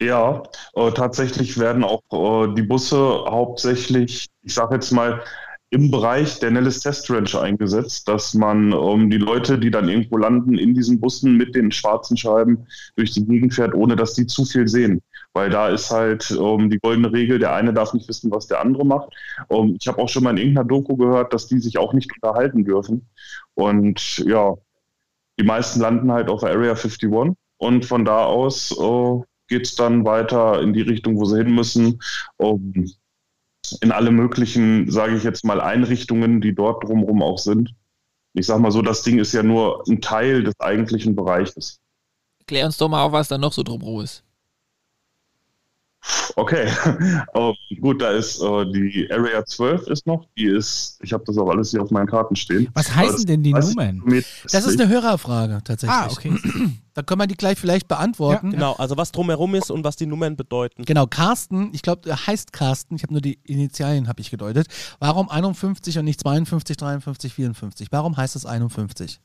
Ja, 0.00 0.42
äh, 0.74 0.92
tatsächlich 0.92 1.58
werden 1.58 1.82
auch 1.82 2.02
äh, 2.12 2.54
die 2.54 2.62
Busse 2.62 2.98
hauptsächlich, 2.98 4.28
ich 4.42 4.54
sage 4.54 4.74
jetzt 4.74 4.90
mal, 4.92 5.22
im 5.70 5.90
Bereich 5.90 6.38
der 6.38 6.50
Nellis 6.50 6.80
Test 6.80 7.10
Ranch 7.10 7.34
eingesetzt, 7.34 8.06
dass 8.06 8.34
man 8.34 8.72
ähm, 8.72 9.10
die 9.10 9.18
Leute, 9.18 9.58
die 9.58 9.70
dann 9.70 9.88
irgendwo 9.88 10.16
landen, 10.18 10.58
in 10.58 10.74
diesen 10.74 11.00
Bussen 11.00 11.36
mit 11.36 11.54
den 11.54 11.72
schwarzen 11.72 12.16
Scheiben 12.16 12.66
durch 12.94 13.12
die 13.12 13.26
Gegend 13.26 13.54
fährt, 13.54 13.74
ohne 13.74 13.96
dass 13.96 14.14
die 14.14 14.26
zu 14.26 14.44
viel 14.44 14.68
sehen. 14.68 15.02
Weil 15.32 15.50
da 15.50 15.68
ist 15.68 15.90
halt 15.90 16.30
ähm, 16.30 16.70
die 16.70 16.78
goldene 16.78 17.12
Regel, 17.12 17.38
der 17.38 17.54
eine 17.54 17.72
darf 17.74 17.94
nicht 17.94 18.08
wissen, 18.08 18.30
was 18.30 18.46
der 18.46 18.60
andere 18.60 18.86
macht. 18.86 19.08
Ähm, 19.50 19.76
ich 19.80 19.88
habe 19.88 20.00
auch 20.00 20.08
schon 20.08 20.22
mal 20.24 20.30
in 20.30 20.38
irgendeiner 20.38 20.68
Doku 20.68 20.96
gehört, 20.96 21.32
dass 21.32 21.48
die 21.48 21.58
sich 21.58 21.78
auch 21.78 21.92
nicht 21.94 22.12
unterhalten 22.14 22.64
dürfen. 22.64 23.08
Und 23.54 24.18
ja, 24.18 24.54
die 25.38 25.44
meisten 25.44 25.80
landen 25.80 26.12
halt 26.12 26.28
auf 26.28 26.44
Area 26.44 26.72
51 26.72 27.10
und 27.58 27.84
von 27.84 28.04
da 28.04 28.24
aus 28.24 28.72
äh, 28.78 29.20
geht 29.48 29.66
es 29.66 29.74
dann 29.74 30.04
weiter 30.04 30.60
in 30.60 30.72
die 30.72 30.82
Richtung, 30.82 31.16
wo 31.16 31.24
sie 31.24 31.38
hin 31.38 31.54
müssen. 31.54 32.00
Um, 32.36 32.90
in 33.80 33.92
alle 33.92 34.10
möglichen, 34.10 34.90
sage 34.90 35.16
ich 35.16 35.24
jetzt 35.24 35.44
mal, 35.44 35.60
Einrichtungen, 35.60 36.40
die 36.40 36.54
dort 36.54 36.84
drumherum 36.84 37.22
auch 37.22 37.38
sind. 37.38 37.74
Ich 38.34 38.46
sag 38.46 38.60
mal 38.60 38.70
so, 38.70 38.82
das 38.82 39.02
Ding 39.02 39.18
ist 39.18 39.32
ja 39.32 39.42
nur 39.42 39.82
ein 39.88 40.00
Teil 40.00 40.44
des 40.44 40.54
eigentlichen 40.60 41.16
Bereiches. 41.16 41.80
Klär 42.46 42.66
uns 42.66 42.76
doch 42.76 42.88
mal 42.88 43.02
auf, 43.02 43.12
was 43.12 43.28
da 43.28 43.38
noch 43.38 43.52
so 43.52 43.62
drumherum 43.62 44.02
ist. 44.02 44.25
Okay, 46.36 46.68
ähm, 47.34 47.54
gut, 47.80 48.02
da 48.02 48.10
ist 48.10 48.40
äh, 48.42 48.72
die 48.72 49.08
Area 49.10 49.44
12 49.44 49.86
ist 49.88 50.06
noch, 50.06 50.26
die 50.36 50.44
ist, 50.44 50.98
ich 51.02 51.12
habe 51.12 51.24
das 51.26 51.38
auch 51.38 51.48
alles 51.48 51.70
hier 51.70 51.82
auf 51.82 51.90
meinen 51.90 52.06
Karten 52.06 52.36
stehen. 52.36 52.68
Was 52.74 52.94
heißen 52.94 53.26
denn 53.26 53.42
die 53.42 53.52
30 53.52 53.76
Nummern? 53.76 54.24
Das 54.52 54.66
ist 54.66 54.80
eine 54.80 54.88
Hörerfrage 54.88 55.60
tatsächlich. 55.64 55.98
Ah, 55.98 56.08
okay. 56.10 56.34
Da 56.96 57.02
können 57.02 57.20
wir 57.20 57.26
die 57.26 57.34
gleich 57.34 57.58
vielleicht 57.58 57.88
beantworten. 57.88 58.52
Genau, 58.52 58.72
also 58.72 58.96
was 58.96 59.12
drumherum 59.12 59.54
ist 59.54 59.70
und 59.70 59.84
was 59.84 59.96
die 59.96 60.06
Nummern 60.06 60.34
bedeuten. 60.34 60.86
Genau, 60.86 61.06
Carsten, 61.06 61.68
ich 61.74 61.82
glaube, 61.82 62.08
er 62.08 62.26
heißt 62.26 62.54
Carsten, 62.54 62.96
ich 62.96 63.02
habe 63.02 63.12
nur 63.12 63.20
die 63.20 63.38
Initialien 63.44 64.08
habe 64.08 64.22
ich 64.22 64.30
gedeutet. 64.30 64.68
Warum 64.98 65.28
51 65.28 65.98
und 65.98 66.06
nicht 66.06 66.20
52, 66.20 66.74
53, 66.78 67.34
54? 67.34 67.88
Warum 67.90 68.16
heißt 68.16 68.34
es 68.34 68.46
51? 68.46 69.20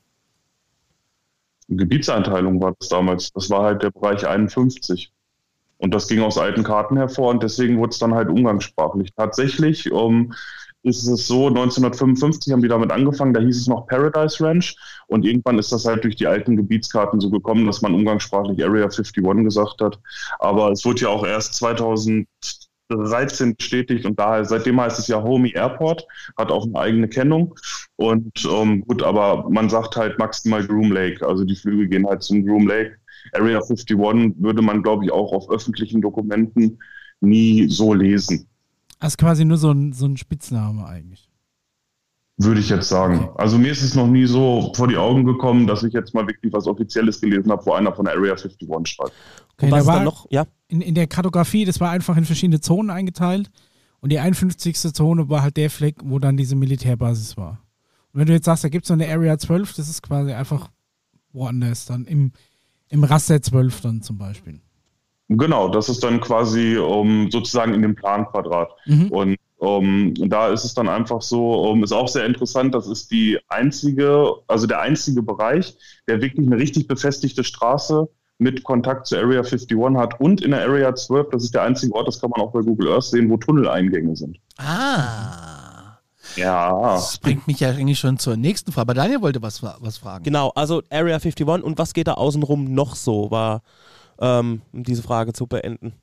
Gebietseinteilung 1.68 2.60
war 2.60 2.74
das 2.78 2.88
damals. 2.88 3.32
Das 3.32 3.48
war 3.50 3.64
halt 3.64 3.82
der 3.82 3.90
Bereich 3.90 4.26
51. 4.26 5.11
Und 5.82 5.92
das 5.92 6.06
ging 6.06 6.22
aus 6.22 6.38
alten 6.38 6.62
Karten 6.62 6.96
hervor 6.96 7.30
und 7.30 7.42
deswegen 7.42 7.78
wurde 7.78 7.90
es 7.90 7.98
dann 7.98 8.14
halt 8.14 8.28
umgangssprachlich. 8.28 9.12
Tatsächlich 9.16 9.86
ähm, 9.86 10.32
ist 10.84 11.08
es 11.08 11.26
so, 11.26 11.48
1955 11.48 12.52
haben 12.52 12.62
die 12.62 12.68
damit 12.68 12.92
angefangen, 12.92 13.34
da 13.34 13.40
hieß 13.40 13.62
es 13.62 13.66
noch 13.66 13.88
Paradise 13.88 14.44
Ranch 14.44 14.76
und 15.08 15.24
irgendwann 15.24 15.58
ist 15.58 15.72
das 15.72 15.84
halt 15.84 16.04
durch 16.04 16.14
die 16.14 16.28
alten 16.28 16.56
Gebietskarten 16.56 17.18
so 17.18 17.30
gekommen, 17.30 17.66
dass 17.66 17.82
man 17.82 17.94
umgangssprachlich 17.94 18.62
Area 18.62 18.84
51 18.84 19.24
gesagt 19.44 19.80
hat. 19.80 19.98
Aber 20.38 20.70
es 20.70 20.84
wurde 20.84 21.02
ja 21.02 21.08
auch 21.08 21.26
erst 21.26 21.54
2013 21.54 23.56
bestätigt 23.56 24.06
und 24.06 24.20
daher, 24.20 24.44
seitdem 24.44 24.80
heißt 24.80 25.00
es 25.00 25.08
ja 25.08 25.20
Homey 25.20 25.52
Airport, 25.52 26.06
hat 26.36 26.52
auch 26.52 26.64
eine 26.64 26.78
eigene 26.78 27.08
Kennung. 27.08 27.56
Und 27.96 28.48
ähm, 28.48 28.84
gut, 28.86 29.02
aber 29.02 29.50
man 29.50 29.68
sagt 29.68 29.96
halt 29.96 30.16
maximal 30.20 30.64
Groom 30.64 30.92
Lake, 30.92 31.26
also 31.26 31.44
die 31.44 31.56
Flüge 31.56 31.88
gehen 31.88 32.06
halt 32.06 32.22
zum 32.22 32.46
Groom 32.46 32.68
Lake. 32.68 32.98
Area 33.32 33.58
51 33.58 33.98
würde 33.98 34.62
man, 34.62 34.82
glaube 34.82 35.04
ich, 35.04 35.12
auch 35.12 35.32
auf 35.32 35.50
öffentlichen 35.50 36.00
Dokumenten 36.00 36.78
nie 37.20 37.68
so 37.68 37.94
lesen. 37.94 38.46
Das 39.00 39.14
ist 39.14 39.18
quasi 39.18 39.44
nur 39.44 39.56
so 39.56 39.70
ein, 39.70 39.92
so 39.92 40.06
ein 40.06 40.16
Spitzname 40.16 40.86
eigentlich. 40.86 41.28
Würde 42.38 42.60
ich 42.60 42.68
jetzt 42.68 42.88
sagen. 42.88 43.28
Also 43.36 43.58
mir 43.58 43.72
ist 43.72 43.82
es 43.82 43.94
noch 43.94 44.06
nie 44.06 44.26
so 44.26 44.72
vor 44.74 44.88
die 44.88 44.96
Augen 44.96 45.24
gekommen, 45.24 45.66
dass 45.66 45.82
ich 45.82 45.92
jetzt 45.92 46.14
mal 46.14 46.26
wirklich 46.26 46.52
was 46.52 46.66
Offizielles 46.66 47.20
gelesen 47.20 47.50
habe, 47.50 47.64
wo 47.66 47.72
einer 47.72 47.94
von 47.94 48.06
Area 48.06 48.32
51 48.32 48.68
schreibt. 48.84 49.12
Okay, 49.54 49.66
Und 49.66 49.70
was 49.72 49.86
war 49.86 49.96
dann 49.96 50.04
noch? 50.04 50.26
Ja. 50.30 50.46
in, 50.68 50.80
in 50.80 50.94
der 50.94 51.06
Kartografie, 51.06 51.64
das 51.64 51.80
war 51.80 51.90
einfach 51.90 52.16
in 52.16 52.24
verschiedene 52.24 52.60
Zonen 52.60 52.90
eingeteilt. 52.90 53.50
Und 54.00 54.10
die 54.10 54.18
51. 54.18 54.76
Zone 54.76 55.28
war 55.28 55.42
halt 55.42 55.56
der 55.56 55.70
Fleck, 55.70 55.96
wo 56.02 56.18
dann 56.18 56.36
diese 56.36 56.56
Militärbasis 56.56 57.36
war. 57.36 57.60
Und 58.12 58.20
wenn 58.20 58.26
du 58.26 58.32
jetzt 58.32 58.46
sagst, 58.46 58.64
da 58.64 58.68
gibt 58.68 58.84
es 58.84 58.90
noch 58.90 58.98
eine 58.98 59.08
Area 59.08 59.38
12, 59.38 59.74
das 59.74 59.88
ist 59.88 60.02
quasi 60.02 60.32
einfach 60.32 60.70
woanders, 61.32 61.86
dann 61.86 62.04
im, 62.06 62.32
im 62.92 63.04
Raster 63.04 63.40
12 63.40 63.80
dann 63.80 64.02
zum 64.02 64.18
Beispiel. 64.18 64.60
Genau, 65.28 65.68
das 65.68 65.88
ist 65.88 66.04
dann 66.04 66.20
quasi 66.20 66.76
um, 66.76 67.30
sozusagen 67.30 67.72
in 67.72 67.82
dem 67.82 67.94
Planquadrat. 67.94 68.70
Mhm. 68.84 69.08
Und 69.08 69.36
um, 69.56 70.12
da 70.14 70.48
ist 70.48 70.64
es 70.64 70.74
dann 70.74 70.88
einfach 70.88 71.22
so, 71.22 71.70
um, 71.70 71.82
ist 71.82 71.92
auch 71.92 72.08
sehr 72.08 72.26
interessant, 72.26 72.74
das 72.74 72.86
ist 72.86 73.10
die 73.10 73.38
einzige, 73.48 74.34
also 74.46 74.66
der 74.66 74.80
einzige 74.80 75.22
Bereich, 75.22 75.76
der 76.06 76.20
wirklich 76.20 76.46
eine 76.46 76.58
richtig 76.58 76.86
befestigte 76.86 77.44
Straße 77.44 78.08
mit 78.38 78.62
Kontakt 78.64 79.06
zur 79.06 79.20
Area 79.20 79.40
51 79.40 79.78
hat 79.96 80.20
und 80.20 80.42
in 80.42 80.50
der 80.50 80.62
Area 80.62 80.94
12, 80.94 81.28
das 81.30 81.44
ist 81.44 81.54
der 81.54 81.62
einzige 81.62 81.94
Ort, 81.94 82.08
das 82.08 82.20
kann 82.20 82.30
man 82.30 82.40
auch 82.40 82.52
bei 82.52 82.60
Google 82.60 82.92
Earth 82.92 83.04
sehen, 83.04 83.30
wo 83.30 83.36
Tunneleingänge 83.36 84.16
sind. 84.16 84.36
Ah. 84.58 85.51
Ja. 86.36 86.94
Das 86.94 87.18
bringt 87.18 87.46
mich 87.46 87.60
ja 87.60 87.70
eigentlich 87.70 87.98
schon 87.98 88.18
zur 88.18 88.36
nächsten 88.36 88.72
Frage. 88.72 88.82
Aber 88.82 88.94
Daniel 88.94 89.22
wollte 89.22 89.42
was, 89.42 89.62
was 89.62 89.98
fragen. 89.98 90.24
Genau, 90.24 90.50
also 90.54 90.82
Area 90.90 91.16
51 91.16 91.46
und 91.46 91.78
was 91.78 91.94
geht 91.94 92.06
da 92.08 92.14
außenrum 92.14 92.72
noch 92.72 92.94
so, 92.94 93.30
war, 93.30 93.62
ähm, 94.20 94.62
um 94.72 94.82
diese 94.82 95.02
Frage 95.02 95.32
zu 95.32 95.46
beenden. 95.46 95.94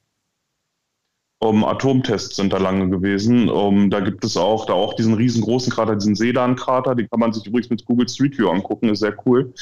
Um, 1.42 1.64
Atomtests 1.64 2.36
sind 2.36 2.52
da 2.52 2.58
lange 2.58 2.90
gewesen. 2.90 3.50
Um, 3.50 3.90
da 3.90 4.02
gibt 4.02 4.26
es 4.26 4.36
auch, 4.36 4.66
da 4.66 4.74
auch 4.74 4.94
diesen 4.94 5.14
riesengroßen 5.14 5.72
Krater, 5.72 5.96
diesen 5.96 6.16
Sedan-Krater, 6.16 6.96
den 6.96 7.10
kann 7.10 7.22
man 7.22 7.32
sich 7.32 7.46
übrigens 7.46 7.70
mit 7.70 7.86
Google 7.86 8.10
Street 8.10 8.38
View 8.38 8.50
angucken, 8.50 8.90
ist 8.90 9.00
sehr 9.00 9.16
cool. 9.26 9.54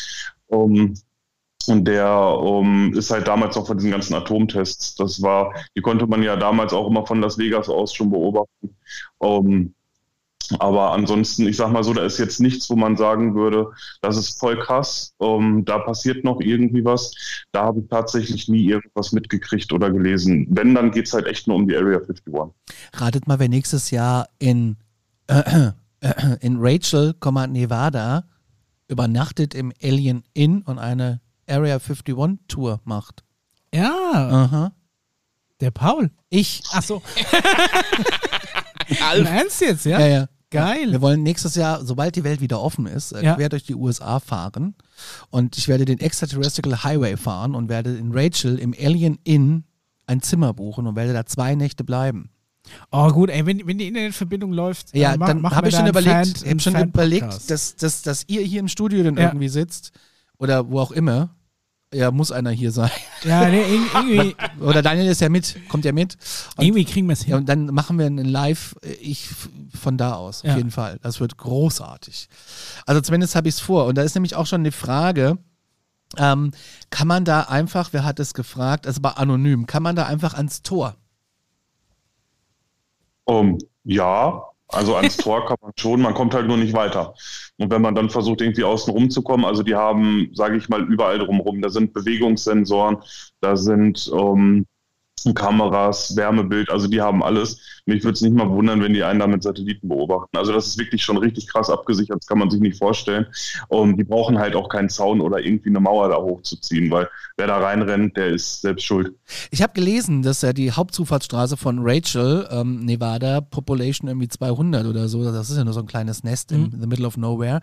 Um, 0.48 0.96
und 1.68 1.86
der 1.86 2.10
um, 2.10 2.94
ist 2.94 3.12
halt 3.12 3.28
damals 3.28 3.56
noch 3.56 3.68
von 3.68 3.78
diesen 3.78 3.92
ganzen 3.92 4.16
Atomtests. 4.16 4.96
Das 4.96 5.22
war, 5.22 5.54
die 5.76 5.82
konnte 5.82 6.08
man 6.08 6.24
ja 6.24 6.36
damals 6.36 6.74
auch 6.74 6.88
immer 6.88 7.06
von 7.06 7.22
Las 7.22 7.38
Vegas 7.38 7.70
aus 7.70 7.94
schon 7.94 8.10
beobachten. 8.10 8.76
Um, 9.20 9.76
aber 10.60 10.92
ansonsten, 10.92 11.48
ich 11.48 11.58
sag 11.58 11.72
mal 11.72 11.84
so, 11.84 11.94
da 11.94 12.06
ist 12.06 12.18
jetzt 12.18 12.40
nichts, 12.40 12.70
wo 12.70 12.76
man 12.76 12.96
sagen 12.96 13.36
würde, 13.36 13.72
das 14.02 14.18
ist 14.18 14.40
voll 14.40 14.58
krass, 14.58 15.14
um, 15.18 15.66
da 15.66 15.80
passiert 15.80 16.24
noch 16.24 16.40
irgendwie 16.40 16.86
was. 16.86 17.14
Da 17.52 17.64
habe 17.64 17.82
ich 17.82 17.88
tatsächlich 17.90 18.48
nie 18.48 18.66
irgendwas 18.66 19.12
mitgekriegt 19.12 19.74
oder 19.74 19.92
gelesen. 19.92 20.48
Wenn, 20.50 20.76
dann 20.76 20.92
geht 20.92 21.08
es 21.08 21.14
halt 21.14 21.28
echt 21.28 21.48
nur 21.48 21.58
um 21.58 21.68
die 21.68 21.76
Area 21.76 22.00
51. 22.00 22.34
Ratet 22.94 23.28
mal, 23.28 23.40
wer 23.40 23.50
nächstes 23.50 23.92
Jahr 23.92 24.30
in, 24.40 24.78
äh, 25.28 25.72
äh, 26.02 26.38
in 26.40 26.58
Rachel, 26.60 27.14
Nevada 27.50 28.24
übernachtet 28.88 29.54
im 29.54 29.74
Alien 29.84 30.24
Inn 30.34 30.62
und 30.62 30.80
eine 30.80 31.20
Area 31.48 31.76
51 31.76 32.40
Tour 32.48 32.80
macht. 32.86 33.24
Ja, 33.74 33.92
Aha. 34.14 34.72
der 35.60 35.72
Paul. 35.72 36.10
Ich. 36.30 36.64
Ach 36.72 36.84
so. 36.84 37.02
Im 39.18 39.26
Ernst 39.26 39.62
jetzt, 39.62 39.86
ja? 39.86 40.00
Ja, 40.00 40.08
ja. 40.08 40.28
Geil. 40.50 40.92
Wir 40.94 41.02
wollen 41.02 41.24
nächstes 41.24 41.56
Jahr, 41.56 41.84
sobald 41.84 42.16
die 42.16 42.24
Welt 42.24 42.40
wieder 42.40 42.62
offen 42.62 42.86
ist, 42.88 43.12
äh, 43.12 43.24
Ja. 43.24 43.36
quer 43.36 43.50
durch 43.50 43.64
die 43.64 43.76
USA 43.76 44.20
fahren. 44.20 44.76
Und 45.30 45.58
ich 45.58 45.68
werde 45.68 45.84
den 45.86 46.00
Extraterrestrial 46.00 46.84
Highway 46.84 47.18
fahren 47.18 47.54
und 47.54 47.68
werde 47.70 47.96
in 47.98 48.12
Rachel 48.14 48.58
im 48.58 48.74
Alien 48.80 49.18
Inn 49.26 49.66
ein 50.06 50.22
Zimmer 50.22 50.54
buchen 50.54 50.88
und 50.88 50.96
werde 50.96 51.12
da 51.12 51.26
zwei 51.26 51.56
Nächte 51.56 51.84
bleiben. 51.84 52.30
Oh 52.92 53.10
gut, 53.12 53.30
ey, 53.30 53.46
wenn, 53.46 53.66
wenn 53.68 53.78
die 53.78 53.88
Internetverbindung 53.88 54.52
läuft, 54.54 54.94
Ja, 54.96 55.16
dann 55.18 55.42
machen 55.42 55.56
habe 55.56 55.70
ich 55.70 55.76
schon 55.76 55.88
überlegt, 55.88 56.38
Fan- 56.40 56.46
ich 56.46 56.52
hab 56.52 56.62
schon 56.62 56.76
überlegt, 56.90 57.50
dass, 57.50 57.76
dass, 57.76 58.02
dass 58.02 58.24
ihr 58.28 58.42
hier 58.42 58.60
im 58.60 58.68
Studio 58.68 59.04
dann 59.04 59.16
Ja. 59.18 59.24
irgendwie 59.28 59.48
sitzt 59.50 59.92
oder 60.38 60.70
wo 60.70 60.80
auch 60.80 60.92
immer. 60.92 61.30
Ja, 61.98 62.12
muss 62.12 62.32
einer 62.32 62.52
hier 62.52 62.72
sein. 62.72 62.92
Ja, 63.24 63.50
nee, 63.50 63.64
irg- 63.64 63.90
irgendwie, 63.96 64.36
Oder 64.62 64.82
Daniel 64.84 65.08
ist 65.08 65.20
ja 65.22 65.30
mit, 65.30 65.58
kommt 65.68 65.84
ja 65.84 65.92
mit. 65.92 66.16
Und, 66.56 66.64
irgendwie 66.66 66.86
kriegen 66.86 67.08
wir 67.08 67.14
es 67.14 67.22
hin. 67.24 67.32
ja, 67.32 67.38
und 67.38 67.50
dann 67.50 67.66
machen 67.68 67.98
wir 67.98 68.06
einen 68.06 68.24
Live, 68.26 68.76
äh, 68.84 68.92
ich 68.94 69.28
von 69.74 69.98
da 69.98 70.14
aus, 70.14 70.42
auf 70.44 70.50
Ja. 70.52 70.58
jeden 70.58 70.70
Fall. 70.72 71.00
Das 71.02 71.20
wird 71.20 71.38
großartig. 71.38 72.30
Also 72.86 73.02
zumindest 73.02 73.36
habe 73.36 73.50
ich 73.50 73.56
es 73.56 73.62
vor. 73.62 73.86
Und 73.86 73.98
da 73.98 74.04
ist 74.04 74.14
nämlich 74.16 74.36
auch 74.36 74.46
schon 74.46 74.62
eine 74.62 74.72
Frage, 74.72 75.38
ähm, 76.18 76.52
kann 76.92 77.08
man 77.08 77.26
da 77.26 77.42
einfach, 77.42 77.90
wer 77.94 78.04
hat 78.06 78.20
es 78.20 78.34
gefragt, 78.36 78.86
also 78.86 79.02
bei 79.02 79.10
anonym, 79.12 79.66
kann 79.66 79.82
man 79.84 79.96
da 79.96 80.06
einfach 80.06 80.36
ans 80.36 80.62
Tor? 80.62 80.96
Um, 83.26 83.58
ja, 83.84 84.42
also 84.70 84.96
ans 84.96 85.18
Tor 85.18 85.46
kann 85.48 85.58
man 85.62 85.72
schon, 85.78 86.02
man 86.02 86.14
kommt 86.14 86.34
halt 86.34 86.48
nur 86.48 86.58
nicht 86.58 86.74
weiter. 86.74 87.14
Und 87.58 87.72
wenn 87.72 87.82
man 87.82 87.96
dann 87.96 88.10
versucht, 88.10 88.42
irgendwie 88.42 88.64
außen 88.64 88.94
rumzukommen, 88.94 89.46
also 89.46 89.64
die 89.64 89.76
haben, 89.76 90.30
sage 90.34 90.58
ich 90.58 90.70
mal, 90.70 90.84
überall 90.84 91.20
drumherum, 91.20 91.62
da 91.62 91.70
sind 91.70 91.94
Bewegungssensoren, 91.94 92.98
da 93.42 93.58
sind 93.58 94.12
ähm, 94.14 94.66
Kameras, 95.34 96.16
Wärmebild, 96.16 96.70
also 96.70 96.88
die 96.88 97.02
haben 97.02 97.24
alles. 97.24 97.77
Mich 97.88 98.04
würde 98.04 98.14
es 98.14 98.22
nicht 98.22 98.36
mal 98.36 98.50
wundern, 98.50 98.82
wenn 98.84 98.94
die 98.94 99.04
einen 99.04 99.20
da 99.20 99.28
mit 99.28 99.42
Satelliten 99.42 99.88
beobachten. 99.88 100.38
Also 100.38 100.52
das 100.54 100.68
ist 100.68 100.78
wirklich 100.78 101.02
schon 101.02 101.18
richtig 101.18 101.48
krass 101.48 101.70
abgesichert, 101.70 102.18
das 102.20 102.28
kann 102.28 102.38
man 102.38 102.50
sich 102.52 102.60
nicht 102.60 102.78
vorstellen. 102.78 103.26
Und 103.70 103.98
die 103.98 104.04
brauchen 104.04 104.38
halt 104.38 104.56
auch 104.56 104.70
keinen 104.70 104.90
Zaun 104.90 105.22
oder 105.22 105.40
irgendwie 105.40 105.70
eine 105.70 105.80
Mauer 105.80 106.10
da 106.10 106.18
hochzuziehen, 106.18 106.92
weil 106.92 107.08
wer 107.38 107.48
da 107.48 107.58
reinrennt, 107.58 108.16
der 108.18 108.28
ist 108.28 108.62
selbst 108.62 108.84
schuld. 108.86 109.14
Ich 109.52 109.62
habe 109.62 109.74
gelesen, 109.74 110.22
dass 110.22 110.42
ja 110.42 110.54
die 110.54 110.72
Hauptzufahrtsstraße 110.72 111.58
von 111.58 111.80
Rachel, 111.82 112.48
ähm, 112.52 112.86
Nevada, 112.86 113.42
Population 113.42 114.08
irgendwie 114.10 114.28
200 114.28 114.86
oder 114.86 115.08
so, 115.08 115.24
das 115.24 115.50
ist 115.50 115.58
ja 115.58 115.64
nur 115.64 115.74
so 115.74 115.80
ein 115.80 115.88
kleines 115.88 116.24
Nest 116.24 116.52
in 116.52 116.72
the 116.80 116.88
middle 116.88 117.08
of 117.08 117.18
nowhere, 117.18 117.62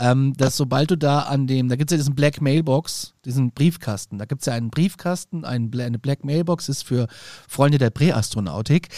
ähm, 0.00 0.34
dass 0.36 0.56
sobald 0.56 0.90
du 0.90 0.96
da 0.96 1.20
an 1.20 1.46
dem, 1.46 1.68
da 1.68 1.76
gibt 1.76 1.90
es 1.90 1.94
ja 1.94 1.98
diesen 1.98 2.14
Black 2.14 2.40
Mailbox, 2.40 3.14
diesen 3.24 3.52
Briefkasten, 3.52 4.18
da 4.18 4.24
gibt 4.24 4.40
es 4.42 4.46
ja 4.46 4.54
einen 4.54 4.70
Briefkasten, 4.70 5.44
einen, 5.44 5.70
Bla- 5.70 5.84
eine 5.84 5.98
Black 5.98 6.24
Mailbox 6.24 6.68
ist 6.68 6.82
für 6.82 7.06
Freunde 7.48 7.78
der 7.78 7.90
Präastronautik 7.90 8.88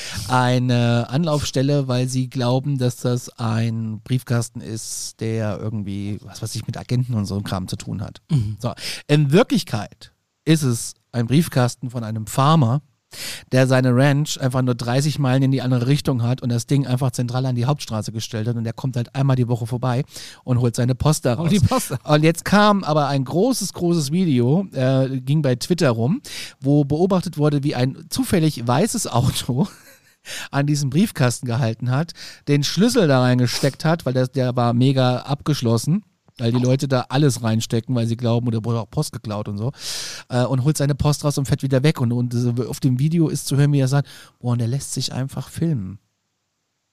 eine 0.63 1.09
Anlaufstelle, 1.09 1.89
weil 1.89 2.09
sie 2.09 2.29
glauben, 2.29 2.79
dass 2.79 2.97
das 2.97 3.29
ein 3.39 4.01
Briefkasten 4.03 4.61
ist, 4.61 5.21
der 5.21 5.59
irgendwie, 5.61 6.19
was 6.23 6.43
weiß 6.43 6.55
ich, 6.55 6.67
mit 6.67 6.77
Agenten 6.77 7.15
und 7.15 7.27
so 7.27 7.35
einem 7.35 7.45
Kram 7.45 7.69
zu 7.69 7.77
tun 7.77 8.03
hat. 8.03 8.21
So. 8.59 8.73
In 9.07 9.33
Wirklichkeit 9.33 10.13
ist 10.45 10.63
es 10.63 10.95
ein 11.13 11.27
Briefkasten 11.27 11.91
von 11.91 12.05
einem 12.05 12.27
Farmer, 12.27 12.83
der 13.53 13.67
seine 13.67 13.95
Ranch 13.95 14.41
einfach 14.41 14.63
nur 14.63 14.75
30 14.75 15.19
Meilen 15.19 15.43
in 15.43 15.51
die 15.51 15.63
andere 15.63 15.87
Richtung 15.87 16.23
hat 16.23 16.43
und 16.43 16.49
das 16.49 16.67
Ding 16.67 16.87
einfach 16.87 17.11
zentral 17.11 17.45
an 17.47 17.55
die 17.55 17.67
Hauptstraße 17.67 18.13
gestellt 18.13 18.49
hat 18.49 18.57
und 18.57 18.65
der 18.65 18.73
kommt 18.73 18.97
halt 18.97 19.15
einmal 19.15 19.37
die 19.37 19.49
Woche 19.49 19.67
vorbei 19.67 20.05
und 20.45 20.61
holt 20.61 20.77
seine 20.77 20.95
Post 20.95 21.27
da 21.27 21.35
raus. 21.35 21.51
Holt 21.51 21.53
die 21.53 21.67
Post. 21.67 21.95
Und 22.05 22.23
jetzt 22.23 22.45
kam 22.45 22.85
aber 22.85 23.09
ein 23.09 23.25
großes, 23.25 23.73
großes 23.75 24.13
Video, 24.13 24.67
äh, 24.73 25.21
ging 25.21 25.43
bei 25.43 25.57
Twitter 25.57 25.91
rum, 25.91 26.23
wo 26.61 26.85
beobachtet 26.85 27.39
wurde, 27.39 27.63
wie 27.63 27.75
ein 27.75 28.07
zufällig 28.09 28.67
weißes 28.67 29.07
Auto 29.09 29.69
an 30.51 30.67
diesem 30.67 30.91
Briefkasten 30.91 31.47
gehalten 31.47 31.91
hat, 31.91 32.13
den 32.49 32.65
Schlüssel 32.65 33.09
da 33.09 33.21
reingesteckt 33.21 33.85
hat, 33.85 34.07
weil 34.07 34.13
der, 34.13 34.29
der 34.29 34.57
war 34.57 34.73
mega 34.73 35.19
abgeschlossen. 35.19 36.05
Weil 36.39 36.51
die 36.51 36.63
Leute 36.63 36.89
da 36.89 37.07
alles 37.11 37.43
reinstecken, 37.43 37.95
weil 37.95 38.07
sie 38.07 38.17
glauben, 38.17 38.49
oder 38.49 38.65
wurde 38.65 38.81
auch 38.81 38.91
Post 38.91 39.13
geklaut 39.13 39.49
und 39.49 39.59
so. 39.59 39.71
Äh, 40.31 40.45
und 40.45 40.65
holt 40.65 40.79
seine 40.79 40.95
Post 40.95 41.25
raus 41.25 41.37
und 41.37 41.47
fährt 41.47 41.63
wieder 41.63 41.83
weg. 41.83 42.01
Und, 42.01 42.11
und 42.11 42.35
auf 42.67 42.81
dem 42.81 42.99
Video 42.99 43.29
ist 43.29 43.47
zu 43.47 43.57
hören, 43.57 43.73
wie 43.73 43.81
er 43.81 43.87
sagt, 43.87 44.09
boah, 44.41 44.53
und 44.53 44.59
der 44.59 44.67
lässt 44.67 44.95
sich 44.95 45.13
einfach 45.13 45.51
filmen. 45.51 45.99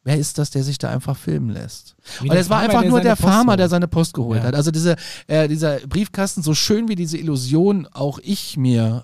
Wer 0.06 0.18
ist 0.18 0.38
das, 0.38 0.50
der 0.50 0.64
sich 0.64 0.78
da 0.78 0.90
einfach 0.90 1.18
filmen 1.18 1.50
lässt? 1.50 1.96
Wie 2.22 2.30
Und 2.30 2.36
es 2.38 2.50
war 2.50 2.60
einfach 2.60 2.86
nur 2.86 3.02
der 3.02 3.18
Farmer, 3.18 3.58
der 3.58 3.68
seine 3.68 3.88
Post 3.90 4.14
geholt 4.14 4.40
Ja. 4.42 4.48
hat. 4.48 4.56
Also 4.56 4.72
diese, 4.72 4.96
äh, 5.28 5.50
dieser 5.50 5.80
Briefkasten, 5.82 6.42
so 6.42 6.54
schön 6.56 6.88
wie 6.88 6.96
diese 6.96 7.18
Illusion 7.18 7.86
auch 7.92 8.18
ich 8.24 8.56
mir 8.56 9.04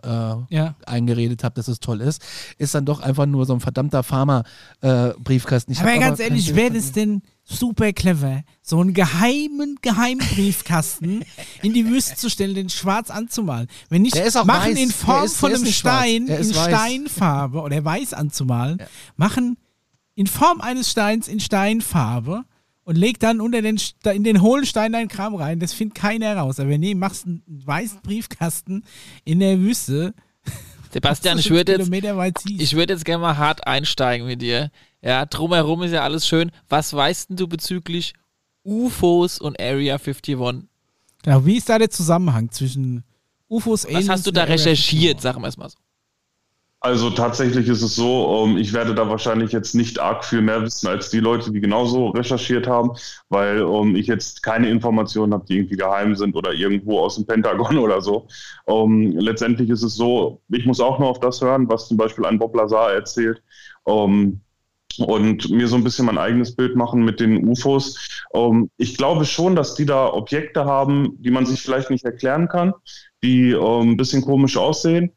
äh, 0.49 0.55
Ja. 0.55 0.75
eingeredet 0.85 1.43
habe, 1.43 1.55
dass 1.55 1.67
es 1.67 1.81
toll 1.81 1.99
ist, 1.99 2.21
ist 2.57 2.73
dann 2.75 2.85
doch 2.85 3.01
einfach 3.01 3.25
nur 3.25 3.45
so 3.45 3.53
ein 3.53 3.59
verdammter 3.59 4.03
Farmer-Briefkasten. 4.03 5.73
Ich 5.73 5.81
aber 5.81 5.91
hab 5.91 5.99
ganz 5.99 6.19
ehrlich, 6.19 6.55
das 6.69 6.87
ihm. 6.87 6.93
denn 6.93 7.21
super 7.43 7.91
clever, 7.93 8.43
so 8.61 8.79
einen 8.79 8.93
geheimen, 8.93 9.77
geheimen 9.81 10.25
Briefkasten 10.33 11.23
in 11.61 11.73
die 11.73 11.85
Wüste 11.87 12.15
zu 12.15 12.29
stellen, 12.29 12.55
den 12.55 12.69
schwarz 12.69 13.11
anzumalen? 13.11 13.67
Wenn 13.89 14.01
nicht, 14.01 14.15
Der 14.15 14.25
ist 14.25 14.37
auch 14.37 14.45
machen 14.45 14.71
weiß. 14.71 14.79
in 14.79 14.91
Form 14.91 15.25
ist- 15.25 15.37
von 15.37 15.51
ist 15.51 15.61
einem. 15.61 15.71
Stein, 15.73 16.27
ist 16.27 16.55
in. 16.55 16.73
Steinfarbe 16.73 17.61
oder 17.61 17.83
weiß 17.83 18.13
anzumalen, 18.13 18.79
machen 19.17 19.57
in 20.15 20.27
Form 20.27 20.61
eines 20.61 20.89
Steins 20.91 21.27
in 21.27 21.39
Steinfarbe 21.39 22.43
und 22.83 22.97
leg 22.97 23.19
dann 23.19 23.41
unter 23.41 23.61
den, 23.61 23.77
Sta- 23.77 24.11
in 24.11 24.23
den 24.23 24.41
hohlen 24.41 24.65
Stein 24.65 24.91
deinen 24.93 25.07
Kram 25.07 25.35
rein. 25.35 25.59
Das 25.59 25.73
findet 25.73 25.95
keiner 25.95 26.37
raus. 26.37 26.59
Aber 26.59 26.77
nee, 26.77 26.95
machst 26.95 27.25
einen 27.25 27.43
weißen 27.47 28.01
Briefkasten 28.01 28.83
in 29.23 29.39
der 29.39 29.59
Wüste. 29.59 30.13
Sebastian, 30.93 31.37
ich 31.39 31.49
würde 31.49 31.73
jetzt, 31.77 31.91
ich 32.49 32.73
würde 32.75 32.93
jetzt 32.93 33.03
gerne 33.05 33.21
mal 33.21 33.37
hart 33.37 33.65
einsteigen 33.67 34.25
mit 34.27 34.41
dir. 34.41 34.71
Ja, 35.01 35.25
drumherum 35.25 35.83
ist 35.83 35.91
ja 35.91 36.03
alles 36.03 36.27
schön. 36.27 36.51
Was 36.69 36.93
weißt 36.93 37.29
denn 37.29 37.37
du 37.37 37.47
bezüglich 37.47 38.13
UFOs 38.63 39.39
und 39.39 39.59
Area 39.59 39.95
51? 39.95 40.37
Ja, 41.25 41.45
wie 41.45 41.57
ist 41.57 41.69
da 41.69 41.77
der 41.77 41.89
Zusammenhang 41.89 42.49
zwischen 42.51 43.03
UFOs, 43.49 43.83
Was 43.83 43.89
Aliens 43.93 44.09
hast 44.09 44.27
du 44.27 44.31
da 44.31 44.43
recherchiert, 44.43 45.17
51? 45.17 45.21
sagen 45.21 45.41
wir 45.41 45.47
es 45.47 45.57
mal 45.57 45.69
so. 45.69 45.77
Also 46.85 47.09
tatsächlich 47.09 47.67
ist 47.67 47.81
es 47.81 47.95
so, 47.95 48.45
ähm, 48.45 48.57
ich 48.57 48.71
werde 48.71 48.93
da 48.93 49.09
wahrscheinlich 49.09 49.51
jetzt 49.51 49.73
nicht 49.73 49.97
arg 49.97 50.23
viel 50.23 50.43
mehr 50.43 50.61
wissen 50.61 50.85
als 50.87 51.09
die 51.09 51.19
Leute, 51.19 51.51
die 51.51 51.59
genauso 51.59 52.09
recherchiert 52.09 52.67
haben, 52.67 52.91
weil 53.27 53.61
ähm, 53.61 53.95
ich 53.95 54.05
jetzt 54.05 54.43
keine 54.43 54.69
Informationen 54.69 55.33
habe, 55.33 55.47
die 55.47 55.55
irgendwie 55.57 55.77
geheim 55.77 56.15
sind 56.15 56.35
oder 56.35 56.53
irgendwo 56.53 56.99
aus 56.99 57.15
dem 57.15 57.25
Pentagon 57.25 57.77
oder 57.79 58.01
so. 58.01 58.27
Ähm, 58.67 59.17
letztendlich 59.17 59.71
ist 59.71 59.81
es 59.81 59.95
so, 59.95 60.43
ich 60.49 60.67
muss 60.67 60.79
auch 60.79 60.99
nur 60.99 61.09
auf 61.09 61.19
das 61.19 61.41
hören, 61.41 61.67
was 61.67 61.87
zum 61.87 61.97
Beispiel 61.97 62.23
ein 62.23 62.37
Bob 62.37 62.55
Lazar 62.55 62.93
erzählt. 62.93 63.41
Und 63.83 65.49
mir 65.49 65.67
so 65.67 65.77
ein 65.77 65.83
bisschen 65.83 66.05
mein 66.05 66.19
eigenes 66.19 66.55
Bild 66.55 66.75
machen 66.75 67.03
mit 67.03 67.19
den 67.19 67.47
UFOs. 67.47 68.23
Ähm, 68.35 68.69
ich 68.77 68.95
glaube 68.95 69.25
schon, 69.25 69.55
dass 69.55 69.73
die 69.73 69.87
da 69.87 70.13
Objekte 70.13 70.65
haben, 70.65 71.15
die 71.17 71.31
man 71.31 71.47
sich 71.47 71.63
vielleicht 71.63 71.89
nicht 71.89 72.05
erklären 72.05 72.47
kann, 72.47 72.73
die 73.23 73.53
ähm, 73.53 73.93
ein 73.93 73.97
bisschen 73.97 74.21
komisch 74.21 74.55
aussehen, 74.55 75.11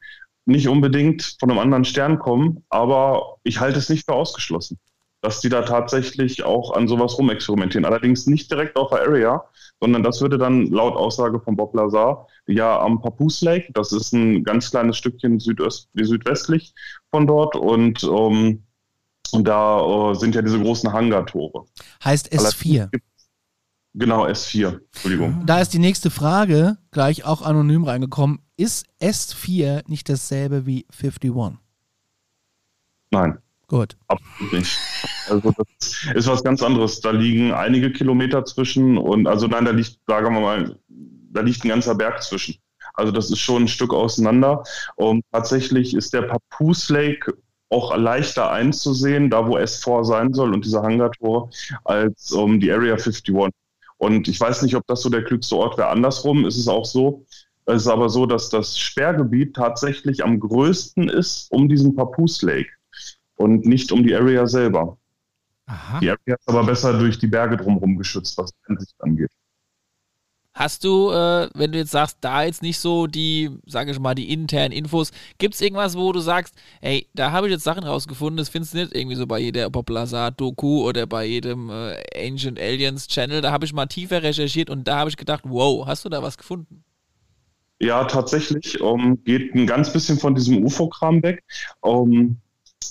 nicht 0.49 0.69
unbedingt 0.69 1.37
von 1.39 1.51
einem 1.51 1.59
anderen 1.59 1.85
Stern 1.85 2.19
kommen, 2.19 2.65
aber 2.71 3.37
ich 3.45 3.61
halte 3.61 3.79
es 3.79 3.91
nicht 3.91 4.07
für 4.07 4.15
ausgeschlossen, 4.15 4.79
dass 5.21 5.41
die 5.41 5.51
da 5.51 5.63
tatsächlich 5.63 6.43
auch 6.43 6.75
an 6.75 6.89
sowas 6.89 7.19
rumexperimentieren. 7.19 7.85
Allerdings 7.85 8.27
nicht 8.27 8.51
direkt 8.51 8.77
auf 8.77 8.89
der 8.89 9.03
Area, 9.03 9.45
sondern 9.79 10.03
das 10.03 10.23
würde 10.23 10.39
dann 10.39 10.67
laut 10.67 10.97
Aussage 10.97 11.39
von 11.39 11.55
Bob 11.55 11.75
Lazar 11.75 12.27
ja 12.47 12.81
am 12.81 13.03
Papoose 13.03 13.45
Lake, 13.45 13.71
das 13.75 13.93
ist 13.93 14.13
ein 14.13 14.43
ganz 14.43 14.71
kleines 14.71 14.97
Stückchen 14.97 15.39
südöst, 15.39 15.91
südwestlich 15.95 16.73
von 17.11 17.27
dort 17.27 17.55
und 17.55 18.03
ähm, 18.05 18.65
und 19.31 19.47
da 19.47 20.13
äh, 20.13 20.15
sind 20.15 20.35
ja 20.35 20.41
diese 20.41 20.59
großen 20.59 20.91
Hangartore. 20.91 21.67
Heißt 22.03 22.33
S4. 22.33 22.89
Genau, 23.99 24.27
S4. 24.27 24.81
Entschuldigung. 24.93 25.43
Da 25.45 25.61
ist 25.61 25.75
die 25.75 25.81
nächste 25.81 26.11
Frage 26.11 26.79
gleich 26.93 27.25
auch 27.25 27.43
anonym 27.43 27.83
reingekommen. 27.83 28.39
Ist 28.57 28.87
S4 29.01 29.83
nicht 29.89 30.09
dasselbe 30.09 30.67
wie 30.67 30.87
51? 30.93 31.59
Nein. 33.11 33.39
Gut. 33.67 33.97
Absolut 34.07 34.53
nicht. 34.53 34.79
Also 35.29 35.53
das 35.53 36.07
ist 36.15 36.27
was 36.29 36.45
ganz 36.45 36.63
anderes. 36.63 37.01
Da 37.01 37.11
liegen 37.11 37.53
einige 37.53 37.93
Kilometer 37.93 38.45
zwischen 38.45 38.97
und 38.97 39.27
also 39.27 39.47
nein, 39.47 39.65
da 39.65 39.73
liegt, 39.73 39.99
sagen 40.07 40.35
wir 40.35 40.41
mal, 40.41 40.79
da 40.89 41.41
liegt 41.41 41.65
ein 41.65 41.69
ganzer 41.69 41.95
Berg 41.95 42.23
zwischen. 42.23 42.57
Also 42.95 43.13
das 43.13 43.31
ist 43.31 43.41
schon 43.41 43.65
ein 43.65 43.69
Stück 43.69 43.93
auseinander. 43.93 44.63
Und 44.97 45.23
tatsächlich 45.33 45.95
ist 45.95 46.15
der 46.15 46.23
Papoose 46.23 46.93
Lake 46.93 47.35
auch 47.71 47.95
leichter 47.97 48.51
einzusehen, 48.51 49.29
da 49.29 49.47
wo 49.47 49.59
S4 49.59 50.05
sein 50.05 50.33
soll 50.33 50.55
und 50.55 50.65
diese 50.65 50.81
Hangartore, 50.81 51.51
als 51.85 52.33
um, 52.33 52.61
die 52.61 52.73
Area 52.73 52.95
51. 52.95 53.35
Und 53.99 54.29
ich 54.29 54.41
weiß 54.41 54.63
nicht, 54.63 54.75
ob 54.77 54.87
das 54.87 55.03
so 55.03 55.11
der 55.11 55.25
klügste 55.25 55.57
Ort 55.57 55.77
wäre. 55.77 55.89
Andersrum 55.89 56.47
ist 56.47 56.57
es 56.57 56.69
auch 56.69 56.85
so, 56.85 57.27
es 57.67 57.83
ist 57.83 57.89
aber 57.89 58.09
so, 58.09 58.25
dass 58.25 58.49
das 58.49 58.79
Sperrgebiet 58.79 59.55
tatsächlich 59.55 60.25
am 60.25 60.41
größten 60.41 61.11
ist 61.11 61.53
um 61.53 61.69
diesen 61.69 61.95
Papoose 61.95 62.47
Lake 62.47 62.71
und 63.37 63.67
nicht 63.67 63.93
um 63.93 64.03
die 64.03 64.15
Area 64.15 64.47
selber. 64.47 64.97
Aha. 65.67 66.01
Die 66.01 66.09
Area 66.09 66.37
ist 66.37 66.49
aber 66.49 66.65
besser 66.65 66.99
durch 66.99 67.19
die 67.19 67.27
Berge 67.27 67.59
drumherum 67.59 67.99
geschützt, 67.99 68.39
was 68.39 68.51
die 68.53 68.71
Ansicht 68.71 68.95
angeht. 69.01 69.31
Hast 70.59 70.83
du, 70.83 71.13
äh, 71.13 71.49
wenn 71.55 71.71
du 71.71 71.79
jetzt 71.79 71.93
sagst, 71.93 72.19
da 72.21 72.43
jetzt 72.43 72.63
nicht 72.63 72.81
so 72.81 73.07
die, 73.07 73.49
sage 73.65 73.93
ich 73.93 74.01
mal, 74.01 74.17
die 74.17 74.33
internen 74.33 74.73
Infos, 74.73 75.13
gibt 75.39 75.55
es 75.55 75.61
irgendwas, 75.61 75.97
wo 75.97 76.11
du 76.11 76.19
sagst, 76.19 76.53
ey, 76.81 77.07
da 77.15 77.31
habe 77.31 77.47
ich 77.47 77.53
jetzt 77.53 77.63
Sachen 77.63 77.85
rausgefunden, 77.85 78.39
das 78.39 78.49
findest 78.49 78.75
du 78.75 78.79
nicht 78.79 78.93
irgendwie 78.93 79.15
so 79.15 79.29
bei 79.29 79.39
jeder 79.39 79.71
Bob 79.71 79.89
Lazar-Doku 79.89 80.85
oder 80.85 81.07
bei 81.07 81.27
jedem 81.27 81.71
äh, 81.71 82.03
Ancient 82.13 82.59
Aliens 82.59 83.07
Channel, 83.07 83.41
da 83.41 83.53
habe 83.53 83.67
ich 83.67 83.73
mal 83.73 83.87
tiefer 83.87 84.25
recherchiert 84.25 84.69
und 84.69 84.89
da 84.89 84.97
habe 84.97 85.11
ich 85.11 85.17
gedacht, 85.17 85.45
wow, 85.45 85.87
hast 85.87 86.05
du 86.05 86.09
da 86.09 86.25
was 86.25 86.37
gefunden? 86.37 86.83
Ja, 87.79 88.03
tatsächlich. 88.07 88.81
Um, 88.81 89.01
ähm, 89.01 89.25
geht 89.25 89.55
ein 89.55 89.65
ganz 89.65 89.93
bisschen 89.93 90.19
von 90.19 90.35
diesem 90.35 90.65
UFO-Kram 90.65 91.23
weg. 91.23 91.45
Um, 91.83 92.13
ähm, 92.13 92.37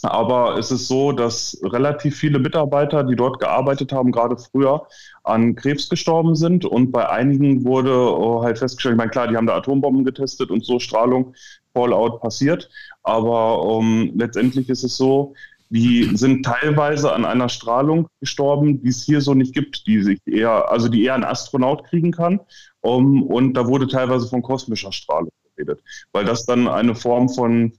aber 0.04 0.58
es 0.58 0.72
ist 0.72 0.88
so, 0.88 1.12
dass 1.12 1.58
relativ 1.64 2.18
viele 2.18 2.40
Mitarbeiter, 2.40 3.04
die 3.04 3.16
dort 3.16 3.40
gearbeitet 3.40 3.92
haben, 3.92 4.12
gerade 4.12 4.38
früher 4.38 4.88
an 5.28 5.56
Krebs 5.56 5.90
gestorben 5.90 6.36
sind. 6.36 6.66
Und 6.66 6.92
bei 6.92 7.10
einigen 7.10 7.66
wurde 7.66 7.94
oh, 7.94 8.44
halt 8.44 8.60
festgestellt, 8.60 8.94
ich 8.94 8.98
meine, 8.98 9.12
klar, 9.12 9.28
die 9.28 9.36
haben 9.36 9.48
da 9.48 9.56
Atombomben 9.56 10.06
getestet 10.06 10.52
und 10.52 10.66
so 10.66 10.80
Strahlung, 10.80 11.34
Fallout 11.74 12.22
passiert. 12.22 12.70
Aber 13.04 13.80
ähm, 13.80 14.14
letztendlich 14.16 14.70
ist 14.70 14.84
es 14.84 14.98
so, 14.98 15.34
die 15.70 16.16
sind 16.16 16.46
teilweise 16.46 17.12
an 17.14 17.26
einer 17.26 17.50
Strahlung 17.50 18.08
gestorben, 18.22 18.82
die 18.82 18.90
es 18.90 19.04
hier 19.04 19.22
so 19.22 19.34
nicht 19.34 19.54
gibt, 19.54 19.86
die 19.86 20.02
sich 20.02 20.20
eher, 20.26 20.72
also 20.72 20.88
die 20.88 21.04
eher 21.04 21.16
ein 21.16 21.26
Astronaut 21.26 21.84
kriegen 21.84 22.12
kann. 22.12 22.40
Um, 22.82 23.24
und 23.24 23.54
da 23.54 23.68
wurde 23.68 23.88
teilweise 23.88 24.28
von 24.28 24.42
kosmischer 24.42 24.94
Strahlung 24.94 25.32
geredet, 25.56 25.84
weil 26.14 26.24
das 26.24 26.46
dann 26.46 26.68
eine 26.68 26.96
Form 26.96 27.28
von 27.28 27.74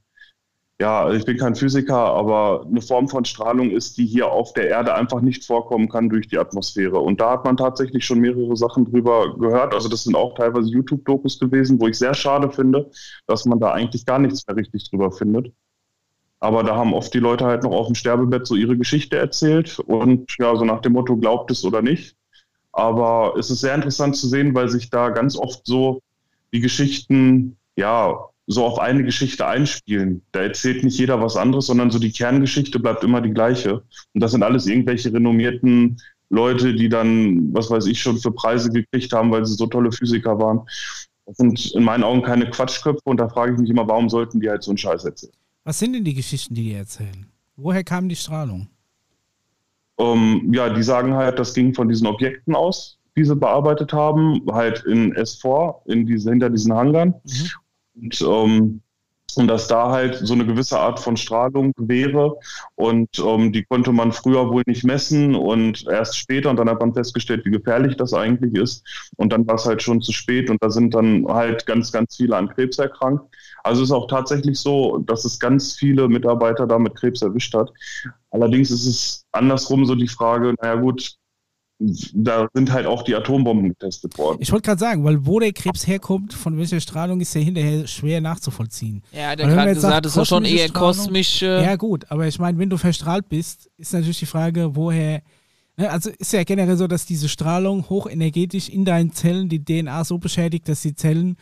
ja, 0.80 1.10
ich 1.12 1.24
bin 1.24 1.36
kein 1.36 1.56
Physiker, 1.56 1.96
aber 1.96 2.64
eine 2.64 2.80
Form 2.80 3.08
von 3.08 3.24
Strahlung 3.24 3.70
ist, 3.70 3.98
die 3.98 4.06
hier 4.06 4.30
auf 4.30 4.52
der 4.52 4.68
Erde 4.68 4.94
einfach 4.94 5.20
nicht 5.20 5.44
vorkommen 5.44 5.88
kann 5.88 6.08
durch 6.08 6.28
die 6.28 6.38
Atmosphäre. 6.38 7.00
Und 7.00 7.20
da 7.20 7.32
hat 7.32 7.44
man 7.44 7.56
tatsächlich 7.56 8.04
schon 8.04 8.20
mehrere 8.20 8.56
Sachen 8.56 8.84
drüber 8.84 9.36
gehört. 9.36 9.74
Also 9.74 9.88
das 9.88 10.04
sind 10.04 10.14
auch 10.14 10.34
teilweise 10.36 10.70
YouTube-Dokus 10.70 11.40
gewesen, 11.40 11.80
wo 11.80 11.88
ich 11.88 11.98
sehr 11.98 12.14
schade 12.14 12.50
finde, 12.52 12.90
dass 13.26 13.44
man 13.44 13.58
da 13.58 13.72
eigentlich 13.72 14.06
gar 14.06 14.20
nichts 14.20 14.46
mehr 14.46 14.56
richtig 14.56 14.88
drüber 14.88 15.10
findet. 15.10 15.52
Aber 16.38 16.62
da 16.62 16.76
haben 16.76 16.94
oft 16.94 17.12
die 17.12 17.18
Leute 17.18 17.44
halt 17.46 17.64
noch 17.64 17.72
auf 17.72 17.86
dem 17.86 17.96
Sterbebett 17.96 18.46
so 18.46 18.54
ihre 18.54 18.76
Geschichte 18.76 19.16
erzählt 19.16 19.80
und 19.80 20.32
ja, 20.38 20.54
so 20.54 20.64
nach 20.64 20.80
dem 20.80 20.92
Motto, 20.92 21.16
glaubt 21.16 21.50
es 21.50 21.64
oder 21.64 21.82
nicht. 21.82 22.16
Aber 22.70 23.34
es 23.36 23.50
ist 23.50 23.62
sehr 23.62 23.74
interessant 23.74 24.16
zu 24.16 24.28
sehen, 24.28 24.54
weil 24.54 24.68
sich 24.68 24.90
da 24.90 25.08
ganz 25.08 25.36
oft 25.36 25.66
so 25.66 26.00
die 26.52 26.60
Geschichten, 26.60 27.56
ja, 27.74 28.16
so 28.48 28.64
auf 28.64 28.78
eine 28.78 29.04
Geschichte 29.04 29.46
einspielen. 29.46 30.22
Da 30.32 30.40
erzählt 30.40 30.82
nicht 30.82 30.98
jeder 30.98 31.20
was 31.20 31.36
anderes, 31.36 31.66
sondern 31.66 31.90
so 31.90 31.98
die 31.98 32.10
Kerngeschichte 32.10 32.80
bleibt 32.80 33.04
immer 33.04 33.20
die 33.20 33.32
gleiche. 33.32 33.82
Und 34.14 34.22
das 34.22 34.32
sind 34.32 34.42
alles 34.42 34.66
irgendwelche 34.66 35.12
renommierten 35.12 35.98
Leute, 36.30 36.74
die 36.74 36.88
dann, 36.88 37.52
was 37.54 37.70
weiß 37.70 37.86
ich, 37.86 38.00
schon 38.00 38.18
für 38.18 38.32
Preise 38.32 38.70
gekriegt 38.70 39.12
haben, 39.12 39.30
weil 39.30 39.44
sie 39.44 39.54
so 39.54 39.66
tolle 39.66 39.92
Physiker 39.92 40.38
waren. 40.38 40.62
Das 41.26 41.36
sind 41.36 41.74
in 41.74 41.84
meinen 41.84 42.02
Augen 42.02 42.22
keine 42.22 42.48
Quatschköpfe 42.48 43.02
und 43.04 43.18
da 43.18 43.28
frage 43.28 43.52
ich 43.52 43.58
mich 43.58 43.68
immer, 43.68 43.86
warum 43.86 44.08
sollten 44.08 44.40
die 44.40 44.48
halt 44.48 44.62
so 44.62 44.70
einen 44.70 44.78
Scheiß 44.78 45.04
erzählen? 45.04 45.32
Was 45.64 45.78
sind 45.78 45.92
denn 45.92 46.04
die 46.04 46.14
Geschichten, 46.14 46.54
die 46.54 46.64
die 46.64 46.72
erzählen? 46.72 47.26
Woher 47.56 47.84
kam 47.84 48.08
die 48.08 48.16
Strahlung? 48.16 48.68
Um, 49.96 50.42
ähm, 50.42 50.54
ja, 50.54 50.70
die 50.70 50.82
sagen 50.82 51.12
halt, 51.12 51.38
das 51.38 51.52
ging 51.52 51.74
von 51.74 51.88
diesen 51.88 52.06
Objekten 52.06 52.54
aus, 52.54 52.98
die 53.14 53.24
sie 53.24 53.36
bearbeitet 53.36 53.92
haben, 53.92 54.40
halt 54.50 54.84
in 54.86 55.12
S4, 55.14 55.74
in 55.86 56.06
diese, 56.06 56.30
hinter 56.30 56.48
diesen 56.48 56.72
Hangern. 56.72 57.08
Mhm. 57.24 57.50
Und, 58.00 58.20
ähm, 58.22 58.82
und 59.36 59.46
dass 59.46 59.68
da 59.68 59.90
halt 59.90 60.16
so 60.16 60.34
eine 60.34 60.46
gewisse 60.46 60.78
Art 60.78 60.98
von 60.98 61.16
Strahlung 61.16 61.72
wäre. 61.76 62.36
Und 62.74 63.08
ähm, 63.18 63.52
die 63.52 63.62
konnte 63.64 63.92
man 63.92 64.12
früher 64.12 64.50
wohl 64.50 64.62
nicht 64.66 64.84
messen 64.84 65.34
und 65.34 65.86
erst 65.86 66.16
später. 66.16 66.50
Und 66.50 66.56
dann 66.56 66.68
hat 66.68 66.80
man 66.80 66.94
festgestellt, 66.94 67.44
wie 67.44 67.50
gefährlich 67.50 67.96
das 67.96 68.14
eigentlich 68.14 68.54
ist. 68.54 69.10
Und 69.16 69.32
dann 69.32 69.46
war 69.46 69.56
es 69.56 69.66
halt 69.66 69.82
schon 69.82 70.00
zu 70.00 70.12
spät. 70.12 70.50
Und 70.50 70.62
da 70.62 70.70
sind 70.70 70.94
dann 70.94 71.26
halt 71.28 71.66
ganz, 71.66 71.92
ganz 71.92 72.16
viele 72.16 72.36
an 72.36 72.48
Krebs 72.48 72.78
erkrankt. 72.78 73.24
Also 73.62 73.82
ist 73.82 73.92
auch 73.92 74.08
tatsächlich 74.08 74.58
so, 74.58 74.98
dass 74.98 75.24
es 75.24 75.38
ganz 75.38 75.74
viele 75.74 76.08
Mitarbeiter 76.08 76.66
da 76.66 76.78
mit 76.78 76.96
Krebs 76.96 77.22
erwischt 77.22 77.54
hat. 77.54 77.70
Allerdings 78.30 78.70
ist 78.70 78.86
es 78.86 79.26
andersrum 79.32 79.84
so 79.84 79.94
die 79.94 80.08
Frage, 80.08 80.54
naja 80.60 80.76
gut, 80.76 81.17
da 81.78 82.48
sind 82.52 82.72
halt 82.72 82.86
auch 82.86 83.02
die 83.02 83.14
Atombomben 83.14 83.68
getestet 83.68 84.18
worden. 84.18 84.38
Ich 84.40 84.50
wollte 84.50 84.66
gerade 84.66 84.80
sagen, 84.80 85.04
weil 85.04 85.24
wo 85.24 85.38
der 85.38 85.52
Krebs 85.52 85.86
herkommt, 85.86 86.34
von 86.34 86.58
welcher 86.58 86.80
Strahlung 86.80 87.20
ist 87.20 87.34
ja 87.34 87.40
hinterher 87.40 87.86
schwer 87.86 88.20
nachzuvollziehen. 88.20 89.02
Ja, 89.12 89.36
der 89.36 89.46
gerade 89.46 89.74
gesagt, 89.74 90.06
das 90.06 90.16
ist 90.16 90.28
schon 90.28 90.44
eher 90.44 90.68
kosmische. 90.70 91.62
Ja, 91.64 91.76
gut, 91.76 92.06
aber 92.10 92.26
ich 92.26 92.38
meine, 92.38 92.58
wenn 92.58 92.70
du 92.70 92.78
verstrahlt 92.78 93.28
bist, 93.28 93.70
ist 93.76 93.92
natürlich 93.92 94.18
die 94.18 94.26
Frage, 94.26 94.74
woher. 94.74 95.22
Ne, 95.76 95.88
also 95.88 96.10
ist 96.18 96.32
ja 96.32 96.42
generell 96.42 96.76
so, 96.76 96.88
dass 96.88 97.06
diese 97.06 97.28
Strahlung 97.28 97.88
hochenergetisch 97.88 98.68
in 98.68 98.84
deinen 98.84 99.12
Zellen 99.12 99.48
die 99.48 99.64
DNA 99.64 100.02
so 100.02 100.18
beschädigt, 100.18 100.68
dass 100.68 100.82
die 100.82 100.96
Zellen 100.96 101.36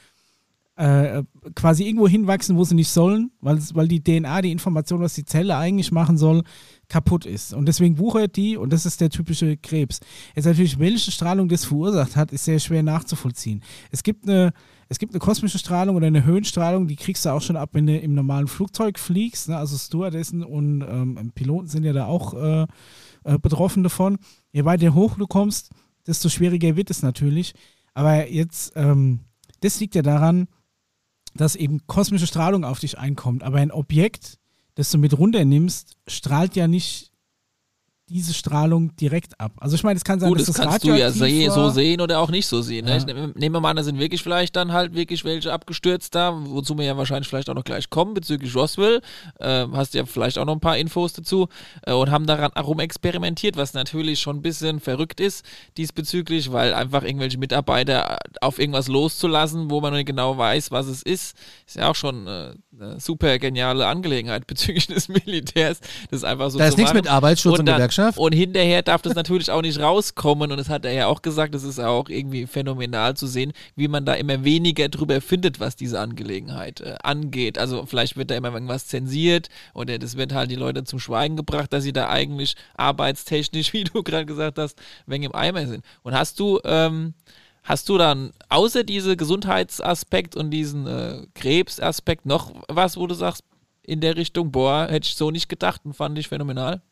äh, 0.76 1.22
quasi 1.54 1.84
irgendwo 1.84 2.06
hinwachsen, 2.06 2.56
wo 2.56 2.64
sie 2.64 2.74
nicht 2.74 2.90
sollen, 2.90 3.30
weil, 3.40 3.88
die 3.88 4.02
DNA, 4.02 4.42
die 4.42 4.52
Information, 4.52 5.00
was 5.00 5.14
die 5.14 5.24
Zelle 5.24 5.56
eigentlich 5.56 5.90
machen 5.90 6.18
soll, 6.18 6.42
kaputt 6.88 7.24
ist. 7.24 7.54
Und 7.54 7.66
deswegen 7.66 7.98
wuchert 7.98 8.36
die 8.36 8.56
und 8.56 8.72
das 8.72 8.84
ist 8.84 9.00
der 9.00 9.10
typische 9.10 9.56
Krebs. 9.56 10.00
Jetzt 10.34 10.44
natürlich, 10.44 10.78
welche 10.78 11.10
Strahlung 11.10 11.48
das 11.48 11.64
verursacht 11.64 12.14
hat, 12.14 12.30
ist 12.30 12.44
sehr 12.44 12.58
schwer 12.58 12.82
nachzuvollziehen. 12.82 13.62
Es 13.90 14.02
gibt 14.02 14.28
eine, 14.28 14.52
es 14.88 14.98
gibt 14.98 15.14
eine 15.14 15.18
kosmische 15.18 15.58
Strahlung 15.58 15.96
oder 15.96 16.06
eine 16.06 16.24
Höhenstrahlung, 16.24 16.86
die 16.86 16.96
kriegst 16.96 17.24
du 17.24 17.30
auch 17.30 17.42
schon 17.42 17.56
ab, 17.56 17.70
wenn 17.72 17.86
du 17.86 17.98
im 17.98 18.14
normalen 18.14 18.46
Flugzeug 18.46 18.98
fliegst. 18.98 19.48
Ne? 19.48 19.56
Also 19.56 19.78
Stewardessen 19.78 20.44
und 20.44 20.82
ähm, 20.82 21.32
Piloten 21.34 21.68
sind 21.68 21.84
ja 21.84 21.94
da 21.94 22.04
auch 22.04 22.34
äh, 22.34 22.66
äh, 23.24 23.38
betroffen 23.38 23.82
davon. 23.82 24.18
Je 24.52 24.64
weiter 24.66 24.94
hoch 24.94 25.16
du 25.16 25.26
kommst, 25.26 25.70
desto 26.06 26.28
schwieriger 26.28 26.76
wird 26.76 26.90
es 26.90 27.02
natürlich. 27.02 27.54
Aber 27.94 28.30
jetzt, 28.30 28.74
ähm, 28.76 29.20
das 29.60 29.80
liegt 29.80 29.94
ja 29.94 30.02
daran, 30.02 30.48
dass 31.36 31.56
eben 31.56 31.86
kosmische 31.86 32.26
Strahlung 32.26 32.64
auf 32.64 32.80
dich 32.80 32.98
einkommt. 32.98 33.42
Aber 33.42 33.58
ein 33.58 33.72
Objekt, 33.72 34.38
das 34.74 34.90
du 34.90 34.98
mit 34.98 35.16
runternimmst, 35.16 35.96
strahlt 36.06 36.56
ja 36.56 36.68
nicht 36.68 37.12
diese 38.08 38.34
Strahlung 38.34 38.94
direkt 38.96 39.40
ab. 39.40 39.52
Also 39.58 39.74
ich 39.74 39.82
meine, 39.82 39.96
es 39.96 40.04
kann 40.04 40.20
sein, 40.20 40.28
Gut, 40.28 40.38
dass 40.38 40.46
das 40.46 40.56
das 40.56 40.64
kannst 40.66 40.84
du 40.84 40.94
ja 40.94 41.10
se 41.10 41.50
so 41.50 41.70
sehen 41.70 42.00
oder 42.00 42.20
auch 42.20 42.30
nicht 42.30 42.46
so 42.46 42.62
sehen. 42.62 42.84
Ne? 42.84 42.92
Ja. 42.92 42.96
Ich 42.98 43.06
nehme 43.06 43.32
nehmen 43.34 43.54
wir 43.56 43.60
mal 43.60 43.70
an, 43.70 43.76
da 43.76 43.82
sind 43.82 43.98
wirklich 43.98 44.22
vielleicht 44.22 44.54
dann 44.54 44.72
halt 44.72 44.94
wirklich 44.94 45.24
welche 45.24 45.52
abgestürzt 45.52 46.14
da, 46.14 46.32
wozu 46.36 46.78
wir 46.78 46.84
ja 46.84 46.96
wahrscheinlich 46.96 47.26
vielleicht 47.28 47.50
auch 47.50 47.54
noch 47.54 47.64
gleich 47.64 47.90
kommen 47.90 48.14
bezüglich 48.14 48.54
Roswell. 48.54 49.00
Äh, 49.40 49.66
hast 49.72 49.94
ja 49.94 50.06
vielleicht 50.06 50.38
auch 50.38 50.44
noch 50.44 50.52
ein 50.54 50.60
paar 50.60 50.78
Infos 50.78 51.14
dazu 51.14 51.48
äh, 51.82 51.92
und 51.92 52.10
haben 52.12 52.26
daran 52.26 52.52
herum 52.54 52.78
experimentiert, 52.78 53.56
was 53.56 53.74
natürlich 53.74 54.20
schon 54.20 54.36
ein 54.36 54.42
bisschen 54.42 54.78
verrückt 54.78 55.18
ist 55.18 55.44
diesbezüglich, 55.76 56.52
weil 56.52 56.74
einfach 56.74 57.02
irgendwelche 57.02 57.38
Mitarbeiter 57.38 58.18
auf 58.40 58.60
irgendwas 58.60 58.86
loszulassen, 58.86 59.68
wo 59.70 59.80
man 59.80 59.92
nicht 59.94 60.06
genau 60.06 60.38
weiß, 60.38 60.70
was 60.70 60.86
es 60.86 61.02
ist, 61.02 61.36
ist 61.66 61.76
ja 61.76 61.90
auch 61.90 61.96
schon 61.96 62.26
äh, 62.28 62.54
eine 62.80 63.00
super 63.00 63.38
geniale 63.38 63.86
Angelegenheit 63.86 64.46
bezüglich 64.46 64.86
des 64.86 65.08
Militärs. 65.08 65.80
Das 66.10 66.20
ist 66.20 66.24
einfach 66.24 66.50
so 66.50 66.58
Da 66.58 66.68
ist 66.68 66.76
nichts 66.78 66.94
mit 66.94 67.08
Arbeitsschutz 67.08 67.58
und 67.58 67.66
dann- 67.66 67.80
Gewerkschaft. 67.96 68.18
Und 68.18 68.32
hinterher 68.32 68.82
darf 68.82 69.02
das 69.02 69.14
natürlich 69.14 69.50
auch 69.50 69.62
nicht 69.62 69.80
rauskommen. 69.80 70.50
Und 70.50 70.58
das 70.58 70.68
hat 70.68 70.84
er 70.84 70.92
ja 70.92 71.06
auch 71.06 71.22
gesagt, 71.22 71.54
das 71.54 71.64
ist 71.64 71.78
auch 71.78 72.08
irgendwie 72.08 72.46
phänomenal 72.46 73.16
zu 73.16 73.26
sehen, 73.26 73.52
wie 73.74 73.88
man 73.88 74.04
da 74.04 74.14
immer 74.14 74.44
weniger 74.44 74.88
drüber 74.88 75.20
findet, 75.20 75.60
was 75.60 75.76
diese 75.76 76.00
Angelegenheit 76.00 76.80
äh, 76.80 76.96
angeht. 77.02 77.58
Also 77.58 77.86
vielleicht 77.86 78.16
wird 78.16 78.30
da 78.30 78.36
immer 78.36 78.52
irgendwas 78.52 78.86
zensiert 78.86 79.48
oder 79.74 79.98
das 79.98 80.16
wird 80.16 80.32
halt 80.32 80.50
die 80.50 80.56
Leute 80.56 80.84
zum 80.84 80.98
Schweigen 80.98 81.36
gebracht, 81.36 81.72
dass 81.72 81.84
sie 81.84 81.92
da 81.92 82.08
eigentlich 82.08 82.54
arbeitstechnisch, 82.76 83.72
wie 83.72 83.84
du 83.84 84.02
gerade 84.02 84.26
gesagt 84.26 84.58
hast, 84.58 84.78
wegen 85.06 85.24
im 85.24 85.34
Eimer 85.34 85.66
sind. 85.66 85.84
Und 86.02 86.14
hast 86.14 86.38
du, 86.40 86.60
ähm, 86.64 87.14
hast 87.62 87.88
du 87.88 87.98
dann 87.98 88.32
außer 88.48 88.84
diese 88.84 89.16
Gesundheitsaspekt 89.16 90.36
und 90.36 90.50
diesen 90.50 90.86
äh, 90.86 91.26
Krebsaspekt 91.34 92.26
noch 92.26 92.52
was, 92.68 92.96
wo 92.96 93.06
du 93.06 93.14
sagst, 93.14 93.42
in 93.82 94.00
der 94.00 94.16
Richtung, 94.16 94.50
boah, 94.50 94.88
hätte 94.90 95.06
ich 95.06 95.14
so 95.14 95.30
nicht 95.30 95.48
gedacht 95.48 95.82
und 95.84 95.94
fand 95.94 96.18
ich 96.18 96.26
phänomenal? 96.26 96.82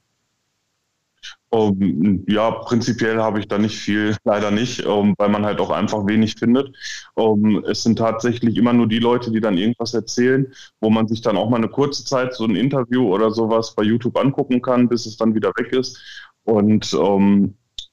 Ähm, 1.52 2.24
ja, 2.28 2.50
prinzipiell 2.50 3.18
habe 3.18 3.40
ich 3.40 3.48
da 3.48 3.58
nicht 3.58 3.78
viel, 3.78 4.16
leider 4.24 4.50
nicht, 4.50 4.84
ähm, 4.84 5.14
weil 5.18 5.28
man 5.28 5.44
halt 5.44 5.60
auch 5.60 5.70
einfach 5.70 6.06
wenig 6.06 6.34
findet. 6.38 6.74
Ähm, 7.16 7.64
es 7.68 7.82
sind 7.82 7.98
tatsächlich 7.98 8.56
immer 8.56 8.72
nur 8.72 8.88
die 8.88 8.98
Leute, 8.98 9.30
die 9.30 9.40
dann 9.40 9.58
irgendwas 9.58 9.94
erzählen, 9.94 10.52
wo 10.80 10.90
man 10.90 11.06
sich 11.08 11.20
dann 11.20 11.36
auch 11.36 11.48
mal 11.48 11.56
eine 11.56 11.68
kurze 11.68 12.04
Zeit 12.04 12.34
so 12.34 12.44
ein 12.44 12.56
Interview 12.56 13.12
oder 13.12 13.30
sowas 13.30 13.74
bei 13.74 13.82
YouTube 13.82 14.16
angucken 14.18 14.60
kann, 14.62 14.88
bis 14.88 15.06
es 15.06 15.16
dann 15.16 15.34
wieder 15.34 15.52
weg 15.56 15.72
ist. 15.72 16.00
Und 16.44 16.92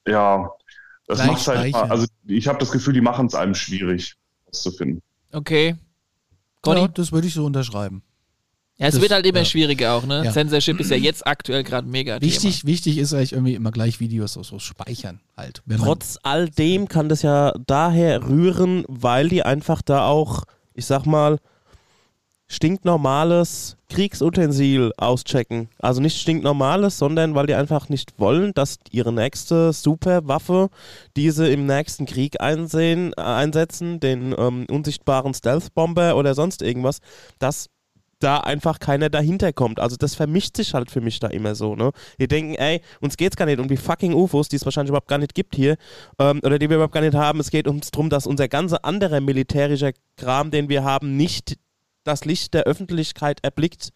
ja, 0.07 0.49
das 1.07 1.25
macht 1.25 1.47
halt, 1.47 1.75
also 1.75 2.07
ich 2.25 2.47
habe 2.47 2.59
das 2.59 2.71
Gefühl, 2.71 2.93
die 2.93 3.01
machen 3.01 3.27
es 3.27 3.35
einem 3.35 3.53
schwierig, 3.53 4.15
das 4.45 4.61
zu 4.61 4.71
finden. 4.71 5.01
Okay. 5.31 5.75
Conny? 6.61 6.81
Ja, 6.81 6.87
das 6.87 7.11
würde 7.11 7.27
ich 7.27 7.33
so 7.33 7.45
unterschreiben. 7.45 8.03
Ja, 8.81 8.87
es 8.87 8.93
Das- 8.95 9.01
wird 9.01 9.11
halt 9.11 9.25
immer 9.27 9.39
ja. 9.39 9.45
schwieriger 9.45 9.93
auch, 9.93 10.05
ne? 10.05 10.23
Ja. 10.25 10.31
Censorship 10.31 10.79
ist 10.79 10.89
ja 10.89 10.97
jetzt 10.97 11.25
aktuell 11.27 11.63
gerade 11.63 11.87
mega 11.87 12.19
Wichtig, 12.19 12.65
wichtig 12.65 12.97
ist 12.97 13.13
eigentlich 13.13 13.33
irgendwie 13.33 13.53
immer 13.53 13.71
gleich 13.71 13.99
Videos 13.99 14.33
so, 14.33 14.41
so 14.43 14.57
speichern 14.57 15.19
halt. 15.37 15.61
Trotz 15.77 16.17
all 16.23 16.49
dem 16.49 16.87
kann 16.87 17.07
das 17.07 17.21
ja 17.21 17.53
daher 17.67 18.27
rühren, 18.27 18.83
weil 18.87 19.29
die 19.29 19.43
einfach 19.43 19.81
da 19.83 20.07
auch, 20.07 20.43
ich 20.73 20.85
sag 20.87 21.05
mal, 21.05 21.37
stinknormales 22.47 23.77
Kriegsutensil 23.89 24.91
auschecken. 24.97 25.69
Also 25.79 26.01
nicht 26.01 26.19
stinknormales, 26.19 26.97
sondern 26.97 27.33
weil 27.35 27.47
die 27.47 27.55
einfach 27.55 27.87
nicht 27.87 28.13
wollen, 28.19 28.51
dass 28.53 28.77
ihre 28.91 29.13
nächste 29.13 29.71
Superwaffe, 29.73 30.69
die 31.15 31.31
sie 31.31 31.51
im 31.53 31.65
nächsten 31.65 32.05
Krieg 32.05 32.41
einsehen, 32.41 33.13
äh, 33.15 33.21
einsetzen, 33.21 33.99
den 33.99 34.35
ähm, 34.37 34.65
unsichtbaren 34.69 35.33
Stealth-Bomber 35.33 36.17
oder 36.17 36.33
sonst 36.35 36.61
irgendwas, 36.61 36.99
dass 37.39 37.67
da 38.23 38.37
einfach 38.37 38.79
keiner 38.79 39.09
dahinter 39.09 39.53
kommt. 39.53 39.79
Also 39.79 39.95
das 39.97 40.15
vermischt 40.15 40.57
sich 40.57 40.73
halt 40.73 40.91
für 40.91 41.01
mich 41.01 41.19
da 41.19 41.27
immer 41.27 41.55
so, 41.55 41.75
ne? 41.75 41.91
Die 42.19 42.27
denken, 42.27 42.55
ey, 42.55 42.81
uns 42.99 43.17
geht's 43.17 43.35
gar 43.35 43.45
nicht 43.45 43.59
um 43.59 43.67
die 43.67 43.77
fucking 43.77 44.13
UFOs, 44.13 44.49
die 44.49 44.55
es 44.55 44.65
wahrscheinlich 44.65 44.89
überhaupt 44.89 45.07
gar 45.07 45.17
nicht 45.17 45.35
gibt 45.35 45.55
hier, 45.55 45.77
ähm, 46.19 46.39
oder 46.43 46.59
die 46.59 46.69
wir 46.69 46.77
überhaupt 46.77 46.93
gar 46.93 47.01
nicht 47.01 47.15
haben. 47.15 47.39
Es 47.39 47.51
geht 47.51 47.67
uns 47.67 47.91
darum, 47.91 48.09
dass 48.09 48.27
unser 48.27 48.47
ganzer 48.47 48.85
anderer 48.85 49.21
militärischer 49.21 49.91
Kram, 50.17 50.51
den 50.51 50.69
wir 50.69 50.83
haben, 50.83 51.17
nicht 51.17 51.57
das 52.03 52.25
Licht 52.25 52.53
der 52.53 52.63
Öffentlichkeit 52.63 53.39
erblickt. 53.43 53.89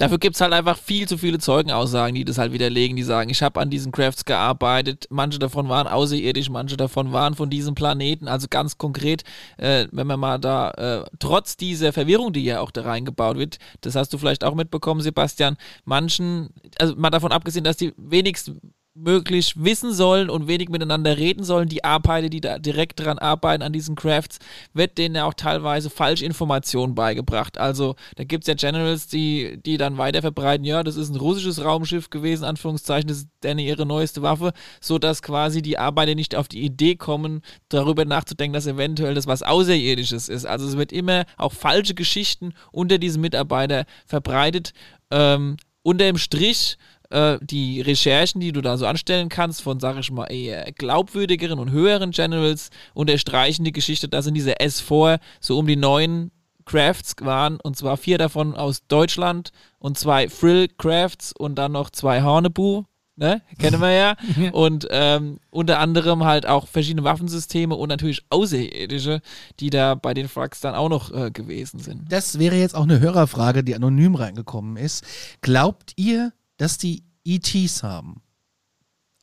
Dafür 0.00 0.16
gibt 0.16 0.34
es 0.34 0.40
halt 0.40 0.54
einfach 0.54 0.78
viel 0.78 1.06
zu 1.06 1.18
viele 1.18 1.38
Zeugenaussagen, 1.38 2.14
die 2.14 2.24
das 2.24 2.38
halt 2.38 2.54
widerlegen, 2.54 2.96
die 2.96 3.02
sagen, 3.02 3.28
ich 3.28 3.42
habe 3.42 3.60
an 3.60 3.68
diesen 3.68 3.92
Crafts 3.92 4.24
gearbeitet, 4.24 5.06
manche 5.10 5.38
davon 5.38 5.68
waren 5.68 5.86
außerirdisch, 5.86 6.48
manche 6.48 6.78
davon 6.78 7.12
waren 7.12 7.34
von 7.34 7.50
diesem 7.50 7.74
Planeten, 7.74 8.26
also 8.26 8.46
ganz 8.48 8.78
konkret, 8.78 9.24
äh, 9.58 9.88
wenn 9.92 10.06
man 10.06 10.18
mal 10.18 10.38
da, 10.38 10.70
äh, 10.70 11.04
trotz 11.18 11.58
dieser 11.58 11.92
Verwirrung, 11.92 12.32
die 12.32 12.44
ja 12.44 12.60
auch 12.60 12.70
da 12.70 12.80
reingebaut 12.80 13.36
wird, 13.36 13.58
das 13.82 13.94
hast 13.94 14.10
du 14.14 14.16
vielleicht 14.16 14.42
auch 14.42 14.54
mitbekommen, 14.54 15.02
Sebastian, 15.02 15.58
manchen, 15.84 16.48
also 16.78 16.96
mal 16.96 17.10
davon 17.10 17.30
abgesehen, 17.30 17.64
dass 17.64 17.76
die 17.76 17.92
wenigstens 17.98 18.56
möglich 18.94 19.54
wissen 19.56 19.92
sollen 19.92 20.28
und 20.28 20.48
wenig 20.48 20.68
miteinander 20.68 21.16
reden 21.16 21.44
sollen. 21.44 21.68
Die 21.68 21.84
Arbeiter, 21.84 22.28
die 22.28 22.40
da 22.40 22.58
direkt 22.58 23.00
dran 23.00 23.18
arbeiten 23.18 23.62
an 23.62 23.72
diesen 23.72 23.94
Crafts, 23.94 24.38
wird 24.72 24.98
denen 24.98 25.14
ja 25.14 25.24
auch 25.24 25.34
teilweise 25.34 25.90
falsche 25.90 26.24
Informationen 26.24 26.94
beigebracht. 26.94 27.58
Also 27.58 27.94
da 28.16 28.24
gibt 28.24 28.44
es 28.44 28.48
ja 28.48 28.54
Generals, 28.54 29.06
die, 29.06 29.58
die 29.64 29.76
dann 29.76 29.96
weiter 29.96 30.22
verbreiten, 30.22 30.64
ja, 30.64 30.82
das 30.82 30.96
ist 30.96 31.10
ein 31.10 31.16
russisches 31.16 31.64
Raumschiff 31.64 32.10
gewesen, 32.10 32.44
Anführungszeichen, 32.44 33.08
das 33.08 33.18
ist 33.18 33.28
denen 33.44 33.60
ihre 33.60 33.86
neueste 33.86 34.22
Waffe, 34.22 34.52
sodass 34.80 35.22
quasi 35.22 35.62
die 35.62 35.78
Arbeiter 35.78 36.14
nicht 36.14 36.34
auf 36.34 36.48
die 36.48 36.62
Idee 36.62 36.96
kommen, 36.96 37.42
darüber 37.68 38.04
nachzudenken, 38.04 38.54
dass 38.54 38.66
eventuell 38.66 39.14
das 39.14 39.26
was 39.26 39.42
Außerirdisches 39.42 40.28
ist. 40.28 40.46
Also 40.46 40.66
es 40.66 40.76
wird 40.76 40.92
immer 40.92 41.26
auch 41.36 41.52
falsche 41.52 41.94
Geschichten 41.94 42.54
unter 42.72 42.98
diesen 42.98 43.20
Mitarbeiter 43.20 43.84
verbreitet. 44.06 44.72
Ähm, 45.12 45.56
unter 45.82 46.04
dem 46.04 46.18
Strich 46.18 46.76
äh, 47.10 47.38
die 47.42 47.80
Recherchen, 47.80 48.40
die 48.40 48.52
du 48.52 48.60
da 48.60 48.76
so 48.76 48.86
anstellen 48.86 49.28
kannst, 49.28 49.62
von, 49.62 49.80
sag 49.80 49.98
ich 49.98 50.10
mal, 50.10 50.26
eher 50.26 50.72
glaubwürdigeren 50.72 51.58
und 51.58 51.70
höheren 51.70 52.12
Generals, 52.12 52.70
unterstreichen 52.94 53.64
die 53.64 53.72
Geschichte, 53.72 54.08
dass 54.08 54.26
in 54.26 54.34
dieser 54.34 54.60
S4 54.60 55.20
so 55.40 55.58
um 55.58 55.66
die 55.66 55.76
neun 55.76 56.30
Crafts 56.64 57.16
waren, 57.20 57.58
und 57.60 57.76
zwar 57.76 57.96
vier 57.96 58.16
davon 58.16 58.54
aus 58.54 58.86
Deutschland 58.86 59.50
und 59.78 59.98
zwei 59.98 60.28
Frill 60.28 60.68
Crafts 60.68 61.32
und 61.36 61.56
dann 61.56 61.72
noch 61.72 61.90
zwei 61.90 62.22
Hornebu. 62.22 62.84
Ne? 63.16 63.42
Kennen 63.58 63.80
wir 63.80 63.90
ja. 63.92 64.16
Und 64.52 64.86
ähm, 64.90 65.40
unter 65.50 65.78
anderem 65.78 66.24
halt 66.24 66.46
auch 66.46 66.68
verschiedene 66.68 67.04
Waffensysteme 67.04 67.74
und 67.74 67.88
natürlich 67.88 68.22
Außerirdische, 68.30 69.20
die 69.58 69.68
da 69.68 69.94
bei 69.94 70.14
den 70.14 70.28
Frags 70.28 70.60
dann 70.60 70.74
auch 70.74 70.88
noch 70.88 71.12
äh, 71.12 71.30
gewesen 71.30 71.80
sind. 71.80 72.10
Das 72.10 72.38
wäre 72.38 72.56
jetzt 72.56 72.74
auch 72.74 72.84
eine 72.84 73.00
Hörerfrage, 73.00 73.62
die 73.62 73.74
anonym 73.74 74.14
reingekommen 74.14 74.76
ist. 74.76 75.04
Glaubt 75.42 75.92
ihr, 75.96 76.32
dass 76.60 76.76
die 76.76 77.04
ETs 77.24 77.82
haben? 77.82 78.20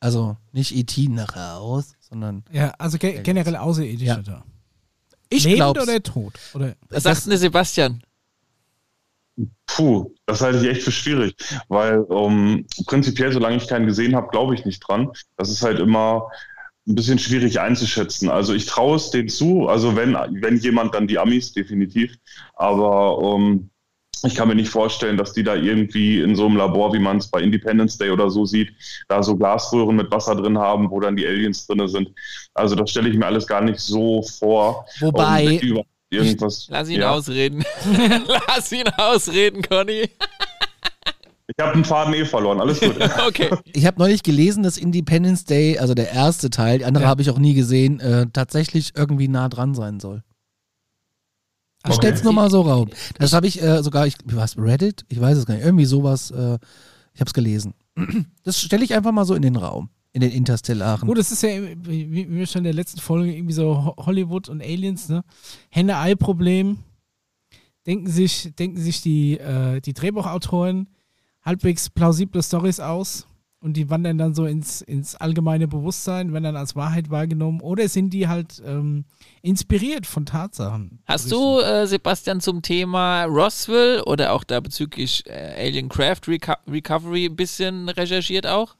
Also 0.00 0.36
nicht 0.52 0.74
ET 0.76 1.08
nach 1.08 1.34
Haus, 1.36 1.94
sondern. 2.00 2.44
Ja, 2.52 2.70
also 2.78 2.98
ge 2.98 3.22
generell 3.22 3.56
Außerirdische 3.56 4.04
Ja. 4.04 4.16
da. 4.18 4.44
Ich 5.28 5.44
glaub's. 5.44 5.80
oder 5.82 6.02
tot? 6.02 6.34
Oder 6.54 6.74
Was 6.88 7.02
sagt 7.02 7.24
denn 7.24 7.30
der 7.30 7.38
Sebastian? 7.38 8.02
Puh, 9.66 10.12
das 10.26 10.40
halte 10.40 10.58
ich 10.58 10.66
echt 10.66 10.82
für 10.82 10.90
schwierig, 10.90 11.36
weil 11.68 12.04
ähm, 12.10 12.66
prinzipiell, 12.86 13.30
solange 13.32 13.56
ich 13.56 13.68
keinen 13.68 13.86
gesehen 13.86 14.16
habe, 14.16 14.28
glaube 14.30 14.54
ich 14.54 14.64
nicht 14.64 14.80
dran. 14.80 15.10
Das 15.36 15.48
ist 15.50 15.62
halt 15.62 15.78
immer 15.78 16.28
ein 16.88 16.94
bisschen 16.96 17.18
schwierig 17.20 17.60
einzuschätzen. 17.60 18.30
Also 18.30 18.54
ich 18.54 18.66
traue 18.66 18.96
es 18.96 19.10
denen 19.10 19.28
zu, 19.28 19.68
also 19.68 19.94
wenn, 19.94 20.14
wenn 20.14 20.56
jemand, 20.56 20.94
dann 20.94 21.06
die 21.06 21.18
Amis, 21.18 21.52
definitiv. 21.52 22.16
Aber 22.54 23.36
ähm, 23.36 23.70
ich 24.24 24.34
kann 24.34 24.48
mir 24.48 24.54
nicht 24.54 24.70
vorstellen, 24.70 25.16
dass 25.16 25.32
die 25.32 25.42
da 25.42 25.54
irgendwie 25.54 26.20
in 26.20 26.34
so 26.34 26.46
einem 26.46 26.56
Labor, 26.56 26.92
wie 26.92 26.98
man 26.98 27.18
es 27.18 27.28
bei 27.28 27.40
Independence 27.40 27.98
Day 27.98 28.10
oder 28.10 28.30
so 28.30 28.44
sieht, 28.44 28.70
da 29.08 29.22
so 29.22 29.36
Glasröhren 29.36 29.96
mit 29.96 30.10
Wasser 30.10 30.34
drin 30.34 30.58
haben, 30.58 30.90
wo 30.90 31.00
dann 31.00 31.16
die 31.16 31.26
Aliens 31.26 31.66
drin 31.66 31.86
sind. 31.88 32.10
Also 32.54 32.74
das 32.74 32.90
stelle 32.90 33.08
ich 33.08 33.16
mir 33.16 33.26
alles 33.26 33.46
gar 33.46 33.60
nicht 33.62 33.80
so 33.80 34.22
vor. 34.22 34.86
Wobei- 35.00 35.60
irgendwas, 36.10 36.66
Lass 36.70 36.88
ihn 36.88 37.00
ja. 37.00 37.10
ausreden. 37.10 37.64
Lass 38.48 38.72
ihn 38.72 38.88
ausreden, 38.96 39.62
Conny. 39.62 40.08
Ich 41.50 41.64
habe 41.64 41.72
den 41.72 41.84
Faden 41.84 42.12
eh 42.12 42.26
verloren, 42.26 42.60
alles 42.60 42.78
gut. 42.78 42.96
okay. 43.26 43.48
Ich 43.72 43.86
habe 43.86 43.98
neulich 43.98 44.22
gelesen, 44.22 44.62
dass 44.62 44.76
Independence 44.76 45.44
Day, 45.44 45.78
also 45.78 45.94
der 45.94 46.12
erste 46.12 46.50
Teil, 46.50 46.78
die 46.78 46.84
andere 46.84 47.06
habe 47.06 47.22
ich 47.22 47.30
auch 47.30 47.38
nie 47.38 47.54
gesehen, 47.54 48.00
äh, 48.00 48.26
tatsächlich 48.32 48.92
irgendwie 48.94 49.28
nah 49.28 49.48
dran 49.48 49.74
sein 49.74 49.98
soll. 49.98 50.22
Okay. 51.94 52.06
stell's 52.08 52.22
nur 52.24 52.32
mal 52.32 52.50
so 52.50 52.62
raum. 52.62 52.88
Das 53.18 53.32
habe 53.32 53.46
ich 53.46 53.62
äh, 53.62 53.82
sogar, 53.82 54.06
ich, 54.06 54.16
was, 54.24 54.56
Reddit? 54.58 55.04
Ich 55.08 55.20
weiß 55.20 55.38
es 55.38 55.46
gar 55.46 55.54
nicht. 55.54 55.64
Irgendwie 55.64 55.84
sowas, 55.84 56.30
äh, 56.30 56.58
ich 57.14 57.20
habe 57.20 57.28
es 57.28 57.34
gelesen. 57.34 57.74
Das 58.44 58.60
stelle 58.60 58.84
ich 58.84 58.94
einfach 58.94 59.12
mal 59.12 59.24
so 59.24 59.34
in 59.34 59.42
den 59.42 59.56
Raum, 59.56 59.90
in 60.12 60.20
den 60.20 60.30
interstellaren. 60.30 61.06
Gut, 61.06 61.18
das 61.18 61.30
ist 61.32 61.42
ja, 61.42 61.50
wie 61.82 62.28
wir 62.30 62.46
schon 62.46 62.60
in 62.60 62.64
der 62.64 62.74
letzten 62.74 63.00
Folge, 63.00 63.34
irgendwie 63.34 63.52
so 63.54 63.84
Ho- 63.84 64.06
Hollywood 64.06 64.48
und 64.48 64.62
Aliens, 64.62 65.08
ne? 65.08 65.22
Henne-Ei-Problem. 65.70 66.78
Denken 67.86 68.08
sich, 68.10 68.52
denken 68.58 68.80
sich 68.80 69.00
die, 69.02 69.38
äh, 69.38 69.80
die 69.80 69.94
Drehbuchautoren 69.94 70.88
halbwegs 71.42 71.88
plausible 71.90 72.42
Stories 72.42 72.80
aus 72.80 73.26
und 73.60 73.74
die 73.76 73.90
wandern 73.90 74.18
dann 74.18 74.34
so 74.34 74.46
ins, 74.46 74.82
ins 74.82 75.16
allgemeine 75.16 75.66
Bewusstsein, 75.66 76.32
werden 76.32 76.44
dann 76.44 76.56
als 76.56 76.76
Wahrheit 76.76 77.10
wahrgenommen 77.10 77.60
oder 77.60 77.88
sind 77.88 78.10
die 78.10 78.28
halt 78.28 78.62
ähm, 78.64 79.04
inspiriert 79.42 80.06
von 80.06 80.26
Tatsachen? 80.26 81.00
Hast 81.06 81.32
du, 81.32 81.58
äh, 81.60 81.86
Sebastian, 81.86 82.40
zum 82.40 82.62
Thema 82.62 83.24
Roswell 83.24 84.02
oder 84.02 84.32
auch 84.32 84.44
da 84.44 84.60
bezüglich 84.60 85.24
äh, 85.26 85.54
Alien 85.58 85.88
Craft 85.88 86.28
Reco 86.28 86.54
Recovery 86.70 87.26
ein 87.26 87.36
bisschen 87.36 87.88
recherchiert 87.88 88.46
auch? 88.46 88.76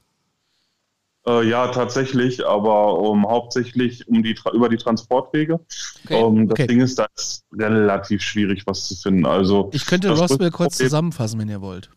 Äh, 1.27 1.49
ja, 1.49 1.69
tatsächlich, 1.69 2.47
aber 2.47 2.99
um, 2.99 3.27
hauptsächlich 3.27 4.07
um 4.09 4.23
die, 4.23 4.37
über 4.55 4.69
die 4.69 4.77
Transportwege. 4.77 5.61
Okay. 6.05 6.21
Ähm, 6.23 6.49
das 6.49 6.53
Okay. 6.53 6.67
Ding 6.69 6.81
ist, 6.81 6.99
da 6.99 7.07
ist 7.17 7.45
relativ 7.53 8.23
schwierig, 8.23 8.63
was 8.67 8.87
zu 8.89 8.95
finden. 8.97 9.27
Also, 9.27 9.69
Ich 9.73 9.85
könnte 9.87 10.11
Roswell 10.11 10.51
kurz 10.51 10.77
zusammenfassen, 10.79 11.39
wenn 11.41 11.49
ihr 11.49 11.61
wollt. 11.61 11.91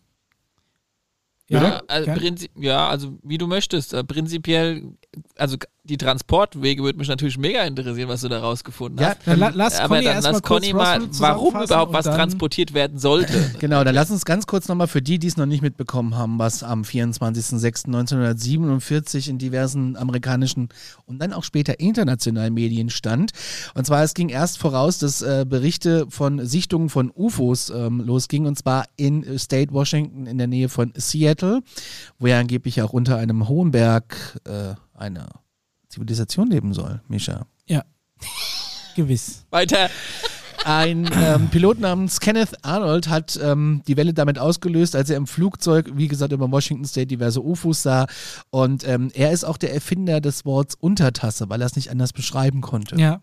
Ja, 1.52 1.82
also, 1.86 2.10
ja, 2.56 2.88
also 2.88 3.18
wie 3.22 3.38
du 3.38 3.46
möchtest. 3.46 3.92
Äh, 3.92 4.04
prinzipiell, 4.04 4.84
also 5.36 5.56
die 5.84 5.96
Transportwege 5.96 6.84
würde 6.84 7.00
mich 7.00 7.08
natürlich 7.08 7.38
mega 7.38 7.64
interessieren, 7.64 8.08
was 8.08 8.20
du 8.20 8.28
da 8.28 8.38
rausgefunden 8.38 9.00
Ja, 9.00 9.08
hast. 9.08 9.26
Dann 9.26 9.40
la 9.40 9.50
lass 9.52 9.80
Aber 9.80 9.96
Conny 9.96 10.04
dann 10.04 10.22
lass 10.22 10.40
Conny 10.42 10.72
mal, 10.72 11.00
warum 11.18 11.60
überhaupt 11.60 11.92
was 11.92 12.04
transportiert 12.04 12.72
werden 12.72 12.98
sollte. 12.98 13.50
Genau, 13.62 13.84
dann 13.84 13.94
lass 13.94 14.10
uns 14.10 14.24
ganz 14.24 14.46
kurz 14.46 14.66
nochmal 14.68 14.88
für 14.88 15.02
die, 15.02 15.18
die 15.18 15.26
es 15.26 15.36
noch 15.36 15.44
nicht 15.46 15.62
mitbekommen 15.62 16.16
haben, 16.16 16.38
was 16.38 16.62
am 16.62 16.82
24.06.1947 16.82 19.28
in 19.28 19.38
diversen 19.38 19.96
amerikanischen 19.96 20.68
und 21.06 21.18
dann 21.20 21.32
auch 21.32 21.42
später 21.44 21.80
internationalen 21.80 22.52
Medien 22.54 22.90
stand. 22.90 23.32
Und 23.74 23.86
zwar, 23.86 24.02
es 24.02 24.12
ging 24.14 24.28
erst 24.28 24.58
voraus, 24.58 24.98
dass 24.98 25.22
äh, 25.22 25.46
Berichte 25.48 26.06
von 26.08 26.44
Sichtungen 26.44 26.88
von 26.88 27.12
UFOs 27.14 27.70
ähm, 27.70 28.00
losgingen, 28.00 28.48
und 28.48 28.58
zwar 28.58 28.86
in 28.96 29.22
äh, 29.24 29.38
State 29.38 29.72
Washington 29.72 30.26
in 30.26 30.38
der 30.38 30.48
Nähe 30.48 30.68
von 30.68 30.92
Seattle, 30.96 31.62
wo 32.18 32.26
ja 32.26 32.40
angeblich 32.40 32.82
auch 32.82 32.92
unter 32.92 33.18
einem 33.18 33.48
hohen 33.48 33.70
Berg 33.70 34.40
äh, 34.44 34.74
eine 34.94 35.28
Zivilisation 35.92 36.48
leben 36.48 36.72
soll, 36.72 37.02
Mischa. 37.08 37.46
Ja. 37.66 37.84
Gewiss. 38.96 39.44
Weiter. 39.50 39.90
Ein 40.64 41.10
ähm, 41.14 41.48
Pilot 41.48 41.80
namens 41.80 42.20
Kenneth 42.20 42.64
Arnold 42.64 43.08
hat 43.08 43.38
ähm, 43.42 43.82
die 43.88 43.96
Welle 43.96 44.14
damit 44.14 44.38
ausgelöst, 44.38 44.94
als 44.94 45.10
er 45.10 45.16
im 45.16 45.26
Flugzeug, 45.26 45.90
wie 45.96 46.08
gesagt, 46.08 46.32
über 46.32 46.50
Washington 46.50 46.84
State 46.84 47.08
diverse 47.08 47.42
UFOs 47.42 47.82
sah. 47.82 48.06
Und 48.50 48.86
ähm, 48.86 49.10
er 49.12 49.32
ist 49.32 49.44
auch 49.44 49.56
der 49.56 49.74
Erfinder 49.74 50.20
des 50.20 50.44
Worts 50.44 50.76
Untertasse, 50.76 51.50
weil 51.50 51.60
er 51.60 51.66
es 51.66 51.76
nicht 51.76 51.90
anders 51.90 52.12
beschreiben 52.12 52.60
konnte. 52.60 52.96
Ja. 52.96 53.20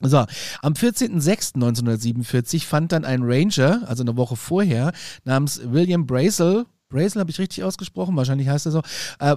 So, 0.00 0.26
am 0.60 0.74
14.06.1947 0.74 2.66
fand 2.66 2.92
dann 2.92 3.04
ein 3.04 3.22
Ranger, 3.22 3.82
also 3.86 4.02
eine 4.02 4.16
Woche 4.16 4.36
vorher, 4.36 4.92
namens 5.24 5.60
William 5.64 6.06
Brazel, 6.06 6.66
Brazel 6.94 7.20
habe 7.20 7.30
ich 7.30 7.38
richtig 7.38 7.64
ausgesprochen, 7.64 8.16
wahrscheinlich 8.16 8.48
heißt 8.48 8.66
er 8.66 8.72
so, 8.72 8.82
äh, 9.18 9.36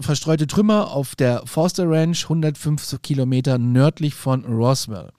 verstreute 0.00 0.46
Trümmer 0.46 0.90
auf 0.90 1.14
der 1.16 1.42
Forster 1.46 1.88
Ranch, 1.88 2.24
105 2.24 3.02
Kilometer 3.02 3.58
nördlich 3.58 4.14
von 4.14 4.44
Roswell. 4.44 5.10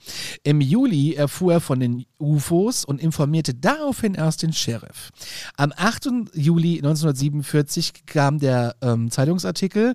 Im 0.43 0.61
Juli 0.61 1.13
erfuhr 1.13 1.53
er 1.53 1.61
von 1.61 1.79
den 1.79 2.05
UFOs 2.19 2.85
und 2.85 3.01
informierte 3.01 3.53
daraufhin 3.53 4.15
erst 4.15 4.43
den 4.43 4.53
Sheriff. 4.53 5.11
Am 5.57 5.71
8. 5.75 6.09
Juli 6.33 6.77
1947 6.77 8.05
kam 8.05 8.39
der 8.39 8.75
ähm, 8.81 9.11
Zeitungsartikel 9.11 9.93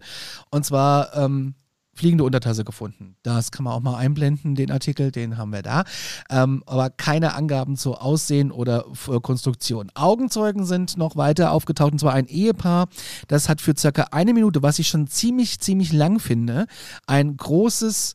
und 0.51 0.65
zwar 0.65 1.17
ähm, 1.17 1.55
fliegende 2.01 2.25
Untertasse 2.25 2.65
gefunden. 2.65 3.15
Das 3.23 3.51
kann 3.53 3.65
man 3.65 3.75
auch 3.75 3.81
mal 3.81 3.97
einblenden, 3.97 4.55
den 4.55 4.71
Artikel, 4.71 5.13
den 5.13 5.37
haben 5.37 5.53
wir 5.53 5.61
da. 5.63 5.85
Ähm, 6.31 6.63
aber 6.67 6.89
keine 6.91 7.35
Angaben 7.35 7.77
zu 7.77 7.95
Aussehen 7.95 8.51
oder 8.51 8.87
F- 8.91 9.11
Konstruktion. 9.23 9.91
Augenzeugen 9.95 10.65
sind 10.65 10.97
noch 10.97 11.15
weiter 11.17 11.53
aufgetaucht, 11.53 11.93
und 11.93 11.99
zwar 11.99 12.15
ein 12.15 12.27
Ehepaar, 12.27 12.89
das 13.29 13.49
hat 13.51 13.61
für 13.61 13.75
circa 13.77 14.09
eine 14.13 14.33
Minute, 14.33 14.63
was 14.63 14.79
ich 14.79 14.89
schon 14.89 15.07
ziemlich, 15.07 15.61
ziemlich 15.61 15.93
lang 15.93 16.19
finde, 16.21 16.67
ein 17.07 17.37
großes, 17.37 18.15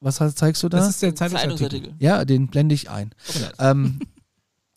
was 0.00 0.16
zeigst 0.34 0.62
du 0.62 0.68
da? 0.68 0.78
Das 0.78 0.88
ist 0.90 1.02
der 1.02 1.14
Zeitungsartikel. 1.14 1.94
Ja, 1.98 2.24
den 2.24 2.48
blende 2.48 2.74
ich 2.74 2.90
ein. 2.90 3.12
Ähm, 3.58 4.00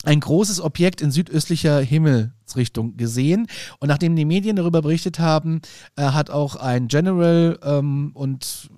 ein 0.04 0.20
großes 0.20 0.62
Objekt 0.62 1.02
in 1.02 1.12
südöstlicher 1.12 1.80
Himmelsrichtung 1.80 2.98
gesehen. 2.98 3.48
Und 3.80 3.90
nachdem 3.90 4.16
die 4.16 4.26
Medien 4.26 4.56
darüber 4.56 4.82
berichtet 4.82 5.20
haben, 5.20 5.62
äh, 5.96 6.04
hat 6.04 6.30
auch 6.30 6.56
ein 6.56 6.88
General 6.88 7.60
ähm, 7.64 8.12
und 8.14 8.70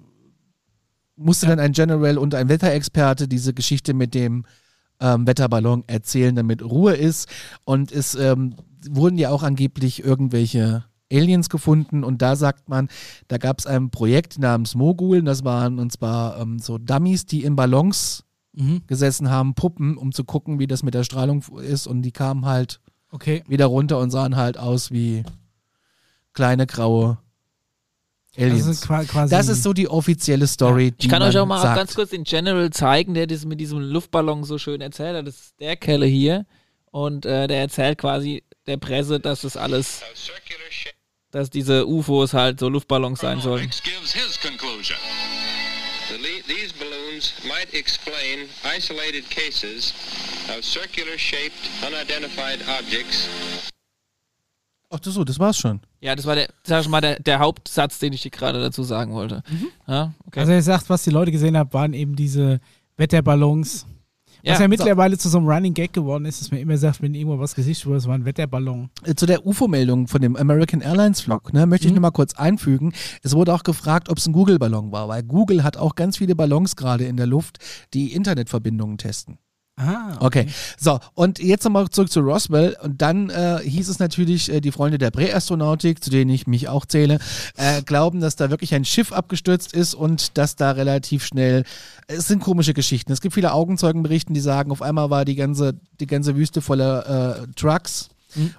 musste 1.15 1.47
dann 1.47 1.59
ein 1.59 1.73
General 1.73 2.17
und 2.17 2.35
ein 2.35 2.49
Wetterexperte 2.49 3.27
diese 3.27 3.53
Geschichte 3.53 3.93
mit 3.93 4.13
dem 4.13 4.45
ähm, 4.99 5.27
Wetterballon 5.27 5.83
erzählen, 5.87 6.35
damit 6.35 6.63
Ruhe 6.63 6.93
ist. 6.93 7.29
Und 7.65 7.91
es 7.91 8.15
ähm, 8.15 8.55
wurden 8.89 9.17
ja 9.17 9.29
auch 9.29 9.43
angeblich 9.43 10.03
irgendwelche 10.03 10.85
Aliens 11.11 11.49
gefunden 11.49 12.03
und 12.03 12.21
da 12.21 12.35
sagt 12.35 12.69
man, 12.69 12.87
da 13.27 13.37
gab 13.37 13.59
es 13.59 13.67
ein 13.67 13.91
Projekt 13.91 14.39
namens 14.39 14.73
Mogul, 14.73 15.19
und 15.19 15.25
das 15.25 15.43
waren 15.43 15.77
und 15.77 15.91
zwar 15.91 16.39
ähm, 16.39 16.57
so 16.57 16.79
Dummies, 16.79 17.25
die 17.25 17.43
in 17.43 17.55
Ballons 17.55 18.23
Mhm. 18.55 18.83
gesessen 18.87 19.29
haben, 19.29 19.55
Puppen, 19.55 19.97
um 19.97 20.11
zu 20.11 20.23
gucken, 20.23 20.59
wie 20.59 20.67
das 20.67 20.83
mit 20.83 20.93
der 20.93 21.03
Strahlung 21.03 21.43
ist 21.61 21.87
und 21.87 22.01
die 22.03 22.11
kamen 22.11 22.45
halt 22.45 22.79
Okay. 23.11 23.43
wieder 23.47 23.65
runter 23.65 23.99
und 23.99 24.11
sahen 24.11 24.35
halt 24.35 24.57
aus 24.57 24.91
wie 24.91 25.23
kleine 26.33 26.65
graue 26.67 27.17
Aliens. 28.37 28.65
Das 28.65 28.67
ist 28.77 28.87
qua- 28.87 29.03
quasi. 29.03 29.29
Das 29.31 29.47
ist 29.47 29.61
so 29.63 29.73
die 29.73 29.87
offizielle 29.87 30.47
Story. 30.47 30.91
die 30.91 31.05
Ich 31.05 31.09
kann 31.09 31.21
euch 31.21 31.37
auch 31.37 31.45
mal 31.45 31.61
sagt. 31.61 31.77
ganz 31.77 31.93
kurz 31.93 32.09
den 32.09 32.23
General 32.23 32.69
zeigen, 32.71 33.13
der 33.13 33.27
das 33.27 33.45
mit 33.45 33.59
diesem 33.59 33.79
Luftballon 33.79 34.43
so 34.43 34.57
schön 34.57 34.81
erzählt 34.81 35.15
hat. 35.17 35.27
Das 35.27 35.35
ist 35.35 35.59
der 35.59 35.75
Kelle 35.75 36.05
hier. 36.07 36.45
Und 36.91 37.25
äh, 37.25 37.47
der 37.47 37.59
erzählt 37.59 37.97
quasi 37.99 38.43
der 38.65 38.77
Presse, 38.77 39.19
dass 39.19 39.41
das 39.41 39.55
alles, 39.57 40.01
dass 41.31 41.49
diese 41.51 41.87
UFOs 41.87 42.33
halt 42.33 42.59
so 42.59 42.69
Luftballons 42.69 43.19
sein 43.19 43.39
sollen. 43.41 43.69
gives 43.83 44.13
his 44.13 44.39
conclusion. 44.41 44.97
The 46.09 46.17
balloons 47.23 47.33
might 47.47 47.73
explain 47.73 48.47
isolated 48.63 49.29
cases 49.29 49.93
of 50.49 50.63
circular-shaped, 50.63 51.69
unidentified 51.85 52.61
objects 52.67 53.27
Ach 54.95 54.99
so, 55.03 55.23
das 55.23 55.39
war's 55.39 55.57
schon. 55.57 55.79
Ja, 56.01 56.15
das 56.15 56.27
war 56.27 56.35
der, 56.35 56.49
sag 56.63 56.81
ich 56.81 56.87
mal, 56.87 57.01
der, 57.01 57.19
der 57.19 57.39
Hauptsatz, 57.39 57.97
den 57.97 58.13
ich 58.13 58.21
dir 58.21 58.29
gerade 58.29 58.61
dazu 58.61 58.83
sagen 58.83 59.11
wollte. 59.13 59.41
Ja, 59.87 60.13
okay. 60.27 60.41
Also 60.41 60.51
er 60.51 60.61
sagt, 60.61 60.87
was 60.87 61.01
die 61.01 61.09
Leute 61.09 61.31
gesehen 61.31 61.57
haben, 61.57 61.73
waren 61.73 61.95
eben 61.95 62.15
diese 62.15 62.59
Wetterballons. 62.97 63.87
Was 64.45 64.57
ja, 64.59 64.61
Ja, 64.63 64.67
mittlerweile 64.67 65.17
zu 65.17 65.29
so 65.29 65.37
einem 65.37 65.47
Running 65.47 65.73
Gag 65.73 65.93
geworden 65.93 66.25
ist, 66.25 66.41
dass 66.41 66.51
man 66.51 66.59
immer 66.59 66.77
sagt, 66.77 67.01
wenn 67.01 67.13
irgendwo 67.15 67.39
was 67.39 67.55
gesichtet 67.55 67.85
wurde, 67.85 67.97
es 67.99 68.07
war 68.07 68.15
ein 68.15 68.25
Wetterballon. 68.25 68.89
Äh, 69.05 69.15
Zu 69.15 69.25
der 69.25 69.45
UFO-Meldung 69.45 70.07
von 70.07 70.21
dem 70.21 70.35
American 70.35 70.81
Airlines 70.81 71.21
Flug, 71.21 71.53
ne, 71.53 71.65
möchte 71.65 71.87
ich 71.87 71.91
Mhm. 71.93 71.95
nur 71.95 72.01
mal 72.01 72.11
kurz 72.11 72.33
einfügen. 72.33 72.91
Es 73.21 73.33
wurde 73.35 73.53
auch 73.53 73.63
gefragt, 73.63 74.09
ob 74.09 74.17
es 74.17 74.27
ein 74.27 74.33
Google-Ballon 74.33 74.91
war, 74.91 75.07
weil 75.07 75.23
Google 75.23 75.63
hat 75.63 75.77
auch 75.77 75.95
ganz 75.95 76.17
viele 76.17 76.35
Ballons 76.35 76.75
gerade 76.75 77.05
in 77.05 77.15
der 77.15 77.27
Luft, 77.27 77.59
die 77.93 78.11
Internetverbindungen 78.13 78.97
testen. 78.97 79.37
Ah, 79.75 80.17
Okay, 80.19 80.45
so 80.77 80.99
und 81.15 81.39
jetzt 81.39 81.63
nochmal 81.63 81.89
zurück 81.89 82.11
zu 82.11 82.19
Roswell 82.19 82.77
und 82.83 83.01
dann 83.01 83.31
äh, 83.31 83.57
hieß 83.63 83.89
es 83.89 83.97
natürlich, 83.97 84.51
äh, 84.53 84.61
die 84.61 84.71
Freunde 84.71 84.99
der 84.99 85.09
Präastronautik, 85.09 86.03
zu 86.03 86.11
denen 86.11 86.29
ich 86.29 86.45
mich 86.45 86.67
auch 86.69 86.85
zähle, 86.85 87.17
äh, 87.57 87.81
glauben, 87.81 88.21
dass 88.21 88.35
da 88.35 88.51
wirklich 88.51 88.75
ein 88.75 88.85
Schiff 88.85 89.11
abgestürzt 89.11 89.73
ist 89.73 89.95
und 89.95 90.37
dass 90.37 90.55
da 90.55 90.71
relativ 90.71 91.25
schnell, 91.25 91.63
es 92.07 92.27
sind 92.27 92.39
komische 92.43 92.75
Geschichten. 92.75 93.11
Es 93.11 93.19
gibt 93.19 93.33
viele 93.33 93.51
Augenzeugenberichten, 93.51 94.35
die 94.35 94.41
sagen, 94.41 94.71
auf 94.71 94.83
einmal 94.83 95.09
war 95.09 95.25
die 95.25 95.35
ganze, 95.35 95.73
die 95.99 96.07
ganze 96.07 96.35
Wüste 96.35 96.61
voller 96.61 97.39
äh, 97.41 97.47
Trucks 97.55 98.09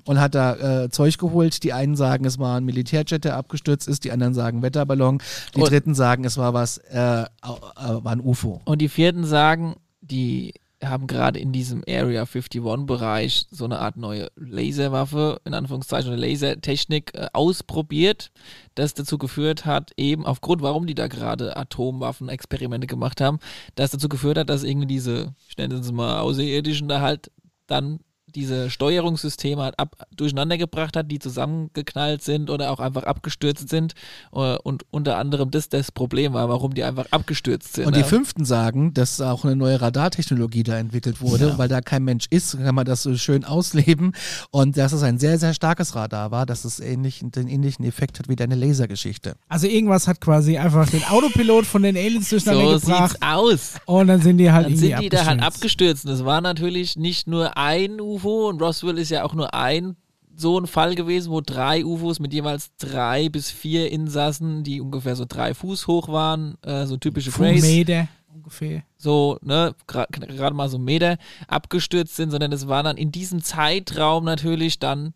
und 0.05 0.19
hat 0.20 0.35
da 0.35 0.85
äh, 0.85 0.91
Zeug 0.91 1.16
geholt. 1.19 1.62
Die 1.62 1.73
einen 1.73 1.95
sagen, 1.95 2.24
es 2.24 2.41
war 2.41 2.57
ein 2.57 2.65
Militärjet, 2.65 3.24
der 3.24 3.36
abgestürzt 3.36 3.86
ist, 3.86 4.03
die 4.03 4.11
anderen 4.11 4.35
sagen 4.35 4.62
Wetterballon, 4.62 5.20
die 5.55 5.61
Und- 5.61 5.70
dritten 5.70 5.95
sagen, 5.95 6.24
es 6.24 6.36
war 6.39 6.55
was, 6.55 6.78
äh, 6.78 7.23
äh, 7.23 7.27
war 7.43 8.11
ein 8.12 8.20
UFO. 8.20 8.61
Und 8.65 8.81
die 8.81 8.89
vierten 8.89 9.24
sagen, 9.24 9.77
die 10.01 10.55
haben 10.89 11.06
gerade 11.06 11.39
in 11.39 11.52
diesem 11.52 11.82
Area 11.89 12.24
51-Bereich 12.24 13.47
so 13.51 13.65
eine 13.65 13.78
Art 13.78 13.97
neue 13.97 14.28
Laserwaffe, 14.36 15.40
in 15.44 15.55
Anführungszeichen, 15.55 16.12
eine 16.12 16.20
Lasertechnik 16.20 17.15
äh, 17.15 17.27
ausprobiert, 17.32 18.31
das 18.74 18.94
dazu 18.94 19.19
geführt 19.19 19.66
hat, 19.66 19.93
eben 19.97 20.27
aufgrund, 20.27 20.62
warum 20.62 20.86
die 20.86 20.94
da 20.94 21.09
gerade 21.09 21.56
Atomwaffen-Experimente 21.56 22.86
gemacht 22.86 23.20
haben, 23.20 23.39
das 23.74 23.90
dazu 23.90 24.09
geführt 24.09 24.39
hat, 24.39 24.48
dass 24.48 24.65
irgendwie 24.65 24.86
diese, 24.86 25.35
ich 25.48 25.56
nenne 25.56 25.74
es 25.74 25.93
mal 25.93 26.20
Außerirdischen, 26.20 26.89
da 26.89 27.01
halt 27.01 27.31
dann 27.66 28.01
diese 28.35 28.70
Steuerungssysteme 28.70 29.62
halt 29.62 29.78
ab, 29.78 30.06
durcheinander 30.16 30.59
gebracht 30.59 30.97
hat, 30.97 31.11
die 31.11 31.19
zusammengeknallt 31.19 32.23
sind 32.23 32.51
oder 32.51 32.70
auch 32.70 32.81
einfach 32.81 33.05
abgestürzt 33.05 33.69
sind. 33.69 33.94
Äh, 34.32 34.56
Und 34.62 34.85
unter 34.90 35.19
anderem 35.19 35.51
das 35.51 35.69
das 35.69 35.93
Problem 35.93 36.32
war, 36.32 36.48
warum 36.48 36.74
die 36.74 36.85
einfach 36.85 37.06
abgestürzt 37.11 37.74
sind. 37.74 37.86
Und 37.86 37.97
die 37.97 38.01
ne? 38.01 38.06
fünften 38.06 38.44
sagen, 38.44 38.94
dass 38.94 39.20
auch 39.20 39.44
eine 39.44 39.56
neue 39.56 39.81
Radartechnologie 39.81 40.62
da 40.62 40.77
entwickelt 40.78 41.20
wurde, 41.20 41.48
Ja. 41.48 41.59
weil 41.59 41.69
da 41.69 41.81
kein 41.81 42.05
Mensch 42.05 42.27
ist, 42.31 42.56
kann 42.59 42.74
man 42.74 42.85
das 42.85 43.02
so 43.02 43.16
schön 43.16 43.44
ausleben. 43.44 44.12
Und 44.51 44.77
dass 44.77 44.93
es 44.93 45.02
ein 45.02 45.19
sehr, 45.19 45.39
sehr 45.39 45.55
starkes 45.55 45.94
Radar 45.94 46.31
war, 46.31 46.47
dass 46.47 46.65
es 46.65 46.81
ähnlich, 46.81 47.20
den 47.23 47.48
ähnlichen 47.48 47.85
Effekt 47.85 48.19
hat 48.19 48.28
wie 48.28 48.36
deine 48.36 48.55
Lasergeschichte. 48.55 49.36
Also 49.48 49.66
irgendwas 49.66 50.09
hat 50.09 50.20
quasi 50.20 50.59
einfach 50.59 50.89
den 50.89 51.05
Autopilot 51.05 51.66
von 51.66 51.82
den 51.82 51.97
Aliens 51.97 52.28
durcheinander 52.31 52.78
So 52.78 52.86
gebracht. 52.86 53.11
sieht's 53.12 53.23
aus. 53.23 53.73
Und 53.86 54.09
dann 54.09 54.20
sind 54.20 54.39
die 54.39 54.51
halt 54.51 54.66
Dann 54.66 54.77
sind 54.77 55.01
die 55.01 55.09
da 55.09 55.24
halt 55.27 55.43
abgestürzt. 55.43 56.05
es 56.06 56.24
war 56.24 56.40
natürlich 56.40 56.97
nicht 56.97 57.27
nur 57.27 57.56
ein 57.56 58.01
UFO 58.01 58.24
und 58.29 58.61
Roswell 58.63 58.99
ist 58.99 59.11
ja 59.11 59.25
auch 59.25 59.35
nur 59.35 59.53
ein 59.55 59.97
so 60.37 60.59
ein 60.59 60.67
Fall 60.67 60.97
gewesen, 60.97 61.31
wo 61.31 61.41
drei 61.41 61.85
UFOs 61.85 62.19
mit 62.19 62.33
jeweils 62.35 62.75
drei 62.77 63.29
bis 63.29 63.51
vier 63.53 63.93
Insassen, 63.93 64.65
die 64.65 64.81
ungefähr 64.81 65.15
so 65.15 65.25
drei 65.29 65.55
Fuß 65.55 65.87
hoch 65.87 66.09
waren, 66.09 66.57
äh, 66.63 66.87
so 66.87 66.97
typische 66.97 67.31
Grace, 67.31 67.63
Meter 67.63 68.09
ungefähr. 68.35 68.83
so, 68.97 69.39
ne, 69.43 69.77
gra- 69.87 70.11
gerade 70.11 70.57
mal 70.57 70.69
so 70.69 70.79
Meter 70.79 71.19
abgestürzt 71.47 72.17
sind, 72.17 72.33
sondern 72.33 72.51
es 72.51 72.67
war 72.67 72.83
dann 72.83 72.97
in 72.97 73.13
diesem 73.13 73.43
Zeitraum 73.45 74.25
natürlich 74.25 74.81
dann 74.81 75.13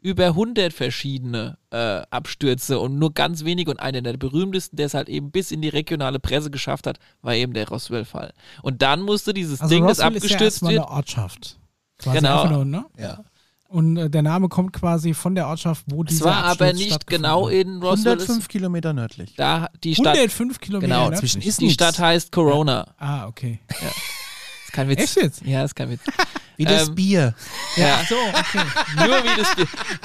über 0.00 0.28
100 0.28 0.72
verschiedene 0.72 1.58
äh, 1.70 2.00
Abstürze 2.10 2.80
und 2.80 2.98
nur 2.98 3.12
ganz 3.12 3.44
wenige 3.44 3.70
und 3.70 3.78
einer 3.78 4.00
der 4.00 4.16
berühmtesten, 4.16 4.76
der 4.76 4.86
es 4.86 4.94
halt 4.94 5.08
eben 5.10 5.30
bis 5.30 5.50
in 5.52 5.60
die 5.60 5.68
regionale 5.68 6.18
Presse 6.18 6.50
geschafft 6.50 6.86
hat, 6.86 6.98
war 7.20 7.34
eben 7.34 7.52
der 7.52 7.68
Roswell-Fall. 7.68 8.32
Und 8.62 8.80
dann 8.80 9.02
musste 9.02 9.34
dieses 9.34 9.60
Also 9.60 9.74
Ding, 9.74 9.86
das 9.86 9.98
Roswell 10.00 10.16
ist 10.16 10.30
ja 10.30 10.36
abgestürzt 10.38 10.62
wird, 10.62 10.70
eine 10.72 10.88
Ortschaft. 10.88 11.58
Quasi 12.02 12.18
Genau. 12.18 12.46
nur, 12.48 12.64
ne? 12.64 12.84
Ja. 12.98 13.20
Und 13.68 13.96
äh, 13.96 14.10
der 14.10 14.20
Name 14.22 14.48
kommt 14.48 14.74
quasi 14.74 15.14
von 15.14 15.34
der 15.34 15.46
Ortschaft, 15.48 15.84
wo 15.88 16.02
es 16.02 16.10
dieser 16.10 16.26
war 16.26 16.44
aber 16.44 16.74
nicht 16.74 17.06
genau 17.06 17.46
hat. 17.46 17.54
in 17.54 17.80
Roswell. 17.82 18.12
105 18.12 18.38
ist, 18.40 18.48
Kilometer 18.50 18.92
nördlich. 18.92 19.34
da 19.36 19.68
die 19.82 19.94
Stadt, 19.94 20.08
105 20.16 20.60
Kilometer 20.60 20.86
genau, 20.88 21.00
nördlich. 21.08 21.20
zwischen 21.20 21.40
ist 21.48 21.60
die 21.60 21.64
nichts. 21.66 21.82
Stadt 21.82 21.98
heißt 21.98 22.32
Corona. 22.32 22.86
Ah, 22.98 23.26
okay. 23.26 23.60
Das 23.68 23.78
ist 24.66 24.72
kein 24.72 24.88
Witz. 24.90 25.00
Echt 25.00 25.16
jetzt? 25.16 25.42
Ja, 25.46 25.62
das 25.62 25.70
ist 25.70 25.74
kein 25.74 25.88
Witz. 25.90 26.02
Wie 26.58 26.64
das 26.66 26.88
Ähm, 26.88 26.94
Bier. 26.94 27.34
Ja, 27.76 28.00
So, 28.06 28.14
okay. 28.14 28.66
nur 29.06 29.24
wie 29.24 29.40
das. 29.40 29.50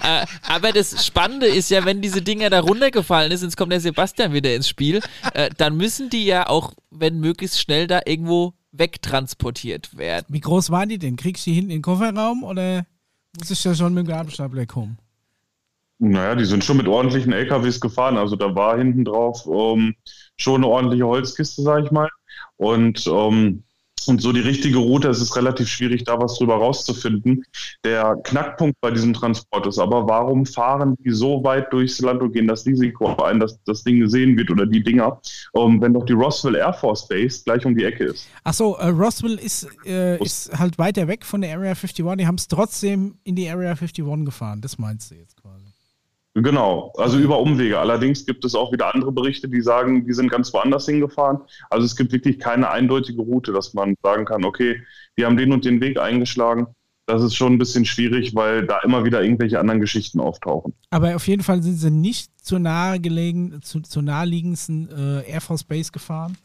Äh, 0.01 0.25
aber 0.47 0.71
das 0.71 1.05
Spannende 1.05 1.45
ist 1.45 1.69
ja, 1.69 1.83
wenn 1.83 2.01
diese 2.01 2.21
Dinger 2.21 2.49
da 2.49 2.61
runtergefallen 2.61 3.33
ist, 3.33 3.43
jetzt 3.43 3.57
kommt 3.57 3.73
der 3.73 3.81
Sebastian 3.81 4.31
wieder 4.31 4.55
ins 4.55 4.69
Spiel, 4.69 5.01
äh, 5.33 5.49
dann 5.57 5.75
müssen 5.75 6.09
die 6.09 6.23
ja 6.25 6.47
auch, 6.47 6.71
wenn 6.89 7.19
möglichst 7.19 7.59
schnell 7.59 7.85
da 7.87 7.99
irgendwo 8.05 8.53
wegtransportiert 8.71 9.97
werden. 9.97 10.25
Wie 10.29 10.39
groß 10.39 10.69
waren 10.69 10.89
die 10.89 10.99
denn? 10.99 11.15
Kriegst 11.15 11.45
du 11.45 11.51
die 11.51 11.55
hinten 11.55 11.71
in 11.71 11.77
den 11.77 11.83
Kofferraum 11.83 12.43
oder 12.43 12.85
muss 13.37 13.51
ich 13.51 13.61
da 13.63 13.73
schon 13.75 13.93
mit 13.93 14.05
dem 14.05 14.09
Gabelstapler 14.09 14.65
kommen? 14.65 14.97
Naja, 15.99 16.35
die 16.35 16.45
sind 16.45 16.63
schon 16.63 16.77
mit 16.77 16.87
ordentlichen 16.87 17.33
LKWs 17.33 17.79
gefahren. 17.79 18.17
Also 18.17 18.35
da 18.35 18.53
war 18.53 18.77
hinten 18.77 19.05
drauf 19.05 19.47
ähm, 19.47 19.95
schon 20.35 20.63
eine 20.63 20.67
ordentliche 20.67 21.07
Holzkiste, 21.07 21.63
sag 21.63 21.85
ich 21.85 21.91
mal. 21.91 22.09
Und, 22.57 23.07
ähm, 23.07 23.13
und 23.13 23.63
so 24.07 24.31
die 24.31 24.39
richtige 24.39 24.77
Route, 24.77 25.09
es 25.09 25.21
ist 25.21 25.35
relativ 25.35 25.67
schwierig, 25.67 26.03
da 26.05 26.19
was 26.19 26.37
drüber 26.37 26.55
rauszufinden. 26.55 27.43
Der 27.83 28.15
Knackpunkt 28.23 28.79
bei 28.81 28.91
diesem 28.91 29.13
Transport 29.13 29.67
ist 29.67 29.79
aber, 29.79 30.07
warum 30.07 30.45
fahren 30.45 30.95
die 30.99 31.11
so 31.11 31.43
weit 31.43 31.71
durchs 31.73 31.99
Land 31.99 32.21
und 32.21 32.33
gehen 32.33 32.47
das 32.47 32.65
Risiko 32.65 33.15
ein, 33.23 33.39
dass 33.39 33.61
das 33.65 33.83
Ding 33.83 33.99
gesehen 33.99 34.37
wird 34.37 34.49
oder 34.49 34.65
die 34.65 34.81
Dinger, 34.81 35.19
ähm, 35.55 35.81
wenn 35.81 35.93
doch 35.93 36.05
die 36.05 36.13
Roswell 36.13 36.55
Air 36.55 36.73
Force 36.73 37.07
Base 37.07 37.43
gleich 37.43 37.65
um 37.65 37.75
die 37.75 37.83
Ecke 37.83 38.05
ist. 38.05 38.27
Achso, 38.43 38.75
äh, 38.75 38.87
Roswell 38.87 39.35
ist, 39.35 39.67
äh, 39.85 40.17
ist 40.23 40.57
halt 40.57 40.77
weiter 40.77 41.07
weg 41.07 41.25
von 41.25 41.41
der 41.41 41.55
Area 41.55 41.71
51. 41.71 42.17
Die 42.17 42.27
haben 42.27 42.35
es 42.35 42.47
trotzdem 42.47 43.15
in 43.23 43.35
die 43.35 43.49
Area 43.49 43.71
51 43.71 44.25
gefahren. 44.25 44.61
Das 44.61 44.77
meinst 44.77 45.11
du 45.11 45.15
jetzt. 45.15 45.36
Genau, 46.43 46.93
also 46.97 47.17
über 47.17 47.39
Umwege. 47.39 47.79
Allerdings 47.79 48.25
gibt 48.25 48.45
es 48.45 48.53
auch 48.53 48.71
wieder 48.71 48.93
andere 48.93 49.11
Berichte, 49.11 49.49
die 49.49 49.61
sagen, 49.61 50.05
die 50.05 50.13
sind 50.13 50.29
ganz 50.29 50.53
woanders 50.53 50.85
hingefahren. 50.85 51.39
Also 51.69 51.85
es 51.85 51.95
gibt 51.95 52.11
wirklich 52.11 52.37
keine 52.39 52.69
eindeutige 52.69 53.21
Route, 53.21 53.51
dass 53.53 53.73
man 53.73 53.95
sagen 54.03 54.25
kann, 54.25 54.45
okay, 54.45 54.81
die 55.17 55.25
haben 55.25 55.35
den 55.37 55.51
und 55.51 55.65
den 55.65 55.81
Weg 55.81 55.99
eingeschlagen. 55.99 56.67
Das 57.07 57.23
ist 57.23 57.35
schon 57.35 57.53
ein 57.53 57.57
bisschen 57.57 57.85
schwierig, 57.85 58.35
weil 58.35 58.67
da 58.67 58.79
immer 58.79 59.05
wieder 59.05 59.23
irgendwelche 59.23 59.59
anderen 59.59 59.79
Geschichten 59.79 60.19
auftauchen. 60.19 60.73
Aber 60.89 61.15
auf 61.15 61.27
jeden 61.27 61.41
Fall 61.41 61.63
sind 61.63 61.77
sie 61.77 61.89
nicht 61.89 62.31
zur 62.43 62.59
nahe 62.59 62.99
gelegen, 62.99 63.59
zu, 63.63 63.79
zur 63.79 64.03
naheliegendsten 64.03 64.89
äh, 64.89 65.31
Air 65.31 65.41
Force 65.41 65.63
Base 65.63 65.91
gefahren, 65.91 66.37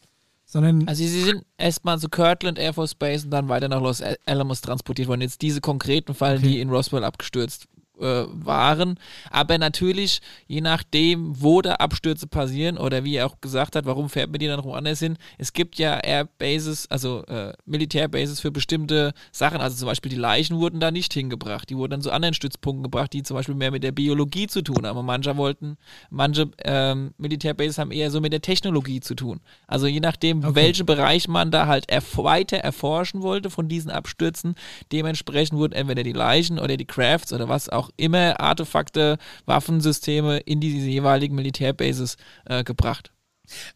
sondern 0.44 0.86
Also 0.86 1.02
sie 1.02 1.20
sind 1.22 1.44
erstmal 1.58 1.98
zu 1.98 2.08
Kirtland 2.08 2.58
Air 2.58 2.74
Force 2.74 2.94
Base 2.94 3.24
und 3.24 3.32
dann 3.32 3.48
weiter 3.48 3.68
nach 3.68 3.82
Los 3.82 4.02
Alamos 4.24 4.60
transportiert 4.60 5.08
worden. 5.08 5.22
Jetzt 5.22 5.42
diese 5.42 5.60
konkreten 5.60 6.14
Fälle, 6.14 6.38
Okay. 6.38 6.46
die 6.46 6.60
in 6.60 6.70
Roswell 6.70 7.02
abgestürzt 7.04 7.66
waren. 7.98 8.98
Aber 9.30 9.58
natürlich, 9.58 10.20
je 10.46 10.60
nachdem, 10.60 11.40
wo 11.40 11.62
da 11.62 11.74
Abstürze 11.74 12.26
passieren 12.26 12.78
oder 12.78 13.04
wie 13.04 13.16
er 13.16 13.26
auch 13.26 13.40
gesagt 13.40 13.76
hat, 13.76 13.84
warum 13.86 14.08
fährt 14.08 14.30
man 14.30 14.38
die 14.38 14.46
dann 14.46 14.64
woanders 14.64 14.98
hin? 14.98 15.16
Es 15.38 15.52
gibt 15.52 15.78
ja 15.78 15.98
Airbases, 15.98 16.90
also 16.90 17.24
äh, 17.26 17.52
Militärbases 17.66 18.40
für 18.40 18.50
bestimmte 18.50 19.12
Sachen. 19.30 19.60
Also 19.60 19.76
zum 19.76 19.86
Beispiel 19.86 20.10
die 20.10 20.16
Leichen 20.16 20.58
wurden 20.58 20.80
da 20.80 20.90
nicht 20.90 21.12
hingebracht. 21.12 21.68
Die 21.70 21.76
wurden 21.76 21.92
dann 21.92 22.02
zu 22.02 22.10
anderen 22.10 22.34
Stützpunkten 22.34 22.82
gebracht, 22.82 23.12
die 23.12 23.22
zum 23.22 23.36
Beispiel 23.36 23.54
mehr 23.54 23.70
mit 23.70 23.82
der 23.84 23.92
Biologie 23.92 24.46
zu 24.46 24.62
tun 24.62 24.86
haben. 24.86 24.98
Und 24.98 25.06
manche 25.06 25.36
wollten, 25.36 25.76
manche 26.10 26.50
ähm, 26.64 27.12
Militärbases 27.18 27.78
haben 27.78 27.90
eher 27.90 28.10
so 28.10 28.20
mit 28.20 28.32
der 28.32 28.42
Technologie 28.42 29.00
zu 29.00 29.14
tun. 29.14 29.40
Also 29.66 29.86
je 29.86 30.00
nachdem, 30.00 30.42
Okay. 30.42 30.54
welchen 30.54 30.86
Bereich 30.86 31.28
man 31.28 31.50
da 31.50 31.66
halt 31.66 31.88
erf 31.90 32.16
weiter 32.16 32.56
erforschen 32.58 33.22
wollte 33.22 33.50
von 33.50 33.68
diesen 33.68 33.90
Abstürzen, 33.90 34.54
dementsprechend 34.90 35.58
wurden 35.58 35.72
entweder 35.72 36.02
die 36.02 36.12
Leichen 36.12 36.58
oder 36.58 36.76
die 36.76 36.84
Crafts 36.84 37.32
oder 37.32 37.48
was 37.48 37.68
auch 37.68 37.81
immer, 37.96 38.40
Artefakte, 38.40 39.18
Waffensysteme 39.46 40.38
in 40.38 40.60
diese 40.60 40.86
jeweiligen 40.86 41.34
Militärbases 41.34 42.16
äh, 42.46 42.64
gebracht. 42.64 43.12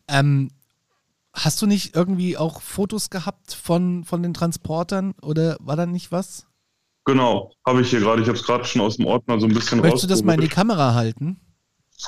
Ähm, 0.09 0.51
hast 1.33 1.61
du 1.61 1.67
nicht 1.67 1.95
irgendwie 1.95 2.37
auch 2.37 2.61
Fotos 2.61 3.11
gehabt 3.11 3.55
von, 3.55 4.05
von 4.05 4.23
den 4.23 4.35
Transportern 4.35 5.15
oder 5.23 5.57
war 5.61 5.77
da 5.77 5.87
nicht 5.87 6.13
was? 6.13 6.47
Genau, 7.05 7.53
habe 7.65 7.83
ich 7.83 7.91
hier 7.91 8.01
gerade. 8.01 8.21
Ich 8.21 8.29
habe 8.29 8.37
es 8.37 8.45
gerade 8.45 8.65
schon 8.65 8.83
aus 8.83 8.97
dem 8.97 9.07
Ordner 9.07 9.39
so 9.39 9.47
ein 9.47 9.55
bisschen 9.55 9.81
Möchtest 9.81 10.05
du 10.05 10.09
das 10.09 10.25
mal 10.25 10.35
in 10.35 10.41
die. 10.41 10.49
Kamera 10.49 10.95
halten? 10.95 11.41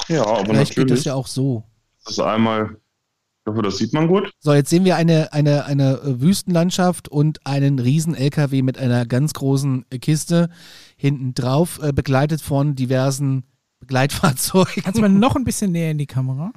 Ja, 0.08 0.26
aber 0.26 0.44
Vielleicht 0.44 0.70
geht 0.74 0.78
natürlich. 0.78 1.00
das 1.00 1.04
ja 1.04 1.14
auch 1.14 1.28
so. 1.28 1.62
Das 2.04 2.14
ist 2.14 2.20
einmal, 2.20 2.76
ich 3.48 3.54
hoffe, 3.54 3.62
das 3.62 3.78
sieht 3.78 3.92
man 3.92 4.08
gut. 4.08 4.30
So, 4.40 4.52
jetzt 4.52 4.68
sehen 4.68 4.84
wir 4.84 4.96
eine, 4.96 5.32
eine, 5.32 5.64
eine 5.64 5.94
äh, 5.94 6.20
Wüstenlandschaft 6.20 7.08
und 7.08 7.46
einen 7.46 7.78
riesen 7.78 8.14
LKW 8.14 8.62
mit 8.62 8.78
einer 8.78 9.06
ganz 9.06 9.32
großen 9.32 9.86
äh, 9.90 9.98
Kiste 9.98 10.50
hinten 10.96 11.34
drauf, 11.34 11.80
äh, 11.82 11.92
begleitet 11.92 12.42
von 12.42 12.74
diversen 12.74 13.44
Begleitfahrzeugen. 13.80 14.82
kannst 14.82 14.98
du 14.98 15.02
mal 15.02 15.08
noch 15.08 15.34
ein 15.34 15.44
bisschen 15.44 15.72
näher 15.72 15.90
in 15.90 15.98
die 15.98 16.06
Kamera? 16.06 16.52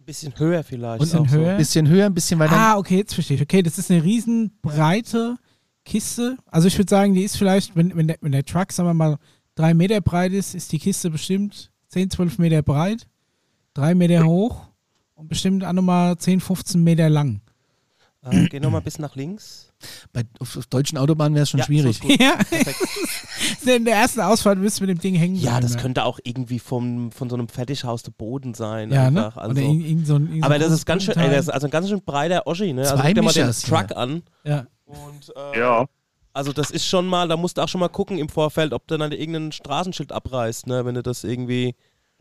Ein 0.00 0.04
bisschen 0.04 0.38
höher 0.38 0.62
vielleicht. 0.62 1.00
Bisschen 1.00 1.20
auch 1.20 1.28
so. 1.28 1.36
höher? 1.36 1.52
Ein 1.52 1.56
bisschen 1.56 1.88
höher, 1.88 2.06
ein 2.06 2.14
bisschen 2.14 2.38
weiter. 2.38 2.56
Ah, 2.56 2.76
okay, 2.76 2.98
jetzt 2.98 3.14
verstehe 3.14 3.36
ich. 3.36 3.42
Okay, 3.42 3.62
das 3.62 3.78
ist 3.78 3.90
eine 3.90 4.04
riesen 4.04 4.58
breite 4.60 5.36
Kiste. 5.86 6.36
Also 6.46 6.68
ich 6.68 6.76
würde 6.76 6.90
sagen, 6.90 7.14
die 7.14 7.22
ist 7.22 7.38
vielleicht, 7.38 7.74
wenn, 7.74 7.96
wenn, 7.96 8.08
der, 8.08 8.18
wenn 8.20 8.32
der 8.32 8.44
Truck, 8.44 8.70
sagen 8.70 8.88
wir 8.88 8.94
mal, 8.94 9.16
drei 9.54 9.72
Meter 9.72 10.00
breit 10.02 10.32
ist, 10.32 10.54
ist 10.54 10.72
die 10.72 10.78
Kiste 10.78 11.10
bestimmt 11.10 11.70
10, 11.88 12.10
12 12.10 12.38
Meter 12.38 12.62
breit, 12.62 13.06
drei 13.72 13.94
Meter 13.94 14.24
hoch 14.24 14.73
und 15.14 15.28
bestimmt 15.28 15.64
auch 15.64 15.72
nochmal 15.72 16.16
10, 16.16 16.40
15 16.40 16.82
Meter 16.82 17.08
lang. 17.08 17.40
Äh, 18.22 18.46
geh 18.48 18.58
nochmal 18.58 18.80
bis 18.80 18.98
nach 18.98 19.16
links. 19.16 19.70
Bei, 20.14 20.22
auf, 20.38 20.56
auf 20.56 20.66
deutschen 20.66 20.96
Autobahnen 20.96 21.34
wäre 21.34 21.42
es 21.42 21.50
schon 21.50 21.60
Ja, 21.60 21.66
schwierig. 21.66 21.98
so. 22.02 22.08
Ja, 22.08 22.38
in 23.74 23.84
der 23.84 23.96
ersten 23.96 24.20
Ausfahrt 24.20 24.60
wirst 24.62 24.80
du 24.80 24.84
mit 24.86 24.96
dem 24.96 25.00
Ding 25.00 25.14
hängen 25.14 25.36
Ja, 25.36 25.60
das 25.60 25.72
bleiben, 25.72 25.82
könnte 25.82 26.04
auch 26.04 26.18
irgendwie 26.24 26.58
vom, 26.58 27.12
von 27.12 27.28
so 27.28 27.36
einem 27.36 27.48
Fertighaus 27.48 28.02
der 28.02 28.12
Boden 28.12 28.54
sein. 28.54 28.90
Ja, 28.90 29.10
ne? 29.10 29.36
Also, 29.36 29.50
Oder 29.50 29.60
irgend, 29.60 29.86
irgend 29.86 30.06
so 30.06 30.16
ein, 30.16 30.28
so 30.38 30.42
aber 30.46 30.54
ein 30.54 30.60
das 30.60 30.72
ist 30.72 30.86
ganz 30.86 31.02
schön, 31.02 31.16
ey, 31.18 31.28
das 31.30 31.46
ist 31.46 31.50
also 31.50 31.66
ein 31.66 31.70
ganz 31.70 31.88
schön 31.88 32.00
breiter 32.02 32.46
Oschi, 32.46 32.72
ne? 32.72 32.82
Also 32.82 32.96
Zwei 32.96 33.08
guck 33.08 33.14
dir 33.14 33.22
mal 33.22 33.32
den 33.34 33.50
Truck 33.52 33.86
hier. 33.88 33.96
an. 33.98 34.22
Ja. 34.44 34.66
Und, 34.86 35.32
äh, 35.36 35.58
Ja, 35.60 35.84
Also 36.32 36.54
das 36.54 36.70
ist 36.70 36.86
schon 36.86 37.06
mal, 37.06 37.28
da 37.28 37.36
musst 37.36 37.58
du 37.58 37.62
auch 37.62 37.68
schon 37.68 37.80
mal 37.80 37.88
gucken 37.88 38.16
im 38.16 38.30
Vorfeld, 38.30 38.72
ob 38.72 38.86
du 38.86 38.96
dann 38.96 39.12
irgendein 39.12 39.52
Straßenschild 39.52 40.12
abreißt, 40.12 40.66
ne? 40.66 40.86
Wenn 40.86 40.94
du 40.94 41.02
das 41.02 41.24
irgendwie 41.24 41.74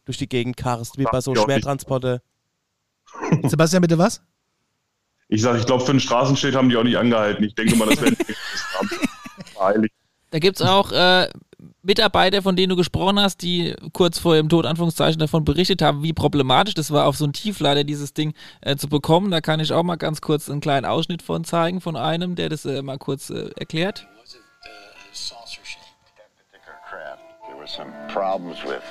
durch 0.04 0.18
die 0.18 0.28
Gegend 0.28 0.58
karrst, 0.58 0.98
wie 0.98 1.06
bei 1.06 1.22
so 1.22 1.34
Ja, 1.34 1.44
Schwertransporter. 1.44 2.20
Sebastian, 3.44 3.82
bitte 3.82 3.98
was? 3.98 4.22
ich 5.34 5.42
sage, 5.42 5.58
ich 5.58 5.66
glaube, 5.66 5.84
für 5.84 5.92
ein 5.92 6.00
Straßenschild 6.00 6.56
haben 6.56 6.70
die 6.70 6.78
auch 6.78 6.84
nicht 6.84 6.98
angehalten. 6.98 7.44
Ich 7.44 7.56
denke 7.56 7.76
mal, 7.76 7.88
das 7.90 8.02
wäre 8.02 8.16
heilig. 9.60 9.92
Da 10.30 10.40
gibt 10.40 10.60
es 10.60 10.66
auch 10.66 10.92
äh, 10.92 11.30
Mitarbeiter, 11.84 12.42
von 12.42 12.56
denen 12.56 12.72
du 12.72 12.76
gesprochen 12.76 13.20
hast, 13.20 13.44
die 13.44 13.76
kurz 13.94 14.18
vor 14.18 14.36
ihrem 14.36 14.50
Tod, 14.50 14.66
Anführungszeichen, 14.66 15.20
davon 15.20 15.46
berichtet 15.46 15.84
haben, 15.84 16.02
wie 16.02 16.12
problematisch 16.12 16.74
das 16.74 16.90
war, 16.90 17.06
auf 17.06 17.18
so 17.18 17.26
einen 17.26 17.34
Tieflader 17.34 17.84
dieses 17.84 18.16
Ding 18.16 18.34
äh, 18.62 18.76
zu 18.76 18.90
bekommen. 18.90 19.30
Da 19.30 19.42
kann 19.42 19.60
ich 19.60 19.72
auch 19.74 19.84
mal 19.84 19.98
ganz 19.98 20.22
kurz 20.22 20.50
einen 20.50 20.60
kleinen 20.60 20.88
Ausschnitt 20.88 21.22
von 21.22 21.44
zeigen, 21.44 21.82
von 21.82 21.96
einem, 21.96 22.34
der 22.34 22.50
das 22.50 22.66
äh, 22.66 22.82
mal 22.82 22.98
kurz 22.98 23.30
äh, 23.30 23.52
erklärt. 23.56 24.08
some 27.66 27.94
problems 28.10 28.62
with 28.66 28.84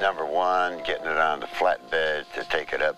number 0.00 0.26
one, 0.26 0.82
getting 0.84 1.06
it 1.06 1.16
on 1.16 1.38
the 1.38 1.46
flatbed 1.46 2.26
to 2.34 2.42
take 2.50 2.72
it 2.72 2.82
up 2.82 2.96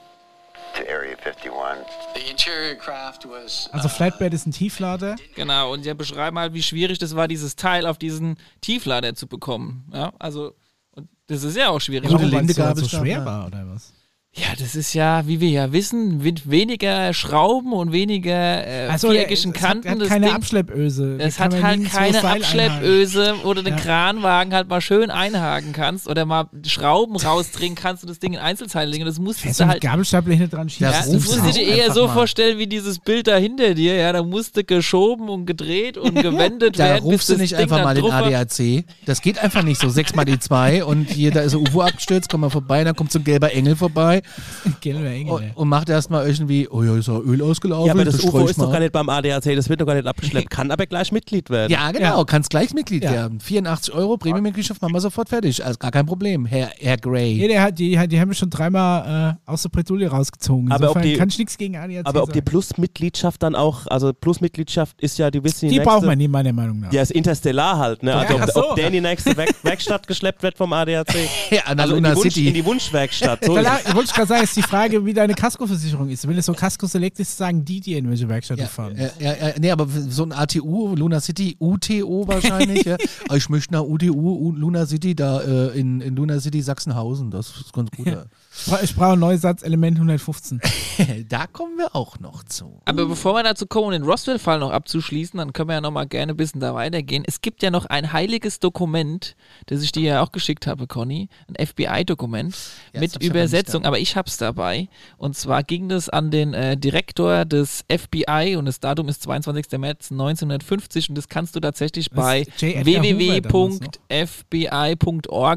Also 3.73 3.89
Flatbed 3.89 4.35
ist 4.35 4.47
ein 4.47 4.53
Tieflader. 4.53 5.17
Genau, 5.35 5.73
und 5.73 5.85
die 5.85 5.95
beschreiben 5.95 6.39
halt, 6.39 6.55
wie 6.55 6.63
schwierig 6.63 6.99
das 6.99 7.15
war, 7.17 7.29
dieses 7.29 7.57
Teil 7.57 7.87
auf 7.87 7.99
diesen 7.99 8.37
Tieflader 8.61 9.15
zu 9.15 9.27
bekommen. 9.27 9.89
Ja, 9.93 10.13
also, 10.19 10.55
und 10.93 11.09
das 11.27 11.43
ist 11.43 11.57
ja 11.57 11.71
auch 11.71 11.81
schwierig. 11.81 12.09
Gute 12.09 12.31
Warum, 12.31 12.49
weil's 12.49 12.81
so, 12.81 12.99
schwer 12.99 13.25
war 13.25 13.47
oder 13.47 13.65
was? 13.69 13.93
Ja, 14.37 14.47
das 14.59 14.75
ist 14.75 14.95
ja, 14.95 15.29
wie 15.29 15.39
wir 15.39 15.49
ja 15.51 15.73
wissen, 15.73 16.19
mit 16.19 16.51
weniger 16.51 17.15
Schrauben 17.15 17.73
und 17.73 17.93
weniger 17.93 18.67
äh, 18.67 18.89
Also, 18.89 19.11
viereckigen 19.11 19.53
es 19.55 19.63
hat, 19.63 19.69
Kanten. 19.83 19.89
hat 19.91 20.01
das 20.01 20.09
keine 20.09 20.27
Ding, 20.27 20.35
Abschleppöse. 20.35 21.19
Da 21.19 21.25
Es 21.25 21.39
hat 21.39 21.63
halt 21.63 21.85
keine. 21.89 22.21
Abschleppöse, 22.25 23.35
wo 23.45 23.55
du 23.55 23.63
den 23.63 23.75
Ja. 23.77 23.81
Kranwagen 23.81 24.53
halt 24.53 24.69
mal 24.69 24.81
schön 24.81 25.11
einhaken 25.11 25.73
kannst 25.73 26.09
oder 26.09 26.25
mal 26.25 26.49
Schrauben 26.67 27.15
rausdrehen 27.15 27.77
kannst 27.77 28.03
und 28.03 28.09
das 28.11 28.19
Ding 28.19 28.33
in 28.33 28.41
Einzelteile 28.41 28.91
legen. 28.91 29.05
Das 29.05 29.21
musstest 29.21 29.45
Fährst 29.45 29.61
du 29.61 29.65
du 29.65 29.71
halt. 29.71 29.81
Gabelstapler 29.83 30.35
hinten 30.35 30.51
dran 30.57 30.69
schießen? 30.69 30.85
Ja, 30.87 30.99
das 30.99 31.13
musst 31.13 31.37
du 31.37 31.53
dir 31.53 31.63
eher 31.69 31.93
so 31.93 32.09
mal. 32.09 32.15
vorstellen 32.15 32.59
wie 32.59 32.67
dieses 32.67 32.99
Bild 32.99 33.29
da 33.29 33.37
hinter 33.37 33.75
dir. 33.75 33.95
Ja, 33.95 34.13
da 34.13 34.25
musste 34.25 34.65
geschoben 34.65 35.29
und 35.29 35.47
gedreht 35.47 35.97
und 35.97 36.15
gewendet 36.21 36.77
Da 36.81 36.85
werden. 36.87 37.05
bis 37.05 37.13
rufst 37.21 37.29
du 37.29 37.37
nicht 37.37 37.53
Ding 37.53 37.61
einfach 37.61 37.85
mal 37.85 37.95
den. 37.95 38.05
ADAC. 38.11 38.85
Das 39.07 39.23
geht 39.23 39.39
einfach 39.39 39.63
nicht 39.63 39.81
so. 39.81 39.89
Sechs 39.91 40.13
mal 40.13 40.25
die 40.25 40.41
zwei 40.41 40.85
und 40.85 41.09
hier, 41.09 41.31
da 41.31 41.43
ist 41.43 41.55
ein 41.55 41.61
UFO 41.61 41.83
abgestürzt, 41.83 42.29
komm 42.29 42.41
mal 42.41 42.51
vorbei, 42.51 42.83
dann 42.83 42.97
kommt 42.97 43.13
so 43.13 43.21
ein 43.21 43.25
gelber 43.25 43.53
Engel 43.53 43.77
vorbei 43.77 44.23
Gelbe 44.81 45.09
Engel. 45.09 45.33
und, 45.33 45.57
und 45.57 45.69
macht 45.69 45.89
erstmal 45.89 46.27
irgendwie, 46.27 46.69
oh 46.69 46.83
ja, 46.83 46.97
ist 46.97 47.09
ja 47.09 47.19
Öl 47.19 47.43
ausgelaufen. 47.43 47.87
Ja, 47.87 47.93
aber 47.93 48.05
das 48.05 48.19
streu 48.19 48.41
UFO 48.41 48.47
ist 48.47 48.61
doch 48.61 48.71
gar 48.73 48.81
nicht 48.81 48.93
beim 48.93 49.09
ADAC, 49.09 49.55
das 49.57 49.69
wird 49.69 49.81
doch 49.81 49.87
gar 49.87 49.95
nicht 49.95 50.07
abgeschleppt, 50.07 50.51
kann 50.51 50.71
aber 50.71 50.87
gleich 50.87 51.13
Mitglied 51.13 51.51
werden. 51.51 51.71
Ja, 51.73 51.91
genau, 51.93 52.25
kannst 52.25 52.51
gleich 52.51 52.73
Mitglied 52.75 53.05
Ja. 53.05 53.13
werden. 53.13 53.41
84 53.41 53.95
Euro 53.95 54.17
Premium-Mitgliedschaft 54.17 54.81
machen 54.83 54.95
wir 54.95 55.01
sofort 55.01 55.29
fertig. 55.29 55.65
Also 55.65 55.79
gar 55.79 55.91
kein 55.91 56.07
Problem, 56.07 56.47
Herr, 56.47 56.71
Herr 56.79 56.97
Gray. 56.97 57.35
Nee, 57.37 57.49
der 57.49 57.63
hat, 57.63 57.79
die, 57.79 57.97
die 58.09 58.21
haben 58.21 58.29
mich 58.29 58.39
schon 58.39 58.51
dreimal 58.51 59.37
äh, 59.47 59.51
aus 59.51 59.63
der 59.63 59.69
Bredouille 59.71 60.09
rausgezogen. 60.09 60.71
Aber 60.73 60.91
ob 60.91 61.03
die- 61.03 61.15
kann 61.17 61.29
ich 61.29 61.39
nichts 61.39 61.57
gegen 61.59 61.77
ADAC 61.77 62.07
Aber 62.07 62.23
ob 62.23 62.33
die 62.33 62.39
sagen. 62.39 62.45
Plus-Mitgliedschaft 62.47 63.43
dann 63.43 63.55
auch, 63.55 63.87
also 63.87 64.13
Plus-Mitgliedschaft 64.13 65.01
ist 65.01 65.19
ja, 65.19 65.31
die 65.31 65.43
wissen 65.45 65.69
Die 65.69 65.81
braucht 65.81 66.05
man 66.05 66.19
nicht, 66.19 66.31
meiner 66.31 66.53
Meinung 66.53 66.81
nach. 66.81 66.93
Ja, 66.93 67.03
ist 67.03 67.13
Interstellar 67.13 67.79
halt, 67.79 68.03
ne? 68.03 68.15
Also 68.15 68.35
Ja, 68.37 68.45
ob, 68.45 68.51
so. 68.51 68.71
ob 68.71 68.77
der 68.77 68.87
in 68.89 68.93
die 68.95 69.01
nächste 69.01 69.37
Werk 69.37 69.55
Werkstatt 69.63 70.07
geschleppt 70.07 70.43
wird 70.43 70.57
vom 70.57 70.73
ADAC. 70.73 71.15
Ja, 71.51 71.75
der 71.75 71.79
also 71.81 71.95
in 71.97 72.05
die, 72.05 72.11
Wunsch, 72.11 72.23
City. 72.35 72.49
in 72.49 72.55
die 72.55 72.65
Wunschwerkstatt. 72.65 73.45
So. 73.45 73.55
wollte 74.17 74.23
ich 74.23 74.29
gerade 74.29 74.29
sagen, 74.29 74.45
ist 74.45 74.57
die 74.57 74.63
Frage, 74.63 75.05
wie 75.07 75.13
deine 75.13 75.35
Kaskoversicherung 75.35 76.09
ist. 76.09 76.27
Wenn 76.29 76.39
es 76.39 76.47
so 76.47 76.53
Kasko 76.53 76.87
Select 76.87 77.19
ist, 77.21 77.37
sagen 77.37 77.65
die 77.65 77.81
dir, 77.81 77.99
in 77.99 78.09
welche 78.09 78.29
Werkstatt 78.29 78.59
Ja, 78.59 78.65
du 78.65 78.71
fahren 78.71 78.97
ja, 78.97 79.11
ja, 79.19 79.49
ja, 79.49 79.55
nee, 79.59 79.71
aber 79.71 79.87
so 79.89 80.23
ein 80.25 80.33
ATU, 80.33 80.95
Luna 80.95 81.21
City, 81.21 81.57
UTO 81.59 82.27
wahrscheinlich. 82.29 82.85
ja. 82.85 82.97
Aber 83.29 83.37
Ich 83.45 83.49
möchte 83.49 83.73
nach 83.75 83.83
UTU, 83.83 84.53
Luna 84.53 84.87
City, 84.87 85.15
da 85.15 85.41
äh, 85.41 85.79
in, 85.79 86.01
in 86.01 86.15
Luna 86.17 86.39
City 86.41 86.63
Sachsenhausen. 86.63 87.31
Das 87.31 87.49
ist 87.57 87.73
ganz 87.73 87.91
gut. 87.91 88.07
ja. 88.07 88.25
Ich 88.57 88.67
bra- 88.67 88.81
Ich 88.83 88.95
brauche 88.95 89.13
einen 89.13 89.21
Neusatz, 89.21 89.63
Element 89.63 89.97
115. 89.99 90.61
da 91.29 91.47
kommen 91.47 91.77
wir 91.77 91.95
auch 91.97 92.19
noch 92.21 92.45
zu. 92.45 92.81
Aber 92.85 93.07
bevor 93.07 93.35
wir 93.35 93.43
dazu 93.43 93.67
kommen, 93.67 93.87
um 93.87 93.93
den 93.93 94.03
Roswell-Fall 94.05 94.61
noch 94.61 94.71
abzuschließen, 94.71 95.39
dann 95.39 95.53
können 95.53 95.69
wir 95.69 95.75
ja 95.75 95.81
noch 95.81 95.91
mal 95.91 96.07
gerne 96.07 96.33
ein 96.33 96.37
bisschen 96.37 96.61
da 96.61 96.75
weitergehen. 96.75 97.25
Es 97.27 97.41
gibt 97.41 97.63
ja 97.63 97.71
noch 97.71 97.87
ein 97.87 98.13
heiliges 98.13 98.61
Dokument, 98.61 99.35
das 99.67 99.83
ich 99.83 99.93
dir 99.93 100.03
ja 100.03 100.23
auch 100.23 100.31
geschickt 100.33 100.67
habe, 100.67 100.87
Conny, 100.87 101.29
ein 101.49 101.67
FBI-Dokument 101.67 102.57
Ja, 102.93 103.01
mit 103.01 103.23
Übersetzung, 103.23 103.85
aber 103.85 103.99
ich 104.05 104.17
hab's 104.17 104.37
dabei. 104.37 104.89
Und 105.17 105.35
zwar 105.37 105.63
ging 105.63 105.89
das 105.89 106.09
an 106.09 106.31
den 106.31 106.55
äh, 106.55 106.77
Direktor 106.77 107.45
des 107.45 107.85
FBI 107.91 108.57
und 108.57 108.67
das 108.67 108.79
Datum 108.79 109.09
ist 109.09 109.23
22. 109.23 109.67
März 109.79 110.13
1950 110.13 111.09
und 111.09 111.15
das 111.17 111.29
kannst 111.29 111.57
du 111.57 111.61
tatsächlich 111.61 112.11
bei 112.11 112.47
www.fbi.org 112.61 113.57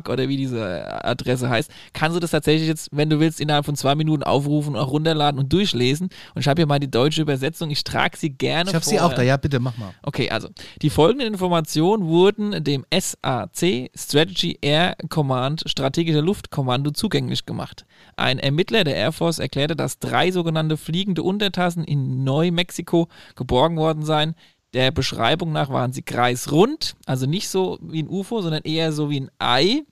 oder 0.09 0.29
wie 0.29 0.37
diese 0.37 1.05
Adresse 1.05 1.49
heißt, 1.49 1.69
kannst 1.93 2.15
du 2.15 2.21
das 2.21 2.31
tatsächlich 2.31 2.67
jetzt, 2.67 2.89
wenn 2.91 3.09
du 3.09 3.19
willst, 3.19 3.41
innerhalb 3.41 3.65
von 3.65 3.75
zwei 3.75 3.95
Minuten 3.95 4.23
aufrufen 4.23 4.75
und 4.75 4.81
auch 4.81 4.91
runterladen 4.91 5.39
und 5.39 5.51
durchlesen. 5.51 6.09
Und 6.33 6.41
ich 6.41 6.47
habe 6.47 6.61
hier 6.61 6.67
mal 6.67 6.79
die 6.79 6.89
deutsche 6.89 7.21
Übersetzung. 7.21 7.69
Ich 7.69 7.83
trage 7.83 8.17
sie 8.17 8.29
gerne 8.29 8.69
Ich 8.69 8.75
habe 8.75 8.85
sie 8.85 8.99
auch 8.99 9.13
da. 9.13 9.21
Ja, 9.21 9.35
bitte, 9.37 9.59
mach 9.59 9.77
mal. 9.77 9.93
Okay, 10.03 10.29
also 10.29 10.47
die 10.81 10.89
folgenden 10.89 11.27
Informationen 11.27 12.07
wurden 12.07 12.63
dem 12.63 12.85
SAC 12.91 13.89
Strategy 13.93 14.57
Air 14.61 14.95
Command 15.09 15.63
strategischer 15.65 16.21
Luftkommando 16.21 16.91
zugänglich 16.91 17.45
gemacht. 17.45 17.85
Ein 18.15 18.36
Ermittler 18.39 18.83
der 18.83 18.95
Air 18.95 19.11
Force 19.11 19.39
erklärte, 19.39 19.75
dass 19.75 19.99
drei 19.99 20.31
sogenannte 20.31 20.77
fliegende 20.77 21.23
Untertassen 21.23 21.83
in 21.83 22.23
Neumexiko 22.23 23.07
geborgen 23.35 23.77
worden 23.77 24.03
seien. 24.03 24.35
Der 24.73 24.91
Beschreibung 24.91 25.51
nach 25.51 25.69
waren 25.69 25.93
sie 25.93 26.01
kreisrund, 26.01 26.95
also 27.05 27.25
nicht 27.25 27.49
so 27.49 27.79
wie 27.81 28.03
ein 28.03 28.09
UFO, 28.09 28.41
sondern 28.41 28.63
eher 28.63 28.91
so 28.91 29.09
wie 29.09 29.21
ein 29.21 29.31
Ei. 29.39 29.83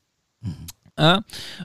Äh, 0.97 1.17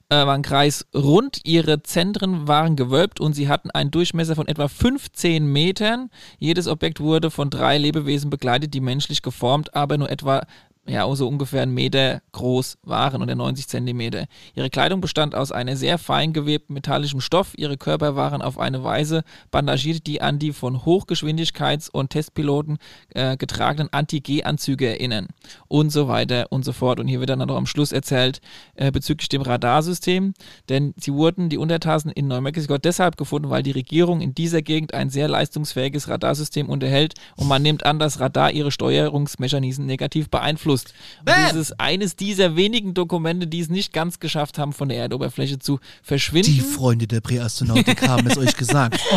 äh, 0.09 0.27
waren 0.27 0.43
kreisrund, 0.43 1.41
ihre 1.45 1.85
Zentren 1.85 2.49
waren 2.49 2.75
gewölbt 2.75 3.21
und 3.21 3.33
sie 3.35 3.49
hatten 3.49 3.71
einen 3.71 3.93
Durchmesser 3.93 4.35
von 4.35 4.49
etwa 4.49 4.67
15 4.67 5.47
Metern. 5.47 6.11
Jedes 6.39 6.67
Objekt 6.67 6.99
wurde 6.99 7.31
von 7.31 7.49
drei 7.49 7.79
Lebewesen 7.79 8.29
begleitet, 8.29 8.75
die 8.75 8.81
menschlich 8.81 9.23
geformt, 9.23 9.73
aber 9.73 9.99
nur 9.99 10.11
etwa 10.11 10.43
ja, 10.87 11.15
so 11.15 11.29
ungefähr 11.29 11.63
einen 11.63 11.75
Meter 11.75 12.23
groß 12.33 12.79
waren 12.83 13.23
oder 13.23 13.35
90 13.35 13.69
Zentimeter. 13.69 14.27
Ihre 14.55 14.71
Kleidung 14.71 15.01
bestand 15.01 15.35
aus 15.35 15.53
einer 15.53 15.77
sehr 15.77 15.99
fein 15.99 16.33
gewebten 16.33 16.73
metallischem 16.73 17.21
Stoff. 17.21 17.53
Ihre 17.57 17.77
Körper 17.77 18.17
waren 18.17 18.41
auf 18.41 18.59
eine 18.59 18.83
Weise 18.83 19.23
bandagiert, 19.51 20.07
die 20.07 20.23
an 20.23 20.39
die 20.39 20.53
von 20.53 20.79
Hochgeschwindigkeits- 20.79 21.91
und 21.91 22.11
Testpiloten 22.11 22.79
äh, 23.11 23.37
getragenen 23.37 23.93
Anti-G-Anzüge 23.93 24.89
erinnern. 24.89 25.29
Und 25.69 25.91
so 25.91 26.09
weiter 26.09 26.47
und 26.51 26.65
so 26.65 26.73
fort. 26.73 26.99
Und 26.99 27.09
hier 27.09 27.21
wird 27.21 27.31
dann 27.31 27.41
noch 27.41 27.57
am 27.57 27.67
Schluss 27.67 27.93
erzählt 27.93 28.41
äh, 28.75 28.91
bezüglich 28.91 29.29
dem 29.29 29.43
Radarsystem, 29.43 30.33
denn 30.71 30.95
sie 30.97 31.13
wurden, 31.13 31.51
die 31.51 31.59
Untertassen 31.59 32.11
in 32.11 32.27
Neumexiko, 32.27 32.79
deshalb 32.79 33.17
gefunden, 33.19 33.51
weil 33.51 33.63
die 33.63 33.71
Regierung 33.71 34.23
in 34.23 34.35
dieser 34.35 34.63
Gegend 34.63 34.95
ein 34.95 35.11
sehr 35.11 35.29
leistungsfähiges 35.29 36.09
Radarsystem 36.09 36.69
unterhält 36.69 37.15
und 37.37 37.49
man 37.49 37.63
nimmt 37.63 37.85
an, 37.85 37.99
dass 37.99 38.19
Radar 38.19 38.51
ihre 38.51 38.73
Steuerungsmechanismen 38.73 39.87
negativ 39.87 40.31
beeinflusst. 40.31 40.70
Und 40.73 41.35
dieses 41.51 41.79
eines 41.79 42.17
dieser 42.17 42.57
wenigen 42.57 42.95
Dokumente, 42.95 43.47
die 43.47 43.61
es 43.61 43.69
nicht 43.69 43.93
ganz 43.93 44.19
geschafft 44.21 44.59
haben, 44.59 44.73
von 44.73 44.89
der 44.89 44.99
Erdoberfläche 44.99 45.59
zu 45.59 45.81
verschwinden. 46.03 46.53
Die 46.53 46.61
Freunde 46.61 47.07
der 47.07 47.21
Präastronautik 47.21 48.03
haben 48.09 48.27
es 48.27 48.39
euch 48.39 48.57
gesagt. 48.57 49.01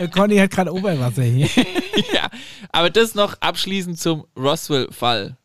Oh. 0.00 0.06
Conny 0.08 0.36
hat 0.38 0.50
gerade 0.50 0.72
Oberwasser 0.72 1.22
hier. 1.22 1.46
ja, 2.12 2.28
aber 2.72 2.90
das 2.90 3.14
noch 3.14 3.34
abschließend 3.40 3.98
zum 3.98 4.24
Roswell-Fall. 4.36 5.36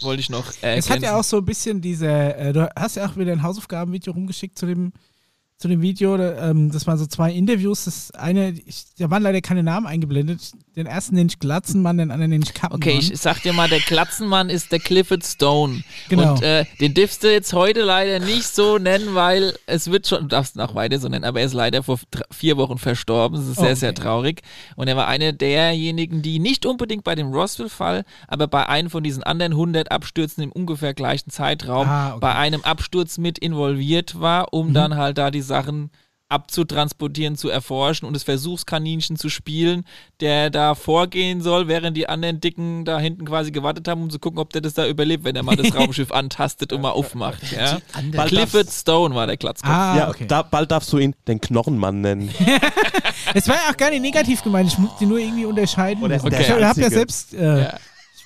Wollte 0.00 0.20
ich 0.20 0.28
noch 0.28 0.50
äh, 0.62 0.76
Es 0.76 0.90
hat 0.90 1.00
ja 1.00 1.10
ergänzen. 1.10 1.14
auch 1.14 1.24
so 1.24 1.36
ein 1.38 1.44
bisschen 1.44 1.80
diese, 1.80 2.08
äh, 2.08 2.52
du 2.52 2.68
hast 2.76 2.96
ja 2.96 3.06
auch 3.08 3.16
wieder 3.16 3.32
ein 3.32 3.42
Hausaufgabenvideo 3.42 4.12
rumgeschickt 4.12 4.58
zu 4.58 4.66
dem, 4.66 4.92
zu 5.58 5.68
dem 5.68 5.80
Video. 5.80 6.16
Ähm, 6.16 6.70
das 6.70 6.86
waren 6.86 6.98
so 6.98 7.06
zwei 7.06 7.32
Interviews. 7.32 7.84
Das 7.86 8.10
eine, 8.10 8.50
ich, 8.50 8.84
da 8.98 9.10
waren 9.10 9.22
leider 9.22 9.40
keine 9.40 9.62
Namen 9.62 9.86
eingeblendet. 9.86 10.52
Den 10.76 10.84
ersten 10.86 11.14
nenne 11.14 11.28
ich 11.30 11.38
Glatzenmann, 11.38 11.96
den 11.96 12.10
anderen 12.10 12.30
nenne 12.30 12.44
ich 12.44 12.52
Kappenmann. 12.52 12.82
Okay, 12.86 12.98
ich 12.98 13.18
sag 13.18 13.40
dir 13.42 13.54
mal, 13.54 13.66
der 13.66 13.80
Glatzenmann 13.80 14.50
ist 14.50 14.70
der 14.70 14.78
Clifford 14.80 15.24
Stone. 15.24 15.82
Genau. 16.10 16.34
Und 16.34 16.42
äh, 16.42 16.66
den 16.80 16.92
darfst 16.92 17.24
du 17.24 17.32
jetzt 17.32 17.54
heute 17.54 17.80
leider 17.82 18.20
nicht 18.22 18.44
so 18.54 18.76
nennen, 18.76 19.14
weil 19.14 19.54
es 19.64 19.90
wird 19.90 20.06
schon, 20.06 20.20
du 20.22 20.26
darfst 20.28 20.56
ihn 20.56 20.60
auch 20.60 20.74
weiter 20.74 20.98
so 20.98 21.08
nennen, 21.08 21.24
aber 21.24 21.40
er 21.40 21.46
ist 21.46 21.54
leider 21.54 21.82
vor 21.82 21.98
vier 22.30 22.58
Wochen 22.58 22.76
verstorben. 22.76 23.38
Das 23.38 23.46
ist 23.48 23.54
sehr, 23.56 23.64
Okay. 23.66 23.74
sehr 23.76 23.94
traurig. 23.94 24.42
Und 24.76 24.88
er 24.88 24.96
war 24.96 25.08
einer 25.08 25.32
derjenigen, 25.32 26.20
die 26.20 26.38
nicht 26.38 26.66
unbedingt 26.66 27.04
bei 27.04 27.14
dem 27.14 27.28
Roswell-Fall, 27.32 28.04
aber 28.28 28.46
bei 28.46 28.68
einem 28.68 28.90
von 28.90 29.02
diesen 29.02 29.22
anderen 29.22 29.52
100 29.52 29.90
Abstürzen 29.90 30.42
im 30.42 30.52
ungefähr 30.52 30.92
gleichen 30.92 31.30
Zeitraum 31.30 31.88
Ah, 31.88 32.10
okay. 32.10 32.18
bei 32.20 32.34
einem 32.34 32.60
Absturz 32.62 33.16
mit 33.16 33.38
involviert 33.38 34.20
war, 34.20 34.52
um 34.52 34.68
Mhm. 34.68 34.74
dann 34.74 34.96
halt 34.96 35.16
da 35.16 35.30
die 35.30 35.40
Sachen 35.46 35.90
abzutransportieren, 36.28 37.36
zu 37.36 37.48
erforschen 37.48 38.06
und 38.06 38.14
das 38.14 38.24
Versuchskaninchen 38.24 39.16
zu 39.16 39.28
spielen, 39.28 39.84
der 40.20 40.50
da 40.50 40.74
vorgehen 40.74 41.40
soll, 41.40 41.68
während 41.68 41.96
die 41.96 42.08
anderen 42.08 42.40
Dicken 42.40 42.84
da 42.84 42.98
hinten 42.98 43.24
quasi 43.26 43.52
gewartet 43.52 43.86
haben, 43.86 44.02
um 44.02 44.10
zu 44.10 44.18
gucken, 44.18 44.40
ob 44.40 44.52
der 44.52 44.60
das 44.60 44.74
da 44.74 44.88
überlebt, 44.88 45.24
wenn 45.24 45.36
er 45.36 45.44
mal 45.44 45.54
das 45.56 45.74
Raumschiff 45.74 46.10
antastet 46.10 46.72
und 46.72 46.80
mal 46.80 46.90
aufmacht. 46.90 47.52
Ja? 47.52 47.78
Clifford 48.26 48.70
Stone 48.70 49.14
war 49.14 49.28
der 49.28 49.36
Klatzkopf. 49.36 49.72
Ah, 49.72 49.96
ja, 49.96 50.08
okay. 50.08 50.26
da, 50.26 50.42
bald 50.42 50.70
darfst 50.70 50.92
du 50.92 50.98
ihn 50.98 51.14
den 51.28 51.40
Knochenmann 51.40 52.00
nennen. 52.00 52.30
Es 53.34 53.48
war 53.48 53.56
ja 53.56 53.72
auch 53.72 53.76
gar 53.76 53.90
nicht 53.90 54.02
negativ 54.02 54.42
gemeint. 54.42 54.68
Ich 54.68 54.78
muss 54.78 54.96
die 55.00 55.06
nur 55.06 55.18
irgendwie 55.18 55.46
unterscheiden. 55.46 56.02
Oder 56.02 56.16
ich 56.16 56.22
habe 56.22 56.80
ja 56.80 56.90
selbst, 56.90 57.34
äh, 57.34 57.62
Ja. 57.64 57.78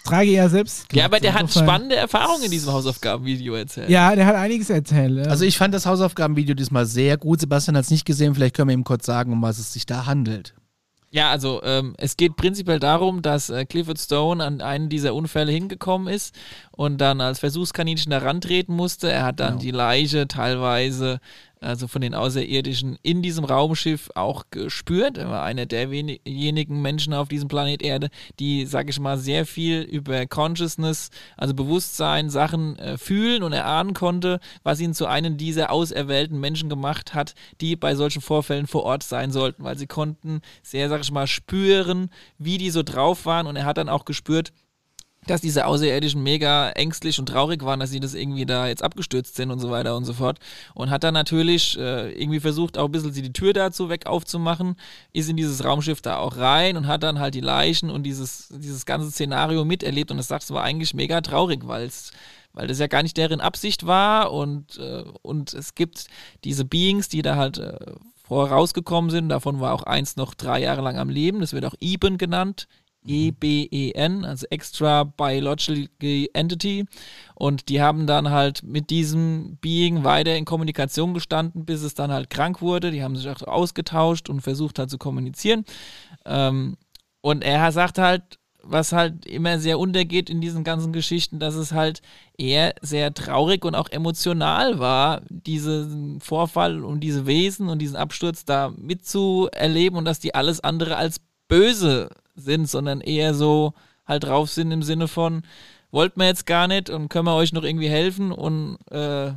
Trage 0.04 0.30
ja 0.30 0.48
selbst. 0.48 0.86
Ja, 0.92 1.04
aber 1.04 1.20
der 1.20 1.34
hat 1.34 1.50
spannende 1.50 1.96
Erfahrungen 1.96 2.44
in 2.44 2.50
diesem 2.50 2.72
Hausaufgabenvideo 2.72 3.54
erzählt. 3.54 3.90
Ja, 3.90 4.14
der 4.14 4.26
hat 4.26 4.36
einiges 4.36 4.70
erzählt. 4.70 5.16
ja. 5.18 5.30
Also 5.30 5.44
ich 5.44 5.56
fand 5.56 5.74
das 5.74 5.86
Hausaufgabenvideo 5.86 6.54
diesmal 6.54 6.86
sehr 6.86 7.16
gut. 7.16 7.40
Sebastian 7.40 7.76
hat 7.76 7.84
es 7.84 7.90
nicht 7.90 8.04
gesehen. 8.04 8.34
Vielleicht 8.34 8.56
können 8.56 8.68
wir 8.68 8.74
ihm 8.74 8.84
kurz 8.84 9.06
sagen, 9.06 9.32
um 9.32 9.42
was 9.42 9.58
es 9.58 9.72
sich 9.72 9.86
da 9.86 10.06
handelt. 10.06 10.54
Ja, 11.12 11.30
also 11.30 11.60
ähm, 11.64 11.94
es 11.98 12.16
geht 12.16 12.36
prinzipiell 12.36 12.78
darum, 12.78 13.20
dass 13.20 13.50
äh, 13.50 13.64
Clifford 13.64 13.98
Stone 13.98 14.44
an 14.44 14.60
einen 14.60 14.88
dieser 14.88 15.12
Unfälle 15.12 15.50
hingekommen 15.50 16.06
ist 16.06 16.36
und 16.70 16.98
dann 16.98 17.20
als 17.20 17.40
Versuchskaninchen 17.40 18.10
da 18.10 18.18
rantreten 18.18 18.76
musste. 18.76 19.10
Er 19.10 19.24
hat 19.24 19.40
dann 19.40 19.58
die 19.58 19.72
Leiche 19.72 20.28
teilweise, 20.28 21.18
also 21.60 21.88
von 21.88 22.00
den 22.00 22.14
Außerirdischen, 22.14 22.98
in 23.02 23.22
diesem 23.22 23.44
Raumschiff 23.44 24.10
auch 24.14 24.44
gespürt. 24.50 25.18
Er 25.18 25.28
war 25.28 25.42
einer 25.42 25.66
der 25.66 25.90
wenigen 25.90 26.82
Menschen 26.82 27.12
auf 27.12 27.28
diesem 27.28 27.48
Planet 27.48 27.82
Erde, 27.82 28.08
die, 28.38 28.66
sag 28.66 28.88
ich 28.88 28.98
mal, 28.98 29.18
sehr 29.18 29.46
viel 29.46 29.82
über 29.82 30.26
Consciousness, 30.26 31.10
also 31.36 31.54
Bewusstsein, 31.54 32.30
Sachen 32.30 32.78
äh, 32.78 32.96
fühlen 32.96 33.42
und 33.42 33.52
erahnen 33.52 33.94
konnte, 33.94 34.40
was 34.62 34.80
ihn 34.80 34.94
zu 34.94 35.06
einem 35.06 35.36
dieser 35.36 35.70
auserwählten 35.70 36.40
Menschen 36.40 36.68
gemacht 36.68 37.14
hat, 37.14 37.34
die 37.60 37.76
bei 37.76 37.94
solchen 37.94 38.22
Vorfällen 38.22 38.66
vor 38.66 38.84
Ort 38.84 39.02
sein 39.02 39.30
sollten, 39.30 39.62
weil 39.64 39.76
sie 39.76 39.86
konnten 39.86 40.40
sehr, 40.62 40.88
sag 40.88 41.02
ich 41.02 41.12
mal, 41.12 41.26
spüren, 41.26 42.10
wie 42.38 42.58
die 42.58 42.70
so 42.70 42.82
drauf 42.82 43.26
waren 43.26 43.46
und 43.46 43.56
er 43.56 43.66
hat 43.66 43.76
dann 43.76 43.88
auch 43.88 44.04
gespürt, 44.04 44.52
dass 45.26 45.42
diese 45.42 45.66
Außerirdischen 45.66 46.22
mega 46.22 46.70
ängstlich 46.70 47.18
und 47.18 47.26
traurig 47.26 47.62
waren, 47.64 47.78
dass 47.80 47.90
sie 47.90 48.00
das 48.00 48.14
irgendwie 48.14 48.46
da 48.46 48.66
jetzt 48.66 48.82
abgestürzt 48.82 49.36
sind 49.36 49.50
und 49.50 49.58
so 49.58 49.70
weiter 49.70 49.96
und 49.96 50.04
so 50.04 50.14
fort. 50.14 50.38
Und 50.74 50.90
hat 50.90 51.04
dann 51.04 51.14
natürlich 51.14 51.78
äh, 51.78 52.10
irgendwie 52.12 52.40
versucht, 52.40 52.78
auch 52.78 52.86
ein 52.86 52.92
bisschen 52.92 53.12
die 53.12 53.32
Tür 53.32 53.52
dazu 53.52 53.90
weg 53.90 54.06
aufzumachen, 54.06 54.76
ist 55.12 55.28
in 55.28 55.36
dieses 55.36 55.62
Raumschiff 55.64 56.00
da 56.00 56.16
auch 56.16 56.36
rein 56.36 56.76
und 56.76 56.86
hat 56.86 57.02
dann 57.02 57.18
halt 57.18 57.34
die 57.34 57.40
Leichen 57.40 57.90
und 57.90 58.04
dieses, 58.04 58.48
dieses 58.50 58.86
ganze 58.86 59.10
Szenario 59.10 59.64
miterlebt. 59.64 60.10
Und 60.10 60.16
das 60.16 60.28
sagst 60.28 60.48
du 60.48 60.54
war 60.54 60.62
eigentlich 60.64 60.94
mega 60.94 61.20
traurig, 61.20 61.66
weil 61.66 61.84
es 61.84 62.12
weil 62.52 62.66
das 62.66 62.80
ja 62.80 62.88
gar 62.88 63.04
nicht 63.04 63.16
deren 63.16 63.40
Absicht 63.40 63.86
war 63.86 64.32
und, 64.32 64.76
äh, 64.78 65.04
und 65.22 65.54
es 65.54 65.76
gibt 65.76 66.06
diese 66.42 66.64
Beings, 66.64 67.08
die 67.08 67.22
da 67.22 67.36
halt 67.36 67.58
äh, 67.58 67.78
vorher 68.30 68.54
rausgekommen 68.54 69.10
sind. 69.10 69.28
Davon 69.28 69.60
war 69.60 69.72
auch 69.72 69.82
eins 69.82 70.16
noch 70.16 70.34
drei 70.34 70.60
Jahre 70.60 70.82
lang 70.82 70.98
am 70.98 71.08
Leben. 71.08 71.40
Das 71.40 71.52
wird 71.52 71.64
auch 71.64 71.74
Eben 71.80 72.18
genannt. 72.18 72.68
EBEN, 73.06 74.24
also 74.24 74.46
Extra 74.50 75.04
Biological 75.04 76.26
Entity. 76.32 76.86
Und 77.34 77.68
die 77.68 77.80
haben 77.80 78.06
dann 78.06 78.30
halt 78.30 78.62
mit 78.62 78.90
diesem 78.90 79.56
Being 79.60 80.04
weiter 80.04 80.36
in 80.36 80.44
Kommunikation 80.44 81.14
gestanden, 81.14 81.64
bis 81.64 81.82
es 81.82 81.94
dann 81.94 82.12
halt 82.12 82.30
krank 82.30 82.60
wurde. 82.60 82.90
Die 82.90 83.02
haben 83.02 83.16
sich 83.16 83.28
auch 83.28 83.42
ausgetauscht 83.42 84.28
und 84.28 84.42
versucht 84.42 84.78
halt 84.78 84.90
zu 84.90 84.98
kommunizieren. 84.98 85.64
Ähm, 86.26 86.76
und 87.22 87.42
er 87.42 87.70
sagt 87.72 87.98
halt, 87.98 88.38
was 88.62 88.92
halt 88.92 89.26
immer 89.26 89.58
sehr 89.58 89.78
untergeht 89.78 90.28
in 90.28 90.40
diesen 90.40 90.64
ganzen 90.64 90.92
Geschichten, 90.92 91.38
dass 91.38 91.54
es 91.54 91.72
halt 91.72 92.02
eher 92.36 92.74
sehr 92.82 93.14
traurig 93.14 93.64
und 93.64 93.74
auch 93.74 93.88
emotional 93.88 94.78
war, 94.78 95.22
diesen 95.28 96.20
Vorfall 96.20 96.84
und 96.84 97.00
diese 97.00 97.26
Wesen 97.26 97.68
und 97.68 97.78
diesen 97.78 97.96
Absturz 97.96 98.44
da 98.44 98.72
mitzuerleben 98.76 99.98
und 99.98 100.04
dass 100.04 100.20
die 100.20 100.34
alles 100.34 100.60
andere 100.60 100.96
als 100.96 101.20
böse 101.48 102.10
sind, 102.40 102.68
sondern 102.68 103.00
eher 103.00 103.34
so 103.34 103.74
halt 104.06 104.24
drauf 104.24 104.50
sind 104.50 104.72
im 104.72 104.82
Sinne 104.82 105.08
von, 105.08 105.42
wollten 105.90 106.20
wir 106.20 106.26
jetzt 106.26 106.46
gar 106.46 106.68
nicht 106.68 106.90
und 106.90 107.08
können 107.08 107.26
wir 107.26 107.34
euch 107.34 107.52
noch 107.52 107.64
irgendwie 107.64 107.88
helfen 107.88 108.32
und 108.32 108.78
äh, 108.90 109.32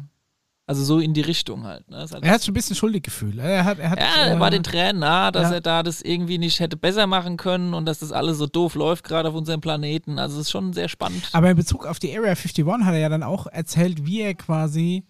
also 0.65 0.83
so 0.83 0.99
in 0.99 1.13
die 1.13 1.21
Richtung 1.21 1.65
halt. 1.65 1.89
Ne? 1.89 1.97
Halt 1.97 2.23
er 2.23 2.31
hat 2.31 2.43
schon 2.43 2.51
ein 2.51 2.55
bisschen 2.55 2.75
schuldig 2.75 3.03
gefühlt. 3.03 3.37
Er 3.37 3.65
hat, 3.65 3.79
er 3.79 3.89
hat, 3.89 3.99
ja, 3.99 4.25
er 4.27 4.35
äh, 4.35 4.39
war 4.39 4.49
den 4.49 4.63
Tränen 4.63 4.99
nah, 4.99 5.29
dass 5.29 5.49
ja. 5.49 5.55
er 5.55 5.61
da 5.61 5.83
das 5.83 6.01
irgendwie 6.01 6.37
nicht 6.37 6.59
hätte 6.59 6.77
besser 6.77 7.05
machen 7.05 7.35
können 7.35 7.73
und 7.73 7.85
dass 7.85 7.99
das 7.99 8.11
alles 8.13 8.37
so 8.37 8.47
doof 8.47 8.75
läuft, 8.75 9.03
gerade 9.03 9.27
auf 9.27 9.35
unserem 9.35 9.59
Planeten. 9.59 10.19
Also 10.19 10.35
es 10.35 10.47
ist 10.47 10.51
schon 10.51 10.71
sehr 10.71 10.87
spannend. 10.87 11.29
Aber 11.33 11.49
in 11.49 11.57
Bezug 11.57 11.85
auf 11.85 11.99
die 11.99 12.15
Area 12.17 12.29
51 12.29 12.65
hat 12.65 12.93
er 12.93 12.99
ja 12.99 13.09
dann 13.09 13.23
auch 13.23 13.47
erzählt, 13.47 14.05
wie 14.05 14.21
er 14.21 14.35
quasi 14.35 15.03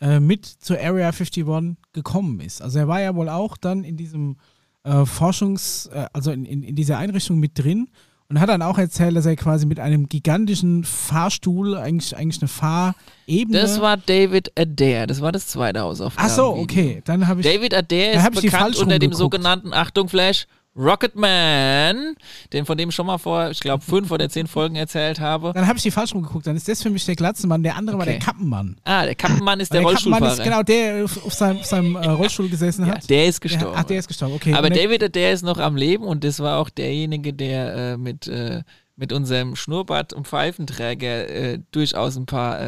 äh, 0.00 0.20
mit 0.20 0.44
zur 0.44 0.76
Area 0.78 1.08
51 1.08 1.46
gekommen 1.92 2.40
ist. 2.40 2.60
Also 2.60 2.78
er 2.78 2.88
war 2.88 3.00
ja 3.00 3.14
wohl 3.14 3.30
auch 3.30 3.56
dann 3.56 3.84
in 3.84 3.96
diesem 3.96 4.36
äh, 4.84 5.04
Forschungs-, 5.04 5.90
äh, 5.90 6.06
also 6.12 6.30
in, 6.30 6.44
in, 6.44 6.62
in 6.62 6.74
dieser 6.74 6.98
Einrichtung 6.98 7.38
mit 7.38 7.58
drin 7.58 7.88
und 8.32 8.40
hat 8.40 8.48
dann 8.48 8.62
auch 8.62 8.78
erzählt, 8.78 9.14
dass 9.14 9.26
er 9.26 9.36
quasi 9.36 9.66
mit 9.66 9.78
einem 9.78 10.08
gigantischen 10.08 10.84
Fahrstuhl, 10.84 11.76
eigentlich, 11.76 12.16
eigentlich 12.16 12.40
eine 12.40 12.48
Fahrebene. 12.48 13.60
Das 13.60 13.80
war 13.80 13.98
David 13.98 14.58
Adair, 14.58 15.06
das 15.06 15.20
war 15.20 15.32
das 15.32 15.48
zweite 15.48 15.80
Hausaufgaben. 15.80 16.30
Ach 16.30 16.34
so, 16.34 16.56
okay. 16.56 17.02
Dann 17.04 17.28
habe 17.28 17.40
ich. 17.40 17.46
David 17.46 17.74
Adair 17.74 18.14
ist 18.14 18.42
bekannt 18.42 18.76
unter 18.76 18.98
dem 18.98 19.10
rumgeguckt. 19.10 19.16
sogenannten, 19.16 19.74
Achtung 19.74 20.08
Flash, 20.08 20.46
Rocketman, 20.76 22.14
den 22.52 22.64
von 22.66 22.78
dem 22.78 22.90
schon 22.90 23.06
mal 23.06 23.18
vor, 23.18 23.50
ich 23.50 23.60
glaube, 23.60 23.84
fünf 23.84 24.10
oder 24.10 24.28
zehn 24.28 24.46
Folgen 24.46 24.76
erzählt 24.76 25.20
habe. 25.20 25.52
Dann 25.54 25.66
habe 25.66 25.76
ich 25.76 25.82
die 25.82 25.90
falsch 25.90 26.14
rumgeguckt. 26.14 26.46
Dann 26.46 26.56
ist 26.56 26.68
das 26.68 26.82
für 26.82 26.90
mich 26.90 27.04
der 27.04 27.16
Glatzenmann, 27.16 27.62
der 27.62 27.76
andere 27.76 27.96
war 27.98 28.02
Okay. 28.04 28.12
der 28.12 28.20
Kappenmann. 28.20 28.76
Ah, 28.84 29.04
der 29.04 29.14
Kappenmann 29.14 29.60
ist 29.60 29.72
der, 29.72 29.82
Kappenmann 29.82 30.22
Rollstuhlfahrer. 30.22 30.32
ist 30.32 30.42
genau 30.44 30.62
der 30.62 31.04
auf 31.04 31.26
auf 31.26 31.34
seinem, 31.34 31.58
auf 31.58 31.66
seinem 31.66 31.96
äh, 31.96 32.06
Rollstuhl 32.08 32.48
gesessen 32.48 32.86
hat. 32.86 33.08
der 33.10 33.26
ist 33.26 33.40
gestorben. 33.40 33.74
ach, 33.76 33.84
der 33.84 33.98
ist 33.98 34.08
gestorben, 34.08 34.34
okay. 34.34 34.54
Aber 34.54 34.70
der- 34.70 34.84
David, 34.84 35.14
der 35.14 35.32
ist 35.32 35.42
noch 35.42 35.58
am 35.58 35.76
Leben 35.76 36.04
und 36.04 36.24
das 36.24 36.40
war 36.40 36.58
auch 36.58 36.70
derjenige, 36.70 37.32
der 37.34 37.74
äh, 37.92 37.96
mit, 37.96 38.26
äh, 38.28 38.62
mit 38.96 39.12
unserem 39.12 39.56
Schnurrbart 39.56 40.12
und 40.12 40.26
Pfeifenträger 40.28 41.28
äh, 41.28 41.58
durchaus 41.72 42.16
ein 42.16 42.26
paar 42.26 42.60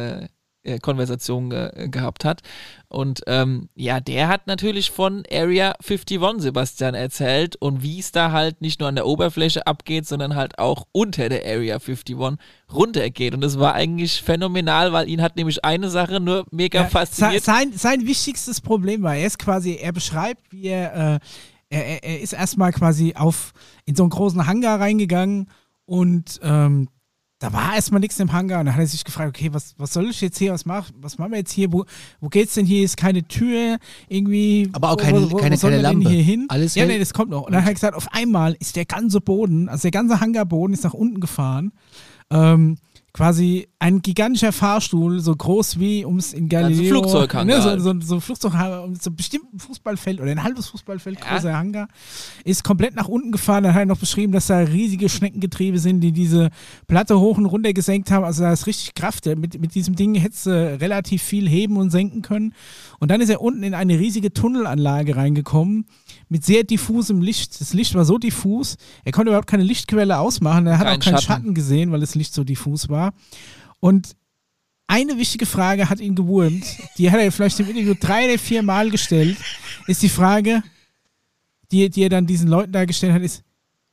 äh, 0.65 0.79
Konversationen 0.79 1.49
ge 1.49 1.87
gehabt 1.89 2.25
hat. 2.25 2.41
Und 2.89 3.21
ähm, 3.27 3.69
ja, 3.75 3.99
der 3.99 4.27
hat 4.27 4.47
natürlich 4.47 4.91
von 4.91 5.23
Area 5.31 5.73
51 5.83 6.19
Sebastian 6.41 6.93
erzählt 6.95 7.55
und 7.57 7.81
wie 7.83 7.99
es 7.99 8.11
da 8.11 8.31
halt 8.31 8.61
nicht 8.61 8.79
nur 8.79 8.89
an 8.89 8.95
der 8.95 9.05
Oberfläche 9.07 9.65
abgeht, 9.67 10.07
sondern 10.07 10.35
halt 10.35 10.59
auch 10.59 10.85
unter 10.91 11.29
der 11.29 11.43
Area 11.45 11.75
51 11.75 12.15
runtergeht. 12.71 13.33
Und 13.33 13.41
das 13.41 13.59
war 13.59 13.73
eigentlich 13.73 14.21
phänomenal, 14.21 14.93
weil 14.93 15.09
ihn 15.09 15.21
hat 15.21 15.35
nämlich 15.35 15.63
eine 15.65 15.89
Sache 15.89 16.19
nur 16.19 16.45
mega 16.51 16.81
Ja, 16.83 16.87
fasziniert. 16.87 17.43
Sein, 17.43 17.71
sein 17.73 18.05
wichtigstes 18.07 18.61
Problem 18.61 19.03
war, 19.03 19.15
er 19.15 19.27
ist 19.27 19.39
quasi, 19.39 19.75
er 19.75 19.91
beschreibt, 19.91 20.51
wie 20.51 20.67
er, 20.67 20.93
äh, 21.15 21.19
er, 21.69 21.85
er- 21.85 22.03
er 22.03 22.21
ist 22.21 22.33
erstmal 22.33 22.71
quasi 22.71 23.13
auf, 23.15 23.53
in 23.85 23.95
so 23.95 24.03
einen 24.03 24.09
großen 24.11 24.45
Hangar 24.47 24.79
reingegangen 24.79 25.49
und 25.85 26.39
ähm, 26.43 26.87
da 27.45 27.53
war 27.53 27.75
erstmal 27.75 27.99
nichts 28.01 28.19
im 28.19 28.33
Hangar 28.33 28.59
und 28.59 28.65
dann 28.65 28.73
hat 28.75 28.81
er 28.81 28.87
sich 28.87 29.03
gefragt, 29.03 29.29
okay, 29.37 29.53
was, 29.53 29.75
was 29.77 29.93
soll 29.93 30.09
ich 30.09 30.19
jetzt 30.21 30.39
hier, 30.39 30.51
was, 30.51 30.65
mach, 30.65 30.89
was 30.99 31.19
machen 31.19 31.31
wir 31.31 31.37
jetzt 31.37 31.51
hier, 31.51 31.71
wo, 31.71 31.85
wo 32.19 32.27
geht's 32.29 32.55
denn 32.55 32.65
hier, 32.65 32.83
ist 32.83 32.97
keine 32.97 33.27
Tür, 33.27 33.77
irgendwie. 34.09 34.69
Aber 34.73 34.89
auch 34.89 34.97
keine- 34.97 35.21
wo, 35.21 35.31
wo, 35.31 35.35
keine- 35.37 35.55
wo 35.57 35.61
keine 35.61 35.75
denn 35.75 35.81
Lampe. 35.83 36.09
hier 36.09 36.23
hin? 36.23 36.45
Alles 36.49 36.73
ja, 36.73 36.87
nee, 36.87 36.97
das 36.97 37.13
kommt 37.13 37.29
noch. 37.29 37.43
Und 37.43 37.51
dann 37.53 37.61
hat 37.61 37.69
er 37.69 37.73
gesagt, 37.75 37.95
auf 37.95 38.11
einmal 38.11 38.55
ist 38.59 38.75
der 38.75 38.85
ganze 38.85 39.21
Boden, 39.21 39.69
also 39.69 39.83
der 39.83 39.91
ganze 39.91 40.19
Hangarboden 40.21 40.73
ist 40.73 40.83
nach 40.83 40.93
unten 40.95 41.19
gefahren. 41.19 41.71
Ähm, 42.31 42.77
quasi 43.15 43.69
ein 43.79 44.01
gigantischer 44.01 44.51
Fahrstuhl, 44.51 45.21
so 45.21 45.33
groß 45.33 45.79
wie, 45.79 46.03
um 46.03 46.17
es 46.17 46.33
in 46.33 46.49
Galileo... 46.49 46.89
Flugzeughangar 46.89 47.45
Ne, 47.45 47.61
so, 47.61 47.69
halt. 47.69 47.81
so, 47.81 47.93
so 48.01 48.15
ein 48.15 48.21
Flugzeughangar, 48.21 48.83
um 48.83 48.93
so 48.95 49.09
ein 49.09 49.15
bestimmten 49.15 49.57
Fußballfeld 49.57 50.19
oder 50.19 50.31
ein 50.31 50.43
halbes 50.43 50.67
Fußballfeld 50.67 51.21
großer 51.21 51.57
Hangar, 51.57 51.87
ist 52.43 52.65
komplett 52.65 52.93
nach 52.93 53.07
unten 53.07 53.31
gefahren. 53.31 53.63
Dann 53.63 53.73
hat 53.73 53.83
er 53.83 53.85
noch 53.85 53.99
beschrieben, 53.99 54.33
dass 54.33 54.47
da 54.47 54.57
riesige 54.57 55.07
Schneckengetriebe 55.07 55.79
sind, 55.79 56.01
die 56.01 56.11
diese 56.11 56.49
Platte 56.87 57.17
hoch 57.17 57.37
und 57.37 57.45
runter 57.45 57.71
gesenkt 57.71 58.11
haben. 58.11 58.25
Also 58.25 58.43
da 58.43 58.51
ist 58.51 58.67
richtig 58.67 58.95
Kraft. 58.95 59.25
Mit, 59.27 59.61
mit 59.61 59.75
diesem 59.75 59.95
Ding 59.95 60.15
hättest 60.15 60.47
du 60.47 60.77
relativ 60.81 61.23
viel 61.23 61.47
heben 61.47 61.77
und 61.77 61.91
senken 61.91 62.21
können. 62.21 62.53
Und 62.99 63.11
dann 63.11 63.21
ist 63.21 63.29
er 63.29 63.39
unten 63.39 63.63
in 63.63 63.75
eine 63.75 63.97
riesige 63.97 64.33
Tunnelanlage 64.33 65.15
reingekommen 65.15 65.85
mit 66.29 66.43
sehr 66.45 66.63
diffusem 66.63 67.21
Licht. 67.21 67.59
Das 67.61 67.73
Licht 67.73 67.93
war 67.95 68.05
so 68.05 68.17
diffus, 68.17 68.77
er 69.03 69.11
konnte 69.11 69.29
überhaupt 69.29 69.47
keine 69.47 69.63
Lichtquelle 69.63 70.17
ausmachen. 70.19 70.67
Er 70.67 70.79
hat 70.79 70.87
Kein 70.87 70.99
auch 70.99 71.03
keinen 71.03 71.13
Schatten. 71.13 71.25
Schatten 71.25 71.53
gesehen, 71.53 71.91
weil 71.91 71.99
das 71.99 72.15
Licht 72.15 72.33
so 72.33 72.43
diffus 72.43 72.89
war. 72.89 73.13
Und 73.79 74.15
eine 74.87 75.17
wichtige 75.17 75.45
Frage 75.45 75.89
hat 75.89 75.99
ihn 75.99 76.15
gewurmt, 76.15 76.65
die 76.97 77.09
hat 77.09 77.19
er 77.19 77.31
vielleicht 77.31 77.59
im 77.59 77.69
Interview 77.69 77.95
drei 77.99 78.25
oder 78.29 78.37
vier 78.39 78.61
Mal 78.61 78.89
gestellt, 78.91 79.37
ist 79.87 80.01
die 80.03 80.09
Frage, 80.09 80.61
die, 81.71 81.89
die 81.89 82.03
er 82.03 82.09
dann 82.09 82.27
diesen 82.27 82.47
Leuten 82.47 82.71
da 82.71 82.85
gestellt 82.85 83.13
hat, 83.13 83.21
ist, 83.23 83.43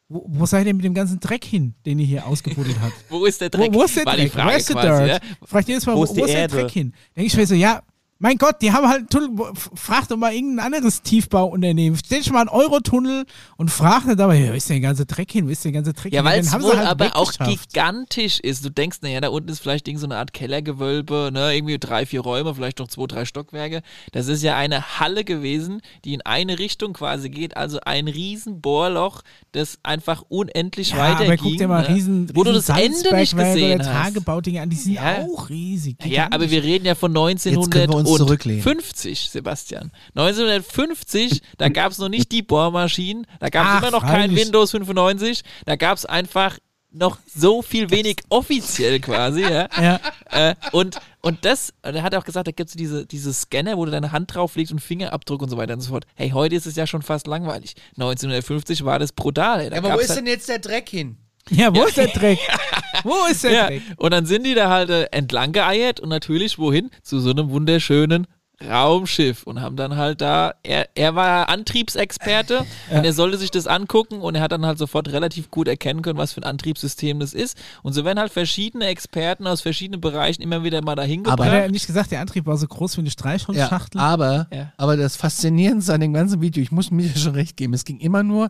wo, 0.08 0.24
wo 0.28 0.44
seid 0.44 0.66
ihr 0.66 0.74
mit 0.74 0.84
dem 0.84 0.92
ganzen 0.92 1.18
Dreck 1.20 1.44
hin, 1.44 1.74
den 1.86 1.98
ihr 1.98 2.04
hier 2.04 2.26
ausgebuddelt 2.26 2.76
habt? 2.82 2.92
Wo 3.08 3.24
ist 3.24 3.40
der 3.40 3.48
Dreck? 3.48 3.72
Wo, 3.72 3.78
wo 3.78 3.82
ist 3.84 3.96
der 3.96 4.04
War 4.04 4.16
Dreck? 4.16 4.34
Where's 4.36 4.66
the 4.66 4.74
quasi, 4.74 5.04
dirt? 5.04 5.22
ja? 5.22 5.46
Fragt 5.46 5.68
jedes 5.68 5.86
Mal, 5.86 5.94
Wo 5.94 6.00
wo, 6.00 6.04
ist 6.04 6.10
wo 6.16 6.24
ist 6.24 6.32
der 6.34 6.40
Erde? 6.40 6.56
Dreck 6.56 6.70
hin? 6.70 6.92
Denke 7.16 7.26
ich 7.28 7.36
mir 7.36 7.46
so, 7.46 7.54
ja, 7.54 7.82
mein 8.22 8.38
Gott, 8.38 8.62
die 8.62 8.70
haben 8.70 8.88
halt 8.88 9.10
Tunnel. 9.10 9.52
Frag 9.74 10.06
doch 10.06 10.16
mal 10.16 10.32
irgendein 10.32 10.66
anderes 10.66 11.02
Tiefbauunternehmen. 11.02 11.98
Stell 11.98 12.22
schon 12.22 12.34
mal 12.34 12.42
einen 12.42 12.50
Eurotunnel 12.50 13.24
und 13.56 13.68
frag 13.68 14.06
dann 14.06 14.16
dabei, 14.16 14.48
wo 14.48 14.52
ist 14.52 14.68
denn 14.68 14.80
der 14.80 14.90
ganze 14.90 15.06
Dreck 15.06 15.32
hin? 15.32 15.48
Wo 15.48 15.50
ist 15.50 15.64
denn 15.64 15.72
der 15.72 15.82
ganze 15.82 15.92
Dreck 15.92 16.12
ja, 16.12 16.20
hin? 16.20 16.26
Ja, 16.26 16.32
weil 16.32 16.40
es 16.40 16.52
wohl 16.52 16.76
halt 16.76 16.86
aber 16.86 17.16
auch 17.16 17.32
gigantisch 17.32 18.38
ist. 18.38 18.64
Du 18.64 18.70
denkst, 18.70 18.98
naja, 19.02 19.20
da 19.20 19.28
unten 19.30 19.48
ist 19.48 19.58
vielleicht 19.58 19.88
irgend 19.88 20.02
so 20.02 20.06
eine 20.06 20.18
Art 20.18 20.32
Kellergewölbe, 20.32 21.30
ne? 21.32 21.52
irgendwie 21.52 21.80
drei, 21.80 22.06
vier 22.06 22.20
Räume, 22.20 22.54
vielleicht 22.54 22.78
noch 22.78 22.86
zwei, 22.86 23.06
drei 23.08 23.24
Stockwerke. 23.24 23.82
Das 24.12 24.28
ist 24.28 24.44
ja 24.44 24.56
eine 24.56 25.00
Halle 25.00 25.24
gewesen, 25.24 25.80
die 26.04 26.14
in 26.14 26.22
eine 26.22 26.60
Richtung 26.60 26.92
quasi 26.92 27.28
geht. 27.28 27.56
Also 27.56 27.80
ein 27.84 28.06
riesen 28.06 28.60
Bohrloch, 28.60 29.22
das 29.50 29.80
einfach 29.82 30.22
unendlich 30.28 30.90
ja, 30.90 30.98
weiter 30.98 31.24
aber 31.24 31.36
guck 31.38 31.56
dir 31.56 31.66
mal, 31.66 31.82
ne? 31.82 31.96
riesen, 31.96 32.30
wo 32.34 32.44
du 32.44 32.52
das 32.52 32.66
Salzberg 32.66 33.04
Ende 33.04 33.16
nicht 33.16 33.36
gesehen 33.36 33.80
hast. 33.80 34.14
Tagebaudinge 34.14 34.60
an, 34.60 34.70
die 34.70 34.76
sind 34.76 34.92
ja. 34.92 35.24
auch 35.24 35.48
riesig. 35.48 35.98
Gigantisch. 35.98 36.16
Ja, 36.16 36.28
aber 36.30 36.48
wir 36.48 36.62
reden 36.62 36.86
ja 36.86 36.94
von 36.94 37.10
1900 37.10 38.11
1950, 38.20 39.30
Sebastian. 39.30 39.90
1950, 40.14 41.42
da 41.58 41.68
gab 41.68 41.92
es 41.92 41.98
noch 41.98 42.08
nicht 42.08 42.32
die 42.32 42.42
Bohrmaschinen, 42.42 43.26
da 43.40 43.48
gab 43.48 43.74
es 43.76 43.82
immer 43.82 43.90
noch 43.90 44.02
kein. 44.06 44.34
Windows 44.34 44.70
95, 44.72 45.42
da 45.66 45.76
gab 45.76 45.98
es 45.98 46.04
einfach 46.06 46.58
noch 46.94 47.18
so 47.34 47.62
viel 47.62 47.88
wenig 47.90 48.18
offiziell 48.28 49.00
quasi, 49.00 49.40
ja. 49.42 49.68
Ja. 49.80 49.98
Äh, 50.30 50.54
und, 50.72 50.98
und 51.22 51.44
das, 51.46 51.72
und 51.82 51.94
er 51.94 52.02
hat 52.02 52.14
auch 52.14 52.24
gesagt, 52.24 52.46
da 52.48 52.52
gibt 52.52 52.68
es 52.68 52.76
diese, 52.76 53.06
diese 53.06 53.32
Scanner, 53.32 53.78
wo 53.78 53.86
du 53.86 53.90
deine 53.90 54.12
Hand 54.12 54.34
drauflegst 54.34 54.72
und 54.72 54.80
Fingerabdruck 54.80 55.40
und 55.40 55.48
so 55.48 55.56
weiter 55.56 55.72
und 55.72 55.80
so 55.80 55.90
fort. 55.90 56.04
Hey, 56.16 56.30
heute 56.30 56.54
ist 56.54 56.66
es 56.66 56.76
ja 56.76 56.86
schon 56.86 57.00
fast 57.00 57.26
langweilig. 57.26 57.74
1950 57.96 58.84
war 58.84 58.98
das 58.98 59.12
brutal. 59.12 59.60
ey. 59.62 59.70
Da 59.70 59.76
Ja, 59.76 59.82
aber 59.82 59.94
wo 59.94 59.98
ist 60.00 60.10
halt- 60.10 60.18
denn 60.18 60.26
jetzt 60.26 60.48
der 60.50 60.58
Dreck 60.58 60.88
hin? 60.90 61.16
Ja, 61.50 61.74
wo 61.74 61.82
ist 61.84 61.96
der 61.96 62.08
Dreck? 62.08 62.38
Wo 63.04 63.14
ist 63.30 63.44
der 63.44 63.52
ja, 63.74 63.80
und 63.96 64.12
dann 64.12 64.26
sind 64.26 64.44
die 64.44 64.54
da 64.54 64.68
halt 64.70 64.90
äh, 64.90 65.04
entlang 65.12 65.52
geeiert 65.52 66.00
und 66.00 66.08
natürlich 66.08 66.58
wohin? 66.58 66.90
Zu 67.02 67.20
so 67.20 67.30
einem 67.30 67.50
wunderschönen 67.50 68.26
Raumschiff 68.64 69.42
und 69.42 69.60
haben 69.60 69.74
dann 69.74 69.96
halt 69.96 70.20
da, 70.20 70.54
er, 70.62 70.88
er 70.94 71.16
war 71.16 71.48
Antriebsexperte 71.48 72.64
und 72.90 73.04
er 73.04 73.12
sollte 73.12 73.36
sich 73.36 73.50
das 73.50 73.66
angucken 73.66 74.20
und 74.20 74.36
er 74.36 74.40
hat 74.42 74.52
dann 74.52 74.64
halt 74.64 74.78
sofort 74.78 75.08
relativ 75.10 75.50
gut 75.50 75.66
erkennen 75.66 76.02
können, 76.02 76.18
was 76.18 76.32
für 76.32 76.40
ein 76.42 76.44
Antriebssystem 76.44 77.18
das 77.18 77.34
ist. 77.34 77.56
Und 77.82 77.92
so 77.92 78.04
werden 78.04 78.20
halt 78.20 78.32
verschiedene 78.32 78.86
Experten 78.86 79.48
aus 79.48 79.62
verschiedenen 79.62 80.00
Bereichen 80.00 80.42
immer 80.42 80.62
wieder 80.62 80.80
mal 80.82 80.94
dahin 80.94 81.26
Aber- 81.26 81.44
Hat 81.44 81.50
er 81.52 81.56
gebracht. 81.58 81.72
nicht 81.72 81.86
gesagt, 81.88 82.12
der 82.12 82.20
Antrieb 82.20 82.46
war 82.46 82.56
so 82.56 82.68
groß 82.68 82.96
wie 82.96 83.00
eine 83.00 83.08
Ja, 83.08 83.12
Streichholzschachtel? 83.12 84.00
aber, 84.00 84.46
Ja. 84.52 84.72
aber 84.76 84.96
das 84.96 85.16
Faszinierendste 85.16 85.94
an 85.94 86.00
dem 86.00 86.12
ganzen 86.12 86.40
Video, 86.40 86.62
ich 86.62 86.70
muss 86.70 86.90
mir 86.92 87.08
schon 87.16 87.34
recht 87.34 87.56
geben, 87.56 87.74
es 87.74 87.84
ging 87.84 87.98
immer 87.98 88.22
nur 88.22 88.48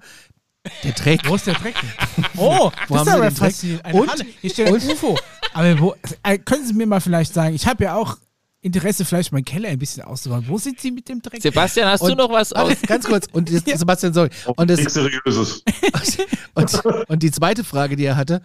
der 0.84 0.92
Dreck. 0.92 1.20
Wo 1.28 1.34
ist 1.34 1.46
der 1.46 1.54
Dreck? 1.54 1.74
Oh, 2.36 2.70
Wo 2.88 2.94
das 2.96 2.98
haben 2.98 2.98
ist 2.98 3.04
sie 3.04 3.10
aber 3.10 3.20
den 3.24 3.34
Dreck? 3.34 3.38
faszinierend. 3.38 3.84
Eine 3.84 4.00
Und- 4.00 4.10
Halle. 4.10 4.26
Hier 4.40 4.50
steht 4.50 4.66
ein 4.68 4.74
UFO. 4.74 5.18
Aber 5.54 5.80
wo, 5.80 5.94
äh, 6.22 6.38
können 6.38 6.66
Sie 6.66 6.72
mir 6.72 6.86
mal 6.86 7.00
vielleicht 7.00 7.34
sagen, 7.34 7.54
ich 7.54 7.66
habe 7.66 7.84
ja 7.84 7.94
auch 7.94 8.16
Interesse, 8.60 9.04
vielleicht 9.04 9.32
meinen 9.32 9.44
Keller 9.44 9.68
ein 9.70 9.78
bisschen 9.78 10.04
auszuräumen. 10.04 10.48
Wo 10.48 10.56
sind 10.56 10.80
Sie 10.80 10.90
mit 10.92 11.08
dem 11.08 11.20
Dreck? 11.20 11.42
Sebastian, 11.42 11.88
hast 11.88 12.02
du 12.02 12.06
Und- 12.12 12.18
noch 12.18 12.30
was 12.30 12.52
aus? 12.52 12.74
Ganz 12.86 13.06
kurz. 13.06 13.26
Und 13.32 13.50
jetzt, 13.66 13.66
Sebastian, 13.78 14.14
sorry. 14.14 14.30
Und, 14.56 14.70
das, 14.70 14.78
Nichts 14.78 14.94
Seriöses. 14.94 15.64
und, 16.54 16.84
und 17.08 17.22
die 17.22 17.30
zweite 17.30 17.64
Frage, 17.64 17.96
die 17.96 18.04
er 18.04 18.16
hatte, 18.16 18.40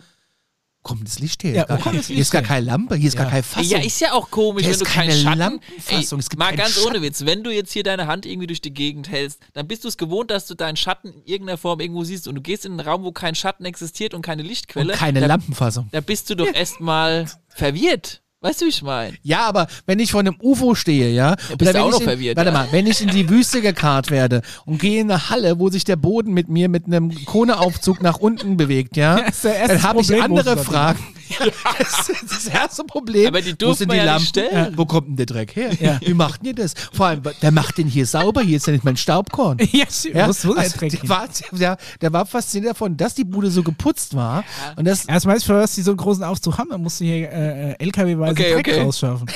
kommt 0.87 1.07
das 1.07 1.19
Licht 1.19 1.43
her? 1.43 1.53
Ja, 1.53 1.61
Ist 1.63 1.67
gar 1.67 1.77
kein- 1.79 1.95
das 1.97 2.07
hier 2.07 2.17
ist 2.17 2.31
gar 2.31 2.41
Licht 2.41 2.49
keine 2.49 2.65
Lampe, 2.65 2.95
hier 2.95 3.07
ist 3.07 3.15
gar 3.17 3.25
Ja. 3.25 3.29
keine 3.31 3.43
Fassung. 3.43 3.69
Ja, 3.71 3.79
ist 3.79 3.99
ja 4.01 4.13
auch 4.13 4.31
komisch, 4.31 4.63
Da 4.63 4.67
wenn 4.67 4.71
ist 4.73 4.81
du 4.81 4.85
keine 4.85 5.11
Schatten. 5.13 5.37
Lampenfassung, 5.39 6.19
Ey, 6.19 6.23
es 6.23 6.29
gibt 6.29 6.39
mal 6.39 6.55
ganz 6.55 6.73
Schatten. 6.75 6.87
ohne 6.87 7.01
Witz, 7.01 7.25
wenn 7.25 7.43
du 7.43 7.49
jetzt 7.51 7.71
hier 7.73 7.83
deine 7.83 8.07
Hand 8.07 8.25
irgendwie 8.25 8.47
durch 8.47 8.61
die 8.61 8.73
Gegend 8.73 9.09
hältst, 9.09 9.39
dann 9.53 9.67
bist 9.67 9.83
du 9.83 9.87
es 9.87 9.97
gewohnt, 9.97 10.31
dass 10.31 10.47
du 10.47 10.55
deinen 10.55 10.77
Schatten 10.77 11.09
in 11.13 11.21
irgendeiner 11.25 11.57
Form 11.57 11.79
irgendwo 11.79 12.03
siehst 12.03 12.27
und 12.27 12.35
du 12.35 12.41
gehst 12.41 12.65
in 12.65 12.71
einen 12.73 12.79
Raum, 12.81 13.03
wo 13.03 13.11
kein 13.11 13.35
Schatten 13.35 13.65
existiert 13.65 14.13
und 14.13 14.21
keine 14.21 14.41
Lichtquelle. 14.43 14.93
Und 14.93 14.99
keine 14.99 15.19
da, 15.19 15.25
Lampenfassung. 15.27 15.89
Da 15.91 16.01
bist 16.01 16.29
du 16.29 16.35
doch 16.35 16.51
erstmal 16.53 17.25
verwirrt. 17.49 18.21
Weißt 18.39 18.61
du, 18.61 18.65
wie 18.65 18.69
ich 18.69 18.83
meine? 18.83 19.17
Ja, 19.23 19.47
aber 19.47 19.65
wenn 19.87 19.97
ich 19.97 20.11
vor 20.11 20.19
einem 20.19 20.35
UFO 20.39 20.75
stehe, 20.75 21.09
ja, 21.09 21.35
bist 21.35 21.53
oder 21.53 21.73
du 21.73 21.79
auch 21.79 21.91
noch 21.91 22.01
in, 22.01 22.05
verwirrt, 22.05 22.37
Warte 22.37 22.51
ja. 22.51 22.55
mal, 22.55 22.67
wenn 22.69 22.85
ich 22.85 23.01
in 23.01 23.09
die 23.09 23.27
Wüste 23.29 23.61
gekarrt 23.61 24.11
werde 24.11 24.43
und 24.65 24.79
gehe 24.79 25.01
in 25.01 25.09
eine 25.09 25.31
Halle, 25.31 25.57
wo 25.57 25.69
sich 25.69 25.85
der 25.85 25.95
Boden 25.95 26.33
mit 26.33 26.47
mir 26.47 26.69
mit 26.69 26.85
einem 26.85 27.25
Kohleaufzug 27.25 28.03
nach 28.03 28.19
unten 28.19 28.55
bewegt, 28.55 28.95
ja, 28.95 29.17
Ja, 29.43 29.67
dann 29.67 29.81
habe 29.81 30.01
ich 30.01 30.21
andere 30.21 30.55
Fragen. 30.57 30.99
Ja, 31.39 31.45
das 31.77 32.09
ist 32.09 32.31
das 32.31 32.47
erste 32.47 32.83
Problem. 32.83 33.27
Aber 33.27 33.41
die 33.41 33.51
wo 33.51 33.55
durften 33.55 33.89
die 33.89 33.95
ja 33.95 34.03
Lampen? 34.05 34.21
nicht 34.21 34.29
stellen. 34.29 34.73
Wo 34.77 34.85
kommt 34.85 35.07
denn 35.09 35.15
der 35.17 35.25
Dreck 35.25 35.55
her? 35.55 35.71
Ja. 35.79 35.99
Wie 36.01 36.13
macht 36.13 36.41
denn 36.41 36.47
ihr 36.49 36.55
das? 36.55 36.73
Vor 36.93 37.07
allem, 37.07 37.21
der 37.41 37.51
macht 37.51 37.77
den 37.77 37.87
hier 37.87 38.05
sauber, 38.05 38.41
hier 38.41 38.57
ist 38.57 38.67
ja 38.67 38.73
nicht 38.73 38.83
mein 38.83 38.97
Staubkorn. 38.97 39.57
Ja. 39.71 39.85
Ja, 40.13 40.27
ist 40.27 40.43
der 40.43 40.57
also, 40.57 40.77
Dreck 40.77 40.91
der, 40.91 40.99
hin? 41.01 41.09
war, 41.09 41.27
der, 41.51 41.77
der 42.01 42.13
war 42.13 42.25
fasziniert 42.25 42.71
davon, 42.71 42.97
dass 42.97 43.13
die 43.15 43.23
Bude 43.25 43.51
so 43.51 43.63
geputzt 43.63 44.15
war. 44.15 44.43
Und 44.75 44.85
das, 44.85 45.05
Erstmal 45.05 45.35
ist 45.37 45.43
für 45.43 45.55
was 45.55 45.75
die 45.75 45.81
so 45.81 45.91
einen 45.91 45.97
großen 45.97 46.23
Aufzug 46.23 46.57
haben, 46.57 46.69
dann 46.69 46.81
musst 46.81 46.99
du 46.99 47.05
hier 47.05 47.31
äh, 47.31 47.71
äh, 47.71 47.75
LKW-weise 47.79 48.31
Okay, 48.31 48.53
Dreck 48.53 48.67
okay. 48.67 48.81
rausschaffen. 48.81 49.27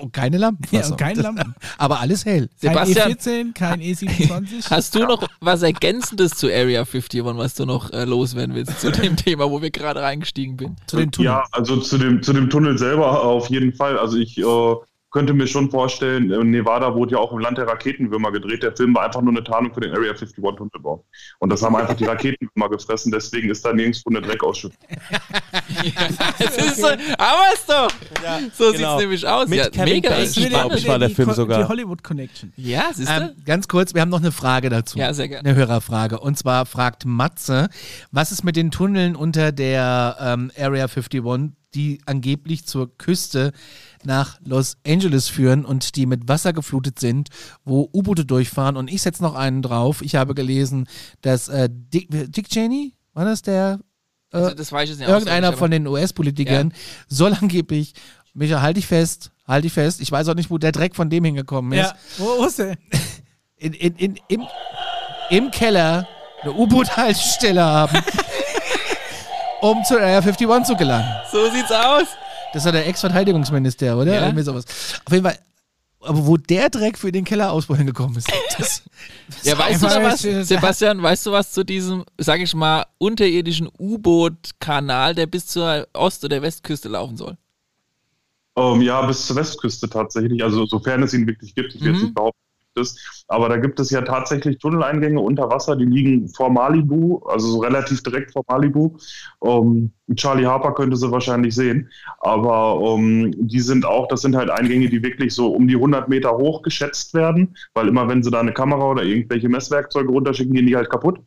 und 0.00 0.12
keine 0.12 0.38
Lampenfassung. 0.38 0.80
Ja, 0.80 0.90
und 0.90 0.96
keine 0.98 1.22
Lampen. 1.22 1.54
Aber 1.78 2.00
alles 2.00 2.24
hell. 2.24 2.48
Kein 2.62 2.86
Sebastian, 2.86 3.12
E14, 3.12 3.54
kein 3.54 3.80
E27. 3.80 4.70
hast 4.70 4.94
du 4.94 5.00
noch 5.00 5.26
was 5.40 5.62
Ergänzendes 5.62 6.32
zu 6.32 6.46
Area 6.48 6.80
51, 6.80 7.24
was 7.24 7.54
du 7.54 7.64
noch 7.66 7.92
äh, 7.92 8.04
loswerden 8.04 8.54
willst 8.54 8.80
zu 8.80 8.90
dem 8.92 9.16
Thema, 9.16 9.50
wo 9.50 9.62
wir 9.62 9.70
gerade 9.70 10.00
reingestiegen 10.02 10.49
bin? 10.56 10.76
Zu 10.86 10.96
den 10.96 11.12
Tunneln. 11.12 11.34
Ja, 11.34 11.44
also 11.52 11.76
zu 11.78 11.98
dem, 11.98 12.22
zu 12.22 12.32
dem 12.32 12.50
Tunnel 12.50 12.78
selber 12.78 13.22
auf 13.22 13.48
jeden 13.48 13.72
Fall. 13.72 13.98
Also 13.98 14.16
ich 14.16 14.38
äh, 14.38 14.74
könnte 15.10 15.34
mir 15.34 15.46
schon 15.46 15.70
vorstellen, 15.70 16.30
äh, 16.30 16.44
Nevada 16.44 16.94
wurde 16.94 17.12
ja 17.12 17.18
auch 17.18 17.32
im 17.32 17.38
Land 17.38 17.58
der 17.58 17.66
Raketenwürmer 17.66 18.30
gedreht. 18.30 18.62
Der 18.62 18.74
Film 18.76 18.94
war 18.94 19.04
einfach 19.04 19.20
nur 19.20 19.32
eine 19.32 19.42
Tarnung 19.42 19.74
für 19.74 19.80
den 19.80 19.90
Area 19.92 20.12
51 20.12 20.36
Tunnelbau. 20.56 21.04
Und 21.38 21.50
das 21.50 21.62
haben 21.62 21.74
einfach 21.76 21.94
die 21.94 22.04
Raketenwürmer 22.04 22.70
gefressen, 22.70 23.10
deswegen 23.12 23.50
ist 23.50 23.64
da 23.64 23.72
nirgendwo 23.72 24.10
eine 24.10 24.20
Dreckausschüttung. 24.22 24.78
Das 26.38 26.56
ist 26.56 26.76
so, 26.76 26.86
aber 26.86 27.54
ist 27.54 27.68
doch. 27.68 27.90
so 28.52 28.72
genau. 28.72 28.90
sieht's 28.90 29.00
nämlich 29.02 29.26
aus. 29.26 29.48
Mit 29.48 29.58
ja, 29.58 29.68
Kevin 29.70 29.84
mega 29.84 30.10
Bacon, 30.10 30.26
spannend. 30.26 30.50
glaub 30.50 30.74
ich, 30.74 30.88
war 30.88 30.98
der 30.98 31.08
die 31.08 31.14
Film 31.14 31.32
sogar. 31.32 31.62
Die 31.62 31.68
Hollywood 31.68 32.02
Connection. 32.02 32.52
Ja, 32.56 32.90
siehst 32.92 33.08
du? 33.08 33.14
Ähm, 33.14 33.30
ganz 33.44 33.68
kurz, 33.68 33.94
wir 33.94 34.00
haben 34.00 34.10
noch 34.10 34.20
eine 34.20 34.32
Frage 34.32 34.68
dazu. 34.68 34.98
Ja, 34.98 35.12
sehr 35.14 35.28
gerne. 35.28 35.48
Eine 35.48 35.58
Hörerfrage. 35.58 36.20
Und 36.20 36.36
zwar 36.36 36.66
fragt 36.66 37.06
Matze, 37.06 37.68
was 38.10 38.32
ist 38.32 38.44
mit 38.44 38.56
den 38.56 38.70
Tunneln 38.70 39.16
unter 39.16 39.52
der 39.52 40.16
ähm, 40.20 40.50
Area 40.58 40.86
51, 40.86 41.52
die 41.74 42.00
angeblich 42.06 42.66
zur 42.66 42.96
Küste 42.96 43.52
nach 44.04 44.38
Los 44.44 44.76
Angeles 44.86 45.28
führen 45.28 45.64
und 45.64 45.96
die 45.96 46.06
mit 46.06 46.28
Wasser 46.28 46.52
geflutet 46.52 46.98
sind, 46.98 47.28
wo 47.64 47.88
U-Boote 47.92 48.24
durchfahren. 48.24 48.76
Und 48.76 48.90
ich 48.90 49.02
setze 49.02 49.22
noch 49.22 49.34
einen 49.34 49.62
drauf. 49.62 50.02
Ich 50.02 50.16
habe 50.16 50.34
gelesen, 50.34 50.86
dass 51.22 51.48
äh, 51.48 51.68
Dick, 51.70 52.08
Dick 52.10 52.48
Cheney, 52.48 52.94
war 53.14 53.24
das 53.24 53.42
der? 53.42 53.78
Äh, 54.32 54.36
Also, 54.36 54.54
das 54.54 54.72
weiß 54.72 54.84
ich 54.84 54.90
jetzt 54.90 54.98
nicht 55.00 55.08
irgendeiner 55.08 55.52
von 55.52 55.70
den 55.70 55.86
US-Politikern 55.86 56.72
soll 57.08 57.34
angeblich, 57.34 57.94
Micha, 58.32 58.62
halte 58.62 58.78
ich 58.78 58.86
fest, 58.86 59.32
halte 59.46 59.66
ich 59.66 59.72
fest, 59.72 60.00
ich 60.00 60.10
weiß 60.12 60.28
auch 60.28 60.34
nicht, 60.34 60.50
wo 60.50 60.58
der 60.58 60.70
Dreck 60.72 60.94
von 60.94 61.10
dem 61.10 61.24
hingekommen 61.24 61.72
ist 61.72 61.86
Ja, 61.86 61.94
wo 62.18 62.44
ist 62.44 62.58
der? 62.60 62.76
in, 63.56 63.72
in, 63.72 63.94
in, 63.96 64.20
im, 64.28 64.46
im 65.30 65.50
Keller 65.50 66.06
eine 66.42 66.52
U-Boot-Haltestelle 66.52 67.62
haben, 67.62 67.98
um 69.60 69.82
zur 69.84 70.00
Area 70.00 70.18
51 70.18 70.64
zu 70.64 70.76
gelangen. 70.76 71.08
So 71.30 71.50
sieht's 71.50 71.70
aus. 71.72 72.06
Das 72.52 72.64
war 72.64 72.72
der 72.72 72.86
Ex-Verteidigungsminister, 72.88 73.96
oder? 73.96 74.14
Ja. 74.14 74.24
Irgendwie 74.26 74.42
sowas. 74.42 74.64
Auf 75.04 75.12
jeden 75.12 75.24
Fall. 75.24 75.38
Aber 76.02 76.26
wo 76.26 76.36
der 76.38 76.70
Dreck 76.70 76.96
für 76.96 77.12
den 77.12 77.24
Kellerausbau 77.26 77.74
hingekommen 77.76 78.16
ist, 78.16 78.26
das, 78.58 78.82
Ja, 79.42 79.58
weißt 79.58 79.82
du 79.82 79.86
was, 79.86 80.22
jetzt, 80.22 80.48
Sebastian, 80.48 81.02
weißt 81.02 81.26
du 81.26 81.32
was 81.32 81.52
zu 81.52 81.62
diesem, 81.62 82.04
sag 82.16 82.40
ich 82.40 82.54
mal, 82.54 82.86
unterirdischen 82.98 83.68
U-Boot-Kanal, 83.78 85.14
der 85.14 85.26
bis 85.26 85.46
zur 85.46 85.86
Ost- 85.92 86.24
oder 86.24 86.40
Westküste 86.40 86.88
laufen 86.88 87.16
soll? 87.18 87.36
Ähm, 88.56 88.80
ja, 88.80 89.02
bis 89.06 89.26
zur 89.26 89.36
Westküste 89.36 89.88
tatsächlich, 89.90 90.42
also 90.42 90.64
sofern 90.66 91.02
es 91.02 91.12
ihn 91.14 91.26
wirklich 91.26 91.54
gibt. 91.54 91.74
Ich 91.74 91.82
will 91.82 91.88
jetzt 91.92 91.98
Mhm. 91.98 92.04
nicht 92.06 92.14
behaupten, 92.14 92.38
ist. 92.74 93.24
Aber 93.28 93.48
da 93.48 93.56
gibt 93.56 93.80
es 93.80 93.90
ja 93.90 94.02
tatsächlich 94.02 94.58
Tunneleingänge 94.58 95.20
unter 95.20 95.50
Wasser, 95.50 95.76
die 95.76 95.84
liegen 95.84 96.28
vor 96.28 96.50
Malibu, 96.50 97.18
also 97.26 97.48
so 97.48 97.58
relativ 97.60 98.02
direkt 98.02 98.32
vor 98.32 98.44
Malibu. 98.48 98.96
Ähm, 99.44 99.92
Charlie 100.16 100.46
Harper 100.46 100.72
könnte 100.74 100.96
sie 100.96 101.10
wahrscheinlich 101.10 101.54
sehen. 101.54 101.88
Aber 102.20 102.80
ähm, 102.82 103.32
die 103.36 103.60
sind 103.60 103.84
auch, 103.84 104.08
das 104.08 104.22
sind 104.22 104.36
halt 104.36 104.50
Eingänge, 104.50 104.88
die 104.88 105.02
wirklich 105.02 105.34
so 105.34 105.52
um 105.52 105.68
die 105.68 105.76
100 105.76 106.08
Meter 106.08 106.36
hoch 106.36 106.62
geschätzt 106.62 107.14
werden, 107.14 107.56
weil 107.74 107.88
immer 107.88 108.08
wenn 108.08 108.22
sie 108.22 108.30
da 108.30 108.40
eine 108.40 108.52
Kamera 108.52 108.84
oder 108.84 109.02
irgendwelche 109.02 109.48
Messwerkzeuge 109.48 110.10
runterschicken, 110.10 110.54
gehen 110.54 110.66
die 110.66 110.76
halt 110.76 110.90
kaputt. 110.90 111.20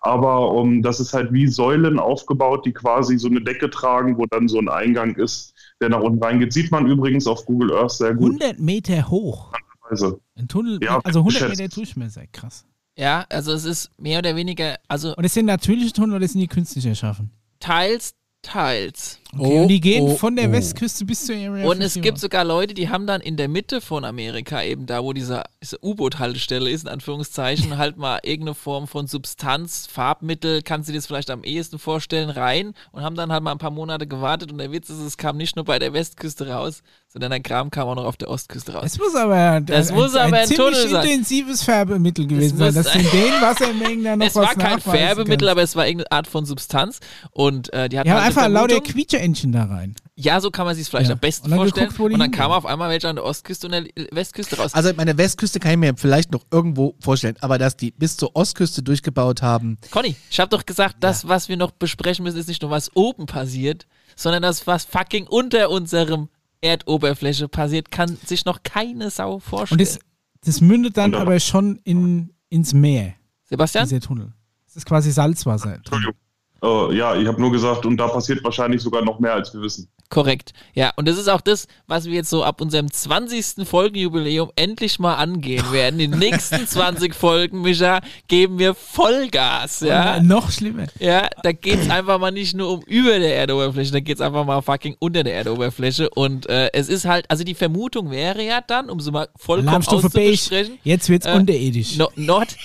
Aber 0.00 0.54
ähm, 0.60 0.82
das 0.82 1.00
ist 1.00 1.14
halt 1.14 1.32
wie 1.32 1.46
Säulen 1.46 1.98
aufgebaut, 1.98 2.66
die 2.66 2.72
quasi 2.72 3.18
so 3.18 3.28
eine 3.28 3.40
Decke 3.40 3.70
tragen, 3.70 4.18
wo 4.18 4.26
dann 4.26 4.48
so 4.48 4.58
ein 4.58 4.68
Eingang 4.68 5.16
ist, 5.16 5.54
der 5.80 5.88
nach 5.88 6.00
unten 6.00 6.22
reingeht. 6.22 6.52
Sieht 6.52 6.70
man 6.70 6.86
übrigens 6.86 7.26
auf 7.26 7.44
Google 7.46 7.72
Earth 7.74 7.92
sehr 7.92 8.14
gut. 8.14 8.40
100 8.40 8.58
Meter 8.58 9.08
hoch. 9.08 9.52
Also, 9.88 10.20
Ein 10.36 10.48
Tunnel, 10.48 10.78
Ja, 10.82 11.00
also 11.04 11.20
100 11.20 11.40
geschätzt. 11.42 11.60
Meter 11.60 11.74
Durchmesser, 11.74 12.26
krass. 12.28 12.64
Ja, 12.98 13.26
also 13.28 13.52
es 13.52 13.64
ist 13.64 13.90
mehr 14.00 14.18
oder 14.20 14.34
weniger, 14.36 14.76
also 14.88 15.14
Und 15.16 15.22
das 15.22 15.34
sind 15.34 15.46
natürliche 15.46 15.92
Tunnel 15.92 16.16
oder 16.16 16.26
sind 16.28 16.40
die 16.40 16.48
künstlich 16.48 16.86
erschaffen? 16.86 17.30
teils, 17.60 18.14
teils. 18.42 19.18
Okay, 19.36 19.60
und 19.60 19.68
die 19.68 19.80
gehen 19.80 20.04
oh, 20.04 20.16
von 20.16 20.36
der 20.36 20.48
oh. 20.48 20.52
Westküste 20.52 21.04
bis 21.04 21.26
zur 21.26 21.34
Area 21.34 21.66
Und 21.66 21.78
es 21.82 21.96
51. 21.96 22.02
gibt 22.02 22.18
sogar 22.18 22.44
Leute, 22.44 22.74
die 22.74 22.88
haben 22.88 23.06
dann 23.06 23.20
in 23.20 23.36
der 23.36 23.48
Mitte 23.48 23.80
von 23.80 24.04
Amerika, 24.04 24.62
eben 24.62 24.86
da, 24.86 25.02
wo 25.02 25.12
diese, 25.12 25.42
diese 25.62 25.78
U-Boot-Haltestelle 25.84 26.70
ist, 26.70 26.82
in 26.84 26.88
Anführungszeichen, 26.88 27.76
halt 27.78 27.96
mal 27.96 28.20
irgendeine 28.22 28.54
Form 28.54 28.86
von 28.86 29.06
Substanz, 29.08 29.88
Farbmittel, 29.90 30.62
kannst 30.62 30.88
du 30.88 30.92
dir 30.92 30.98
das 30.98 31.06
vielleicht 31.06 31.30
am 31.30 31.42
ehesten 31.42 31.78
vorstellen, 31.78 32.30
rein 32.30 32.72
und 32.92 33.02
haben 33.02 33.16
dann 33.16 33.32
halt 33.32 33.42
mal 33.42 33.52
ein 33.52 33.58
paar 33.58 33.70
Monate 33.72 34.06
gewartet. 34.06 34.52
Und 34.52 34.58
der 34.58 34.70
Witz 34.72 34.90
ist, 34.90 35.00
es 35.00 35.16
kam 35.16 35.36
nicht 35.36 35.56
nur 35.56 35.64
bei 35.64 35.78
der 35.78 35.92
Westküste 35.92 36.48
raus, 36.48 36.82
sondern 37.08 37.30
der 37.30 37.40
Kram 37.40 37.70
kam 37.70 37.88
auch 37.88 37.94
noch 37.96 38.04
auf 38.04 38.16
der 38.16 38.28
Ostküste 38.28 38.74
raus. 38.74 38.84
Es 38.86 38.98
muss 38.98 39.14
aber, 39.14 39.60
Das 39.60 39.90
ein, 39.90 39.96
muss 39.96 40.14
ein, 40.14 40.28
aber 40.28 40.36
ein 40.38 40.46
ziemlich 40.46 40.74
Tunnel 40.76 40.88
sein. 40.88 41.06
intensives 41.06 41.62
Färbemittel 41.62 42.26
gewesen 42.26 42.58
sein, 42.58 42.74
in 42.74 42.86
ein- 42.86 43.10
den 43.10 43.32
Wassermengen 43.40 44.04
dann 44.04 44.18
noch 44.20 44.26
es 44.26 44.34
was 44.36 44.46
war 44.46 44.54
kein 44.54 44.80
Färbemittel, 44.80 45.38
kannst. 45.48 45.50
aber 45.50 45.62
es 45.62 45.76
war 45.76 45.86
irgendeine 45.86 46.12
Art 46.12 46.26
von 46.26 46.44
Substanz. 46.46 47.00
Und 47.32 47.72
äh, 47.72 47.88
die 47.88 47.98
hatten 47.98 48.06
Die 48.06 48.12
haben 48.12 48.18
halt 48.22 48.28
einfach 48.36 48.48
lauter 48.48 48.74
Vermutung. 48.74 48.92
Quietsche-Entchen 49.16 49.52
da 49.52 49.64
rein. 49.64 49.94
Ja, 50.14 50.40
so 50.40 50.50
kann 50.50 50.64
man 50.66 50.74
sich 50.74 50.82
es 50.82 50.88
vielleicht 50.88 51.08
Ja. 51.08 51.14
am 51.14 51.18
besten 51.20 51.50
Und 51.52 51.56
vorstellen. 51.58 51.88
geguckt, 51.90 52.12
und 52.12 52.18
dann 52.20 52.30
kam 52.30 52.50
auf 52.50 52.64
einmal 52.66 52.88
welche 52.90 53.08
an 53.08 53.16
der 53.16 53.24
Ostküste 53.24 53.66
und 53.66 53.72
der 53.72 53.84
Westküste 54.12 54.56
raus. 54.56 54.72
Also 54.74 54.90
meine 54.96 55.16
Westküste 55.18 55.60
kann 55.60 55.72
ich 55.72 55.76
mir 55.78 55.94
vielleicht 55.96 56.32
noch 56.32 56.44
irgendwo 56.50 56.94
vorstellen, 57.00 57.36
aber 57.40 57.58
dass 57.58 57.76
die 57.76 57.90
bis 57.90 58.16
zur 58.16 58.34
Ostküste 58.34 58.82
durchgebaut 58.82 59.42
haben, 59.42 59.78
Conny, 59.90 60.16
ich 60.30 60.40
habe 60.40 60.48
doch 60.48 60.64
gesagt, 60.64 60.96
das, 61.00 61.28
was 61.28 61.48
wir 61.48 61.56
noch 61.56 61.70
besprechen 61.72 62.22
müssen, 62.24 62.38
ist 62.38 62.48
nicht 62.48 62.62
nur, 62.62 62.70
was 62.70 62.94
oben 62.96 63.26
passiert, 63.26 63.86
sondern 64.16 64.42
das, 64.42 64.66
was 64.66 64.84
fucking 64.84 65.26
unter 65.26 65.70
unserem 65.70 66.28
Erdoberfläche 66.62 67.48
passiert, 67.48 67.90
kann 67.90 68.16
sich 68.24 68.44
noch 68.44 68.62
keine 68.62 69.10
Sau 69.10 69.38
vorstellen. 69.38 69.80
Und 69.80 69.86
das, 69.86 69.98
das 70.44 70.60
mündet 70.60 70.96
dann 70.96 71.14
aber- 71.14 71.38
schon 71.40 71.78
in, 71.84 72.30
ins 72.48 72.72
Meer, 72.72 73.14
Sebastian? 73.44 73.84
dieser 73.88 74.00
Tunnel. 74.00 74.32
Das 74.66 74.76
ist 74.76 74.86
quasi 74.86 75.10
Salzwasser. 75.10 75.74
Entschuldigung. 75.76 76.14
Äh, 76.62 76.94
ja, 76.96 77.16
ich 77.16 77.26
habe 77.26 77.40
nur 77.40 77.52
gesagt, 77.52 77.86
und 77.86 77.96
da 77.96 78.08
passiert 78.08 78.42
wahrscheinlich 78.44 78.82
sogar 78.82 79.02
noch 79.02 79.18
mehr, 79.18 79.34
als 79.34 79.52
wir 79.54 79.60
wissen. 79.62 79.88
Korrekt. 80.08 80.52
Ja, 80.74 80.92
und 80.96 81.08
das 81.08 81.18
ist 81.18 81.28
auch 81.28 81.40
das, 81.40 81.66
was 81.86 82.04
wir 82.06 82.12
jetzt 82.14 82.30
so 82.30 82.44
ab 82.44 82.60
unserem 82.60 82.90
20. 82.92 83.66
Folgenjubiläum 83.68 84.50
endlich 84.56 84.98
mal 84.98 85.14
angehen 85.16 85.72
werden. 85.72 85.98
Die 85.98 86.08
nächsten 86.08 86.66
20 86.66 87.14
Folgen, 87.14 87.62
Micha, 87.62 88.00
geben 88.28 88.58
wir 88.58 88.74
Vollgas. 88.74 89.80
Ja, 89.80 90.16
Und, 90.16 90.26
noch 90.28 90.50
schlimmer. 90.50 90.86
ja 90.98 91.28
da 91.42 91.52
geht 91.52 91.80
es 91.80 91.90
einfach 91.90 92.18
mal 92.18 92.30
nicht 92.30 92.54
nur 92.54 92.70
um 92.72 92.82
über 92.82 93.18
der 93.18 93.36
Erdoberfläche, 93.36 93.92
da 93.92 94.00
geht 94.00 94.16
es 94.16 94.20
einfach 94.20 94.44
mal 94.44 94.60
fucking 94.62 94.96
unter 94.98 95.24
der 95.24 95.34
Erdoberfläche. 95.34 96.08
Und 96.10 96.48
äh, 96.48 96.70
es 96.72 96.88
ist 96.88 97.04
halt, 97.04 97.24
also 97.30 97.44
die 97.44 97.54
Vermutung 97.54 98.10
wäre 98.10 98.42
ja 98.44 98.60
dann, 98.60 98.90
um 98.90 99.00
so 99.00 99.10
mal 99.12 99.28
vollkommen 99.36 99.76
auszubesprechen, 99.76 100.78
Jetzt 100.84 101.08
wird's 101.08 101.26
Äh, 101.26 101.32
unterirdisch. 101.34 101.96
No, 101.96 102.08
Nord, 102.16 102.56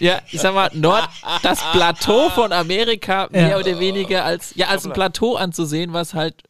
ja, 0.00 0.20
ich 0.30 0.40
sag 0.40 0.54
mal, 0.54 0.70
Nord, 0.74 1.08
das 1.42 1.60
Plateau 1.72 2.28
von 2.30 2.52
Amerika 2.52 3.28
mehr 3.30 3.50
Ja. 3.50 3.58
oder 3.58 3.78
weniger 3.78 4.24
als, 4.24 4.52
ja, 4.56 4.68
als 4.68 4.84
ein 4.86 4.92
Plateau 4.92 5.36
anzusehen, 5.36 5.92
was 5.92 6.14
halt 6.14 6.42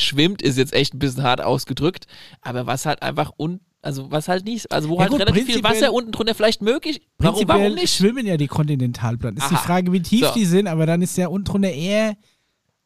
schwimmt, 0.00 0.42
ist 0.42 0.58
jetzt 0.58 0.72
echt 0.72 0.94
ein 0.94 0.98
bisschen 0.98 1.22
hart 1.22 1.40
ausgedrückt, 1.40 2.06
aber 2.42 2.66
was 2.66 2.86
halt 2.86 3.02
einfach 3.02 3.32
un, 3.38 3.60
also 3.82 4.10
was 4.10 4.28
halt 4.28 4.44
nicht, 4.44 4.70
also 4.72 4.88
wo 4.88 4.94
Ja 4.96 5.00
halt 5.02 5.10
gut, 5.10 5.20
relativ 5.20 5.46
viel 5.46 5.62
Wasser 5.62 5.92
unten 5.92 6.12
drunter 6.12 6.34
vielleicht 6.34 6.62
möglich, 6.62 7.00
warum, 7.18 7.46
warum 7.48 7.74
nicht? 7.74 7.94
schwimmen 7.94 8.26
ja 8.26 8.36
die 8.36 8.48
Kontinentalplatten. 8.48 9.38
Ist 9.38 9.50
die 9.50 9.54
Aha. 9.54 9.62
Frage, 9.62 9.92
wie 9.92 10.00
tief 10.02 10.26
So. 10.26 10.32
die 10.34 10.44
sind, 10.44 10.66
aber 10.66 10.86
dann 10.86 11.02
ist 11.02 11.16
ja 11.16 11.28
unten 11.28 11.44
drunter 11.44 11.70
eher 11.70 12.16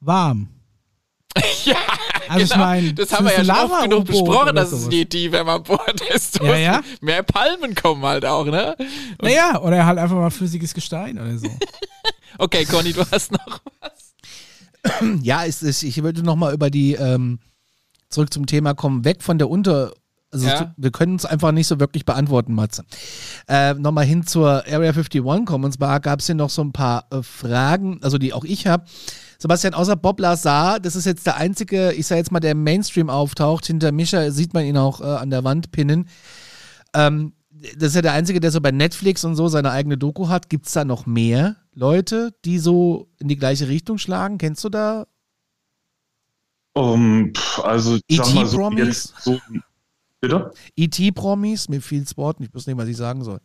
warm. 0.01 0.48
ja, 1.64 1.76
Also 2.28 2.44
ich 2.44 2.51
genau. 2.51 2.64
meine, 2.64 2.93
das 2.94 3.10
haben 3.12 3.24
wir 3.24 3.32
ja 3.32 3.44
schon 3.44 3.51
oft 3.72 3.82
genug 3.84 4.05
besprochen, 4.05 4.55
dass 4.55 4.70
es 4.70 4.89
je 4.90 5.06
tiefer 5.06 5.44
man 5.44 5.62
bohrt, 5.62 6.01
desto 6.12 6.44
Ja, 6.44 6.56
ja. 6.56 6.80
mehr 7.01 7.22
Palmen 7.22 7.74
kommen 7.74 8.05
halt 8.05 8.26
auch, 8.26 8.44
ne? 8.44 8.76
Naja, 9.20 9.59
oder 9.62 9.86
halt 9.86 9.98
einfach 9.98 10.16
mal 10.16 10.30
flüssiges 10.30 10.74
Gestein 10.74 11.18
oder 11.18 11.39
so. 11.39 11.48
Okay, 12.39 12.64
Conny, 12.64 12.94
du 12.94 13.05
hast 13.10 13.30
noch 13.32 13.60
was. 13.80 14.02
Ja, 15.23 15.45
es 15.45 15.63
ist, 15.63 15.83
ich 15.83 16.03
würde 16.03 16.23
nochmal 16.23 16.55
über 16.55 16.71
die, 16.71 16.95
ähm, 16.95 17.39
zurück 18.09 18.33
zum 18.33 18.47
Thema 18.47 18.75
kommen, 18.75 19.05
weg 19.05 19.23
von 19.23 19.39
der 19.39 19.49
Unter, 19.49 19.93
also 20.31 20.47
Ja. 20.47 20.75
wir 20.77 20.91
können 20.91 21.17
es 21.17 21.25
einfach 21.25 21.53
nicht 21.53 21.67
so 21.67 21.79
wirklich 21.81 22.05
beantworten, 22.05 22.55
Matze. 22.55 22.85
Äh, 23.49 23.75
nochmal 23.75 24.05
hin 24.05 24.27
zur 24.27 24.65
Area 24.67 24.91
51 24.93 25.23
kommen, 25.47 25.65
und 25.65 25.73
zwar 25.73 26.01
gab 26.01 26.21
es 26.21 26.27
hier 26.27 26.35
noch 26.35 26.51
so 26.51 26.63
ein 26.63 26.73
paar 26.73 27.07
äh, 27.11 27.23
Fragen, 27.23 28.01
also 28.03 28.19
die 28.19 28.33
auch 28.33 28.45
ich 28.45 28.67
habe. 28.67 28.85
Sebastian, 29.39 29.75
außer 29.75 29.97
Bob 29.97 30.21
Lazar, 30.21 30.79
das 30.79 30.95
ist 30.95 31.05
jetzt 31.05 31.27
der 31.27 31.37
einzige, 31.37 31.93
ich 31.93 32.07
sag 32.07 32.17
jetzt 32.17 32.31
mal, 32.31 32.39
der 32.39 32.53
im 32.53 32.63
Mainstream 32.63 33.11
auftaucht. 33.11 33.67
Hinter 33.67 33.91
Mischa 33.91 34.31
sieht 34.31 34.55
man 34.55 34.65
ihn 34.65 34.77
auch 34.77 35.01
äh, 35.01 35.05
an 35.05 35.31
der 35.31 35.43
Wand 35.43 35.73
pinnen. 35.73 36.07
Ähm, 36.95 37.33
das 37.76 37.89
ist 37.90 37.94
ja 37.94 38.02
der 38.02 38.12
einzige, 38.12 38.40
der 38.40 38.51
so 38.51 38.60
bei 38.60 38.70
Netflix 38.70 39.24
und 39.24 39.36
so 39.36 39.48
seine 39.48 39.70
eigene 39.70 39.97
Doku 39.97 40.28
hat. 40.28 40.48
Gibt 40.48 40.66
es 40.66 40.72
da 40.72 40.84
noch 40.84 41.06
mehr 41.06 41.56
Leute, 41.74 42.34
die 42.44 42.59
so 42.59 43.09
in 43.18 43.28
die 43.28 43.36
gleiche 43.36 43.68
Richtung 43.68 43.98
schlagen? 43.98 44.39
Kennst 44.39 44.64
du 44.64 44.68
da? 44.68 45.06
Um, 46.74 47.32
also, 47.62 47.98
ich 48.06 48.16
sag 48.16 48.34
mal 48.34 48.47
so, 48.47 48.70
jetzt 48.72 49.14
so. 49.20 49.39
Bitte? 50.20 50.52
E.T.-Promis? 50.76 51.68
Mir 51.68 51.82
fiel 51.82 52.02
das 52.02 52.16
Wort 52.16 52.40
nicht, 52.40 52.51
ich 52.51 52.55
wusste 52.55 52.70
nicht, 52.70 52.78
was 52.78 52.89
ich 52.89 52.97
sagen 52.97 53.24
soll. 53.24 53.40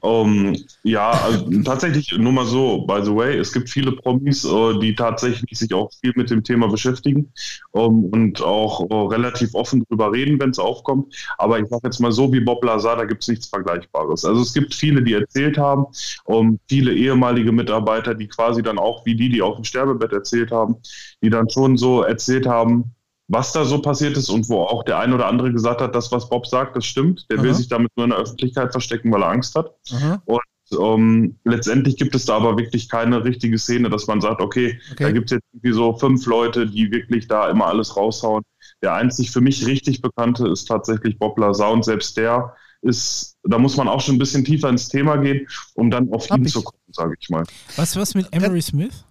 Um, 0.00 0.56
ja, 0.84 1.10
also, 1.10 1.50
tatsächlich 1.64 2.16
nur 2.16 2.32
mal 2.32 2.46
so, 2.46 2.86
by 2.86 3.00
the 3.02 3.14
way, 3.14 3.36
es 3.36 3.52
gibt 3.52 3.68
viele 3.68 3.92
Promis, 3.92 4.44
äh, 4.44 4.78
die 4.78 4.94
tatsächlich 4.94 5.58
sich 5.58 5.74
auch 5.74 5.90
viel 6.00 6.12
mit 6.14 6.30
dem 6.30 6.44
Thema 6.44 6.68
beschäftigen 6.68 7.32
um, 7.72 8.04
und 8.04 8.40
auch 8.40 8.88
äh, 8.88 8.94
relativ 8.94 9.54
offen 9.54 9.84
drüber 9.88 10.12
reden, 10.12 10.38
wenn 10.38 10.50
es 10.50 10.58
aufkommt. 10.60 11.12
Aber 11.36 11.58
ich 11.58 11.66
sage 11.68 11.82
jetzt 11.84 11.98
mal 11.98 12.12
so 12.12 12.32
wie 12.32 12.40
Bob 12.40 12.62
Lazar, 12.64 12.96
da 12.96 13.04
gibt 13.06 13.22
es 13.22 13.28
nichts 13.28 13.48
Vergleichbares. 13.48 14.24
Also 14.24 14.40
es 14.40 14.54
gibt 14.54 14.72
viele, 14.72 15.02
die 15.02 15.14
erzählt 15.14 15.58
haben, 15.58 15.86
um, 16.24 16.60
viele 16.68 16.94
ehemalige 16.94 17.50
Mitarbeiter, 17.50 18.14
die 18.14 18.28
quasi 18.28 18.62
dann 18.62 18.78
auch 18.78 19.04
wie 19.04 19.16
die, 19.16 19.28
die 19.28 19.42
auf 19.42 19.56
dem 19.56 19.64
Sterbebett 19.64 20.12
erzählt 20.12 20.52
haben, 20.52 20.76
die 21.22 21.30
dann 21.30 21.50
schon 21.50 21.76
so 21.76 22.02
erzählt 22.02 22.46
haben, 22.46 22.94
was 23.28 23.52
da 23.52 23.64
so 23.64 23.80
passiert 23.80 24.16
ist 24.16 24.30
und 24.30 24.48
wo 24.48 24.62
auch 24.62 24.82
der 24.84 24.98
ein 24.98 25.12
oder 25.12 25.26
andere 25.26 25.52
gesagt 25.52 25.80
hat, 25.80 25.94
das, 25.94 26.10
was 26.10 26.28
Bob 26.28 26.46
sagt, 26.46 26.76
das 26.76 26.86
stimmt. 26.86 27.26
Der 27.30 27.42
will 27.42 27.50
Aha. 27.50 27.56
sich 27.56 27.68
damit 27.68 27.90
nur 27.96 28.04
in 28.04 28.10
der 28.10 28.18
Öffentlichkeit 28.18 28.72
verstecken, 28.72 29.12
weil 29.12 29.22
er 29.22 29.28
Angst 29.28 29.54
hat. 29.54 29.70
Aha. 29.92 30.22
Und 30.24 30.40
ähm, 30.80 31.36
letztendlich 31.44 31.96
gibt 31.96 32.14
es 32.14 32.24
da 32.24 32.36
aber 32.36 32.56
wirklich 32.58 32.88
keine 32.88 33.24
richtige 33.24 33.58
Szene, 33.58 33.90
dass 33.90 34.06
man 34.06 34.20
sagt, 34.20 34.40
okay, 34.40 34.78
Okay. 34.92 35.04
da 35.04 35.10
gibt 35.12 35.26
es 35.30 35.36
jetzt 35.36 35.44
irgendwie 35.52 35.72
so 35.72 35.96
fünf 35.96 36.26
Leute, 36.26 36.66
die 36.66 36.90
wirklich 36.90 37.28
da 37.28 37.48
immer 37.50 37.66
alles 37.66 37.96
raushauen. 37.96 38.42
Der 38.82 38.94
einzig 38.94 39.30
für 39.30 39.40
mich 39.40 39.66
richtig 39.66 40.00
bekannte 40.02 40.48
ist 40.48 40.66
tatsächlich 40.66 41.18
Bob 41.18 41.38
Lazar 41.38 41.72
und 41.72 41.84
selbst 41.84 42.16
der 42.16 42.54
ist, 42.80 43.36
da 43.42 43.58
muss 43.58 43.76
man 43.76 43.88
auch 43.88 44.00
schon 44.00 44.14
ein 44.14 44.18
bisschen 44.18 44.44
tiefer 44.44 44.68
ins 44.68 44.88
Thema 44.88 45.16
gehen, 45.16 45.48
um 45.74 45.90
dann 45.90 46.12
auf 46.12 46.30
ihn 46.30 46.46
zu 46.46 46.62
kommen, 46.62 46.80
sage 46.92 47.14
ich 47.18 47.28
mal. 47.28 47.42
Was, 47.76 47.96
was 47.96 48.14
mit 48.14 48.32
Emery 48.32 48.62
Smith? 48.62 49.04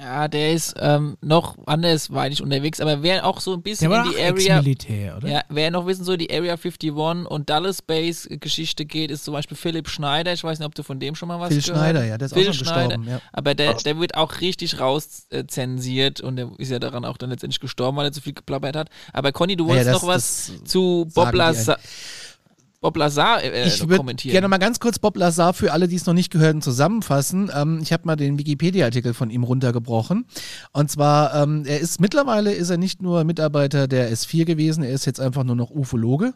Ja, 0.00 0.28
der 0.28 0.52
ist 0.54 0.74
ähm, 0.78 1.18
noch 1.20 1.58
andersweitig 1.66 2.42
unterwegs, 2.42 2.80
aber 2.80 3.02
wer 3.02 3.26
auch 3.26 3.38
so 3.40 3.52
ein 3.52 3.60
bisschen 3.62 3.92
in 3.92 4.02
die 4.04 4.16
auch 4.16 4.28
Area. 4.30 5.16
Oder? 5.18 5.28
Ja, 5.28 5.42
wer 5.50 5.70
noch 5.70 5.86
wissen 5.86 6.04
so 6.04 6.16
die 6.16 6.30
Area 6.30 6.54
51 6.54 6.90
und 6.90 7.50
Dallas 7.50 7.82
Base 7.82 8.26
Geschichte 8.38 8.86
geht, 8.86 9.10
ist 9.10 9.24
zum 9.24 9.34
Beispiel 9.34 9.58
Philipp 9.58 9.88
Schneider. 9.90 10.32
Ich 10.32 10.42
weiß 10.42 10.58
nicht, 10.58 10.66
ob 10.66 10.74
du 10.74 10.82
von 10.82 10.98
dem 11.00 11.14
schon 11.14 11.28
mal 11.28 11.38
was 11.38 11.48
Phil 11.52 11.60
gehört 11.60 11.76
Schneider, 11.76 12.04
ja, 12.06 12.16
der 12.16 12.26
ist 12.26 12.32
auch 12.32 12.36
Phil 12.36 12.44
schon 12.46 12.54
Schneider. 12.54 12.88
gestorben, 12.96 13.08
ja. 13.10 13.20
Aber 13.32 13.54
der, 13.54 13.74
der 13.74 13.98
wird 13.98 14.14
auch 14.14 14.40
richtig 14.40 14.80
rauszensiert 14.80 16.20
und 16.22 16.36
der 16.36 16.48
ist 16.58 16.70
ja 16.70 16.78
daran 16.78 17.04
auch 17.04 17.16
dann 17.18 17.30
letztendlich 17.30 17.60
gestorben, 17.60 17.96
weil 17.98 18.06
er 18.06 18.12
zu 18.12 18.22
viel 18.22 18.32
geplappert 18.34 18.76
hat. 18.76 18.88
Aber 19.12 19.32
Conny, 19.32 19.56
du 19.56 19.64
Ja, 19.64 19.70
wolltest 19.70 19.88
das- 19.88 20.02
noch 20.02 20.08
was 20.08 20.52
zu 20.64 21.08
Bob 21.14 21.32
Lazar, 21.34 21.78
Bob 22.80 22.96
Lazar 22.96 23.42
äh, 23.42 23.66
ich 23.68 23.78
kommentieren. 23.86 24.32
gerne 24.32 24.48
mal 24.48 24.58
ganz 24.58 24.80
kurz 24.80 24.98
Bob 24.98 25.16
Lazar 25.16 25.52
für 25.52 25.72
alle, 25.72 25.86
die 25.86 25.96
es 25.96 26.06
noch 26.06 26.14
nicht 26.14 26.30
gehört, 26.30 26.62
zusammenfassen. 26.64 27.50
Ähm, 27.54 27.80
ich 27.82 27.92
habe 27.92 28.04
mal 28.06 28.16
den 28.16 28.38
Wikipedia-Artikel 28.38 29.12
von 29.12 29.28
ihm 29.30 29.42
runtergebrochen. 29.44 30.24
Und 30.72 30.90
zwar, 30.90 31.34
ähm, 31.34 31.64
er 31.66 31.78
ist 31.80 32.00
mittlerweile 32.00 32.52
ist 32.52 32.70
er 32.70 32.78
nicht 32.78 33.02
nur 33.02 33.24
Mitarbeiter 33.24 33.86
der 33.86 34.10
S4 34.12 34.44
gewesen, 34.46 34.82
er 34.82 34.92
ist 34.92 35.04
jetzt 35.04 35.20
einfach 35.20 35.44
nur 35.44 35.56
noch 35.56 35.70
Ufologe. 35.70 36.32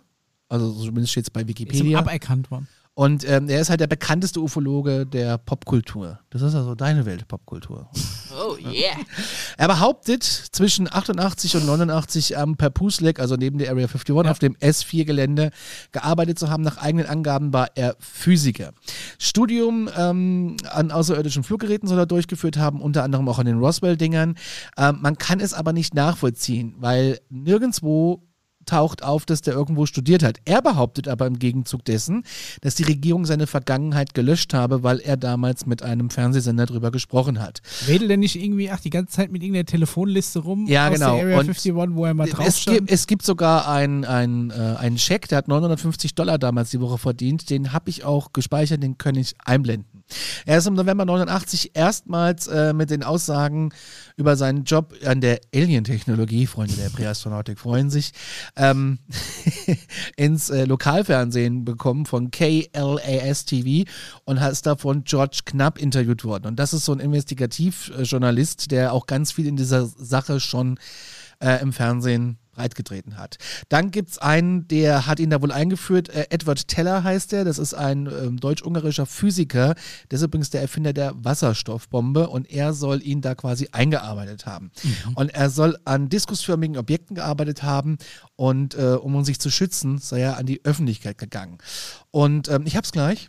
Also 0.49 0.71
so 0.71 0.85
zumindest 0.85 1.13
steht 1.13 1.25
es 1.25 1.31
bei 1.31 1.41
Ist 1.41 1.45
ihm 1.45 1.49
Wikipedia. 1.49 1.99
aberkannt 1.99 2.51
worden. 2.51 2.69
Und 2.97 3.29
ähm, 3.29 3.49
er 3.49 3.61
ist 3.61 3.71
halt 3.71 3.81
der 3.81 3.89
bekannteste 3.89 4.41
Ufologe 4.41 5.05
der 5.05 5.37
Popkultur. 5.37 6.21
Das 6.31 6.43
ist 6.43 6.55
also 6.55 6.77
deine 6.77 7.05
Welt, 7.05 7.27
Popkultur. 7.27 7.91
Oh 8.33 8.57
yeah. 8.59 8.97
Er 9.57 9.69
behauptet, 9.69 10.23
zwischen 10.25 10.93
88 10.93 11.57
und 11.57 11.67
89 11.67 12.37
am 12.37 12.57
Perpusleck, 12.57 13.21
also 13.21 13.37
neben 13.37 13.59
der 13.59 13.71
Area 13.71 13.87
51, 13.87 14.29
auf 14.29 14.39
dem 14.39 14.55
S4-Gelände 14.57 15.51
gearbeitet 15.93 16.39
zu 16.39 16.51
haben. 16.51 16.63
Nach 16.63 16.79
eigenen 16.79 17.07
Angaben 17.07 17.53
war 17.53 17.69
er 17.75 17.97
Physiker. 17.99 18.73
Studium 19.19 19.89
ähm, 19.97 20.57
an 20.71 20.91
außerirdischen 20.91 21.43
Fluggeräten 21.43 21.89
soll 21.89 21.99
er 21.99 22.07
durchgeführt 22.07 22.57
haben, 22.57 22.81
unter 22.81 23.03
anderem 23.03 23.29
auch 23.29 23.39
an 23.39 23.47
den 23.47 23.59
Roswell-Dingern. 23.59 24.37
Ähm, 24.77 24.99
man 25.01 25.19
kann 25.19 25.41
es 25.41 25.53
aber 25.53 25.73
nicht 25.73 25.95
nachvollziehen, 25.95 26.75
weil 26.79 27.21
nirgendwo 27.29 28.23
taucht 28.67 29.03
auf, 29.03 29.25
dass 29.27 29.43
der 29.43 29.55
irgendwo 29.55 29.87
studiert 29.87 30.23
hat. 30.23 30.39
Er 30.45 30.63
behauptet 30.63 31.09
aber 31.09 31.27
im 31.27 31.39
Gegenzug 31.39 31.85
dessen, 31.85 32.25
dass 32.61 32.75
die 32.75 32.85
Regierung 32.85 33.25
seine 33.25 33.47
Vergangenheit 33.47 34.15
gelöscht 34.15 34.55
habe, 34.55 34.83
weil 34.83 35.01
er 35.01 35.17
damals 35.17 35.67
mit 35.67 35.83
einem 35.83 36.11
Fernsehsender 36.11 36.67
drüber 36.67 36.91
gesprochen 36.91 37.41
hat. 37.41 37.61
Wedelt 37.87 38.11
er 38.11 38.17
nicht 38.17 38.37
irgendwie, 38.37 38.71
ach, 38.71 38.81
die 38.81 38.91
ganze 38.91 39.13
Zeit 39.15 39.31
mit 39.33 39.43
irgendeiner 39.43 39.67
Telefonliste 39.67 40.41
rum 40.41 40.67
Ja, 40.67 40.89
aus 40.89 40.95
genau. 40.95 41.15
der 41.17 41.25
Area 41.25 41.35
Und 41.39 41.45
51, 41.49 41.75
wo 41.75 42.05
er 42.05 42.15
mal 42.15 42.29
drauf 42.29 42.47
es, 42.47 42.61
stand? 42.61 42.79
gibt, 42.79 42.91
es 42.91 43.07
gibt 43.07 43.25
sogar 43.25 43.69
einen 43.69 44.05
ein, 44.05 44.51
äh, 44.51 44.55
einen 44.79 44.99
Scheck, 44.99 45.29
der 45.29 45.39
hat 45.39 45.49
950 45.49 46.15
Dollar 46.15 46.39
damals 46.39 46.71
die 46.71 46.81
Woche 46.81 46.99
verdient. 46.99 47.51
Den 47.51 47.73
habe 47.73 47.91
ich 47.91 48.05
auch 48.05 48.33
gespeichert, 48.33 48.83
den 48.83 48.99
kann 48.99 49.15
ich 49.17 49.35
einblenden. 49.45 49.94
Er 50.47 50.59
ist 50.59 50.67
im 50.67 50.75
November 50.75 51.05
89 51.05 51.73
erstmals 51.75 52.47
äh, 52.47 52.73
mit 52.73 52.91
den 52.91 53.03
Aussagen 53.03 53.71
über 54.17 54.37
seinen 54.37 54.65
Job 54.65 54.95
an 55.05 55.21
der 55.21 55.41
Alien-Technologie, 55.55 56.47
Freunde 56.47 56.75
der 56.75 56.91
Präastronautik 56.91 57.59
freuen 57.59 57.91
sich, 57.91 58.13
ähm, 58.57 58.99
ins 60.17 60.51
äh, 60.51 60.65
Lokalfernsehen 60.65 61.65
bekommen 61.65 62.07
von 62.07 62.31
KLAS 62.31 63.45
TV 63.47 63.91
und 64.25 64.39
ist 64.39 64.67
da 64.67 64.77
von 64.77 65.05
George 65.05 65.41
Knapp 65.45 65.79
interviewt 65.79 66.25
worden. 66.25 66.47
Und 66.47 66.57
das 66.57 66.75
ist 66.75 66.85
so 66.85 66.93
ein 66.93 67.01
Investigativjournalist, 67.01 68.71
der 68.71 68.93
auch 68.93 69.07
ganz 69.07 69.33
viel 69.33 69.47
in 69.47 69.57
dieser 69.57 69.87
Sache 69.87 70.41
schon 70.41 70.79
äh, 71.41 71.61
im 71.61 71.73
Fernsehen 71.73 72.39
breitgetreten 72.55 73.19
hat. 73.19 73.37
Dann 73.69 73.91
gibt 73.91 74.11
es 74.11 74.19
einen, 74.19 74.67
der 74.69 75.07
hat 75.07 75.21
ihn 75.21 75.31
da 75.31 75.43
wohl 75.43 75.53
eingeführt, 75.53 76.09
äh, 76.09 76.27
Edward 76.31 76.69
Teller 76.69 77.05
heißt 77.05 77.33
er, 77.33 77.45
das 77.45 77.59
ist 77.59 77.75
ein 77.75 78.07
ähm, 78.07 78.39
deutsch-ungarischer 78.39 79.07
Physiker, 79.07 79.75
der 80.11 80.17
ist 80.17 80.23
übrigens 80.23 80.51
der 80.51 80.63
Erfinder 80.63 80.93
der 80.93 81.13
Wasserstoffbombe 81.17 82.29
und 82.29 82.51
er 82.51 82.73
soll 82.73 83.03
ihn 83.03 83.21
da 83.21 83.35
quasi 83.35 83.69
eingearbeitet 83.73 84.47
haben. 84.47 84.71
Und 85.15 85.35
er 85.35 85.51
soll 85.51 85.77
an 85.85 86.09
diskusförmigen 86.09 86.77
Objekten 86.77 87.17
gearbeitet 87.17 87.63
haben 87.63 87.99
und 88.37 88.75
äh, 88.75 88.95
um 88.95 89.25
sich 89.25 89.41
zu 89.41 89.51
schützen, 89.51 89.99
sei 89.99 90.21
er 90.21 90.39
an 90.39 90.47
die 90.47 90.65
Öffentlichkeit 90.65 91.19
gegangen. 91.19 91.59
Und 92.11 92.49
ähm, 92.49 92.65
ich 92.67 92.77
hab's 92.77 92.93
gleich. 92.93 93.29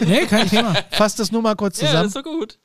Nee, 0.00 0.26
kein 0.26 0.48
Thema. 0.48 0.74
Fass 0.90 1.16
das 1.16 1.32
nur 1.32 1.42
mal 1.42 1.54
kurz 1.54 1.76
zusammen. 1.78 1.94
Ja, 1.94 2.02
das 2.02 2.08
ist 2.08 2.14
so 2.14 2.22
gut. 2.22 2.58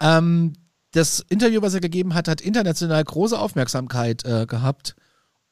Ähm, 0.00 0.52
das 0.92 1.24
Interview, 1.28 1.62
was 1.62 1.74
er 1.74 1.80
gegeben 1.80 2.14
hat, 2.14 2.28
hat 2.28 2.40
international 2.40 3.02
große 3.02 3.38
Aufmerksamkeit 3.38 4.24
äh, 4.24 4.46
gehabt. 4.46 4.96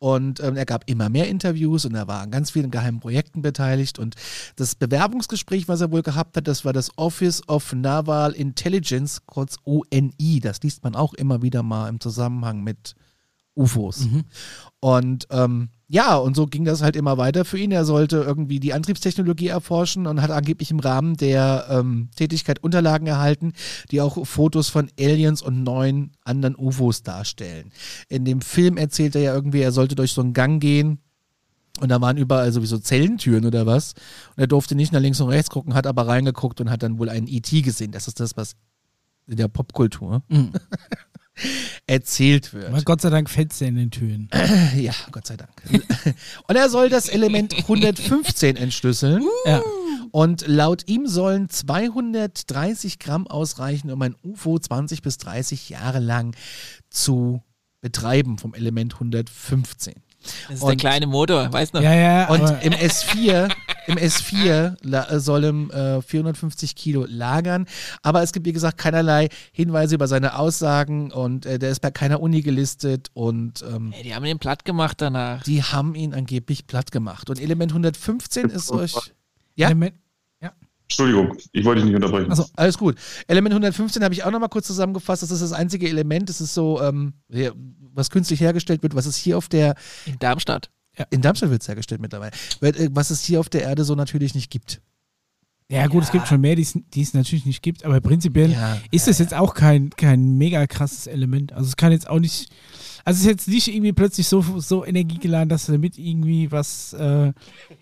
Und 0.00 0.38
ähm, 0.40 0.56
er 0.56 0.64
gab 0.64 0.88
immer 0.88 1.08
mehr 1.08 1.26
Interviews 1.28 1.84
und 1.84 1.94
er 1.96 2.06
war 2.06 2.20
an 2.20 2.30
ganz 2.30 2.52
vielen 2.52 2.70
geheimen 2.70 3.00
Projekten 3.00 3.42
beteiligt. 3.42 3.98
Und 3.98 4.14
das 4.54 4.76
Bewerbungsgespräch, 4.76 5.66
was 5.66 5.80
er 5.80 5.90
wohl 5.90 6.02
gehabt 6.02 6.36
hat, 6.36 6.46
das 6.46 6.64
war 6.64 6.72
das 6.72 6.96
Office 6.96 7.42
of 7.48 7.72
Naval 7.72 8.32
Intelligence, 8.32 9.22
kurz 9.26 9.56
ONI. 9.64 10.38
Das 10.40 10.62
liest 10.62 10.84
man 10.84 10.94
auch 10.94 11.14
immer 11.14 11.42
wieder 11.42 11.64
mal 11.64 11.88
im 11.88 11.98
Zusammenhang 11.98 12.62
mit 12.62 12.94
UFOs. 13.56 14.06
Und 14.78 15.26
ähm, 15.30 15.70
ja, 15.90 16.16
und 16.16 16.36
so 16.36 16.46
ging 16.46 16.66
das 16.66 16.82
halt 16.82 16.96
immer 16.96 17.16
weiter 17.16 17.46
für 17.46 17.58
ihn. 17.58 17.72
Er 17.72 17.86
sollte 17.86 18.18
irgendwie 18.18 18.60
die 18.60 18.74
Antriebstechnologie 18.74 19.48
erforschen 19.48 20.06
und 20.06 20.20
hat 20.20 20.30
angeblich 20.30 20.70
im 20.70 20.80
Rahmen 20.80 21.16
der 21.16 21.66
ähm, 21.70 22.10
Tätigkeit 22.14 22.62
Unterlagen 22.62 23.06
erhalten, 23.06 23.54
die 23.90 24.02
auch 24.02 24.26
Fotos 24.26 24.68
von 24.68 24.90
Aliens 25.00 25.40
und 25.40 25.62
neun 25.62 26.12
anderen 26.24 26.56
UFOs 26.56 27.02
darstellen. 27.02 27.72
In 28.10 28.26
dem 28.26 28.42
Film 28.42 28.76
erzählt 28.76 29.16
er 29.16 29.22
ja 29.22 29.34
irgendwie, 29.34 29.62
er 29.62 29.72
sollte 29.72 29.94
durch 29.94 30.12
so 30.12 30.20
einen 30.20 30.34
Gang 30.34 30.60
gehen. 30.60 30.98
Und 31.80 31.90
da 31.90 32.00
waren 32.00 32.16
überall 32.18 32.52
sowieso 32.52 32.78
Zellentüren 32.78 33.46
oder 33.46 33.64
was. 33.64 33.94
Und 34.36 34.42
er 34.42 34.46
durfte 34.46 34.74
nicht 34.74 34.92
nach 34.92 35.00
links 35.00 35.20
und 35.20 35.30
rechts 35.30 35.48
gucken, 35.48 35.74
hat 35.74 35.86
aber 35.86 36.06
reingeguckt 36.06 36.60
und 36.60 36.70
hat 36.70 36.82
dann 36.82 36.98
wohl 36.98 37.08
einen 37.08 37.28
ET 37.28 37.48
gesehen. 37.48 37.92
Das 37.92 38.08
ist 38.08 38.20
das, 38.20 38.36
was 38.36 38.56
in 39.26 39.36
der 39.36 39.48
Popkultur 39.48 40.22
Mhm. 40.28 40.52
erzählt 41.86 42.52
wird. 42.52 42.66
Aber 42.66 42.82
Gott 42.82 43.00
sei 43.00 43.10
Dank 43.10 43.30
Fenster 43.30 43.66
in 43.66 43.76
den 43.76 43.90
Türen. 43.90 44.28
Ja, 44.76 44.92
Gott 45.12 45.26
sei 45.26 45.36
Dank. 45.36 45.50
Und 46.46 46.56
er 46.56 46.68
soll 46.68 46.88
das 46.88 47.08
Element 47.08 47.54
115 47.56 48.56
entschlüsseln. 48.56 49.24
Ja. 49.44 49.62
Und 50.10 50.46
laut 50.46 50.88
ihm 50.88 51.06
sollen 51.06 51.48
230 51.48 52.98
Gramm 52.98 53.26
ausreichen, 53.26 53.90
um 53.90 54.00
ein 54.02 54.14
UFO 54.22 54.58
20 54.58 55.02
bis 55.02 55.18
30 55.18 55.68
Jahre 55.68 55.98
lang 55.98 56.34
zu 56.90 57.42
betreiben 57.80 58.38
vom 58.38 58.54
Element 58.54 58.94
115. 58.94 59.94
Das 60.48 60.58
ist 60.58 60.66
der 60.66 60.76
kleine 60.76 61.06
Motor, 61.06 61.52
weißt 61.52 61.74
du? 61.74 61.78
Ja, 61.78 61.94
ja, 61.94 62.28
Und 62.28 62.42
im 62.62 62.72
S4, 62.72 63.50
im 63.88 63.96
S4 63.96 64.76
la- 64.82 65.10
äh, 65.10 65.18
soll 65.20 65.44
im 65.44 65.70
äh, 65.70 66.00
450 66.02 66.76
Kilo 66.76 67.04
lagern. 67.08 67.66
Aber 68.02 68.22
es 68.22 68.32
gibt, 68.32 68.46
wie 68.46 68.52
gesagt, 68.52 68.78
keinerlei 68.78 69.28
Hinweise 69.52 69.94
über 69.96 70.06
seine 70.08 70.38
Aussagen 70.38 71.10
und 71.10 71.46
äh, 71.46 71.58
der 71.58 71.70
ist 71.70 71.80
bei 71.80 71.90
keiner 71.90 72.20
Uni 72.20 72.42
gelistet 72.42 73.08
und 73.14 73.62
ähm, 73.62 73.92
Ey, 73.96 74.02
die 74.04 74.14
haben 74.14 74.24
den 74.24 74.38
platt 74.38 74.64
gemacht 74.64 75.00
danach. 75.00 75.42
die 75.42 75.62
haben 75.62 75.94
ihn 75.94 76.14
angeblich 76.14 76.66
platt 76.66 76.92
gemacht. 76.92 77.30
Und 77.30 77.40
Element 77.40 77.72
115 77.72 78.50
ist 78.50 78.70
euch. 78.70 78.94
Ja? 79.56 79.66
Element, 79.68 79.94
Entschuldigung, 80.90 81.36
ich 81.52 81.66
wollte 81.66 81.82
dich 81.82 81.86
nicht 81.90 81.96
unterbrechen. 81.96 82.30
Also 82.30 82.46
alles 82.56 82.78
gut. 82.78 82.96
Element 83.26 83.52
115 83.52 84.02
habe 84.02 84.14
ich 84.14 84.24
auch 84.24 84.30
nochmal 84.30 84.48
kurz 84.48 84.66
zusammengefasst. 84.68 85.22
Das 85.22 85.30
ist 85.30 85.42
das 85.42 85.52
einzige 85.52 85.86
Element, 85.86 86.30
das 86.30 86.40
ist 86.40 86.54
so, 86.54 86.80
ähm, 86.80 87.12
was 87.92 88.08
künstlich 88.08 88.40
hergestellt 88.40 88.82
wird, 88.82 88.94
was 88.94 89.04
es 89.04 89.14
hier 89.16 89.36
auf 89.36 89.50
der. 89.50 89.74
In 90.06 90.18
Darmstadt. 90.18 90.70
In 91.10 91.20
Darmstadt 91.22 91.50
wird 91.50 91.62
es 91.62 91.68
hergestellt 91.68 92.00
mittlerweile. 92.00 92.32
Weil, 92.60 92.76
äh, 92.76 92.88
Was 92.92 93.10
es 93.10 93.22
hier 93.22 93.40
auf 93.40 93.48
der 93.48 93.62
Erde 93.62 93.84
so 93.84 93.94
natürlich 93.94 94.34
nicht 94.34 94.50
gibt. 94.50 94.80
Ja, 95.70 95.86
gut, 95.86 96.02
es 96.02 96.10
gibt 96.10 96.26
schon 96.26 96.40
mehr, 96.40 96.56
die 96.56 96.62
es- 96.62 97.12
natürlich 97.12 97.44
nicht 97.44 97.62
gibt, 97.62 97.84
aber 97.84 98.00
prinzipiell 98.00 98.52
Ja, 98.52 98.78
ist 98.90 99.06
es 99.06 99.18
jetzt 99.18 99.34
auch 99.34 99.52
kein, 99.52 99.90
kein 99.90 100.38
mega 100.38 100.66
krasses 100.66 101.06
Element. 101.06 101.52
Also 101.52 101.68
es 101.68 101.76
kann 101.76 101.92
jetzt 101.92 102.08
auch 102.08 102.20
nicht, 102.20 102.50
also 103.04 103.18
es 103.18 103.20
ist 103.20 103.26
jetzt 103.26 103.48
nicht 103.48 103.68
irgendwie 103.68 103.92
plötzlich 103.92 104.26
so, 104.28 104.40
so 104.60 104.82
energiegeladen, 104.86 105.50
dass 105.50 105.66
du 105.66 105.72
damit 105.72 105.98
irgendwie 105.98 106.50
was, 106.50 106.94
äh, 106.94 107.32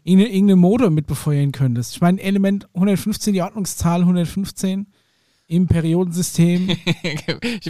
irgendeine, 0.03 0.33
irgendeine 0.35 0.57
Motor 0.57 0.91
mit 0.91 1.07
befeuern 1.07 1.53
könntest. 1.53 1.93
Ich 1.95 2.01
meine, 2.01 2.21
Element 2.21 2.67
115, 2.75 3.35
die 3.35 3.43
Ordnungszahl 3.43 4.01
115 4.05 4.89
im 5.49 5.67
Periodensystem. 5.69 6.69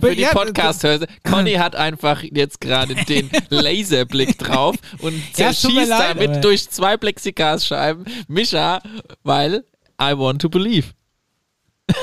Für 0.01 0.15
die 0.15 0.23
Ja, 0.23 0.31
Podcast-Hörer, 0.33 1.07
Conny 1.29 1.55
hat 1.55 1.77
einfach 1.77 2.23
jetzt 2.23 2.61
gerade 2.61 2.95
den 2.95 3.31
Laserblick 3.51 4.39
drauf 4.39 4.77
und 5.01 5.15
Ja, 5.37 5.53
zerschießt 5.53 5.89
leid, 5.89 6.17
damit 6.17 6.31
aber- 6.31 6.41
durch 6.41 6.69
zwei 6.71 6.97
Plexiglasscheiben 6.97 8.05
Mischa, 8.29 8.81
weil 9.23 9.65
I 10.01 10.17
want 10.17 10.41
to 10.43 10.49
believe. 10.49 10.89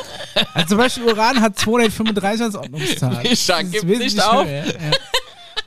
Also 0.55 0.69
zum 0.69 0.77
Beispiel 0.79 1.03
Uran 1.03 1.41
hat 1.41 1.59
235 1.59 2.41
als 2.43 2.55
Ordnungszahl. 2.55 3.21
Mischa, 3.23 3.57
Das 3.57 3.63
ist 3.65 3.71
gib 3.73 3.87
wesentlich 3.87 4.15
nicht 4.15 4.25
auf. 4.27 4.45
höher, 4.47 4.65
ja. 4.65 4.91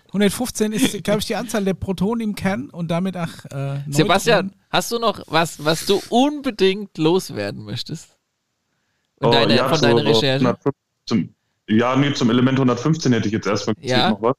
115 0.09 0.73
ist, 0.73 1.05
glaube 1.05 1.21
ich, 1.21 1.27
die 1.27 1.37
Anzahl 1.37 1.65
der 1.65 1.75
Protonen 1.75 2.21
im 2.31 2.35
Kern 2.35 2.71
und 2.71 2.89
damit 2.91 3.17
auch 3.17 3.29
äh, 3.51 3.81
Sebastian, 3.89 4.57
hast 4.71 4.91
du 4.91 4.99
noch 4.99 5.21
was, 5.27 5.65
was 5.65 5.87
du 5.87 6.03
unbedingt 6.09 6.97
loswerden 6.99 7.65
möchtest? 7.65 8.16
Von, 9.21 9.29
Oh, 9.29 9.33
deiner, 9.33 9.55
ja, 9.55 9.69
von 9.69 9.81
deiner 9.81 10.05
Recherche? 10.05 10.45
115 10.47 10.73
Zum, 11.07 11.35
ja, 11.69 11.97
nee, 11.97 12.13
zum 12.13 12.31
Element 12.31 12.59
115 12.59 13.13
hätte 13.13 13.27
ich 13.29 13.33
jetzt 13.33 13.47
erstmal 13.47 13.75
Ja. 13.81 14.11
noch 14.11 14.23
was. 14.23 14.35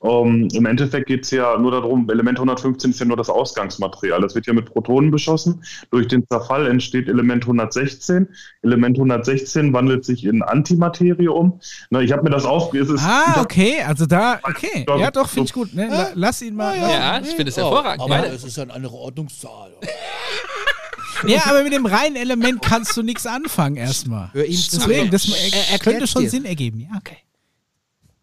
Ähm, 0.00 0.46
Im 0.52 0.64
Endeffekt 0.66 1.08
geht 1.08 1.24
es 1.24 1.32
ja 1.32 1.58
nur 1.58 1.72
darum, 1.72 2.08
Element 2.08 2.38
115 2.38 2.90
ist 2.92 3.00
ja 3.00 3.06
nur 3.06 3.16
das 3.16 3.28
Ausgangsmaterial. 3.28 4.20
Das 4.20 4.32
wird 4.36 4.46
ja 4.46 4.52
mit 4.52 4.66
Protonen 4.66 5.10
beschossen. 5.10 5.64
Durch 5.90 6.06
den 6.06 6.24
Zerfall 6.28 6.68
entsteht 6.68 7.08
Element 7.08 7.42
116. 7.44 8.28
Element 8.62 8.96
116 8.96 9.72
wandelt 9.72 10.04
sich 10.04 10.24
in 10.24 10.42
Antimaterie 10.42 11.26
um. 11.26 11.58
Na, 11.90 12.00
ich 12.00 12.12
habe 12.12 12.22
mir 12.22 12.30
das 12.30 12.44
auf. 12.44 12.72
Es 12.74 12.88
ist, 12.88 13.00
ich 13.00 13.06
Ah, 13.08 13.40
okay, 13.40 13.82
also 13.84 14.06
da, 14.06 14.38
okay. 14.44 14.84
Ja, 14.88 14.96
Ja, 14.98 15.10
doch, 15.10 15.28
finde 15.28 15.46
ich 15.46 15.52
gut. 15.52 15.74
Ne? 15.74 15.88
La- 15.88 16.10
Lass 16.14 16.42
ihn 16.42 16.54
mal. 16.54 16.76
ja, 16.78 17.16
ihn. 17.18 17.24
ich 17.24 17.30
finde 17.30 17.48
es 17.48 17.56
hervorragend. 17.56 18.00
Aber 18.02 18.24
es 18.28 18.44
ist 18.44 18.56
ja 18.56 18.62
eine 18.64 18.74
andere 18.74 18.94
Ordnungszahl. 18.94 19.72
Ja, 21.26 21.42
aber 21.46 21.62
mit 21.64 21.72
dem 21.72 21.86
reinen 21.86 22.16
Element 22.16 22.62
kannst 22.62 22.96
du 22.96 23.02
nichts 23.02 23.26
anfangen 23.26 23.76
erstmal. 23.76 24.30
Hör 24.32 24.44
ihm 24.44 24.54
zu. 24.56 24.76
Deswegen, 24.78 25.10
das 25.10 25.28
Er- 25.72 25.78
könnte 25.78 26.06
schon 26.06 26.22
dir. 26.22 26.30
Sinn 26.30 26.44
ergeben. 26.44 26.80
Ja, 26.80 26.88
okay. 26.98 27.16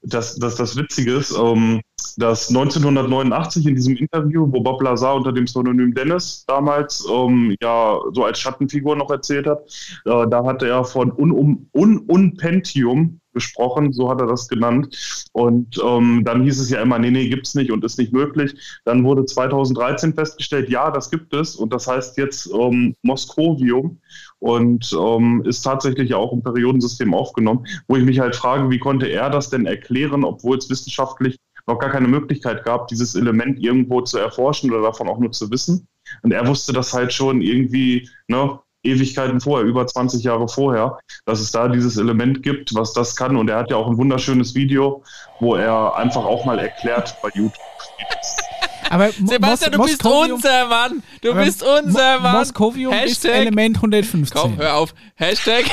das, 0.04 0.36
das, 0.38 0.56
das 0.56 0.76
Witzige 0.76 1.14
ist, 1.16 1.32
ähm, 1.38 1.82
dass 2.18 2.50
1989 2.50 3.66
in 3.66 3.76
diesem 3.76 3.96
Interview, 3.98 4.48
wo 4.52 4.62
Bob 4.62 4.82
Lazar 4.82 5.16
unter 5.16 5.32
dem 5.34 5.46
Pseudonym 5.46 5.94
Dennis 5.94 6.46
damals 6.48 7.06
ähm, 7.12 7.56
ja 7.62 7.98
so 8.14 8.24
als 8.24 8.40
Schattenfigur 8.40 8.96
noch 8.96 9.10
erzählt 9.10 9.48
hat, 9.48 9.60
äh, 10.06 10.28
da 10.30 10.46
hat 10.46 10.62
er 10.64 10.84
von 10.86 11.12
Un-Um- 11.12 11.68
Un-Un-Pentium 11.76 13.20
gesprochen, 13.36 13.94
so 13.94 14.10
hat 14.10 14.20
er 14.20 14.28
das 14.28 14.48
genannt. 14.48 15.28
Und 15.34 15.80
ähm, 15.86 16.24
dann 16.26 16.44
hieß 16.44 16.60
es 16.60 16.72
ja 16.72 16.82
immer, 16.82 16.98
nee, 16.98 17.12
nee, 17.12 17.30
gibt's 17.30 17.54
nicht 17.54 17.72
und 17.72 17.84
ist 17.86 18.00
nicht 18.00 18.14
möglich. 18.14 18.56
Dann 18.86 19.04
wurde 19.04 19.26
2013 19.26 20.16
festgestellt, 20.16 20.70
ja, 20.70 20.90
das 20.90 21.12
gibt 21.12 21.34
es 21.34 21.56
und 21.56 21.72
das 21.72 21.88
heißt 21.88 22.18
jetzt 22.18 22.50
ähm, 22.52 22.96
Moskovium 23.04 24.00
und 24.40 24.92
ähm, 25.00 25.44
ist 25.46 25.62
tatsächlich 25.62 26.16
auch 26.16 26.34
im 26.34 26.42
Periodensystem 26.42 27.14
aufgenommen, 27.14 27.68
wo 27.88 27.96
ich 27.96 28.04
mich 28.04 28.20
halt 28.20 28.36
frage, 28.36 28.70
wie 28.72 28.80
konnte 28.80 29.08
er 29.08 29.30
das 29.30 29.50
denn 29.50 29.68
erklären, 29.68 30.24
obwohl 30.24 30.58
es 30.58 30.70
wissenschaftlich 30.70 31.38
noch 31.68 31.80
gar 31.80 31.90
keine 31.90 32.08
Möglichkeit 32.08 32.64
gab, 32.64 32.88
dieses 32.88 33.16
Element 33.16 33.60
irgendwo 33.60 34.02
zu 34.02 34.18
erforschen 34.18 34.72
oder 34.72 34.82
davon 34.82 35.10
auch 35.10 35.20
nur 35.20 35.32
zu 35.32 35.50
wissen. 35.50 35.88
Und 36.22 36.32
er 36.32 36.48
wusste 36.48 36.74
das 36.74 36.94
halt 36.94 37.12
schon 37.12 37.42
irgendwie, 37.42 38.08
ne, 38.28 38.60
Ewigkeiten 38.86 39.42
vorher, 39.42 39.66
über 39.68 39.86
20 39.88 40.24
Jahre 40.24 40.48
vorher, 40.48 41.00
dass 41.26 41.40
es 41.40 41.52
da 41.52 41.68
dieses 41.68 41.98
Element 41.98 42.44
gibt, 42.44 42.74
was 42.76 42.94
das 42.94 43.16
kann. 43.16 43.36
Und 43.36 43.50
er 43.50 43.58
hat 43.58 43.70
ja 43.72 43.78
auch 43.78 43.88
ein 43.90 43.98
wunderschönes 43.98 44.56
Video, 44.56 45.04
wo 45.40 45.56
er 45.56 45.96
einfach 45.96 46.24
auch 46.26 46.46
mal 46.46 46.60
erklärt 46.60 47.16
bei 47.22 47.30
YouTube. 47.34 47.54
Aber 48.90 49.10
Sebastian, 49.12 49.72
du 49.72 49.82
bist 49.84 50.04
Moskovium- 50.04 50.34
unser 50.36 50.66
Mann. 50.68 51.02
Du 51.22 51.32
aber 51.32 51.44
bist 51.44 51.64
unser 51.64 52.18
Mo- 52.18 52.22
Mann. 52.22 52.38
Moskovium 52.38 52.94
ist 52.94 53.24
Hashtag- 53.26 53.32
Element 53.34 53.78
115. 53.78 54.40
Komm, 54.40 54.58
hör 54.58 54.76
auf. 54.76 54.94
Hashtag. 55.16 55.66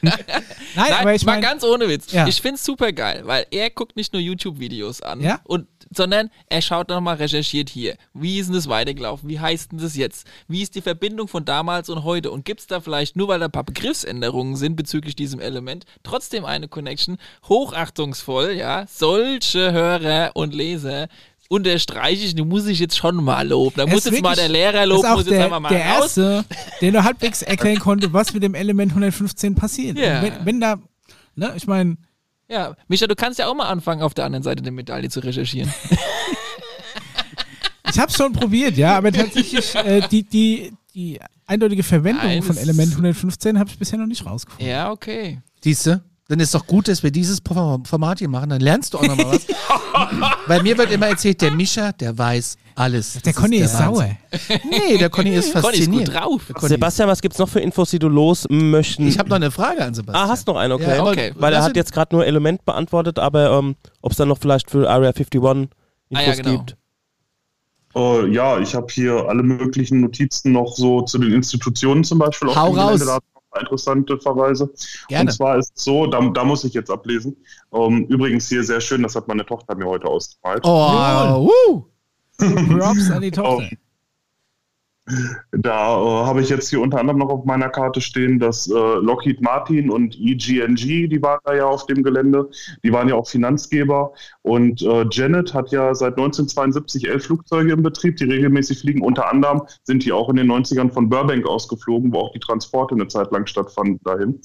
Nein, 0.00 0.14
Nein, 0.76 0.92
aber 1.00 1.14
ich 1.14 1.24
mal 1.26 1.32
meine, 1.32 1.42
ganz 1.46 1.64
ohne 1.64 1.88
Witz. 1.88 2.12
Ja. 2.12 2.26
Ich 2.28 2.40
find's 2.40 2.64
super 2.64 2.92
geil, 2.92 3.22
weil 3.24 3.46
er 3.50 3.70
guckt 3.70 3.96
nicht 3.96 4.12
nur 4.12 4.22
YouTube-Videos 4.22 5.02
an, 5.02 5.20
Ja. 5.20 5.40
und, 5.44 5.66
sondern 5.90 6.30
er 6.48 6.62
schaut 6.62 6.88
nochmal, 6.88 7.16
recherchiert 7.16 7.68
hier. 7.68 7.96
Wie 8.14 8.38
ist 8.38 8.46
denn 8.46 8.54
das 8.54 8.68
weitergelaufen? 8.68 9.28
Wie 9.28 9.40
heißt 9.40 9.72
denn 9.72 9.78
das 9.78 9.96
jetzt? 9.96 10.26
Wie 10.48 10.62
ist 10.62 10.74
die 10.74 10.80
Verbindung 10.80 11.28
von 11.28 11.44
damals 11.44 11.88
und 11.88 12.04
heute? 12.04 12.30
Und 12.30 12.44
gibt's 12.44 12.66
da 12.66 12.80
vielleicht, 12.80 13.16
nur 13.16 13.28
weil 13.28 13.40
da 13.40 13.46
ein 13.46 13.50
paar 13.50 13.64
Begriffsänderungen 13.64 14.56
sind 14.56 14.76
bezüglich 14.76 15.16
diesem 15.16 15.40
Element, 15.40 15.84
trotzdem 16.02 16.44
eine 16.44 16.68
Connection? 16.68 17.18
Hochachtungsvoll, 17.48 18.52
ja. 18.52 18.86
Solche 18.88 19.72
Hörer 19.72 20.30
und 20.34 20.54
Leser 20.54 21.08
unterstreiche 21.48 22.24
ich, 22.24 22.36
die 22.36 22.44
muss 22.44 22.66
ich 22.66 22.78
jetzt 22.78 22.96
schon 22.96 23.16
mal 23.16 23.48
loben. 23.48 23.74
Da 23.76 23.82
er 23.82 23.88
muss 23.88 24.04
jetzt 24.04 24.22
mal 24.22 24.36
der 24.36 24.48
Lehrer 24.48 24.86
loben, 24.86 25.08
muss 25.10 25.22
jetzt 25.22 25.30
der, 25.30 25.44
einmal 25.44 25.58
mal 25.58 25.70
der 25.70 25.84
raus. 25.84 26.16
Erste, 26.16 26.44
der 26.80 26.92
nur 26.92 27.02
halbwegs 27.02 27.42
erklären 27.42 27.80
konnte, 27.80 28.12
was 28.12 28.32
mit 28.32 28.44
dem 28.44 28.54
Element 28.54 28.92
115 28.92 29.56
passiert. 29.56 29.96
Und 29.96 30.02
Wenn, 30.02 30.46
wenn 30.46 30.60
da, 30.60 30.76
ne, 31.34 31.52
ich 31.56 31.66
meine, 31.66 31.96
Ja, 32.50 32.74
Micha, 32.88 33.06
du 33.06 33.14
kannst 33.14 33.38
ja 33.38 33.46
auch 33.46 33.54
mal 33.54 33.68
anfangen, 33.68 34.02
auf 34.02 34.12
der 34.12 34.24
anderen 34.24 34.42
Seite 34.42 34.62
der 34.62 34.72
Medaille 34.72 35.08
zu 35.08 35.20
recherchieren. 35.20 35.72
ich 37.88 37.98
habe 37.98 38.10
es 38.10 38.16
schon 38.16 38.32
probiert, 38.32 38.76
ja, 38.76 38.96
aber 38.96 39.12
tatsächlich 39.12 39.72
äh, 39.76 40.00
die, 40.10 40.24
die, 40.24 40.72
die 40.92 41.20
eindeutige 41.46 41.84
Verwendung 41.84 42.26
Nein, 42.26 42.42
von 42.42 42.56
Element 42.56 42.90
115 42.90 43.56
habe 43.56 43.70
ich 43.70 43.78
bisher 43.78 44.00
noch 44.00 44.06
nicht 44.06 44.26
rausgefunden. 44.26 44.68
ja, 44.68 44.90
okay. 44.90 45.40
Siehst 45.62 45.86
du? 45.86 46.02
Dann 46.30 46.38
ist 46.38 46.54
doch 46.54 46.64
gut, 46.64 46.86
dass 46.86 47.02
wir 47.02 47.10
dieses 47.10 47.40
Format 47.44 48.20
hier 48.20 48.28
machen. 48.28 48.50
Dann 48.50 48.60
lernst 48.60 48.94
du 48.94 48.98
auch 48.98 49.02
nochmal 49.06 49.32
was. 49.34 49.46
Weil 50.46 50.62
mir 50.62 50.78
wird 50.78 50.92
immer 50.92 51.08
erzählt, 51.08 51.40
der 51.42 51.50
Mischa, 51.50 51.90
der 51.90 52.16
weiß 52.16 52.56
alles. 52.76 53.14
Der 53.14 53.32
Das 53.32 53.34
Conny 53.34 53.56
ist, 53.56 53.72
der 53.72 53.86
sauer. 53.86 54.10
Nee, 54.70 54.96
der 54.96 55.10
Conny 55.10 55.34
ist 55.34 55.52
Conny 55.60 55.76
ist 55.78 55.90
gut 55.90 56.04
fasziniert. 56.04 56.14
drauf. 56.14 56.42
Sebastian, 56.60 57.08
was 57.08 57.20
gibt's 57.20 57.38
noch 57.38 57.48
für 57.48 57.58
Infos, 57.58 57.90
die 57.90 57.98
du 57.98 58.08
los 58.08 58.46
möchten? 58.48 59.08
Ich 59.08 59.18
habe 59.18 59.28
noch 59.28 59.36
eine 59.36 59.50
Frage 59.50 59.84
an 59.84 59.92
Sebastian. 59.92 60.24
Ah, 60.24 60.28
hast 60.30 60.46
noch 60.46 60.54
einen, 60.56 60.72
okay. 60.72 60.94
Ja, 60.94 61.00
aber 61.00 61.10
Okay. 61.10 61.32
Weil 61.36 61.52
er 61.52 61.64
hat 61.64 61.74
jetzt 61.74 61.92
gerade 61.92 62.14
nur 62.14 62.24
Element 62.24 62.64
beantwortet, 62.64 63.18
aber 63.18 63.50
ähm, 63.58 63.74
ob 64.00 64.12
es 64.12 64.16
dann 64.18 64.28
noch 64.28 64.38
vielleicht 64.38 64.70
für 64.70 64.88
Area 64.88 65.10
51 65.10 65.34
Infos 65.34 65.68
Ah, 66.14 66.20
ja, 66.22 66.34
genau. 66.34 66.50
gibt. 66.58 66.76
Äh, 67.96 68.28
ja, 68.32 68.58
ich 68.60 68.72
habe 68.76 68.86
hier 68.90 69.24
alle 69.28 69.42
möglichen 69.42 70.00
Notizen 70.00 70.52
noch 70.52 70.76
so 70.76 71.02
zu 71.02 71.18
den 71.18 71.32
Institutionen 71.32 72.04
zum 72.04 72.20
Beispiel. 72.20 72.48
auf 72.50 72.54
Hau 72.56 72.70
raus. 72.70 73.00
Da 73.04 73.18
interessante 73.58 74.18
Verweise. 74.18 74.70
Gerne. 75.08 75.30
Und 75.30 75.34
zwar 75.34 75.58
ist 75.58 75.72
es 75.74 75.84
so, 75.84 76.06
da, 76.06 76.20
da 76.28 76.44
muss 76.44 76.64
ich 76.64 76.74
jetzt 76.74 76.90
ablesen. 76.90 77.36
Ähm, 77.72 78.06
übrigens 78.08 78.48
hier 78.48 78.62
sehr 78.62 78.80
schön, 78.80 79.02
das 79.02 79.16
hat 79.16 79.28
meine 79.28 79.44
Tochter 79.44 79.74
mir 79.74 79.86
heute 79.86 80.06
ausgemalt. 80.06 80.64
Oh, 80.64 81.50
uh. 81.68 81.84
Props 82.38 83.10
an 83.10 83.22
die 83.22 83.30
Tochter. 83.30 83.68
Da 85.52 85.96
äh, 85.96 86.26
habe 86.26 86.40
ich 86.40 86.48
jetzt 86.48 86.70
hier 86.70 86.80
unter 86.80 86.98
anderem 86.98 87.18
noch 87.18 87.30
auf 87.30 87.44
meiner 87.44 87.68
Karte 87.68 88.00
stehen, 88.00 88.38
dass 88.38 88.68
äh, 88.68 88.72
Lockheed 88.74 89.40
Martin 89.40 89.90
und 89.90 90.18
EGNG, 90.18 91.08
die 91.08 91.22
waren 91.22 91.40
da 91.44 91.54
ja 91.54 91.66
auf 91.66 91.86
dem 91.86 92.02
Gelände, 92.02 92.48
die 92.82 92.92
waren 92.92 93.08
ja 93.08 93.14
auch 93.14 93.28
Finanzgeber. 93.28 94.12
Und 94.42 94.82
äh, 94.82 95.06
Janet 95.10 95.54
hat 95.54 95.70
ja 95.72 95.94
seit 95.94 96.12
1972 96.12 97.08
elf 97.08 97.24
Flugzeuge 97.24 97.72
im 97.72 97.82
Betrieb, 97.82 98.16
die 98.16 98.24
regelmäßig 98.24 98.80
fliegen. 98.80 99.02
Unter 99.02 99.30
anderem 99.30 99.62
sind 99.84 100.04
die 100.04 100.12
auch 100.12 100.28
in 100.28 100.36
den 100.36 100.50
90ern 100.50 100.90
von 100.90 101.08
Burbank 101.08 101.46
ausgeflogen, 101.46 102.12
wo 102.12 102.20
auch 102.20 102.32
die 102.32 102.40
Transporte 102.40 102.94
eine 102.94 103.08
Zeit 103.08 103.30
lang 103.32 103.46
stattfanden 103.46 104.00
dahin. 104.04 104.40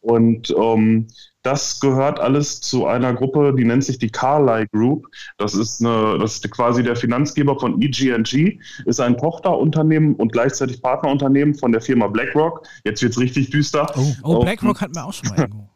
Und 0.00 0.54
ähm, 0.56 1.08
das 1.44 1.78
gehört 1.78 2.18
alles 2.18 2.60
zu 2.60 2.86
einer 2.86 3.14
Gruppe, 3.14 3.54
die 3.56 3.64
nennt 3.64 3.84
sich 3.84 3.98
die 3.98 4.10
Carlyle 4.10 4.66
Group. 4.68 5.06
Das 5.38 5.54
ist, 5.54 5.80
eine, 5.80 6.18
das 6.18 6.36
ist 6.36 6.50
quasi 6.50 6.82
der 6.82 6.96
Finanzgeber 6.96 7.58
von 7.60 7.80
EGNG, 7.80 8.58
ist 8.86 9.00
ein 9.00 9.16
Tochterunternehmen 9.18 10.14
und 10.16 10.32
gleichzeitig 10.32 10.80
Partnerunternehmen 10.82 11.54
von 11.54 11.70
der 11.70 11.80
Firma 11.82 12.08
BlackRock. 12.08 12.66
Jetzt 12.84 13.02
wird's 13.02 13.18
richtig 13.18 13.50
düster. 13.50 13.86
Oh, 14.22 14.36
Ähm, 14.38 14.40
BlackRock 14.40 14.80
hatten 14.80 14.94
wir 14.94 15.04
auch 15.04 15.12
schon 15.12 15.28
mal 15.28 15.38
irgendwo. 15.38 15.68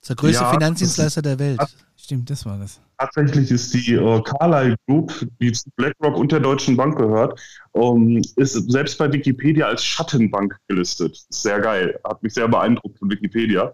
ist 0.00 0.10
der 0.10 0.16
größte 0.16 0.42
Ja, 0.44 0.52
Finanzdienstleister 0.52 1.22
der 1.22 1.38
Welt. 1.38 1.60
Stimmt, 2.04 2.28
das 2.28 2.44
war 2.44 2.58
das. 2.58 2.82
Tatsächlich 2.98 3.50
ist 3.50 3.72
die 3.72 3.94
äh, 3.94 4.22
Carlyle 4.22 4.76
Group, 4.86 5.26
die 5.40 5.50
zu 5.52 5.70
BlackRock 5.74 6.18
und 6.18 6.30
der 6.30 6.40
Deutschen 6.40 6.76
Bank 6.76 6.98
gehört, 6.98 7.40
ähm, 7.72 8.22
ist 8.36 8.70
selbst 8.70 8.98
bei 8.98 9.10
Wikipedia 9.10 9.68
als 9.68 9.82
Schattenbank 9.82 10.54
gelistet. 10.68 11.18
Sehr 11.30 11.60
geil. 11.60 11.98
Hat 12.04 12.22
mich 12.22 12.34
sehr 12.34 12.46
beeindruckt 12.46 12.98
von 12.98 13.10
Wikipedia. 13.10 13.72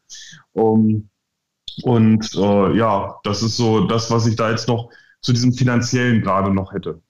Ähm, 0.55 1.09
und 1.83 2.33
äh, 2.37 2.77
ja, 2.77 3.19
das 3.25 3.43
ist 3.43 3.57
so 3.57 3.89
das, 3.89 4.09
was 4.13 4.29
ich 4.29 4.37
da 4.37 4.49
jetzt 4.53 4.69
noch 4.69 4.91
zu 5.23 5.33
diesem 5.33 5.53
finanziellen 5.53 6.23
gerade 6.23 6.55
noch 6.55 6.73
hätte. 6.73 7.03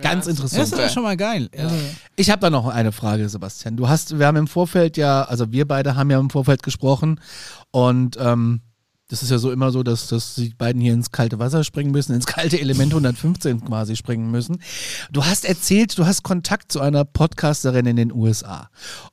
Ganz 0.00 0.26
interessant. 0.26 0.62
Das 0.62 0.72
ist 0.72 0.78
ja 0.78 0.88
schon 0.88 1.02
mal 1.02 1.18
geil. 1.18 1.50
Also, 1.54 1.76
Ich 2.16 2.30
habe 2.30 2.40
da 2.40 2.48
noch 2.48 2.66
eine 2.66 2.92
Frage, 2.92 3.28
Sebastian. 3.28 3.76
Du 3.76 3.90
hast, 3.90 4.18
wir 4.18 4.26
haben 4.26 4.36
im 4.36 4.46
Vorfeld 4.46 4.96
ja, 4.96 5.24
also 5.24 5.52
wir 5.52 5.68
beide 5.68 5.96
haben 5.96 6.10
ja 6.10 6.18
im 6.18 6.30
Vorfeld 6.30 6.62
gesprochen 6.62 7.20
und 7.72 8.16
ähm, 8.18 8.62
das 9.08 9.22
ist 9.22 9.30
ja 9.30 9.38
so 9.38 9.52
immer 9.52 9.70
so, 9.70 9.82
dass, 9.82 10.08
dass 10.08 10.34
die 10.34 10.50
beiden 10.50 10.80
hier 10.82 10.92
ins 10.92 11.12
kalte 11.12 11.38
Wasser 11.38 11.62
springen 11.64 11.92
müssen, 11.92 12.14
ins 12.14 12.26
kalte 12.26 12.60
Element 12.60 12.92
115 12.92 13.64
quasi 13.64 13.94
springen 13.96 14.30
müssen. 14.30 14.60
Du 15.12 15.24
hast 15.24 15.44
erzählt, 15.44 15.96
du 15.98 16.06
hast 16.06 16.22
Kontakt 16.24 16.72
zu 16.72 16.80
einer 16.80 17.04
Podcasterin 17.04 17.86
in 17.86 17.96
den 17.96 18.12
USA 18.12 18.68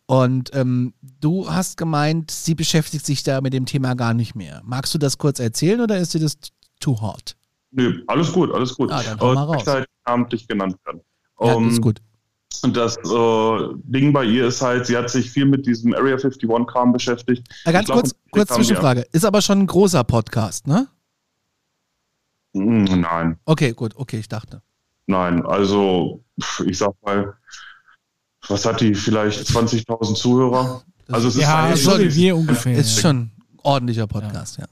und 0.07 0.49
ähm, 0.56 0.94
du 1.02 1.49
hast 1.49 1.78
gemeint, 1.78 2.32
sie 2.32 2.56
beschäftigt 2.56 3.06
sich 3.06 3.24
da 3.24 3.41
mit 3.41 3.53
dem 3.53 3.65
Thema 3.65 3.94
gar 3.95 4.14
nicht 4.14 4.34
mehr. 4.36 4.61
Magst 4.65 4.94
du 4.94 4.98
das 4.98 5.18
kurz 5.18 5.40
erzählen 5.40 5.80
oder 5.82 5.98
ist 5.99 6.14
dir 6.14 6.20
das 6.22 6.38
too 6.80 6.99
hot? 6.99 7.36
Nö, 7.72 8.02
alles 8.07 8.32
gut, 8.32 8.52
alles 8.53 8.76
gut. 8.76 8.91
Ah, 8.91 9.02
dann 9.03 9.18
mal 9.18 9.32
Äh, 9.32 9.36
möchte 9.48 9.70
raus. 9.70 9.76
halt 9.78 9.88
namentlich 10.06 10.48
genannt 10.48 10.76
werden. 10.86 11.02
Ja, 11.40 11.56
Ähm, 11.56 11.70
ist 11.70 11.82
gut. 11.82 12.02
Und 12.61 12.77
das 12.77 12.97
äh, 12.97 13.57
Ding 13.84 14.13
bei 14.13 14.23
ihr 14.25 14.47
ist 14.47 14.61
halt, 14.61 14.85
sie 14.85 14.95
hat 14.95 15.09
sich 15.09 15.30
viel 15.31 15.45
mit 15.45 15.65
diesem 15.65 15.93
Area 15.93 16.15
51-Kram 16.15 16.93
beschäftigt. 16.93 17.47
Äh, 17.65 17.71
ganz 17.73 17.85
glaub, 17.88 17.99
kurz, 17.99 18.15
kurz 18.31 18.53
Zwischenfrage. 18.53 19.05
Ist 19.11 19.25
aber 19.25 19.41
schon 19.41 19.59
ein 19.59 19.67
großer 19.67 20.03
Podcast, 20.03 20.67
ne? 20.67 20.88
Mm, 22.53 22.84
Nein, 23.01 23.39
Okay, 23.45 23.73
gut, 23.73 23.93
okay, 23.95 24.19
ich 24.19 24.27
dachte. 24.27 24.61
nein. 25.07 25.43
Also, 25.45 26.23
ich 26.65 26.77
sag 26.77 26.93
mal, 27.03 27.34
was 28.47 28.65
hat 28.65 28.81
die? 28.81 28.93
Vielleicht 28.93 29.47
20.000 29.47 30.15
Zuhörer? 30.15 30.84
Also, 31.11 31.27
es 31.30 31.35
ist 31.35 31.41
ja, 31.41 31.73
wie 31.73 31.77
schon- 31.77 32.13
wir 32.13 32.35
ungefähr. 32.38 32.77
Ist 32.77 32.99
schon 32.99 33.17
ein 33.17 33.31
ordentlicher 33.63 34.07
Podcast, 34.07 34.57
ja. 34.59 34.65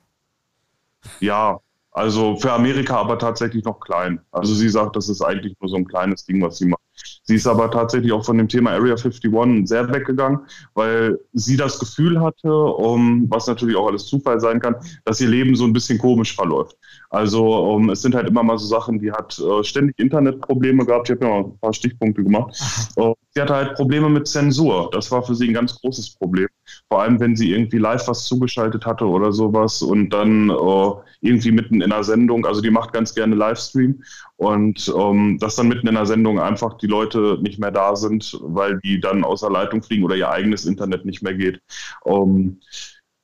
Ja, 1.20 1.60
also 1.92 2.36
für 2.38 2.54
Amerika 2.54 2.98
aber 2.98 3.18
tatsächlich 3.18 3.64
noch 3.66 3.80
klein. 3.80 4.22
Also 4.32 4.54
sie 4.54 4.70
sagt, 4.70 4.96
das 4.96 5.10
ist 5.10 5.22
eigentlich 5.22 5.56
nur 5.60 5.70
so 5.70 5.78
ein 5.78 5.88
kleines 5.88 6.24
Ding, 6.26 6.42
was 6.42 6.60
sie 6.60 6.66
macht. 6.68 6.82
Sie 7.24 7.36
ist 7.36 7.48
aber 7.48 7.72
tatsächlich 7.72 8.12
auch 8.12 8.26
von 8.26 8.38
dem 8.38 8.48
Thema 8.48 8.72
Area 8.72 8.96
51 8.96 9.68
sehr 9.68 9.92
weggegangen, 9.94 10.40
weil 10.74 11.20
sie 11.34 11.58
das 11.58 11.80
Gefühl 11.80 12.20
hatte, 12.20 12.52
um, 12.52 13.30
was 13.30 13.48
natürlich 13.48 13.76
auch 13.76 13.88
alles 13.88 14.06
Zufall 14.06 14.40
sein 14.40 14.60
kann, 14.60 14.76
dass 15.06 15.22
ihr 15.22 15.30
Leben 15.30 15.56
so 15.56 15.66
ein 15.66 15.74
bisschen 15.74 15.98
komisch 15.98 16.36
verläuft. 16.36 16.78
Also 17.12 17.46
um, 17.74 17.90
es 17.90 18.02
sind 18.02 18.16
halt 18.16 18.28
immer 18.30 18.42
mal 18.42 18.58
so 18.58 18.66
Sachen, 18.66 19.00
die 19.00 19.12
hat 19.12 19.38
äh, 19.38 19.64
ständig 19.66 20.00
Internetprobleme 20.00 20.86
gehabt. 20.86 21.10
Ich 21.10 21.16
habe 21.16 21.26
ja 21.26 21.32
mal 21.32 21.50
ein 21.50 21.60
paar 21.60 21.74
Stichpunkte 21.74 22.24
gemacht. 22.24 22.58
Äh, 22.96 23.14
sie 23.32 23.42
hatte 23.42 23.54
halt 23.54 23.76
Probleme 23.76 24.10
mit 24.10 24.30
Zensur. 24.30 24.90
Das 24.94 25.12
war 25.12 25.22
für 25.22 25.36
sie 25.36 25.50
ein 25.50 25.54
ganz 25.54 25.76
großes 25.82 26.16
Problem. 26.16 26.48
Vor 26.88 27.02
allem, 27.02 27.20
wenn 27.20 27.36
sie 27.36 27.52
irgendwie 27.52 27.80
live 27.80 28.08
was 28.08 28.24
zugeschaltet 28.24 28.86
hatte 28.86 29.06
oder 29.06 29.34
sowas 29.34 29.82
und 29.82 30.10
dann 30.12 30.50
äh, 30.50 30.92
irgendwie 31.20 31.52
mitten 31.52 31.82
in 31.82 31.92
einer 31.92 32.06
Sendung, 32.06 32.46
also 32.46 32.62
die 32.62 32.72
macht 32.72 32.94
ganz 32.94 33.14
gerne 33.14 33.36
Livestream 33.36 34.02
und 34.38 34.94
ähm, 34.98 35.38
dass 35.38 35.58
dann 35.58 35.68
mitten 35.68 35.88
in 35.88 35.98
einer 35.98 36.06
Sendung 36.06 36.40
einfach 36.40 36.78
die 36.78 36.88
Leute 36.88 37.40
nicht 37.42 37.60
mehr 37.60 37.72
da 37.72 37.98
sind, 37.98 38.40
weil 38.42 38.80
die 38.86 39.02
dann 39.02 39.26
außer 39.26 39.50
Leitung 39.50 39.84
fliegen 39.84 40.06
oder 40.06 40.16
ihr 40.16 40.30
eigenes 40.30 40.66
Internet 40.66 41.04
nicht 41.06 41.22
mehr 41.22 41.34
geht. 41.34 41.62
Ähm, 42.06 42.62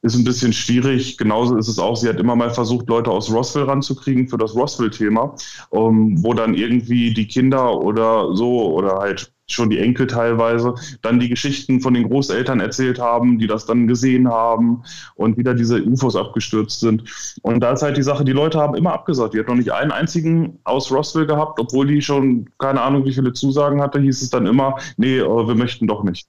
ist 0.08 0.20
ein 0.20 0.24
bisschen 0.24 0.54
schwierig. 0.54 1.18
Genauso 1.18 1.58
ist 1.58 1.68
es 1.68 1.80
auch, 1.80 1.96
sie 1.96 2.10
hat 2.10 2.20
immer 2.20 2.36
mal 2.36 2.50
versucht, 2.50 2.88
Leute 2.90 3.12
aus 3.12 3.32
Roswell 3.32 3.64
ranzukriegen 3.64 4.28
für 4.28 4.38
das 4.38 4.56
Roswell-Thema, 4.56 5.36
ähm, 5.72 6.24
wo 6.24 6.34
dann 6.34 6.54
irgendwie 6.54 7.14
die 7.14 7.28
Kinder 7.28 7.80
oder 7.80 8.36
so 8.36 8.74
oder 8.74 9.00
halt 9.00 9.32
schon 9.50 9.70
die 9.70 9.80
Enkel 9.80 10.08
teilweise 10.08 10.76
dann 11.02 11.20
die 11.20 11.30
Geschichten 11.30 11.80
von 11.80 11.94
den 11.94 12.10
Großeltern 12.10 12.60
erzählt 12.60 13.00
haben, 13.00 13.40
die 13.40 13.48
das 13.48 13.66
dann 13.66 13.88
gesehen 13.88 14.28
haben 14.28 14.84
und 15.16 15.38
wieder 15.38 15.54
diese 15.54 15.82
UFOs 15.84 16.16
abgestürzt 16.16 16.82
sind. 16.82 17.04
Und 17.44 17.62
da 17.62 17.72
ist 17.72 17.82
halt 17.82 17.98
die 17.98 18.04
Sache, 18.04 18.26
die 18.26 18.34
Leute 18.34 18.60
haben 18.60 18.76
immer 18.76 18.94
abgesagt. 18.94 19.34
Die 19.34 19.40
hat 19.40 19.48
noch 19.48 19.56
nicht 19.56 19.72
einen 19.72 19.92
einzigen 19.92 20.60
aus 20.66 20.92
Roswell 20.92 21.26
gehabt, 21.26 21.60
obwohl 21.60 21.88
die 21.88 22.02
schon 22.02 22.50
keine 22.58 22.82
Ahnung, 22.82 23.06
wie 23.06 23.14
viele 23.14 23.34
Zusagen 23.34 23.82
hatte, 23.82 24.00
hieß 24.00 24.22
es 24.22 24.30
dann 24.30 24.46
immer, 24.46 24.78
nee, 24.98 25.18
äh, 25.20 25.48
wir 25.48 25.56
möchten 25.56 25.88
doch 25.88 26.04
nicht. 26.04 26.28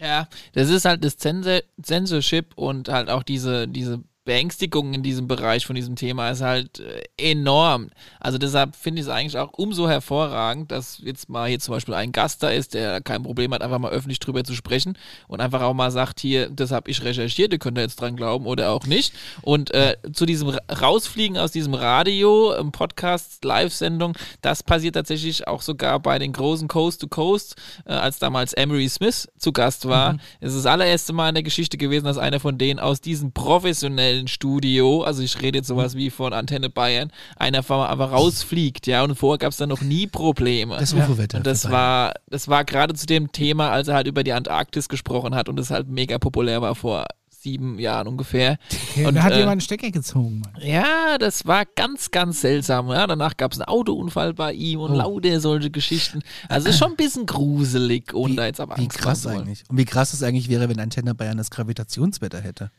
Ja, 0.00 0.28
das 0.52 0.70
ist 0.70 0.84
halt 0.84 1.04
das 1.04 1.16
Censorship 1.16 2.54
und 2.56 2.88
halt 2.88 3.10
auch 3.10 3.22
diese, 3.24 3.66
diese 3.66 4.02
Beängstigung 4.28 4.92
in 4.92 5.02
diesem 5.02 5.26
Bereich 5.26 5.64
von 5.64 5.74
diesem 5.74 5.96
Thema 5.96 6.28
ist 6.28 6.42
halt 6.42 6.80
äh, 6.80 7.02
enorm. 7.16 7.88
Also 8.20 8.36
deshalb 8.36 8.76
finde 8.76 9.00
ich 9.00 9.06
es 9.06 9.10
eigentlich 9.10 9.38
auch 9.38 9.54
umso 9.54 9.88
hervorragend, 9.88 10.70
dass 10.70 11.00
jetzt 11.02 11.30
mal 11.30 11.48
hier 11.48 11.58
zum 11.60 11.72
Beispiel 11.72 11.94
ein 11.94 12.12
Gast 12.12 12.42
da 12.42 12.50
ist, 12.50 12.74
der 12.74 13.00
kein 13.00 13.22
Problem 13.22 13.54
hat, 13.54 13.62
einfach 13.62 13.78
mal 13.78 13.90
öffentlich 13.90 14.20
drüber 14.20 14.44
zu 14.44 14.52
sprechen 14.54 14.98
und 15.28 15.40
einfach 15.40 15.62
auch 15.62 15.72
mal 15.72 15.90
sagt, 15.90 16.20
hier, 16.20 16.50
das 16.50 16.72
habe 16.72 16.90
ich 16.90 17.02
recherchiert, 17.02 17.54
ihr 17.54 17.58
könnt 17.58 17.78
da 17.78 17.80
jetzt 17.80 18.02
dran 18.02 18.16
glauben 18.16 18.44
oder 18.44 18.70
auch 18.70 18.84
nicht. 18.84 19.14
Und 19.40 19.72
äh, 19.72 19.96
zu 20.12 20.26
diesem 20.26 20.50
Ra- 20.50 20.60
Rausfliegen 20.78 21.38
aus 21.38 21.50
diesem 21.50 21.72
Radio, 21.72 22.52
im 22.52 22.70
Podcast, 22.70 23.42
Live-Sendung, 23.46 24.12
das 24.42 24.62
passiert 24.62 24.94
tatsächlich 24.94 25.48
auch 25.48 25.62
sogar 25.62 26.00
bei 26.00 26.18
den 26.18 26.34
großen 26.34 26.68
Coast 26.68 27.00
to 27.00 27.08
Coast, 27.08 27.56
äh, 27.86 27.92
als 27.94 28.18
damals 28.18 28.52
Emery 28.52 28.90
Smith 28.90 29.26
zu 29.38 29.52
Gast 29.52 29.88
war. 29.88 30.12
Mhm. 30.12 30.20
Es 30.40 30.50
ist 30.50 30.66
das 30.66 30.70
allererste 30.70 31.14
Mal 31.14 31.30
in 31.30 31.34
der 31.36 31.44
Geschichte 31.44 31.78
gewesen, 31.78 32.04
dass 32.04 32.18
einer 32.18 32.40
von 32.40 32.58
denen 32.58 32.78
aus 32.78 33.00
diesem 33.00 33.32
professionellen 33.32 34.17
Studio, 34.26 35.02
also 35.02 35.22
ich 35.22 35.40
rede 35.40 35.58
jetzt 35.58 35.68
sowas 35.68 35.94
wie 35.94 36.10
von 36.10 36.32
Antenne 36.32 36.70
Bayern, 36.70 37.12
einer 37.36 37.58
einfach 37.58 37.88
einfach 37.90 38.10
rausfliegt, 38.12 38.86
ja, 38.86 39.04
und 39.04 39.14
vorher 39.14 39.38
gab 39.38 39.52
es 39.52 39.58
dann 39.58 39.68
noch 39.68 39.82
nie 39.82 40.06
Probleme. 40.06 40.76
Das 40.78 40.92
UFO-Wetter 40.92 41.38
Und 41.38 41.46
das 41.46 41.70
war, 41.70 42.14
das 42.28 42.48
war 42.48 42.64
gerade 42.64 42.94
zu 42.94 43.06
dem 43.06 43.30
Thema, 43.30 43.70
als 43.70 43.88
er 43.88 43.94
halt 43.94 44.06
über 44.08 44.24
die 44.24 44.32
Antarktis 44.32 44.88
gesprochen 44.88 45.34
hat 45.34 45.48
und 45.48 45.56
das 45.56 45.70
halt 45.70 45.88
mega 45.88 46.18
populär 46.18 46.62
war 46.62 46.74
vor 46.74 47.06
sieben 47.40 47.78
Jahren 47.78 48.08
ungefähr. 48.08 48.58
Okay, 48.90 49.06
und, 49.06 49.14
da 49.14 49.22
hat 49.22 49.32
äh, 49.32 49.36
jemand 49.36 49.52
einen 49.52 49.60
Stecker 49.60 49.90
gezogen, 49.92 50.40
Mann. 50.40 50.60
ja, 50.60 51.18
das 51.18 51.46
war 51.46 51.64
ganz, 51.76 52.10
ganz 52.10 52.40
seltsam. 52.40 52.88
Ja, 52.88 53.06
danach 53.06 53.36
gab 53.36 53.52
es 53.52 53.60
einen 53.60 53.68
Autounfall 53.68 54.34
bei 54.34 54.52
ihm 54.54 54.80
Oh. 54.80 54.86
und 54.86 54.96
lauter 54.96 55.38
solche 55.40 55.70
Geschichten. 55.70 56.22
Also 56.48 56.68
ist 56.68 56.78
schon 56.78 56.90
ein 56.90 56.96
bisschen 56.96 57.26
gruselig, 57.26 58.12
ohne 58.12 58.34
da 58.34 58.46
jetzt 58.46 58.60
aber 58.60 58.76
Wie 58.76 58.82
Angst 58.82 58.98
krass 58.98 59.22
zu 59.22 59.28
wollen. 59.28 59.42
eigentlich. 59.42 59.62
Und 59.68 59.76
wie 59.78 59.84
krass 59.84 60.12
es 60.14 60.22
eigentlich 60.24 60.48
wäre, 60.48 60.68
wenn 60.68 60.80
Antenne 60.80 61.14
Bayern 61.14 61.38
das 61.38 61.50
Gravitationswetter 61.50 62.40
hätte. 62.40 62.72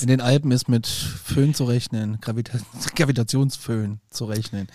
In 0.00 0.08
den 0.08 0.20
Alpen 0.20 0.50
ist 0.50 0.68
mit 0.68 0.86
Föhn 0.86 1.54
zu 1.54 1.64
rechnen, 1.64 2.18
Gravita 2.20 2.58
Gravitationsföhn 2.96 4.00
zu 4.10 4.24
rechnen. 4.24 4.68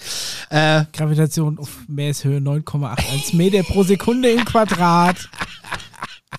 Äh, 0.49 0.86
Gravitation 0.94 1.60
auf 1.60 1.80
Meereshöhe 1.88 2.40
9,81 2.40 3.36
Meter 3.36 3.64
pro 3.64 3.84
Sekunde 3.84 4.30
im 4.30 4.45
Quadrat. 4.45 5.30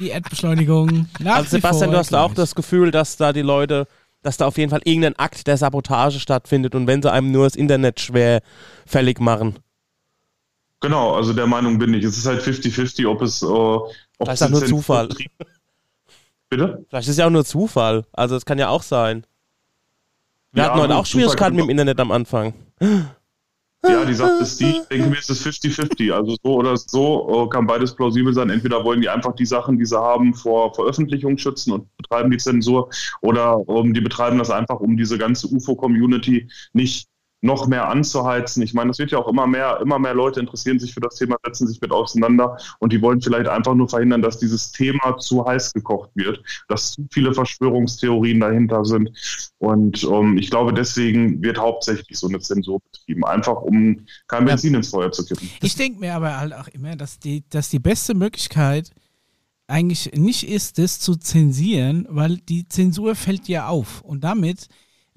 Die 0.00 0.08
Erdbeschleunigung. 0.08 1.08
Nach 1.18 1.36
Also 1.36 1.50
Sebastian, 1.50 1.90
du 1.90 1.98
hast 1.98 2.14
auch 2.14 2.32
das 2.32 2.54
Gefühl, 2.54 2.90
dass 2.90 3.16
da 3.16 3.32
die 3.32 3.42
Leute, 3.42 3.86
dass 4.22 4.36
da 4.36 4.46
auf 4.46 4.56
jeden 4.56 4.70
Fall 4.70 4.80
irgendein 4.84 5.16
Akt 5.18 5.46
der 5.46 5.56
Sabotage 5.56 6.20
stattfindet 6.20 6.74
und 6.74 6.86
wenn 6.86 7.02
sie 7.02 7.12
einem 7.12 7.30
nur 7.30 7.44
das 7.44 7.56
Internet 7.56 8.00
schwer 8.00 8.40
fällig 8.86 9.20
machen. 9.20 9.58
Genau, 10.80 11.14
also 11.14 11.32
der 11.32 11.46
Meinung 11.46 11.78
bin 11.78 11.92
ich. 11.92 12.04
Es 12.04 12.16
ist 12.16 12.26
halt 12.26 12.40
50-50, 12.40 13.06
ob 13.08 13.20
es. 13.20 13.42
Äh, 13.42 13.46
ob 13.46 13.92
Vielleicht 14.18 14.40
ist 14.40 14.42
auch 14.42 14.50
nur 14.50 14.64
Zufall. 14.64 15.08
Bitte? 16.50 16.84
Vielleicht 16.88 17.08
ist 17.08 17.12
es 17.12 17.18
ja 17.18 17.26
auch 17.26 17.30
nur 17.30 17.44
Zufall. 17.44 18.04
Also 18.12 18.36
es 18.36 18.44
kann 18.44 18.58
ja 18.58 18.68
auch 18.68 18.82
sein. 18.82 19.24
Wir 20.52 20.62
Ja, 20.62 20.70
hatten 20.70 20.80
heute 20.80 20.96
auch 20.96 21.06
Schwierigkeiten 21.06 21.56
mit 21.56 21.64
dem 21.66 21.70
Internet 21.70 22.00
am 22.00 22.10
Anfang. 22.10 22.54
Ja, 23.84 24.04
die 24.04 24.14
sagt 24.14 24.40
es 24.42 24.56
die. 24.56 24.70
Ich 24.70 24.88
denke 24.88 25.08
mir, 25.10 25.18
es 25.18 25.28
ist 25.30 25.46
50-50. 25.46 26.12
Also 26.12 26.36
so 26.42 26.54
oder 26.54 26.76
so 26.76 27.44
äh, 27.46 27.48
kann 27.48 27.66
beides 27.66 27.94
plausibel 27.94 28.34
sein. 28.34 28.50
Entweder 28.50 28.82
wollen 28.84 29.00
die 29.00 29.08
einfach 29.08 29.34
die 29.34 29.46
Sachen, 29.46 29.78
die 29.78 29.84
sie 29.86 29.98
haben, 29.98 30.34
vor 30.34 30.74
Veröffentlichung 30.74 31.38
schützen 31.38 31.72
und 31.72 31.96
betreiben 31.96 32.30
die 32.30 32.38
Zensur, 32.38 32.90
oder 33.20 33.62
ähm, 33.68 33.94
die 33.94 34.00
betreiben 34.00 34.38
das 34.38 34.50
einfach, 34.50 34.80
um 34.80 34.96
diese 34.96 35.16
ganze 35.16 35.46
UFO-Community 35.46 36.48
nicht 36.72 37.08
noch 37.40 37.68
mehr 37.68 37.88
anzuheizen. 37.88 38.62
Ich 38.62 38.74
meine, 38.74 38.88
das 38.88 38.98
wird 38.98 39.12
ja 39.12 39.18
auch 39.18 39.28
immer 39.28 39.46
mehr, 39.46 39.78
immer 39.80 39.98
mehr 39.98 40.14
Leute 40.14 40.40
interessieren 40.40 40.78
sich 40.78 40.92
für 40.92 41.00
das 41.00 41.16
Thema, 41.16 41.36
setzen 41.44 41.68
sich 41.68 41.80
mit 41.80 41.92
auseinander 41.92 42.56
und 42.80 42.92
die 42.92 43.00
wollen 43.00 43.20
vielleicht 43.20 43.48
einfach 43.48 43.74
nur 43.74 43.88
verhindern, 43.88 44.22
dass 44.22 44.38
dieses 44.38 44.72
Thema 44.72 45.18
zu 45.18 45.46
heiß 45.46 45.72
gekocht 45.72 46.10
wird, 46.14 46.42
dass 46.68 46.92
zu 46.92 47.06
viele 47.12 47.32
Verschwörungstheorien 47.32 48.40
dahinter 48.40 48.84
sind. 48.84 49.10
Und 49.58 50.02
ähm, 50.04 50.36
ich 50.36 50.50
glaube, 50.50 50.72
deswegen 50.72 51.40
wird 51.42 51.58
hauptsächlich 51.58 52.18
so 52.18 52.28
eine 52.28 52.40
Zensur 52.40 52.80
betrieben, 52.80 53.24
einfach 53.24 53.62
um 53.62 54.06
kein 54.26 54.44
Benzin 54.44 54.74
ins 54.74 54.88
Feuer 54.88 55.12
zu 55.12 55.24
kippen. 55.24 55.48
Ich 55.62 55.76
denke 55.76 56.00
mir 56.00 56.14
aber 56.14 56.38
halt 56.38 56.54
auch 56.54 56.68
immer, 56.68 56.96
dass 56.96 57.18
die, 57.20 57.44
dass 57.50 57.68
die 57.68 57.78
beste 57.78 58.14
Möglichkeit 58.14 58.90
eigentlich 59.68 60.12
nicht 60.14 60.48
ist, 60.48 60.78
das 60.78 60.98
zu 60.98 61.14
zensieren, 61.14 62.06
weil 62.08 62.38
die 62.38 62.66
Zensur 62.66 63.14
fällt 63.14 63.48
ja 63.48 63.68
auf. 63.68 64.00
Und 64.00 64.24
damit 64.24 64.68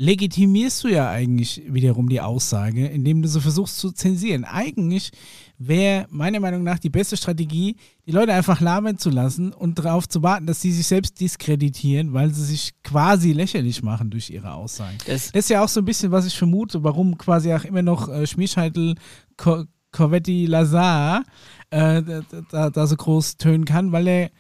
legitimierst 0.06 0.84
du 0.84 0.88
ja 0.88 1.10
eigentlich 1.12 1.62
wiederum 1.70 2.10
die 2.10 2.22
Aussage, 2.22 2.88
indem 2.88 3.22
du 3.22 3.28
so 3.28 3.40
versuchst 3.40 3.78
zu 3.78 3.92
zensieren. 3.92 4.44
Eigentlich 4.46 5.12
wäre 5.60 6.08
meiner 6.10 6.40
Meinung 6.40 6.64
nach 6.64 6.80
die 6.80 6.90
beste 6.90 7.16
Strategie, 7.16 7.76
die 8.08 8.12
Leute 8.12 8.34
einfach 8.34 8.60
labern 8.62 8.98
zu 8.98 9.12
lassen 9.12 9.54
und 9.54 9.78
darauf 9.78 10.10
zu 10.10 10.24
warten, 10.24 10.48
dass 10.48 10.60
sie 10.60 10.72
sich 10.72 10.88
selbst 10.88 11.20
diskreditieren, 11.22 12.14
weil 12.14 12.34
sie 12.34 12.44
sich 12.44 12.72
quasi 12.84 13.32
lächerlich 13.32 13.84
machen 13.84 14.10
durch 14.10 14.32
ihre 14.32 14.54
Aussagen. 14.54 14.98
Das- 15.06 15.32
Das, 15.32 15.44
ist 15.46 15.50
ja 15.52 15.64
auch 15.64 15.70
so 15.70 15.82
ein 15.82 15.86
bisschen, 15.86 16.12
was 16.12 16.26
ich 16.26 16.36
vermute, 16.36 16.84
warum 16.84 17.16
quasi 17.20 17.54
auch 17.54 17.64
immer 17.64 17.84
noch 17.84 18.10
äh, 18.10 18.26
Schmierscheitel 18.26 18.96
Co 19.38 19.66
Corvetti 19.92 20.46
Lazar 20.48 21.22
äh, 21.70 22.02
da, 22.02 22.22
da, 22.50 22.70
da 22.70 22.88
so 22.88 22.96
groß 22.96 23.36
tönen 23.38 23.66
kann, 23.66 23.92
weil 23.92 24.08
er 24.08 24.32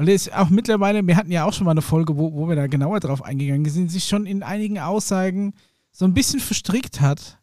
weil 0.00 0.08
er 0.08 0.14
ist 0.14 0.32
auch 0.32 0.48
mittlerweile, 0.48 1.06
wir 1.06 1.14
hatten 1.14 1.30
ja 1.30 1.44
auch 1.44 1.52
schon 1.52 1.66
mal 1.66 1.72
eine 1.72 1.82
Folge, 1.82 2.16
wo, 2.16 2.32
wo 2.32 2.48
wir 2.48 2.56
da 2.56 2.68
genauer 2.68 3.00
drauf 3.00 3.22
eingegangen 3.22 3.70
sind, 3.70 3.90
sich 3.90 4.04
schon 4.04 4.24
in 4.24 4.42
einigen 4.42 4.78
Aussagen 4.78 5.52
so 5.92 6.06
ein 6.06 6.14
bisschen 6.14 6.40
verstrickt 6.40 7.02
hat, 7.02 7.38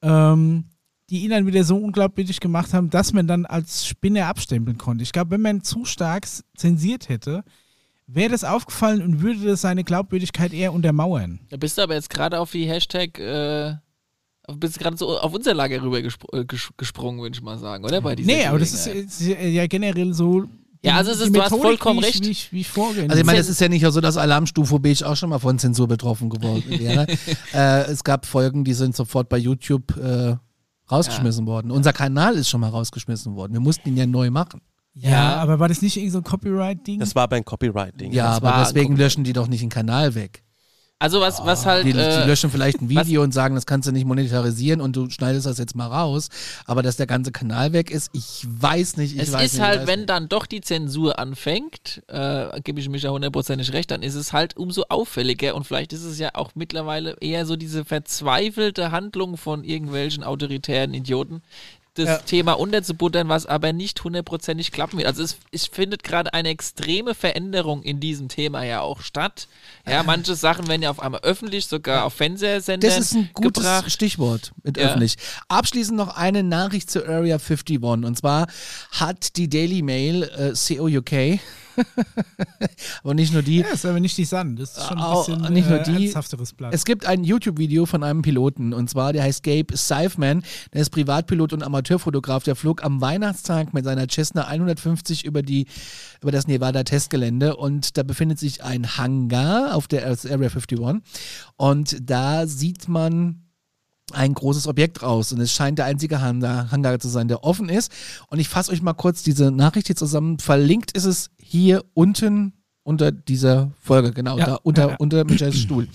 ähm, 0.00 0.64
die 1.10 1.18
ihn 1.18 1.28
dann 1.28 1.46
wieder 1.46 1.62
so 1.62 1.76
unglaubwürdig 1.76 2.40
gemacht 2.40 2.72
haben, 2.72 2.88
dass 2.88 3.12
man 3.12 3.26
dann 3.26 3.44
als 3.44 3.86
Spinner 3.86 4.28
abstempeln 4.28 4.78
konnte. 4.78 5.02
Ich 5.02 5.12
glaube, 5.12 5.32
wenn 5.32 5.42
man 5.42 5.62
zu 5.62 5.84
stark 5.84 6.26
zensiert 6.56 7.10
hätte, 7.10 7.44
wäre 8.06 8.30
das 8.30 8.44
aufgefallen 8.44 9.02
und 9.02 9.20
würde 9.20 9.44
das 9.44 9.60
seine 9.60 9.84
Glaubwürdigkeit 9.84 10.54
eher 10.54 10.72
untermauern. 10.72 11.40
Da 11.50 11.58
bist 11.58 11.76
du 11.76 11.82
aber 11.82 11.96
jetzt 11.96 12.08
gerade 12.08 12.40
auf 12.40 12.50
die 12.50 12.64
Hashtag, 12.64 13.18
äh, 13.18 13.74
bist 14.56 14.78
gerade 14.78 14.96
so 14.96 15.18
auf 15.18 15.34
unser 15.34 15.52
Lager 15.52 15.82
rüber 15.82 16.00
gespr 16.00 16.32
äh, 16.32 16.44
ges 16.46 16.70
gesprungen, 16.78 17.20
würde 17.20 17.36
ich 17.36 17.42
mal 17.42 17.58
sagen, 17.58 17.84
oder? 17.84 18.00
Bei 18.00 18.14
Nee, 18.14 18.46
aber 18.46 18.58
das 18.58 18.72
ist, 18.72 18.86
ist 18.86 19.20
ja 19.20 19.66
generell 19.66 20.14
so. 20.14 20.48
Ja, 20.82 20.96
also 20.96 21.10
es 21.10 21.20
ist- 21.20 21.34
du 21.34 21.42
hast 21.42 21.50
vollkommen 21.50 22.00
wie 22.02 22.06
ich, 22.06 22.14
recht. 22.14 22.24
Wie 22.26 22.30
ich, 22.30 22.52
wie 22.52 22.60
ich. 22.60 22.78
Also 23.10 23.18
ich 23.20 23.24
meine, 23.26 23.38
es 23.38 23.48
ist 23.48 23.60
ja 23.60 23.68
nicht 23.68 23.84
so, 23.90 24.00
dass 24.00 24.16
Alarmstufe 24.16 24.78
Beige 24.80 25.06
auch 25.06 25.16
schon 25.16 25.28
mal 25.30 25.38
von 25.38 25.58
Zensur 25.58 25.86
betroffen 25.88 26.30
geworden 26.30 26.64
wäre. 26.68 27.06
äh, 27.52 27.82
es 27.90 28.02
gab 28.04 28.24
Folgen, 28.26 28.64
die 28.64 28.72
sind 28.74 28.96
sofort 28.96 29.28
bei 29.28 29.36
YouTube 29.38 29.94
äh, 29.98 30.36
rausgeschmissen 30.90 31.46
worden. 31.46 31.70
Unser 31.70 31.92
Kanal 31.92 32.34
ist 32.36 32.48
schon 32.48 32.60
mal 32.60 32.70
rausgeschmissen 32.70 33.34
worden. 33.36 33.52
Wir 33.52 33.60
mussten 33.60 33.88
ihn 33.90 33.96
ja 33.96 34.06
neu 34.06 34.30
machen. 34.30 34.60
ja, 34.94 35.36
aber 35.36 35.58
war 35.60 35.68
das 35.68 35.82
nicht 35.82 35.96
irgend 35.96 36.12
so 36.12 36.18
ein 36.18 36.24
Copyright-Ding? 36.24 36.98
Das 36.98 37.14
war 37.14 37.28
beim 37.28 37.44
Copyright-Ding. 37.44 38.12
Ja, 38.12 38.28
Das 38.28 38.36
aber 38.42 38.64
deswegen 38.64 38.96
löschen 38.96 39.22
die 39.24 39.32
doch 39.32 39.46
nicht 39.48 39.62
den 39.62 39.68
Kanal 39.68 40.14
weg. 40.14 40.42
Also 41.00 41.22
was, 41.22 41.42
was 41.46 41.64
halt. 41.64 41.86
Die, 41.86 41.94
die 41.94 41.98
äh, 41.98 42.26
löschen 42.26 42.50
vielleicht 42.50 42.82
ein 42.82 42.88
Video 42.90 43.22
und 43.22 43.32
sagen, 43.32 43.54
das 43.54 43.64
kannst 43.64 43.88
du 43.88 43.92
nicht 43.92 44.04
monetarisieren 44.04 44.82
und 44.82 44.94
du 44.94 45.08
schneidest 45.08 45.46
das 45.46 45.56
jetzt 45.56 45.74
mal 45.74 45.86
raus. 45.86 46.28
Aber 46.66 46.82
dass 46.82 46.96
der 46.96 47.06
ganze 47.06 47.32
Kanal 47.32 47.72
weg 47.72 47.90
ist, 47.90 48.10
ich 48.12 48.46
weiß 48.46 48.98
nicht. 48.98 49.14
Ich 49.14 49.22
es 49.22 49.32
weiß 49.32 49.46
ist 49.46 49.52
nicht, 49.54 49.62
halt, 49.62 49.86
wenn 49.86 50.04
dann 50.04 50.28
doch 50.28 50.44
die 50.44 50.60
Zensur 50.60 51.18
anfängt, 51.18 52.02
äh, 52.08 52.60
gebe 52.60 52.80
ich 52.80 52.90
mich 52.90 53.02
ja 53.02 53.10
hundertprozentig 53.10 53.72
recht, 53.72 53.90
dann 53.90 54.02
ist 54.02 54.14
es 54.14 54.34
halt 54.34 54.58
umso 54.58 54.84
auffälliger 54.90 55.54
und 55.54 55.66
vielleicht 55.66 55.94
ist 55.94 56.04
es 56.04 56.18
ja 56.18 56.34
auch 56.34 56.50
mittlerweile 56.54 57.16
eher 57.22 57.46
so 57.46 57.56
diese 57.56 57.86
verzweifelte 57.86 58.92
Handlung 58.92 59.38
von 59.38 59.64
irgendwelchen 59.64 60.22
autoritären 60.22 60.92
Idioten, 60.92 61.40
das 61.94 62.06
Ja. 62.06 62.18
Thema 62.18 62.52
unterzubuttern, 62.52 63.28
was 63.28 63.46
aber 63.46 63.72
nicht 63.72 64.02
hundertprozentig 64.04 64.72
klappen 64.72 64.98
wird. 64.98 65.06
Also 65.08 65.22
es, 65.22 65.36
es 65.52 65.66
findet 65.66 66.02
gerade 66.04 66.32
eine 66.34 66.48
extreme 66.48 67.14
Veränderung 67.14 67.82
in 67.82 68.00
diesem 68.00 68.28
Thema 68.28 68.62
ja 68.64 68.80
auch 68.80 69.00
statt. 69.02 69.48
Ja, 69.88 70.02
manche 70.02 70.34
Sachen 70.34 70.68
werden 70.68 70.82
ja 70.82 70.90
auf 70.90 71.00
einmal 71.00 71.20
öffentlich, 71.22 71.66
sogar 71.66 72.04
auf 72.04 72.14
Fernsehsendern 72.14 72.88
Das 72.90 72.98
ist 72.98 73.14
ein 73.14 73.30
gutes 73.34 73.64
gebracht. 73.64 73.90
Stichwort 73.90 74.52
mit 74.62 74.76
Ja. 74.76 74.84
öffentlich. 74.88 75.16
Abschließend 75.48 75.96
noch 75.96 76.16
eine 76.16 76.42
Nachricht 76.42 76.90
zur 76.90 77.08
Area 77.08 77.36
51. 77.38 77.78
Und 78.04 78.16
zwar 78.16 78.46
hat 78.92 79.36
die 79.36 79.48
Daily 79.48 79.82
Mail, 79.82 80.22
äh, 80.24 80.52
COUK, 80.54 81.40
aber 83.02 83.14
nicht 83.14 83.32
nur 83.32 83.42
die, 83.42 83.58
Ja, 83.58 83.68
ist 83.68 83.86
aber 83.86 84.00
nicht 84.00 84.16
die 84.16 84.24
Sun. 84.24 84.56
Das 84.56 84.76
ist 84.76 84.86
schon 84.86 84.98
ein 84.98 85.18
bisschen 85.18 85.52
nicht 85.52 85.68
nur 85.68 85.80
äh, 85.80 85.84
die. 85.84 86.04
ernsthafteres 86.04 86.52
Blatt. 86.52 86.74
Es 86.74 86.84
gibt 86.84 87.06
ein 87.06 87.24
YouTube-Video 87.24 87.86
von 87.86 88.02
einem 88.02 88.22
Piloten 88.22 88.72
und 88.72 88.88
zwar, 88.90 89.12
der 89.12 89.22
heißt 89.22 89.42
Gabe 89.42 89.76
Seifman. 89.76 90.42
Der 90.72 90.82
ist 90.82 90.90
Privatpilot 90.90 91.52
und 91.52 91.62
Amateurfotograf. 91.62 92.44
Der 92.44 92.56
flog 92.56 92.84
am 92.84 93.00
Weihnachtstag 93.00 93.74
mit 93.74 93.84
seiner 93.84 94.08
Cessna 94.08 94.46
150 94.46 95.24
über, 95.24 95.42
die, 95.42 95.66
über 96.20 96.32
das 96.32 96.46
Nevada-Testgelände 96.46 97.56
und 97.56 97.96
da 97.96 98.02
befindet 98.02 98.38
sich 98.38 98.62
ein 98.62 98.96
Hangar 98.96 99.74
auf 99.74 99.88
der 99.88 100.02
Area 100.04 100.50
51 100.50 100.78
und 101.56 101.96
da 102.02 102.46
sieht 102.46 102.88
man 102.88 103.49
ein 104.12 104.34
großes 104.34 104.66
Objekt 104.66 105.02
raus 105.02 105.32
und 105.32 105.40
es 105.40 105.52
scheint 105.52 105.78
der 105.78 105.86
einzige 105.86 106.20
Hangar, 106.20 106.70
Hangar 106.70 106.98
zu 106.98 107.08
sein, 107.08 107.28
der 107.28 107.44
offen 107.44 107.68
ist. 107.68 107.92
Und 108.28 108.38
ich 108.38 108.48
fasse 108.48 108.72
euch 108.72 108.82
mal 108.82 108.94
kurz 108.94 109.22
diese 109.22 109.50
Nachricht 109.50 109.86
hier 109.86 109.96
zusammen. 109.96 110.38
Verlinkt 110.38 110.92
ist 110.92 111.04
es 111.04 111.30
hier 111.38 111.84
unten 111.94 112.52
unter 112.82 113.12
dieser 113.12 113.70
Folge, 113.80 114.12
genau, 114.12 114.38
Ja, 114.38 114.46
da 114.46 114.54
unter, 114.56 114.82
ja, 114.82 114.88
ja. 114.90 114.96
unter 114.98 115.24
Michaels 115.24 115.58
Stuhl. 115.58 115.86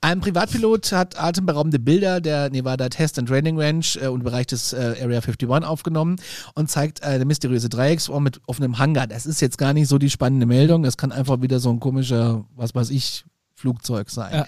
Ein 0.00 0.20
Privatpilot 0.20 0.92
hat 0.92 1.18
atemberaubende 1.18 1.78
Bilder 1.78 2.20
der 2.20 2.50
Nevada 2.50 2.88
Test 2.88 3.18
and 3.18 3.28
Training 3.28 3.58
Range 3.58 3.84
äh, 4.00 4.08
und 4.08 4.24
Bereich 4.24 4.46
des 4.48 4.72
äh, 4.72 4.96
Area 5.00 5.20
51 5.20 5.48
aufgenommen 5.48 6.16
und 6.54 6.70
zeigt 6.70 7.00
äh, 7.00 7.06
eine 7.06 7.24
mysteriöse 7.24 7.68
Dreiecksform 7.68 8.24
mit 8.24 8.40
offenem 8.46 8.78
Hangar. 8.78 9.06
Das 9.06 9.26
ist 9.26 9.40
jetzt 9.40 9.58
gar 9.58 9.72
nicht 9.72 9.88
so 9.88 9.98
die 9.98 10.10
spannende 10.10 10.44
Meldung. 10.44 10.82
Das 10.82 10.96
kann 10.96 11.12
einfach 11.12 11.40
wieder 11.40 11.60
so 11.60 11.70
ein 11.70 11.80
komischer, 11.80 12.44
was 12.56 12.74
weiß 12.74 12.90
ich, 12.90 13.24
Flugzeug 13.54 14.10
sein. 14.10 14.44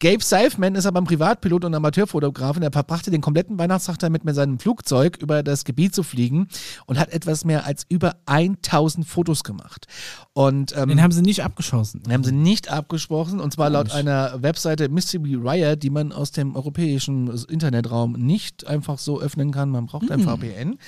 Gabe 0.00 0.22
Seifman 0.22 0.76
ist 0.76 0.86
aber 0.86 1.00
ein 1.00 1.06
Privatpilot 1.06 1.64
und 1.64 1.74
Amateurfotograf 1.74 2.56
und 2.56 2.62
er 2.62 2.70
verbrachte 2.70 3.10
den 3.10 3.20
kompletten 3.20 3.58
Weihnachtstag 3.58 3.98
damit, 3.98 4.24
mit 4.24 4.36
seinem 4.36 4.60
Flugzeug 4.60 5.16
über 5.20 5.42
das 5.42 5.64
Gebiet 5.64 5.92
zu 5.92 6.04
fliegen 6.04 6.46
und 6.86 7.00
hat 7.00 7.12
etwas 7.12 7.44
mehr 7.44 7.66
als 7.66 7.84
über 7.88 8.14
1000 8.26 9.04
Fotos 9.04 9.42
gemacht. 9.42 9.86
Und 10.34 10.72
ähm, 10.76 10.88
Den 10.90 11.02
haben 11.02 11.10
sie 11.10 11.22
nicht 11.22 11.42
abgeschossen. 11.42 12.04
den 12.04 12.12
haben 12.12 12.22
sie 12.22 12.30
nicht 12.30 12.70
abgesprochen 12.70 13.40
und 13.40 13.52
zwar 13.52 13.70
laut 13.70 13.90
einer 13.90 14.40
Webseite 14.40 14.88
Mystery 14.88 15.34
Riot, 15.34 15.82
die 15.82 15.90
man 15.90 16.12
aus 16.12 16.30
dem 16.30 16.54
europäischen 16.54 17.28
Internetraum 17.48 18.12
nicht 18.12 18.68
einfach 18.68 18.98
so 19.00 19.20
öffnen 19.20 19.50
kann, 19.50 19.70
man 19.70 19.86
braucht 19.86 20.12
ein 20.12 20.20
VPN, 20.20 20.78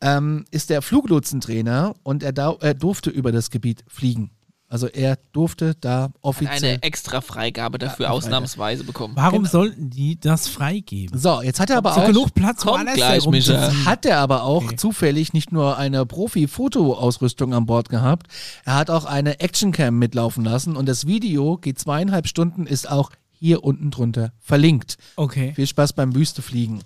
ähm, 0.00 0.46
ist 0.50 0.70
der 0.70 0.80
Fluglotsentrainer 0.80 1.92
und 2.04 2.22
er, 2.22 2.32
dau- 2.32 2.56
er 2.62 2.72
durfte 2.72 3.10
über 3.10 3.32
das 3.32 3.50
Gebiet 3.50 3.84
fliegen. 3.86 4.30
Also 4.68 4.88
er 4.88 5.16
durfte 5.32 5.76
da 5.80 6.10
offiziell. 6.22 6.72
eine 6.74 6.82
extra 6.82 7.20
Freigabe 7.20 7.78
dafür 7.78 8.04
Ja, 8.06 8.08
eine 8.10 8.16
ausnahmsweise 8.16 8.82
bekommen. 8.82 9.14
Warum 9.16 9.40
Genau. 9.44 9.50
sollten 9.50 9.90
die 9.90 10.18
das 10.18 10.48
freigeben? 10.48 11.16
So, 11.18 11.40
jetzt 11.40 11.60
hat 11.60 11.70
er 11.70 11.76
aber 11.78 11.92
So 11.94 12.00
auch. 12.00 12.06
genug 12.06 12.34
Platz, 12.34 12.62
Kommt 12.62 12.74
woanders 12.86 12.94
gleich. 12.96 13.84
Hat 13.86 14.04
er 14.04 14.18
aber 14.18 14.42
auch 14.42 14.64
Okay. 14.64 14.76
zufällig 14.76 15.32
nicht 15.32 15.52
nur 15.52 15.76
eine 15.78 16.04
Profi-Fotoausrüstung 16.04 17.54
an 17.54 17.66
Bord 17.66 17.88
gehabt, 17.90 18.26
er 18.64 18.74
hat 18.74 18.90
auch 18.90 19.04
eine 19.04 19.38
Actioncam 19.38 19.98
mitlaufen 19.98 20.44
lassen 20.44 20.76
und 20.76 20.86
das 20.88 21.06
Video 21.06 21.58
geht 21.58 21.78
zweieinhalb 21.78 22.26
Stunden, 22.26 22.66
ist 22.66 22.90
auch 22.90 23.10
hier 23.38 23.62
unten 23.62 23.90
drunter 23.92 24.32
verlinkt. 24.40 24.96
Okay. 25.14 25.52
Viel 25.54 25.66
Spaß 25.68 25.92
beim 25.92 26.14
Wüstefliegen. 26.14 26.80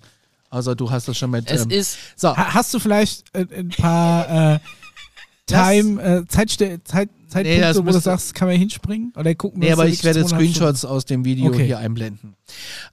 Also 0.51 0.75
du 0.75 0.91
hast 0.91 1.07
das 1.07 1.17
schon 1.17 1.31
mit. 1.31 1.49
Es 1.49 1.63
ähm, 1.63 1.69
ist 1.71 1.97
so, 2.15 2.35
Ha 2.35 2.53
hast 2.53 2.73
du 2.73 2.79
vielleicht 2.79 3.23
äh, 3.33 3.45
ein 3.57 3.69
paar 3.69 4.55
äh, 4.55 4.59
Time, 5.47 6.01
äh, 6.01 6.25
Zeitste 6.27 6.83
Zeit, 6.83 7.09
Zeitpunkte, 7.31 7.61
das 7.61 7.77
wo 7.77 7.81
du 7.83 7.99
sagst, 7.99 8.35
kann 8.35 8.47
man 8.47 8.57
hinspringen? 8.57 9.13
Oder 9.17 9.33
gucken 9.35 9.59
Nee, 9.59 9.67
wir 9.67 9.73
aber 9.73 9.83
uns 9.83 9.93
ich 9.93 10.03
werde 10.03 10.27
Screenshots 10.27 10.85
aus 10.85 11.05
dem 11.05 11.25
Video 11.25 11.47
Okay. 11.47 11.65
hier 11.65 11.79
einblenden. 11.79 12.35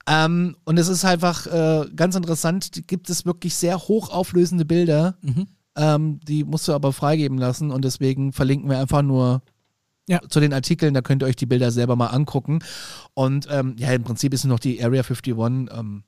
Ähm, 0.06 0.56
und 0.64 0.78
es 0.78 0.88
ist 0.88 1.04
einfach 1.04 1.46
äh, 1.46 1.86
ganz 1.94 2.14
interessant, 2.14 2.70
gibt 2.86 3.10
es 3.10 3.26
wirklich 3.26 3.54
sehr 3.54 3.78
hochauflösende 3.78 4.64
Bilder, 4.64 5.16
Mhm. 5.22 5.46
ähm, 5.76 6.20
die 6.26 6.44
musst 6.44 6.66
du 6.68 6.72
aber 6.72 6.92
freigeben 6.92 7.38
lassen 7.38 7.70
und 7.70 7.84
deswegen 7.84 8.32
verlinken 8.32 8.70
wir 8.70 8.78
einfach 8.78 9.02
nur 9.02 9.42
Ja. 10.08 10.20
zu 10.28 10.40
den 10.40 10.52
Artikeln, 10.52 10.94
da 10.94 11.02
könnt 11.02 11.22
ihr 11.22 11.26
euch 11.26 11.36
die 11.36 11.46
Bilder 11.46 11.70
selber 11.70 11.94
mal 11.96 12.06
angucken. 12.06 12.60
Und 13.14 13.46
ähm, 13.50 13.74
ja, 13.78 13.92
im 13.92 14.04
Prinzip 14.04 14.32
ist 14.32 14.40
es 14.40 14.46
noch 14.46 14.58
die 14.60 14.82
Area 14.82 15.02
51. 15.02 15.34
Ähm, 15.36 16.04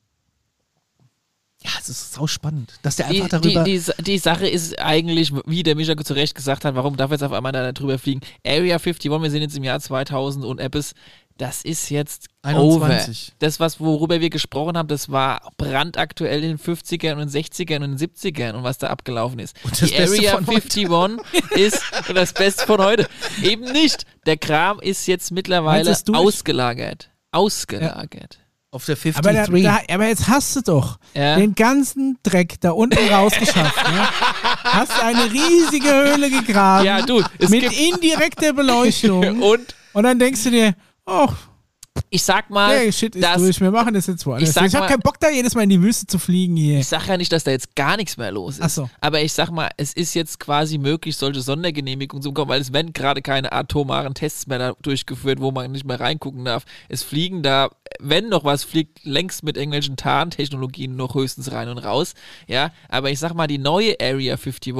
ja, 1.62 1.70
es 1.78 1.88
ist 1.90 2.14
sau 2.14 2.26
spannend, 2.26 2.72
dass 2.82 2.96
der 2.96 3.08
die, 3.08 3.22
einfach 3.22 3.40
darüber. 3.40 3.64
die, 3.64 3.78
die, 3.78 4.02
die 4.02 4.18
Sache 4.18 4.48
ist 4.48 4.78
eigentlich, 4.78 5.32
wie 5.44 5.62
der 5.62 5.76
Micha 5.76 5.94
zu 5.96 6.14
Recht 6.14 6.34
gesagt 6.34 6.64
hat, 6.64 6.74
warum 6.74 6.96
darf 6.96 7.10
jetzt 7.10 7.22
auf 7.22 7.32
einmal 7.32 7.52
da 7.52 7.72
drüber 7.72 7.98
fliegen? 7.98 8.20
Area 8.46 8.76
51, 8.76 9.10
wir 9.10 9.30
sind 9.30 9.42
jetzt 9.42 9.56
im 9.56 9.64
Jahr 9.64 9.78
2000 9.78 10.44
und 10.44 10.58
Apps, 10.58 10.94
das 11.36 11.62
ist 11.62 11.88
jetzt 11.88 12.28
21. 12.42 12.72
over. 12.76 13.34
Das, 13.38 13.60
was, 13.60 13.80
worüber 13.80 14.20
wir 14.20 14.28
gesprochen 14.28 14.76
haben, 14.76 14.88
das 14.88 15.10
war 15.10 15.50
brandaktuell 15.56 16.44
in 16.44 16.56
den 16.56 16.58
50ern 16.58 17.20
und 17.20 17.30
60ern 17.30 17.82
und 17.82 17.98
den 17.98 18.10
70ern 18.10 18.52
und 18.52 18.62
was 18.62 18.78
da 18.78 18.88
abgelaufen 18.88 19.38
ist. 19.38 19.56
Und 19.62 19.72
das 19.80 19.88
die 19.88 19.96
Beste 19.96 20.18
Area 20.18 20.36
von 20.36 20.46
heute. 20.46 20.80
51 20.80 21.50
ist 21.56 21.82
das 22.14 22.32
Beste 22.34 22.66
von 22.66 22.82
heute. 22.82 23.08
Eben 23.42 23.72
nicht. 23.72 24.04
Der 24.26 24.36
Kram 24.36 24.80
ist 24.80 25.06
jetzt 25.06 25.30
mittlerweile 25.30 25.96
ausgelagert. 26.12 27.10
Ausgelagert. 27.32 28.39
Auf 28.72 28.84
der 28.84 28.94
53. 28.96 29.18
Aber, 29.18 29.32
da, 29.32 29.78
da, 29.88 29.94
aber 29.94 30.06
jetzt 30.06 30.28
hast 30.28 30.54
du 30.56 30.60
doch 30.60 30.98
Ja. 31.14 31.36
den 31.36 31.54
ganzen 31.54 32.18
Dreck 32.22 32.60
da 32.60 32.70
unten 32.70 33.08
rausgeschafft. 33.12 33.76
ne? 33.90 34.08
Hast 34.64 35.02
eine 35.02 35.24
riesige 35.32 35.88
Höhle 35.92 36.30
gegraben 36.30 36.84
Ja, 36.86 37.02
du, 37.02 37.22
mit 37.48 37.64
indirekter 37.72 38.52
Beleuchtung. 38.52 39.42
Und 39.42 39.74
Und 39.92 40.02
dann 40.04 40.18
denkst 40.18 40.44
du 40.44 40.50
dir, 40.50 40.74
oh, 41.06 41.28
ich 42.08 42.22
sag 42.22 42.50
mal, 42.50 42.84
Der 42.84 42.92
Shit 42.92 43.14
ist 43.16 43.22
dass, 43.24 43.38
durch. 43.38 43.60
Wir 43.60 43.70
machen 43.70 43.94
das 43.94 44.06
jetzt 44.06 44.24
woanders. 44.24 44.48
Ich 44.48 44.54
sag 44.54 44.66
Ich, 44.66 44.74
habe 44.74 44.84
mal- 44.84 44.88
keinen 44.90 45.00
Bock, 45.00 45.18
da 45.20 45.28
jedes 45.30 45.54
Mal 45.54 45.62
in 45.62 45.70
die 45.70 45.82
Wüste 45.82 46.06
zu 46.06 46.18
fliegen 46.18 46.56
hier. 46.56 46.80
ich 46.80 46.86
sag 46.86 47.06
ja 47.08 47.16
nicht, 47.16 47.32
dass 47.32 47.44
da 47.44 47.50
jetzt 47.50 47.74
gar 47.76 47.96
nichts 47.96 48.16
mehr 48.16 48.30
los 48.32 48.54
ist. 48.58 48.62
Ach 48.62 48.70
so. 48.70 48.90
Aber 49.00 49.20
ich 49.20 49.32
sag 49.32 49.50
mal, 49.50 49.68
es 49.76 49.92
ist 49.92 50.14
jetzt 50.14 50.38
quasi 50.40 50.78
möglich, 50.78 51.16
solche 51.16 51.40
Sondergenehmigungen 51.40 52.22
zu 52.22 52.30
bekommen, 52.30 52.48
weil 52.50 52.60
es 52.60 52.72
werden 52.72 52.92
gerade 52.92 53.22
keine 53.22 53.52
atomaren 53.52 54.14
Tests 54.14 54.46
mehr 54.46 54.58
da 54.58 54.72
durchgeführt, 54.82 55.40
wo 55.40 55.50
man 55.50 55.70
nicht 55.72 55.84
mehr 55.84 56.00
reingucken 56.00 56.44
darf. 56.44 56.64
Es 56.88 57.02
fliegen 57.02 57.42
da, 57.42 57.70
wenn 57.98 58.28
noch 58.28 58.44
was 58.44 58.64
fliegt, 58.64 59.04
längst 59.04 59.42
mit 59.42 59.56
irgendwelchen 59.56 59.96
Tarntechnologien 59.96 60.96
noch 60.96 61.14
höchstens 61.14 61.52
rein 61.52 61.68
und 61.68 61.78
raus. 61.78 62.14
Ja, 62.46 62.72
aber 62.88 63.10
ich 63.10 63.18
sag 63.18 63.34
mal, 63.34 63.46
die 63.46 63.58
neue 63.58 63.96
Area 64.00 64.34
51, 64.36 64.74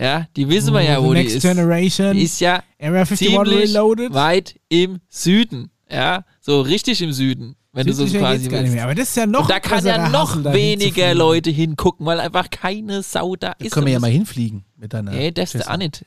ja, 0.00 0.26
die 0.36 0.48
wissen 0.48 0.72
wir 0.72 0.80
ja, 0.82 1.00
The 1.00 1.04
wo 1.06 1.12
die 1.12 1.20
Next 1.22 1.36
ist. 1.36 1.42
Generation. 1.42 2.14
Die 2.16 2.22
ist 2.22 2.40
ja 2.40 2.62
Area 2.80 3.00
51 3.02 3.28
ziemlich 3.28 3.68
Reloaded. 3.74 4.14
weit 4.14 4.60
im 4.68 5.00
Süden. 5.08 5.70
Ja, 5.90 6.24
so 6.40 6.60
richtig 6.60 7.00
im 7.02 7.12
Süden, 7.12 7.56
wenn 7.72 7.86
du 7.86 7.92
so 7.94 8.04
Südlicher 8.04 8.20
quasi 8.26 8.48
gar 8.48 8.58
nicht 8.58 8.62
willst. 8.64 8.74
mehr. 8.74 8.84
Aber 8.84 8.94
das 8.94 9.08
ist 9.08 9.16
ja 9.16 9.26
noch 9.26 9.42
Und 9.42 9.50
da 9.50 9.60
kann 9.60 9.84
ja 9.84 10.08
noch 10.10 10.30
Hassel, 10.30 10.42
da 10.42 10.52
weniger. 10.52 11.14
Leute 11.14 11.50
hingucken, 11.50 12.04
weil 12.04 12.20
einfach 12.20 12.50
keine 12.50 13.02
Sau 13.02 13.36
da 13.36 13.54
Da 13.58 13.64
ist. 13.64 13.72
können 13.72 13.86
wir 13.86 13.94
ja 13.94 14.00
mal 14.00 14.10
hinfliegen 14.10 14.64
mit 14.76 14.92
deiner. 14.92 15.12
Nee, 15.12 15.30
das 15.32 15.54
ist 15.54 15.68
auch 15.68 15.76
nicht. 15.78 16.04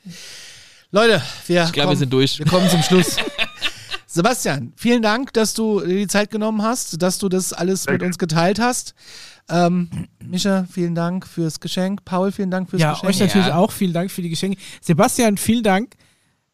Leute, 0.92 1.22
wir, 1.46 1.64
Ich 1.64 1.72
glaube, 1.72 1.74
wir 1.74 1.82
kommen- 1.84 1.96
sind 1.98 2.12
durch. 2.12 2.38
wir 2.38 2.46
kommen 2.46 2.68
zum 2.68 2.82
Schluss. 2.82 3.16
Sebastian, 4.06 4.74
vielen 4.76 5.00
Dank, 5.00 5.32
dass 5.32 5.54
du 5.54 5.80
dir 5.80 5.96
die 5.96 6.06
Zeit 6.06 6.30
genommen 6.30 6.62
hast, 6.62 7.00
dass 7.00 7.18
du 7.18 7.28
das 7.30 7.52
alles 7.54 7.86
mit 7.88 8.02
uns 8.02 8.18
geteilt 8.18 8.58
hast. 8.60 8.94
Ähm, 9.48 9.88
Micha, 10.22 10.66
vielen 10.70 10.94
Dank 10.94 11.26
fürs 11.26 11.60
Geschenk. 11.60 12.04
Paul, 12.04 12.30
vielen 12.30 12.50
Dank 12.50 12.68
fürs 12.68 12.82
Ja, 12.82 12.92
Geschenk. 12.92 13.08
euch 13.10 13.20
natürlich 13.20 13.46
Ja. 13.46 13.56
auch 13.56 13.72
vielen 13.72 13.94
Dank 13.94 14.10
für 14.10 14.20
die 14.22 14.28
Geschenke. 14.28 14.58
Sebastian, 14.82 15.38
vielen 15.38 15.62
Dank. 15.62 15.94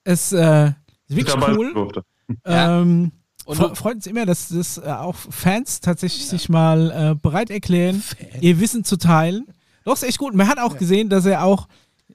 Es 0.05 0.33
äh, 0.33 0.69
ist 0.69 1.17
wirklich 1.17 1.35
cool. 1.49 2.03
Ja. 2.47 2.81
Ähm, 2.81 3.11
fre- 3.57 3.75
freut 3.75 3.97
uns 3.97 4.07
immer, 4.07 4.27
dass 4.27 4.49
das 4.49 4.79
äh, 4.79 4.83
auch 4.83 5.17
Fans 5.17 5.81
tatsächlich 5.81 6.27
sich 6.27 6.49
mal 6.49 6.91
äh, 6.91 7.15
bereit 7.15 7.51
erklären, 7.51 8.03
ihr 8.41 8.61
Wissen 8.61 8.85
zu 8.85 8.97
teilen. 8.97 9.47
Doch, 9.85 9.95
ist 9.95 10.03
echt 10.03 10.19
gut. 10.19 10.35
Man 10.35 10.49
hat 10.49 10.59
auch 10.59 10.77
gesehen, 10.77 11.09
dass 11.09 11.25
er 11.25 11.45
auch 11.45 11.69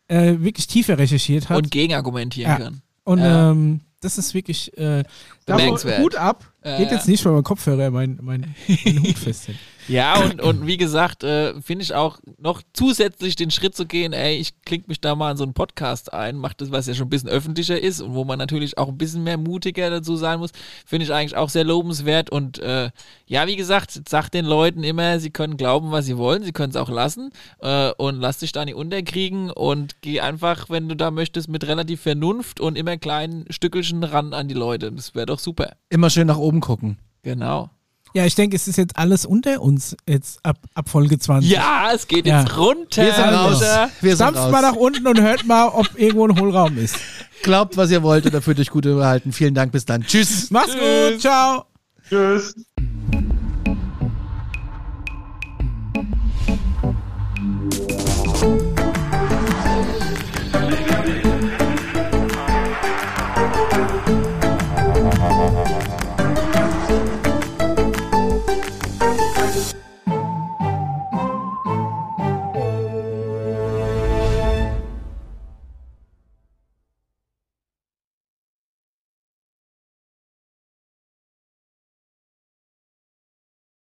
äh, 0.07 0.35
wirklich 0.39 0.68
tiefer 0.68 0.97
recherchiert 0.97 1.49
hat. 1.49 1.57
Und 1.57 1.72
gegenargumentieren 1.72 2.51
Ja. 2.51 2.57
kann. 2.57 2.81
Und 3.03 3.19
Ja. 3.19 3.51
ähm, 3.51 3.81
das 4.01 4.18
ist 4.18 4.34
wirklich 4.34 4.77
äh, 4.77 5.03
Bemerkenswert. 5.45 6.01
Hut 6.01 6.15
ab. 6.15 6.43
Ja, 6.64 6.77
Geht 6.77 6.88
ja. 6.91 6.95
jetzt 6.97 7.07
nicht, 7.07 7.23
weil 7.26 7.31
mein 7.34 7.43
Kopfhörer 7.43 7.89
mein, 7.89 8.19
mein, 8.22 8.53
mein 8.85 8.99
Hut 9.03 9.18
festhält. 9.18 9.57
Ja, 9.88 10.19
und, 10.19 10.41
und 10.41 10.68
wie 10.68 10.77
gesagt, 10.77 11.23
äh, 11.23 11.60
finde 11.61 11.84
ich 11.84 11.93
auch 11.93 12.19
noch 12.38 12.61
zusätzlich 12.73 13.35
den 13.35 13.51
Schritt 13.51 13.76
zu 13.76 13.85
gehen, 13.85 14.14
ey, 14.14 14.38
ich 14.38 14.61
klinge 14.61 14.85
mich 14.88 15.01
da 15.01 15.15
mal 15.15 15.31
in 15.31 15.38
so 15.38 15.43
einen 15.43 15.53
Podcast 15.53 16.14
ein, 16.14 16.38
mache 16.38 16.55
das, 16.57 16.72
was 16.72 16.88
ja 16.88 16.93
schon 16.93 17.07
ein 17.07 17.10
bisschen 17.10 17.30
öffentlicher 17.30 17.80
ist 17.80 18.01
und 18.01 18.14
wo 18.14 18.23
man 18.23 18.39
natürlich 18.39 18.77
auch 18.77 18.88
ein 18.88 18.97
bisschen 18.97 19.23
mehr 19.23 19.38
mutiger 19.38 19.89
dazu 19.89 20.15
sein 20.15 20.39
muss, 20.39 20.51
finde 20.85 21.05
ich 21.05 21.14
eigentlich 21.14 21.35
auch 21.35 21.49
sehr 21.49 21.64
lobenswert. 21.64 22.30
Und 22.30 22.60
äh, 22.60 22.91
ja, 23.26 23.47
wie 23.47 23.55
gesagt, 23.55 24.01
sagt 24.07 24.34
den 24.34 24.45
Leuten 24.45 24.84
immer, 24.84 25.19
sie 25.19 25.31
können 25.31 25.57
glauben, 25.57 25.91
was 25.91 26.05
sie 26.05 26.18
wollen, 26.18 26.43
sie 26.43 26.51
können 26.51 26.72
es 26.72 26.77
auch 26.77 26.89
lassen 26.89 27.31
äh, 27.60 27.91
und 27.97 28.19
lass 28.19 28.39
dich 28.39 28.51
da 28.51 28.65
nicht 28.65 28.76
unterkriegen 28.76 29.49
und 29.51 30.01
geh 30.01 30.22
einfach, 30.22 30.69
wenn 30.69 30.89
du 30.89 30.95
da 30.95 31.11
möchtest, 31.11 31.49
mit 31.49 31.68
relativ 31.68 32.01
Vernunft 32.01 32.60
und 32.60 32.77
immer 32.77 32.97
kleinen 32.97 33.45
Stückelchen 33.49 34.03
ran 34.03 34.34
an 34.34 34.47
die 34.47 34.53
Leute. 34.53 34.91
Das 34.91 35.15
wäre 35.15 35.26
doch 35.26 35.39
super. 35.39 35.73
Immer 35.89 36.10
schön 36.10 36.27
nach 36.27 36.38
oben 36.38 36.60
gucken. 36.60 36.97
Genau. 37.22 37.69
Ja, 38.14 38.26
ich 38.26 38.35
denke, 38.35 38.56
es 38.56 38.68
ist 38.68 38.77
jetzt 38.77 38.95
alles 38.98 39.26
unter 39.26 39.61
uns 39.61 39.95
jetzt 40.07 40.40
ab, 40.44 40.57
ab 40.76 40.88
Folge 40.90 41.18
20. 41.18 41.49
Ja, 41.49 41.91
es 41.94 42.07
geht 42.07 42.26
Ja. 42.27 42.41
jetzt 42.41 42.56
runter. 42.57 43.03
Wir 43.03 43.14
sind 43.14 43.23
raus. 43.26 43.64
Wir 44.02 44.15
sind 44.15 44.35
raus. 44.38 44.52
mal 44.52 44.61
nach 44.61 44.76
unten 44.76 45.07
und 45.07 45.19
hört 45.19 45.45
mal, 45.45 45.68
ob 45.69 45.88
irgendwo 45.98 46.27
ein 46.27 46.40
Hohlraum 46.40 46.77
ist. 46.77 46.95
Glaubt, 47.41 47.76
was 47.76 47.90
ihr 47.91 48.03
wollt 48.03 48.26
oder 48.26 48.41
fühlt 48.41 48.60
euch 48.60 48.69
gut 48.69 48.85
überhalten. 48.85 49.31
Vielen 49.31 49.53
Dank, 49.56 49.72
bis 49.72 49.85
dann. 49.85 50.03
Tschüss. 50.03 50.52
Mach's 50.52 50.73
gut, 50.73 51.19
ciao. 51.22 51.65
Tschüss. 52.07 52.53